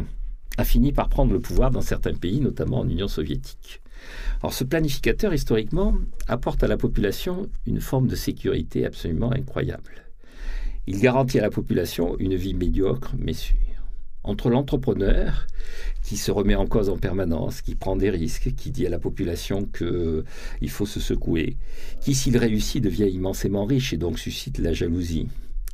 a 0.56 0.64
fini 0.64 0.92
par 0.92 1.10
prendre 1.10 1.34
le 1.34 1.40
pouvoir 1.40 1.70
dans 1.70 1.82
certains 1.82 2.14
pays, 2.14 2.40
notamment 2.40 2.78
en 2.78 2.88
Union 2.88 3.08
soviétique. 3.08 3.82
Alors 4.40 4.54
ce 4.54 4.64
planificateur, 4.64 5.34
historiquement, 5.34 5.94
apporte 6.26 6.62
à 6.62 6.68
la 6.68 6.76
population 6.76 7.48
une 7.66 7.80
forme 7.80 8.06
de 8.06 8.16
sécurité 8.16 8.86
absolument 8.86 9.32
incroyable. 9.32 10.04
Il 10.86 11.00
garantit 11.00 11.38
à 11.38 11.42
la 11.42 11.50
population 11.50 12.16
une 12.18 12.34
vie 12.34 12.54
médiocre 12.54 13.14
mais 13.18 13.34
sûre. 13.34 13.56
Entre 14.24 14.50
l'entrepreneur, 14.50 15.46
qui 16.02 16.16
se 16.16 16.30
remet 16.30 16.54
en 16.54 16.66
cause 16.66 16.88
en 16.88 16.98
permanence, 16.98 17.62
qui 17.62 17.74
prend 17.74 17.96
des 17.96 18.10
risques, 18.10 18.54
qui 18.54 18.70
dit 18.70 18.86
à 18.86 18.90
la 18.90 18.98
population 18.98 19.64
qu'il 19.64 20.70
faut 20.70 20.86
se 20.86 21.00
secouer, 21.00 21.56
qui 22.00 22.14
s'il 22.14 22.36
réussit 22.36 22.82
devient 22.82 23.08
immensément 23.08 23.64
riche 23.64 23.92
et 23.92 23.96
donc 23.96 24.18
suscite 24.18 24.58
la 24.58 24.72
jalousie, 24.72 25.28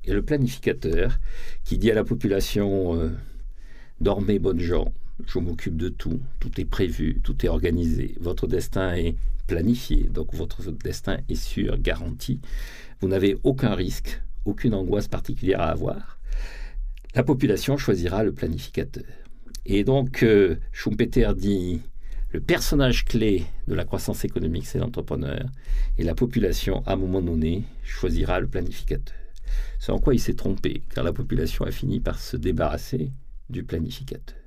et 0.05 0.12
le 0.12 0.22
planificateur, 0.22 1.18
qui 1.64 1.79
dit 1.79 1.91
à 1.91 1.95
la 1.95 2.05
population 2.05 2.97
euh, 2.97 3.11
dormez 4.01 4.39
bonnes 4.39 4.61
gens, 4.61 4.93
je 5.27 5.39
m'occupe 5.39 5.77
de 5.77 5.89
tout, 5.89 6.21
tout 6.41 6.61
est 6.61 6.65
prévu, 6.65 7.21
tout 7.23 7.45
est 7.45 7.49
organisé, 7.49 8.17
votre 8.21 8.47
destin 8.47 8.95
est 8.95 9.17
planifié, 9.47 10.05
donc 10.05 10.35
votre 10.35 10.71
destin 10.71 11.19
est 11.29 11.35
sûr, 11.35 11.79
garanti. 11.79 12.41
Vous 13.01 13.09
n'avez 13.09 13.37
aucun 13.45 13.75
risque, 13.75 14.23
aucune 14.45 14.75
angoisse 14.75 15.09
particulière 15.09 15.61
à 15.61 15.71
avoir. 15.71 16.19
La 17.15 17.23
population 17.23 17.77
choisira 17.77 18.25
le 18.25 18.33
planificateur. 18.33 19.05
Et 19.67 19.85
donc, 19.85 20.23
euh, 20.23 20.57
Schumpeter 20.73 21.31
dit 21.37 21.81
le 22.33 22.41
personnage 22.41 23.05
clé 23.05 23.45
de 23.69 23.75
la 23.75 23.85
croissance 23.85 24.25
économique, 24.25 24.67
c'est 24.67 24.79
l'entrepreneur, 24.79 25.47
et 25.97 26.03
la 26.03 26.15
population, 26.15 26.83
à 26.87 26.95
un 26.95 26.97
moment 26.97 27.23
donné, 27.23 27.62
choisira 27.85 28.41
le 28.41 28.49
planificateur. 28.49 29.15
C'est 29.79 29.93
en 29.93 30.01
quoi 30.01 30.15
il 30.15 30.19
s'est 30.19 30.35
trompé, 30.35 30.83
car 30.93 31.05
la 31.05 31.12
population 31.12 31.65
a 31.65 31.71
fini 31.71 32.01
par 32.01 32.19
se 32.19 32.37
débarrasser 32.37 33.12
du 33.49 33.62
planificateur. 33.62 34.43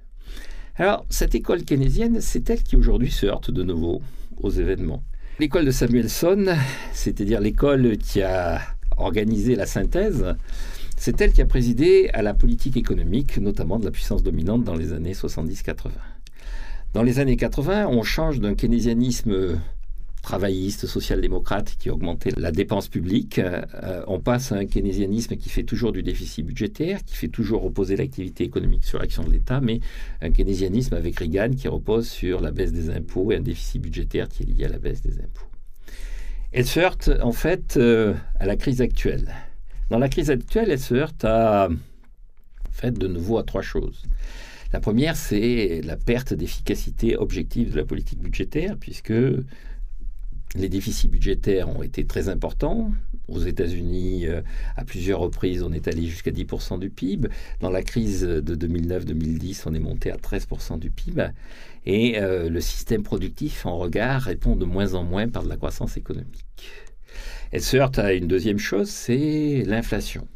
Alors, 0.80 1.08
cette 1.10 1.34
école 1.34 1.64
keynésienne, 1.64 2.22
c'est 2.22 2.48
elle 2.52 2.62
qui 2.62 2.76
aujourd'hui 2.76 3.10
se 3.10 3.26
heurte 3.26 3.50
de 3.50 3.64
nouveau 3.64 4.00
aux 4.40 4.52
événements. 4.52 5.02
L'école 5.40 5.66
de 5.66 5.72
Samuelson, 5.72 6.56
c'est-à-dire 6.94 7.42
l'école 7.42 7.98
qui 7.98 8.22
a 8.22 8.62
organisé 8.96 9.56
la 9.56 9.66
synthèse, 9.66 10.36
c'est 10.96 11.20
elle 11.20 11.34
qui 11.34 11.42
a 11.42 11.48
présidé 11.48 12.12
à 12.14 12.22
la 12.22 12.36
politique 12.36 12.78
économique, 12.78 13.40
notamment 13.40 13.80
de 13.80 13.86
la 13.86 13.92
puissance 13.92 14.22
dominante 14.22 14.64
dans 14.64 14.76
les 14.76 14.94
années 14.94 15.14
70-80. 15.14 15.90
Dans 16.94 17.02
les 17.02 17.18
années 17.18 17.38
80, 17.38 17.88
on 17.88 18.04
change 18.04 18.40
d'un 18.40 18.54
keynésianisme 18.54 19.60
travailliste, 20.28 20.88
social-démocrate 20.88 21.78
qui 21.80 21.90
augmentait 21.90 22.32
la 22.36 22.52
dépense 22.52 22.90
publique. 22.90 23.40
Euh, 23.40 24.04
on 24.08 24.20
passe 24.20 24.52
à 24.52 24.56
un 24.56 24.66
keynésianisme 24.66 25.38
qui 25.38 25.48
fait 25.48 25.64
toujours 25.64 25.94
du 25.94 26.04
déficit 26.04 26.46
budgétaire, 26.46 27.00
qui 27.06 27.16
fait 27.16 27.30
toujours 27.30 27.62
reposer 27.62 27.96
l'activité 27.96 28.44
économique 28.44 28.84
sur 28.84 29.00
l'action 29.00 29.24
de 29.24 29.32
l'État, 29.32 29.62
mais 29.62 29.80
un 30.22 30.30
keynésianisme 30.30 30.96
avec 30.96 31.18
Reagan 31.20 31.52
qui 31.52 31.70
repose 31.70 32.10
sur 32.10 32.42
la 32.42 32.52
baisse 32.52 32.74
des 32.74 32.90
impôts 32.90 33.32
et 33.32 33.38
un 33.38 33.40
déficit 33.40 33.82
budgétaire 33.82 34.28
qui 34.28 34.44
est 34.44 34.48
lié 34.48 34.66
à 34.66 34.68
la 34.68 34.80
baisse 34.80 35.02
des 35.02 35.14
impôts. 35.14 35.48
Elle 36.52 36.66
se 36.66 36.82
heurte 36.82 37.10
en 37.22 37.32
fait 37.32 37.78
euh, 37.78 38.14
à 38.38 38.46
la 38.46 38.58
crise 38.58 38.82
actuelle. 38.82 39.34
Dans 39.90 40.00
la 40.00 40.10
crise 40.10 40.30
actuelle, 40.30 40.72
elle 40.72 40.80
se 40.80 40.94
heurte 40.94 41.24
à, 41.24 41.70
en 41.70 42.74
fait, 42.74 42.92
de 42.92 43.08
nouveau 43.08 43.38
à 43.38 43.44
trois 43.44 43.62
choses. 43.62 44.04
La 44.74 44.82
première, 44.82 45.16
c'est 45.16 45.80
la 45.86 45.96
perte 45.96 46.34
d'efficacité 46.34 47.16
objective 47.16 47.72
de 47.72 47.78
la 47.78 47.86
politique 47.86 48.20
budgétaire, 48.20 48.76
puisque 48.78 49.14
les 50.56 50.70
déficits 50.70 51.10
budgétaires 51.10 51.70
ont 51.70 51.84
été 51.84 52.06
très 52.06 52.30
importants. 52.30 52.92
Aux 53.28 53.40
États-Unis, 53.40 54.28
euh, 54.28 54.42
à 54.76 54.86
plusieurs 54.86 55.20
reprises, 55.20 55.62
on 55.62 55.74
est 55.74 55.88
allé 55.88 56.06
jusqu'à 56.06 56.32
10% 56.32 56.80
du 56.80 56.90
PIB. 56.90 57.30
Dans 57.60 57.70
la 57.70 57.84
crise 57.84 58.22
de 58.22 58.56
2009-2010, 58.56 59.64
on 59.66 59.74
est 59.74 59.80
monté 59.80 60.12
à 60.12 60.16
13% 60.16 60.80
du 60.80 60.90
PIB. 60.90 61.30
Et 61.86 62.20
euh, 62.20 62.50
le 62.50 62.62
système 62.62 63.04
productif, 63.04 63.66
en 63.66 63.78
regard, 63.78 64.22
répond 64.22 64.56
de 64.56 64.66
moins 64.66 64.94
en 64.94 65.04
moins 65.04 65.28
par 65.28 65.44
de 65.44 65.50
la 65.50 65.58
croissance 65.58 65.98
économique. 65.98 66.46
Elle 67.52 67.62
se 67.62 67.78
heurte 67.78 68.00
à 68.00 68.14
une 68.14 68.28
deuxième 68.28 68.60
chose, 68.60 68.90
c'est 68.90 69.64
l'inflation. 69.66 70.28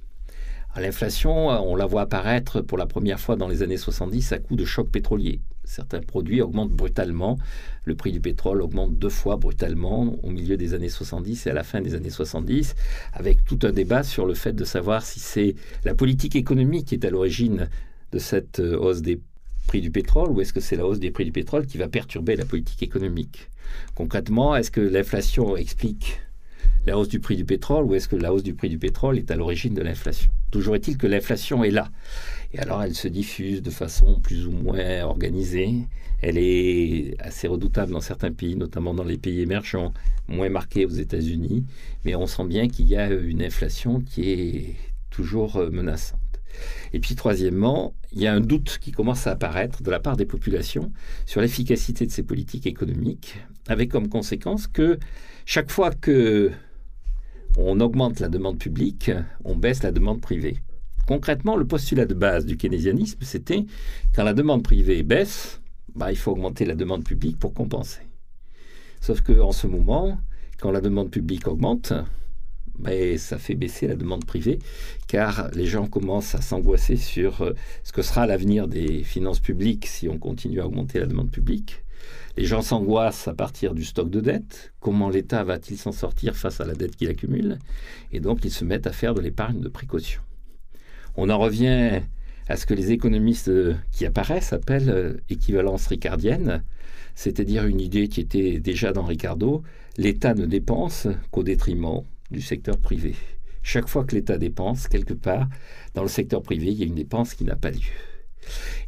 L'inflation, 0.77 1.49
on 1.49 1.75
la 1.75 1.85
voit 1.85 2.03
apparaître 2.03 2.61
pour 2.61 2.77
la 2.77 2.85
première 2.85 3.19
fois 3.19 3.35
dans 3.35 3.49
les 3.49 3.61
années 3.61 3.75
70 3.75 4.31
à 4.31 4.39
coup 4.39 4.55
de 4.55 4.63
choc 4.63 4.89
pétrolier 4.89 5.41
certains 5.63 6.01
produits 6.01 6.41
augmentent 6.41 6.71
brutalement. 6.71 7.37
Le 7.85 7.95
prix 7.95 8.11
du 8.11 8.19
pétrole 8.19 8.61
augmente 8.61 8.97
deux 8.97 9.09
fois 9.09 9.37
brutalement 9.37 10.17
au 10.23 10.29
milieu 10.29 10.57
des 10.57 10.73
années 10.73 10.89
70 10.89 11.47
et 11.47 11.49
à 11.49 11.53
la 11.53 11.63
fin 11.63 11.81
des 11.81 11.95
années 11.95 12.09
70, 12.09 12.75
avec 13.13 13.43
tout 13.45 13.59
un 13.63 13.71
débat 13.71 14.03
sur 14.03 14.25
le 14.25 14.33
fait 14.33 14.53
de 14.53 14.63
savoir 14.65 15.03
si 15.03 15.19
c'est 15.19 15.55
la 15.85 15.95
politique 15.95 16.35
économique 16.35 16.87
qui 16.87 16.95
est 16.95 17.05
à 17.05 17.09
l'origine 17.09 17.69
de 18.11 18.19
cette 18.19 18.59
euh, 18.59 18.77
hausse 18.77 19.01
des 19.01 19.19
prix 19.67 19.81
du 19.81 19.91
pétrole 19.91 20.31
ou 20.31 20.41
est-ce 20.41 20.53
que 20.53 20.59
c'est 20.59 20.75
la 20.75 20.85
hausse 20.85 20.99
des 20.99 21.11
prix 21.11 21.25
du 21.25 21.31
pétrole 21.31 21.65
qui 21.65 21.77
va 21.77 21.87
perturber 21.87 22.35
la 22.35 22.45
politique 22.45 22.83
économique 22.83 23.49
Concrètement, 23.95 24.55
est-ce 24.55 24.71
que 24.71 24.81
l'inflation 24.81 25.55
explique 25.55 26.19
la 26.85 26.97
hausse 26.97 27.07
du 27.07 27.19
prix 27.19 27.35
du 27.35 27.45
pétrole 27.45 27.85
ou 27.85 27.95
est-ce 27.95 28.07
que 28.07 28.15
la 28.15 28.33
hausse 28.33 28.43
du 28.43 28.53
prix 28.53 28.69
du 28.69 28.79
pétrole 28.79 29.17
est 29.17 29.31
à 29.31 29.35
l'origine 29.35 29.73
de 29.73 29.81
l'inflation? 29.81 30.29
Toujours 30.49 30.75
est-il 30.75 30.97
que 30.97 31.07
l'inflation 31.07 31.63
est 31.63 31.71
là. 31.71 31.89
Et 32.53 32.59
alors 32.59 32.83
elle 32.83 32.95
se 32.95 33.07
diffuse 33.07 33.61
de 33.61 33.69
façon 33.69 34.19
plus 34.19 34.45
ou 34.45 34.51
moins 34.51 35.03
organisée. 35.03 35.87
Elle 36.21 36.37
est 36.37 37.15
assez 37.19 37.47
redoutable 37.47 37.93
dans 37.93 38.01
certains 38.01 38.31
pays, 38.31 38.55
notamment 38.55 38.93
dans 38.93 39.03
les 39.03 39.17
pays 39.17 39.41
émergents, 39.41 39.93
moins 40.27 40.49
marquée 40.49 40.85
aux 40.85 40.89
États-Unis. 40.89 41.65
Mais 42.05 42.15
on 42.15 42.27
sent 42.27 42.45
bien 42.45 42.67
qu'il 42.67 42.87
y 42.87 42.95
a 42.95 43.09
une 43.09 43.41
inflation 43.41 44.01
qui 44.01 44.31
est 44.31 44.75
toujours 45.09 45.57
euh, 45.57 45.69
menaçante. 45.69 46.19
Et 46.93 46.99
puis 46.99 47.15
troisièmement, 47.15 47.93
il 48.11 48.21
y 48.21 48.27
a 48.27 48.33
un 48.33 48.41
doute 48.41 48.77
qui 48.81 48.91
commence 48.91 49.25
à 49.25 49.31
apparaître 49.31 49.81
de 49.81 49.89
la 49.89 49.99
part 49.99 50.17
des 50.17 50.25
populations 50.25 50.91
sur 51.25 51.41
l'efficacité 51.41 52.05
de 52.05 52.11
ces 52.11 52.23
politiques 52.23 52.67
économiques, 52.67 53.37
avec 53.67 53.89
comme 53.89 54.09
conséquence 54.09 54.67
que 54.67 54.99
chaque 55.45 55.71
fois 55.71 55.91
que 55.91 56.51
on 57.57 57.79
augmente 57.79 58.19
la 58.19 58.29
demande 58.29 58.59
publique, 58.59 59.11
on 59.43 59.55
baisse 59.55 59.83
la 59.83 59.91
demande 59.91 60.21
privée. 60.21 60.57
Concrètement, 61.07 61.55
le 61.55 61.65
postulat 61.65 62.05
de 62.05 62.13
base 62.13 62.45
du 62.45 62.57
keynésianisme, 62.57 63.19
c'était 63.21 63.65
quand 64.15 64.23
la 64.23 64.33
demande 64.33 64.63
privée 64.63 65.03
baisse, 65.03 65.61
bah, 65.95 66.11
il 66.11 66.17
faut 66.17 66.31
augmenter 66.31 66.65
la 66.65 66.75
demande 66.75 67.03
publique 67.03 67.37
pour 67.37 67.53
compenser. 67.53 68.01
Sauf 69.01 69.21
qu'en 69.21 69.51
ce 69.51 69.67
moment, 69.67 70.17
quand 70.59 70.71
la 70.71 70.81
demande 70.81 71.09
publique 71.09 71.47
augmente, 71.47 71.93
bah, 72.77 72.91
ça 73.17 73.37
fait 73.37 73.55
baisser 73.55 73.87
la 73.87 73.95
demande 73.95 74.25
privée, 74.25 74.59
car 75.07 75.49
les 75.53 75.65
gens 75.65 75.87
commencent 75.87 76.35
à 76.35 76.41
s'angoisser 76.41 76.95
sur 76.95 77.41
euh, 77.41 77.53
ce 77.83 77.91
que 77.91 78.01
sera 78.01 78.25
l'avenir 78.25 78.67
des 78.67 79.03
finances 79.03 79.39
publiques 79.39 79.87
si 79.87 80.07
on 80.07 80.17
continue 80.17 80.61
à 80.61 80.65
augmenter 80.67 80.99
la 80.99 81.07
demande 81.07 81.31
publique. 81.31 81.83
Les 82.37 82.45
gens 82.45 82.61
s'angoissent 82.61 83.27
à 83.27 83.33
partir 83.33 83.73
du 83.73 83.83
stock 83.83 84.09
de 84.09 84.21
dette. 84.21 84.73
Comment 84.79 85.09
l'État 85.09 85.43
va-t-il 85.43 85.77
s'en 85.77 85.91
sortir 85.91 86.35
face 86.35 86.61
à 86.61 86.65
la 86.65 86.73
dette 86.73 86.95
qu'il 86.95 87.09
accumule? 87.09 87.59
Et 88.11 88.19
donc, 88.19 88.45
ils 88.45 88.51
se 88.51 88.63
mettent 88.63 88.87
à 88.87 88.93
faire 88.93 89.13
de 89.13 89.21
l'épargne 89.21 89.59
de 89.59 89.69
précaution. 89.69 90.21
On 91.15 91.29
en 91.29 91.37
revient 91.37 92.01
à 92.47 92.57
ce 92.57 92.65
que 92.65 92.73
les 92.73 92.91
économistes 92.91 93.49
euh, 93.49 93.75
qui 93.91 94.05
apparaissent 94.05 94.53
appellent 94.53 94.89
euh, 94.89 95.13
équivalence 95.29 95.87
ricardienne, 95.87 96.63
c'est-à-dire 97.15 97.65
une 97.65 97.81
idée 97.81 98.07
qui 98.07 98.21
était 98.21 98.59
déjà 98.59 98.93
dans 98.93 99.03
Ricardo, 99.03 99.63
l'État 99.97 100.33
ne 100.33 100.45
dépense 100.45 101.07
qu'au 101.31 101.43
détriment 101.43 102.01
du 102.29 102.41
secteur 102.41 102.77
privé. 102.77 103.15
Chaque 103.63 103.87
fois 103.87 104.05
que 104.05 104.15
l'État 104.15 104.37
dépense, 104.37 104.87
quelque 104.87 105.13
part, 105.13 105.47
dans 105.93 106.01
le 106.01 106.07
secteur 106.07 106.41
privé, 106.41 106.67
il 106.67 106.79
y 106.79 106.83
a 106.83 106.87
une 106.87 106.95
dépense 106.95 107.33
qui 107.35 107.43
n'a 107.43 107.55
pas 107.55 107.71
lieu. 107.71 107.79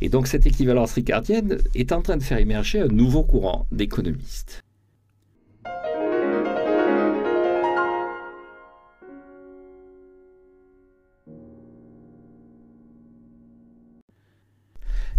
Et 0.02 0.10
donc 0.10 0.28
cette 0.28 0.48
équivalence 0.48 0.94
ricardienne 0.94 1.60
est 1.76 1.92
en 1.92 2.02
train 2.02 2.18
de 2.18 2.24
faire 2.24 2.40
émerger 2.40 2.80
un 2.80 2.88
nouveau 2.88 3.24
courant 3.24 3.68
d'économistes. 3.72 4.63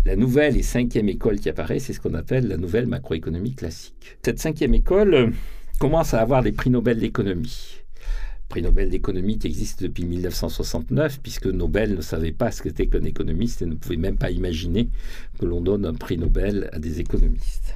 La 0.05 0.17
nouvelle 0.17 0.57
et 0.57 0.63
cinquième 0.63 1.09
école 1.09 1.41
qui 1.41 1.49
apparaît, 1.49 1.79
c'est 1.79 1.95
ce 1.95 2.01
qu'on 2.01 2.15
appelle 2.15 2.47
la 2.47 2.59
nouvelle 2.59 2.87
macroéconomie 2.87 3.55
classique. 3.55 4.19
Cette 4.23 4.39
cinquième 4.39 4.75
école 4.75 5.33
commence 5.79 6.13
à 6.13 6.21
avoir 6.21 6.43
des 6.43 6.53
prix 6.53 6.71
Nobel 6.71 6.99
d'économie 6.99 7.85
prix 8.55 8.63
Nobel 8.63 8.89
d'économie 8.89 9.39
qui 9.39 9.49
existe 9.49 9.83
depuis 9.83 10.05
1969, 10.05 11.19
puisque 11.21 11.47
Nobel 11.47 11.97
ne 11.97 12.01
savait 12.01 12.31
pas 12.31 12.53
ce 12.53 12.63
qu'était 12.63 12.87
qu'un 12.87 13.03
économiste 13.03 13.63
et 13.63 13.67
ne 13.67 13.75
pouvait 13.75 13.97
même 13.97 14.17
pas 14.17 14.31
imaginer 14.31 14.91
que 15.41 15.47
l'on 15.47 15.61
donne 15.61 15.85
un 15.85 15.95
prix 15.95 16.19
Nobel 16.19 16.71
à 16.73 16.79
des 16.79 17.01
économistes. 17.01 17.75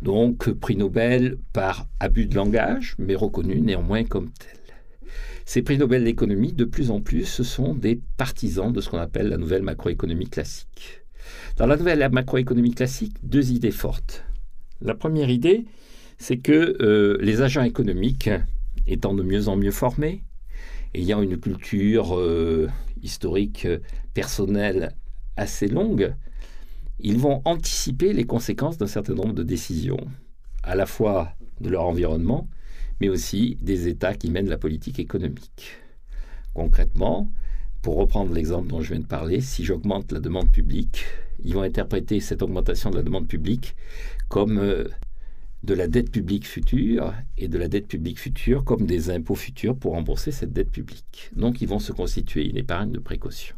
Donc, 0.00 0.50
prix 0.50 0.76
Nobel 0.76 1.38
par 1.52 1.86
abus 2.00 2.26
de 2.26 2.34
langage, 2.34 2.96
mais 2.98 3.14
reconnu 3.14 3.60
néanmoins 3.60 4.02
comme 4.02 4.30
tel. 4.30 4.58
Ces 5.44 5.62
prix 5.62 5.78
Nobel 5.78 6.02
d'économie, 6.02 6.52
de 6.52 6.64
plus 6.64 6.90
en 6.90 7.00
plus, 7.00 7.24
ce 7.24 7.44
sont 7.44 7.74
des 7.74 8.00
partisans 8.16 8.72
de 8.72 8.80
ce 8.80 8.88
qu'on 8.88 8.98
appelle 8.98 9.28
la 9.28 9.36
nouvelle 9.36 9.62
macroéconomie 9.62 10.28
classique. 10.28 11.01
Dans 11.56 11.66
la 11.66 11.76
nouvelle 11.76 12.08
macroéconomie 12.10 12.74
classique, 12.74 13.16
deux 13.22 13.52
idées 13.52 13.70
fortes. 13.70 14.24
La 14.80 14.94
première 14.94 15.30
idée, 15.30 15.66
c'est 16.18 16.38
que 16.38 16.76
euh, 16.80 17.18
les 17.20 17.42
agents 17.42 17.62
économiques 17.62 18.30
étant 18.86 19.14
de 19.14 19.22
mieux 19.22 19.48
en 19.48 19.56
mieux 19.56 19.70
formés, 19.70 20.22
ayant 20.94 21.22
une 21.22 21.38
culture 21.38 22.18
euh, 22.18 22.68
historique 23.02 23.66
personnelle 24.14 24.92
assez 25.36 25.68
longue, 25.68 26.14
ils 27.00 27.18
vont 27.18 27.42
anticiper 27.44 28.12
les 28.12 28.24
conséquences 28.24 28.78
d'un 28.78 28.86
certain 28.86 29.14
nombre 29.14 29.34
de 29.34 29.42
décisions, 29.42 30.06
à 30.62 30.74
la 30.74 30.86
fois 30.86 31.32
de 31.60 31.68
leur 31.68 31.84
environnement, 31.84 32.48
mais 33.00 33.08
aussi 33.08 33.58
des 33.60 33.88
États 33.88 34.14
qui 34.14 34.30
mènent 34.30 34.48
la 34.48 34.58
politique 34.58 34.98
économique. 34.98 35.76
Concrètement, 36.54 37.30
pour 37.82 37.96
reprendre 37.96 38.32
l'exemple 38.32 38.68
dont 38.68 38.80
je 38.80 38.92
viens 38.92 39.00
de 39.00 39.06
parler, 39.06 39.40
si 39.40 39.64
j'augmente 39.64 40.12
la 40.12 40.20
demande 40.20 40.50
publique, 40.50 41.04
ils 41.44 41.54
vont 41.54 41.62
interpréter 41.62 42.20
cette 42.20 42.42
augmentation 42.42 42.90
de 42.90 42.96
la 42.96 43.02
demande 43.02 43.26
publique 43.26 43.74
comme 44.28 44.58
euh, 44.58 44.84
de 45.64 45.74
la 45.74 45.88
dette 45.88 46.10
publique 46.10 46.46
future 46.46 47.12
et 47.36 47.48
de 47.48 47.58
la 47.58 47.68
dette 47.68 47.88
publique 47.88 48.20
future 48.20 48.64
comme 48.64 48.86
des 48.86 49.10
impôts 49.10 49.34
futurs 49.34 49.76
pour 49.76 49.92
rembourser 49.92 50.30
cette 50.30 50.52
dette 50.52 50.70
publique. 50.70 51.30
Donc 51.34 51.60
ils 51.60 51.68
vont 51.68 51.80
se 51.80 51.92
constituer 51.92 52.48
une 52.48 52.56
épargne 52.56 52.92
de 52.92 53.00
précaution. 53.00 53.56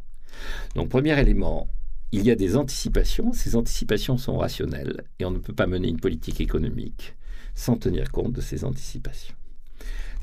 Donc 0.74 0.88
premier 0.88 1.18
élément, 1.20 1.68
il 2.12 2.24
y 2.24 2.30
a 2.30 2.36
des 2.36 2.56
anticipations, 2.56 3.32
ces 3.32 3.56
anticipations 3.56 4.16
sont 4.16 4.38
rationnelles 4.38 5.04
et 5.18 5.24
on 5.24 5.30
ne 5.30 5.38
peut 5.38 5.52
pas 5.52 5.66
mener 5.66 5.88
une 5.88 6.00
politique 6.00 6.40
économique 6.40 7.14
sans 7.54 7.76
tenir 7.76 8.10
compte 8.10 8.32
de 8.32 8.40
ces 8.40 8.64
anticipations. 8.64 9.34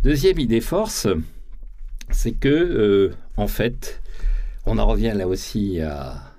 Deuxième 0.03 0.39
idée 0.39 0.61
force, 0.61 1.07
c'est 2.11 2.33
que 2.33 2.49
euh, 2.49 3.13
en 3.37 3.47
fait, 3.47 4.01
on 4.65 4.77
en 4.77 4.85
revient 4.85 5.13
là 5.15 5.27
aussi 5.27 5.81
à 5.81 6.33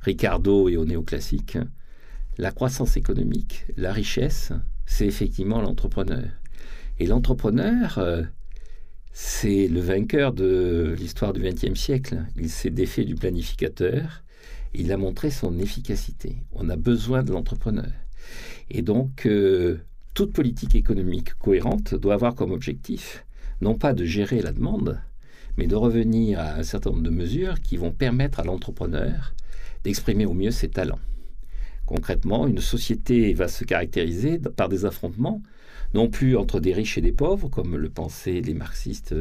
Ricardo 0.00 0.68
et 0.68 0.76
au 0.76 0.84
néoclassique, 0.84 1.58
la 2.38 2.52
croissance 2.52 2.96
économique, 2.96 3.66
la 3.76 3.92
richesse, 3.92 4.52
c'est 4.86 5.06
effectivement 5.06 5.60
l'entrepreneur. 5.60 6.24
Et 7.00 7.06
l'entrepreneur, 7.06 7.98
euh, 7.98 8.22
c'est 9.12 9.68
le 9.68 9.80
vainqueur 9.80 10.32
de 10.32 10.94
l'histoire 10.98 11.32
du 11.32 11.40
XXe 11.40 11.78
siècle. 11.78 12.24
Il 12.36 12.48
s'est 12.48 12.70
défait 12.70 13.04
du 13.04 13.14
planificateur. 13.14 14.22
Il 14.74 14.92
a 14.92 14.96
montré 14.96 15.30
son 15.30 15.58
efficacité. 15.58 16.36
On 16.52 16.68
a 16.68 16.76
besoin 16.76 17.22
de 17.22 17.32
l'entrepreneur. 17.32 17.90
Et 18.70 18.82
donc, 18.82 19.26
euh, 19.26 19.78
toute 20.14 20.32
politique 20.32 20.74
économique 20.74 21.34
cohérente 21.34 21.94
doit 21.94 22.14
avoir 22.14 22.34
comme 22.34 22.52
objectif, 22.52 23.24
non 23.60 23.74
pas 23.74 23.92
de 23.92 24.04
gérer 24.04 24.40
la 24.40 24.52
demande, 24.52 25.00
mais 25.56 25.66
de 25.66 25.74
revenir 25.74 26.38
à 26.40 26.54
un 26.54 26.62
certain 26.62 26.90
nombre 26.90 27.02
de 27.02 27.10
mesures 27.10 27.60
qui 27.60 27.76
vont 27.76 27.90
permettre 27.90 28.40
à 28.40 28.44
l'entrepreneur 28.44 29.34
d'exprimer 29.84 30.26
au 30.26 30.34
mieux 30.34 30.50
ses 30.50 30.68
talents. 30.68 31.00
Concrètement, 31.86 32.46
une 32.46 32.60
société 32.60 33.32
va 33.32 33.48
se 33.48 33.64
caractériser 33.64 34.38
par 34.38 34.68
des 34.68 34.84
affrontements, 34.84 35.42
non 35.94 36.08
plus 36.08 36.36
entre 36.36 36.60
des 36.60 36.74
riches 36.74 36.98
et 36.98 37.00
des 37.00 37.12
pauvres, 37.12 37.48
comme 37.48 37.76
le 37.76 37.88
pensaient 37.88 38.40
les 38.40 38.54
marxistes 38.54 39.14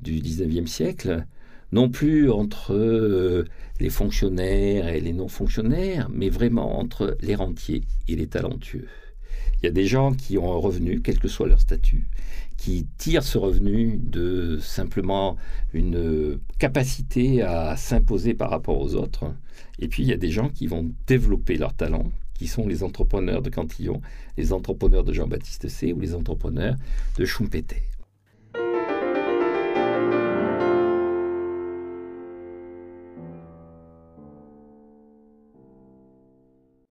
du 0.00 0.20
XIXe 0.20 0.70
siècle, 0.70 1.26
non 1.72 1.90
plus 1.90 2.30
entre 2.30 2.72
euh, 2.72 3.44
les 3.80 3.90
fonctionnaires 3.90 4.88
et 4.88 5.00
les 5.00 5.12
non-fonctionnaires, 5.12 6.08
mais 6.12 6.30
vraiment 6.30 6.78
entre 6.78 7.16
les 7.20 7.34
rentiers 7.34 7.82
et 8.08 8.16
les 8.16 8.28
talentueux. 8.28 8.88
Il 9.58 9.66
y 9.66 9.68
a 9.68 9.72
des 9.72 9.86
gens 9.86 10.12
qui 10.12 10.38
ont 10.38 10.52
un 10.52 10.58
revenu, 10.58 11.00
quel 11.02 11.18
que 11.18 11.28
soit 11.28 11.48
leur 11.48 11.60
statut, 11.60 12.06
qui 12.56 12.86
tirent 12.98 13.22
ce 13.22 13.38
revenu 13.38 13.98
de 13.98 14.58
simplement 14.58 15.36
une 15.72 16.38
capacité 16.58 17.42
à 17.42 17.76
s'imposer 17.76 18.34
par 18.34 18.50
rapport 18.50 18.80
aux 18.80 18.94
autres. 18.94 19.34
Et 19.78 19.88
puis 19.88 20.02
il 20.02 20.08
y 20.08 20.12
a 20.12 20.16
des 20.16 20.30
gens 20.30 20.48
qui 20.48 20.66
vont 20.66 20.90
développer 21.06 21.56
leur 21.56 21.74
talent, 21.74 22.10
qui 22.34 22.46
sont 22.46 22.66
les 22.66 22.82
entrepreneurs 22.82 23.42
de 23.42 23.50
Cantillon, 23.50 24.00
les 24.36 24.52
entrepreneurs 24.52 25.04
de 25.04 25.12
Jean-Baptiste 25.12 25.68
C 25.68 25.92
ou 25.92 26.00
les 26.00 26.14
entrepreneurs 26.14 26.76
de 27.18 27.24
Schumpeter. 27.24 27.82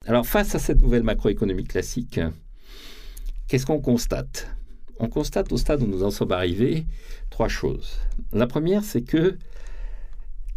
Alors 0.07 0.27
face 0.27 0.55
à 0.57 0.59
cette 0.59 0.82
nouvelle 0.82 1.05
macroéconomie 1.05 1.65
classique, 1.65 2.19
qu'est-ce 3.47 3.66
qu'on 3.66 3.81
constate? 3.81 4.49
On 5.01 5.09
constate 5.09 5.51
au 5.51 5.56
stade 5.56 5.82
où 5.82 5.86
nous 5.86 6.05
en 6.05 6.10
sommes 6.10 6.32
arrivés 6.32 6.85
trois 7.31 7.48
choses. 7.48 7.97
La 8.32 8.47
première, 8.47 8.85
c'est 8.85 9.01
que 9.01 9.39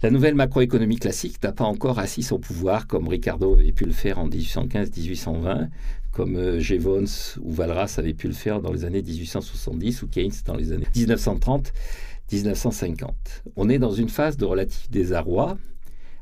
la 0.02 0.12
nouvelle 0.12 0.36
macroéconomie 0.36 0.98
classique 0.98 1.42
n'a 1.42 1.54
pas 1.54 1.64
encore 1.64 1.98
assis 1.98 2.24
son 2.24 2.40
pouvoir 2.40 2.88
comme 2.88 3.08
Ricardo 3.08 3.54
avait 3.54 3.72
pu 3.72 3.86
le 3.86 3.94
faire 3.94 4.20
en 4.20 4.28
1815-1820, 4.28 5.70
comme 6.12 6.36
euh, 6.36 6.60
Jevons 6.60 7.06
ou 7.42 7.54
Valras 7.54 7.96
avaient 7.98 8.14
pu 8.14 8.28
le 8.28 8.34
faire 8.34 8.60
dans 8.60 8.74
les 8.74 8.84
années 8.84 9.02
1870 9.02 10.02
ou 10.02 10.10
Keynes 10.10 10.34
dans 10.46 10.58
les 10.58 10.74
années 10.74 10.90
1930-1950. 10.94 13.12
On 13.56 13.70
est 13.70 13.80
dans 13.80 13.94
une 13.94 14.10
phase 14.10 14.36
de 14.36 14.44
relatif 14.44 14.92
désarroi 14.92 15.58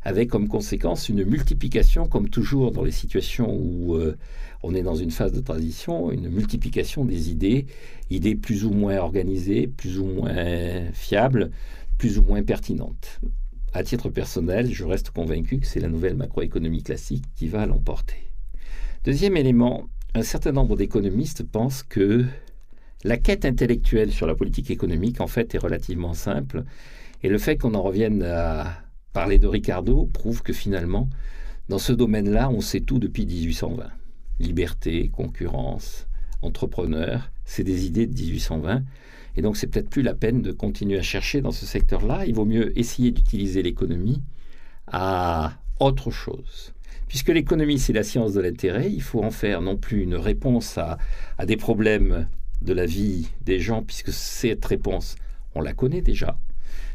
avec 0.03 0.29
comme 0.29 0.47
conséquence 0.47 1.09
une 1.09 1.23
multiplication, 1.23 2.07
comme 2.07 2.29
toujours 2.29 2.71
dans 2.71 2.83
les 2.83 2.91
situations 2.91 3.53
où 3.53 3.95
euh, 3.95 4.17
on 4.63 4.73
est 4.73 4.83
dans 4.83 4.95
une 4.95 5.11
phase 5.11 5.31
de 5.31 5.41
transition, 5.41 6.11
une 6.11 6.29
multiplication 6.29 7.05
des 7.05 7.29
idées, 7.29 7.65
idées 8.09 8.35
plus 8.35 8.65
ou 8.65 8.71
moins 8.71 8.97
organisées, 8.97 9.67
plus 9.67 9.99
ou 9.99 10.05
moins 10.05 10.91
fiables, 10.93 11.51
plus 11.97 12.17
ou 12.17 12.23
moins 12.23 12.43
pertinentes. 12.43 13.19
À 13.73 13.83
titre 13.83 14.09
personnel, 14.09 14.73
je 14.73 14.83
reste 14.83 15.11
convaincu 15.11 15.59
que 15.59 15.67
c'est 15.67 15.79
la 15.79 15.87
nouvelle 15.87 16.15
macroéconomie 16.15 16.83
classique 16.83 17.23
qui 17.35 17.47
va 17.47 17.65
l'emporter. 17.65 18.31
Deuxième 19.05 19.37
élément, 19.37 19.87
un 20.13 20.23
certain 20.23 20.51
nombre 20.51 20.75
d'économistes 20.75 21.43
pensent 21.43 21.83
que 21.83 22.25
la 23.03 23.17
quête 23.17 23.45
intellectuelle 23.45 24.11
sur 24.11 24.27
la 24.27 24.35
politique 24.35 24.69
économique, 24.69 25.21
en 25.21 25.27
fait, 25.27 25.55
est 25.55 25.57
relativement 25.57 26.13
simple. 26.13 26.65
Et 27.23 27.29
le 27.29 27.37
fait 27.37 27.57
qu'on 27.57 27.73
en 27.73 27.81
revienne 27.81 28.23
à 28.23 28.80
parler 29.13 29.39
de 29.39 29.47
Ricardo 29.47 30.09
prouve 30.13 30.41
que 30.41 30.53
finalement, 30.53 31.09
dans 31.69 31.79
ce 31.79 31.93
domaine-là, 31.93 32.49
on 32.49 32.61
sait 32.61 32.81
tout 32.81 32.99
depuis 32.99 33.25
1820. 33.25 33.89
Liberté, 34.39 35.09
concurrence, 35.09 36.07
entrepreneur, 36.41 37.31
c'est 37.45 37.63
des 37.63 37.85
idées 37.85 38.07
de 38.07 38.13
1820. 38.13 38.83
Et 39.37 39.41
donc, 39.41 39.55
c'est 39.55 39.67
peut-être 39.67 39.89
plus 39.89 40.01
la 40.01 40.13
peine 40.13 40.41
de 40.41 40.51
continuer 40.51 40.97
à 40.97 41.01
chercher 41.01 41.41
dans 41.41 41.51
ce 41.51 41.65
secteur-là. 41.65 42.25
Il 42.25 42.35
vaut 42.35 42.45
mieux 42.45 42.77
essayer 42.77 43.11
d'utiliser 43.11 43.63
l'économie 43.63 44.21
à 44.87 45.53
autre 45.79 46.11
chose. 46.11 46.73
Puisque 47.07 47.29
l'économie, 47.29 47.79
c'est 47.79 47.93
la 47.93 48.03
science 48.03 48.33
de 48.33 48.41
l'intérêt, 48.41 48.91
il 48.91 49.01
faut 49.01 49.23
en 49.23 49.31
faire 49.31 49.61
non 49.61 49.77
plus 49.77 50.03
une 50.03 50.15
réponse 50.15 50.77
à, 50.77 50.97
à 51.37 51.45
des 51.45 51.57
problèmes 51.57 52.27
de 52.61 52.73
la 52.73 52.85
vie 52.85 53.29
des 53.41 53.59
gens, 53.59 53.83
puisque 53.83 54.11
cette 54.11 54.63
réponse, 54.65 55.15
on 55.55 55.61
la 55.61 55.73
connaît 55.73 56.01
déjà. 56.01 56.37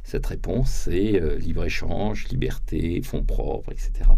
Cette 0.06 0.26
réponse, 0.26 0.70
c'est 0.70 1.20
euh, 1.20 1.36
libre-échange, 1.36 2.28
liberté, 2.28 3.02
fonds 3.02 3.24
propres, 3.24 3.72
etc. 3.72 4.08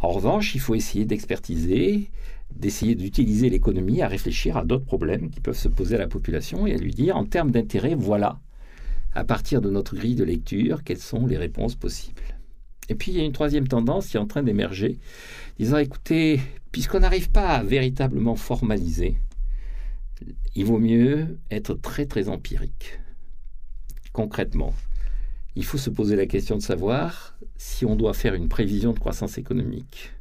En 0.00 0.10
revanche, 0.10 0.54
il 0.54 0.60
faut 0.60 0.74
essayer 0.74 1.06
d'expertiser, 1.06 2.10
d'essayer 2.54 2.94
d'utiliser 2.94 3.48
l'économie 3.48 4.02
à 4.02 4.08
réfléchir 4.08 4.58
à 4.58 4.66
d'autres 4.66 4.84
problèmes 4.84 5.30
qui 5.30 5.40
peuvent 5.40 5.56
se 5.56 5.68
poser 5.68 5.94
à 5.94 5.98
la 5.98 6.08
population 6.08 6.66
et 6.66 6.74
à 6.74 6.76
lui 6.76 6.90
dire, 6.90 7.16
en 7.16 7.24
termes 7.24 7.52
d'intérêt, 7.52 7.94
voilà, 7.94 8.38
à 9.14 9.24
partir 9.24 9.62
de 9.62 9.70
notre 9.70 9.96
grille 9.96 10.14
de 10.14 10.24
lecture, 10.24 10.84
quelles 10.84 10.98
sont 10.98 11.26
les 11.26 11.38
réponses 11.38 11.74
possibles. 11.74 12.20
Et 12.90 12.94
puis, 12.94 13.12
il 13.12 13.16
y 13.16 13.20
a 13.22 13.24
une 13.24 13.32
troisième 13.32 13.66
tendance 13.66 14.08
qui 14.08 14.18
est 14.18 14.20
en 14.20 14.26
train 14.26 14.42
d'émerger, 14.42 14.98
disant, 15.58 15.78
écoutez, 15.78 16.38
puisqu'on 16.70 17.00
n'arrive 17.00 17.30
pas 17.30 17.48
à 17.48 17.62
véritablement 17.62 18.36
formaliser, 18.36 19.16
il 20.54 20.66
vaut 20.66 20.78
mieux 20.78 21.38
être 21.50 21.72
très 21.72 22.04
très 22.04 22.28
empirique. 22.28 23.00
Concrètement, 24.12 24.74
il 25.56 25.64
faut 25.64 25.78
se 25.78 25.90
poser 25.90 26.16
la 26.16 26.26
question 26.26 26.56
de 26.56 26.62
savoir 26.62 27.38
si 27.56 27.84
on 27.84 27.96
doit 27.96 28.14
faire 28.14 28.34
une 28.34 28.48
prévision 28.48 28.92
de 28.92 28.98
croissance 28.98 29.38
économique. 29.38 30.12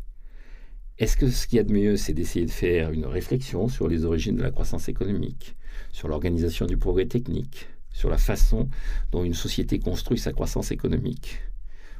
Est-ce 0.99 1.17
que 1.17 1.29
ce 1.29 1.47
qu'il 1.47 1.57
y 1.57 1.59
a 1.59 1.63
de 1.63 1.73
mieux, 1.73 1.97
c'est 1.97 2.13
d'essayer 2.13 2.45
de 2.45 2.51
faire 2.51 2.91
une 2.91 3.05
réflexion 3.05 3.67
sur 3.67 3.87
les 3.87 4.05
origines 4.05 4.35
de 4.35 4.43
la 4.43 4.51
croissance 4.51 4.89
économique, 4.89 5.55
sur 5.91 6.07
l'organisation 6.07 6.67
du 6.67 6.77
progrès 6.77 7.07
technique, 7.07 7.67
sur 7.91 8.09
la 8.09 8.17
façon 8.17 8.69
dont 9.11 9.23
une 9.23 9.33
société 9.33 9.79
construit 9.79 10.19
sa 10.19 10.33
croissance 10.33 10.71
économique? 10.71 11.39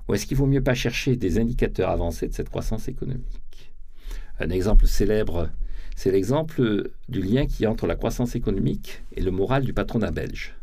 Ou 0.07 0.13
est-ce 0.13 0.27
qu'il 0.27 0.37
vaut 0.37 0.45
mieux 0.45 0.63
pas 0.63 0.75
chercher 0.75 1.15
des 1.15 1.39
indicateurs 1.39 1.89
avancés 1.89 2.27
de 2.27 2.33
cette 2.33 2.49
croissance 2.49 2.87
économique? 2.87 3.73
Un 4.39 4.49
exemple 4.49 4.85
célèbre 4.85 5.49
c'est 5.95 6.11
l'exemple 6.11 6.91
du 7.07 7.21
lien 7.21 7.45
qui 7.45 7.67
entre 7.67 7.87
la 7.87 7.95
croissance 7.95 8.35
économique 8.35 9.03
et 9.15 9.21
le 9.21 9.31
moral 9.31 9.63
du 9.63 9.73
patronat 9.73 10.11
belge. 10.11 10.55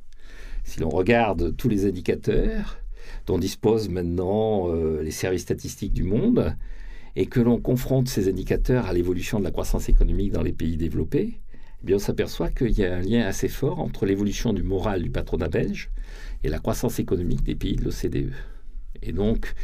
Si 0.64 0.80
l'on 0.80 0.88
regarde 0.88 1.56
tous 1.56 1.68
les 1.68 1.86
indicateurs 1.86 2.78
dont 3.26 3.38
disposent 3.38 3.88
maintenant 3.88 4.68
euh, 4.68 5.02
les 5.02 5.10
services 5.10 5.42
statistiques 5.42 5.92
du 5.92 6.04
monde, 6.04 6.54
et 7.16 7.26
que 7.26 7.40
l'on 7.40 7.60
confronte 7.60 8.08
ces 8.08 8.28
indicateurs 8.28 8.86
à 8.86 8.92
l'évolution 8.92 9.38
de 9.38 9.44
la 9.44 9.50
croissance 9.50 9.88
économique 9.88 10.32
dans 10.32 10.42
les 10.42 10.52
pays 10.52 10.76
développés, 10.76 11.40
eh 11.86 11.94
on 11.94 11.98
s'aperçoit 11.98 12.50
qu'il 12.50 12.78
y 12.78 12.84
a 12.84 12.94
un 12.94 13.00
lien 13.00 13.26
assez 13.26 13.48
fort 13.48 13.80
entre 13.80 14.04
l'évolution 14.06 14.52
du 14.52 14.62
moral 14.62 15.02
du 15.02 15.10
patronat 15.10 15.48
belge 15.48 15.90
et 16.44 16.48
la 16.48 16.58
croissance 16.58 16.98
économique 16.98 17.42
des 17.42 17.54
pays 17.54 17.76
de 17.76 17.84
l'OCDE. 17.84 18.32
Et 19.02 19.12
donc, 19.12 19.54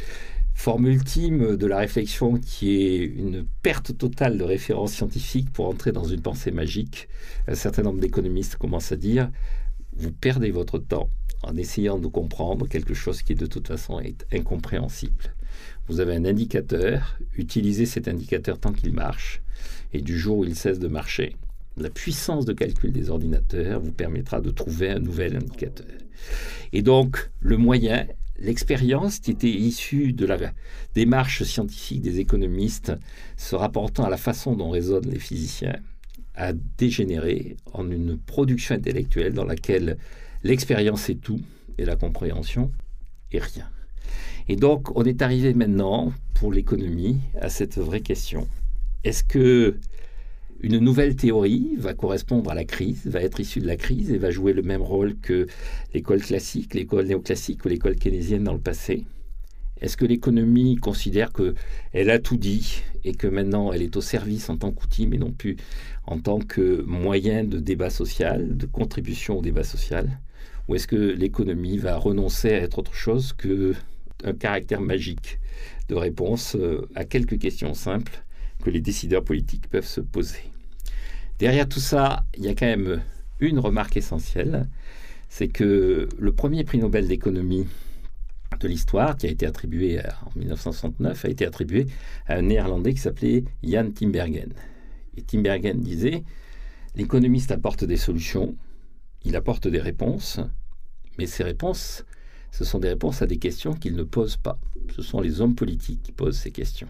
forme 0.55 0.87
ultime 0.87 1.55
de 1.55 1.67
la 1.67 1.77
réflexion 1.77 2.37
qui 2.37 2.81
est 2.81 2.97
une 2.97 3.45
perte 3.61 3.95
totale 3.95 4.39
de 4.39 4.43
références 4.43 4.93
scientifiques 4.93 5.51
pour 5.51 5.67
entrer 5.67 5.91
dans 5.91 6.05
une 6.05 6.21
pensée 6.21 6.51
magique. 6.51 7.07
Un 7.47 7.53
certain 7.53 7.83
nombre 7.83 7.99
d'économistes 7.99 8.55
commencent 8.55 8.91
à 8.91 8.95
dire 8.95 9.29
vous 9.97 10.11
perdez 10.11 10.51
votre 10.51 10.77
temps 10.77 11.09
en 11.43 11.55
essayant 11.55 11.99
de 11.99 12.07
comprendre 12.07 12.67
quelque 12.67 12.93
chose 12.93 13.21
qui 13.21 13.35
de 13.35 13.45
toute 13.45 13.67
façon 13.67 13.99
est 13.99 14.25
incompréhensible. 14.33 15.33
Vous 15.87 15.99
avez 15.99 16.15
un 16.15 16.25
indicateur, 16.25 17.17
utilisez 17.35 17.85
cet 17.85 18.07
indicateur 18.07 18.59
tant 18.59 18.73
qu'il 18.73 18.93
marche, 18.93 19.41
et 19.93 20.01
du 20.01 20.17
jour 20.17 20.39
où 20.39 20.45
il 20.45 20.55
cesse 20.55 20.79
de 20.79 20.87
marcher, 20.87 21.35
la 21.77 21.89
puissance 21.89 22.45
de 22.45 22.53
calcul 22.53 22.91
des 22.91 23.09
ordinateurs 23.09 23.79
vous 23.79 23.91
permettra 23.91 24.41
de 24.41 24.49
trouver 24.49 24.89
un 24.89 24.99
nouvel 24.99 25.35
indicateur. 25.35 25.85
Et 26.73 26.81
donc, 26.81 27.29
le 27.39 27.57
moyen 27.57 28.07
L'expérience 28.39 29.19
qui 29.19 29.31
était 29.31 29.49
issue 29.49 30.13
de 30.13 30.25
la 30.27 30.37
démarche 30.93 31.41
scientifique 31.41 32.01
des 32.01 32.19
économistes 32.19 32.93
se 33.35 33.55
rapportant 33.55 34.03
à 34.03 34.11
la 34.11 34.17
façon 34.17 34.55
dont 34.55 34.69
raisonnent 34.69 35.09
les 35.09 35.19
physiciens 35.19 35.79
a 36.37 36.53
dégénéré 36.53 37.57
en 37.73 37.89
une 37.91 38.17
production 38.17 38.75
intellectuelle 38.75 39.33
dans 39.33 39.43
laquelle 39.43 39.97
l'expérience 40.43 41.09
est 41.09 41.19
tout 41.19 41.41
et 41.77 41.85
la 41.85 41.95
compréhension 41.95 42.71
est 43.31 43.43
rien. 43.43 43.69
Et 44.47 44.55
donc 44.55 44.95
on 44.95 45.03
est 45.03 45.21
arrivé 45.21 45.53
maintenant 45.53 46.13
pour 46.35 46.53
l'économie 46.53 47.19
à 47.41 47.49
cette 47.49 47.77
vraie 47.77 48.01
question. 48.01 48.47
Est-ce 49.03 49.23
que 49.23 49.77
une 50.61 50.79
nouvelle 50.79 51.15
théorie 51.15 51.75
va 51.77 51.93
correspondre 51.93 52.49
à 52.49 52.55
la 52.55 52.65
crise, 52.65 53.05
va 53.05 53.21
être 53.21 53.39
issue 53.39 53.59
de 53.59 53.67
la 53.67 53.75
crise 53.75 54.11
et 54.11 54.17
va 54.17 54.31
jouer 54.31 54.53
le 54.53 54.63
même 54.63 54.81
rôle 54.81 55.15
que 55.17 55.47
l'école 55.93 56.21
classique, 56.21 56.73
l'école 56.73 57.05
néoclassique 57.05 57.63
ou 57.65 57.67
l'école 57.67 57.95
keynésienne 57.95 58.43
dans 58.43 58.53
le 58.53 58.59
passé? 58.59 59.05
Est-ce 59.81 59.97
que 59.97 60.05
l'économie 60.05 60.75
considère 60.75 61.31
qu'elle 61.31 62.09
a 62.09 62.19
tout 62.19 62.37
dit 62.37 62.81
et 63.03 63.13
que 63.13 63.27
maintenant 63.27 63.71
elle 63.71 63.83
est 63.83 63.95
au 63.95 64.01
service 64.01 64.49
en 64.49 64.57
tant 64.57 64.71
qu'outil, 64.71 65.07
mais 65.07 65.17
non 65.17 65.31
plus 65.31 65.57
en 66.05 66.19
tant 66.19 66.39
que 66.39 66.81
moyen 66.81 67.43
de 67.43 67.59
débat 67.59 67.89
social, 67.89 68.57
de 68.57 68.65
contribution 68.65 69.37
au 69.37 69.41
débat 69.41 69.63
social? 69.63 70.19
Ou 70.67 70.75
est-ce 70.75 70.87
que 70.87 70.95
l'économie 70.95 71.77
va 71.77 71.95
renoncer 71.97 72.49
à 72.49 72.57
être 72.57 72.79
autre 72.79 72.95
chose 72.95 73.33
qu'un 73.33 74.33
caractère 74.33 74.81
magique 74.81 75.39
de 75.89 75.95
réponse 75.95 76.55
euh, 76.55 76.87
à 76.95 77.05
quelques 77.05 77.39
questions 77.39 77.73
simples 77.73 78.23
que 78.63 78.69
les 78.69 78.81
décideurs 78.81 79.23
politiques 79.23 79.69
peuvent 79.69 79.85
se 79.85 80.01
poser? 80.01 80.51
Derrière 81.39 81.69
tout 81.69 81.79
ça, 81.79 82.25
il 82.35 82.45
y 82.45 82.49
a 82.49 82.55
quand 82.55 82.65
même 82.65 83.01
une 83.39 83.59
remarque 83.59 83.95
essentielle, 83.95 84.67
c'est 85.29 85.47
que 85.47 86.09
le 86.17 86.31
premier 86.31 86.63
prix 86.63 86.79
Nobel 86.79 87.07
d'économie 87.07 87.67
de 88.59 88.67
l'histoire, 88.67 89.17
qui 89.17 89.27
a 89.27 89.29
été 89.29 89.45
attribué 89.45 89.99
en 89.99 90.37
1969, 90.37 91.25
a 91.25 91.29
été 91.29 91.45
attribué 91.45 91.87
à 92.27 92.35
un 92.35 92.43
néerlandais 92.43 92.93
qui 92.93 92.99
s'appelait 92.99 93.43
Jan 93.63 93.91
Timbergen. 93.91 94.53
Et 95.15 95.21
Timbergen 95.21 95.79
disait, 95.81 96.23
l'économiste 96.95 97.51
apporte 97.51 97.83
des 97.83 97.97
solutions, 97.97 98.55
il 99.23 99.35
apporte 99.35 99.67
des 99.67 99.79
réponses, 99.79 100.39
mais 101.17 101.25
ces 101.25 101.43
réponses, 101.43 102.05
ce 102.51 102.63
sont 102.63 102.79
des 102.79 102.89
réponses 102.89 103.21
à 103.21 103.27
des 103.27 103.37
questions 103.37 103.73
qu'il 103.73 103.95
ne 103.95 104.03
pose 104.03 104.37
pas. 104.37 104.59
Ce 104.95 105.01
sont 105.01 105.21
les 105.21 105.41
hommes 105.41 105.55
politiques 105.55 106.01
qui 106.03 106.11
posent 106.11 106.37
ces 106.37 106.51
questions. 106.51 106.87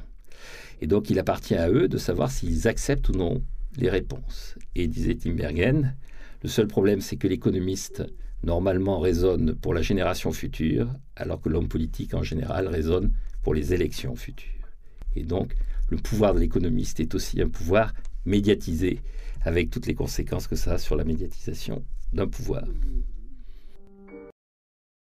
Et 0.82 0.88
donc, 0.88 1.10
il 1.10 1.20
appartient 1.20 1.56
à 1.56 1.70
eux 1.70 1.88
de 1.88 1.98
savoir 1.98 2.30
s'ils 2.32 2.68
acceptent 2.68 3.10
ou 3.10 3.14
non 3.14 3.42
les 3.78 3.90
réponses. 3.90 4.56
Et 4.76 4.88
disait 4.88 5.16
Timbergen, 5.16 5.96
le 6.44 6.50
seul 6.50 6.68
problème, 6.68 7.02
c'est 7.02 7.16
que 7.16 7.28
l'économiste, 7.28 8.04
normalement, 8.48 9.00
raisonne 9.00 9.56
pour 9.56 9.74
la 9.74 9.82
génération 9.82 10.32
future, 10.32 10.88
alors 11.16 11.42
que 11.42 11.50
l'homme 11.50 11.68
politique, 11.68 12.14
en 12.14 12.24
général, 12.24 12.68
raisonne 12.68 13.12
pour 13.44 13.54
les 13.54 13.74
élections 13.74 14.16
futures. 14.16 14.70
Et 15.16 15.24
donc, 15.24 15.54
le 15.90 15.98
pouvoir 15.98 16.34
de 16.34 16.40
l'économiste 16.40 17.00
est 17.02 17.14
aussi 17.14 17.42
un 17.42 17.50
pouvoir 17.50 17.94
médiatisé, 18.26 19.02
avec 19.42 19.70
toutes 19.70 19.86
les 19.86 19.96
conséquences 19.96 20.48
que 20.48 20.56
ça 20.56 20.74
a 20.74 20.78
sur 20.78 20.96
la 20.96 21.04
médiatisation 21.04 21.84
d'un 22.14 22.28
pouvoir. 22.28 22.64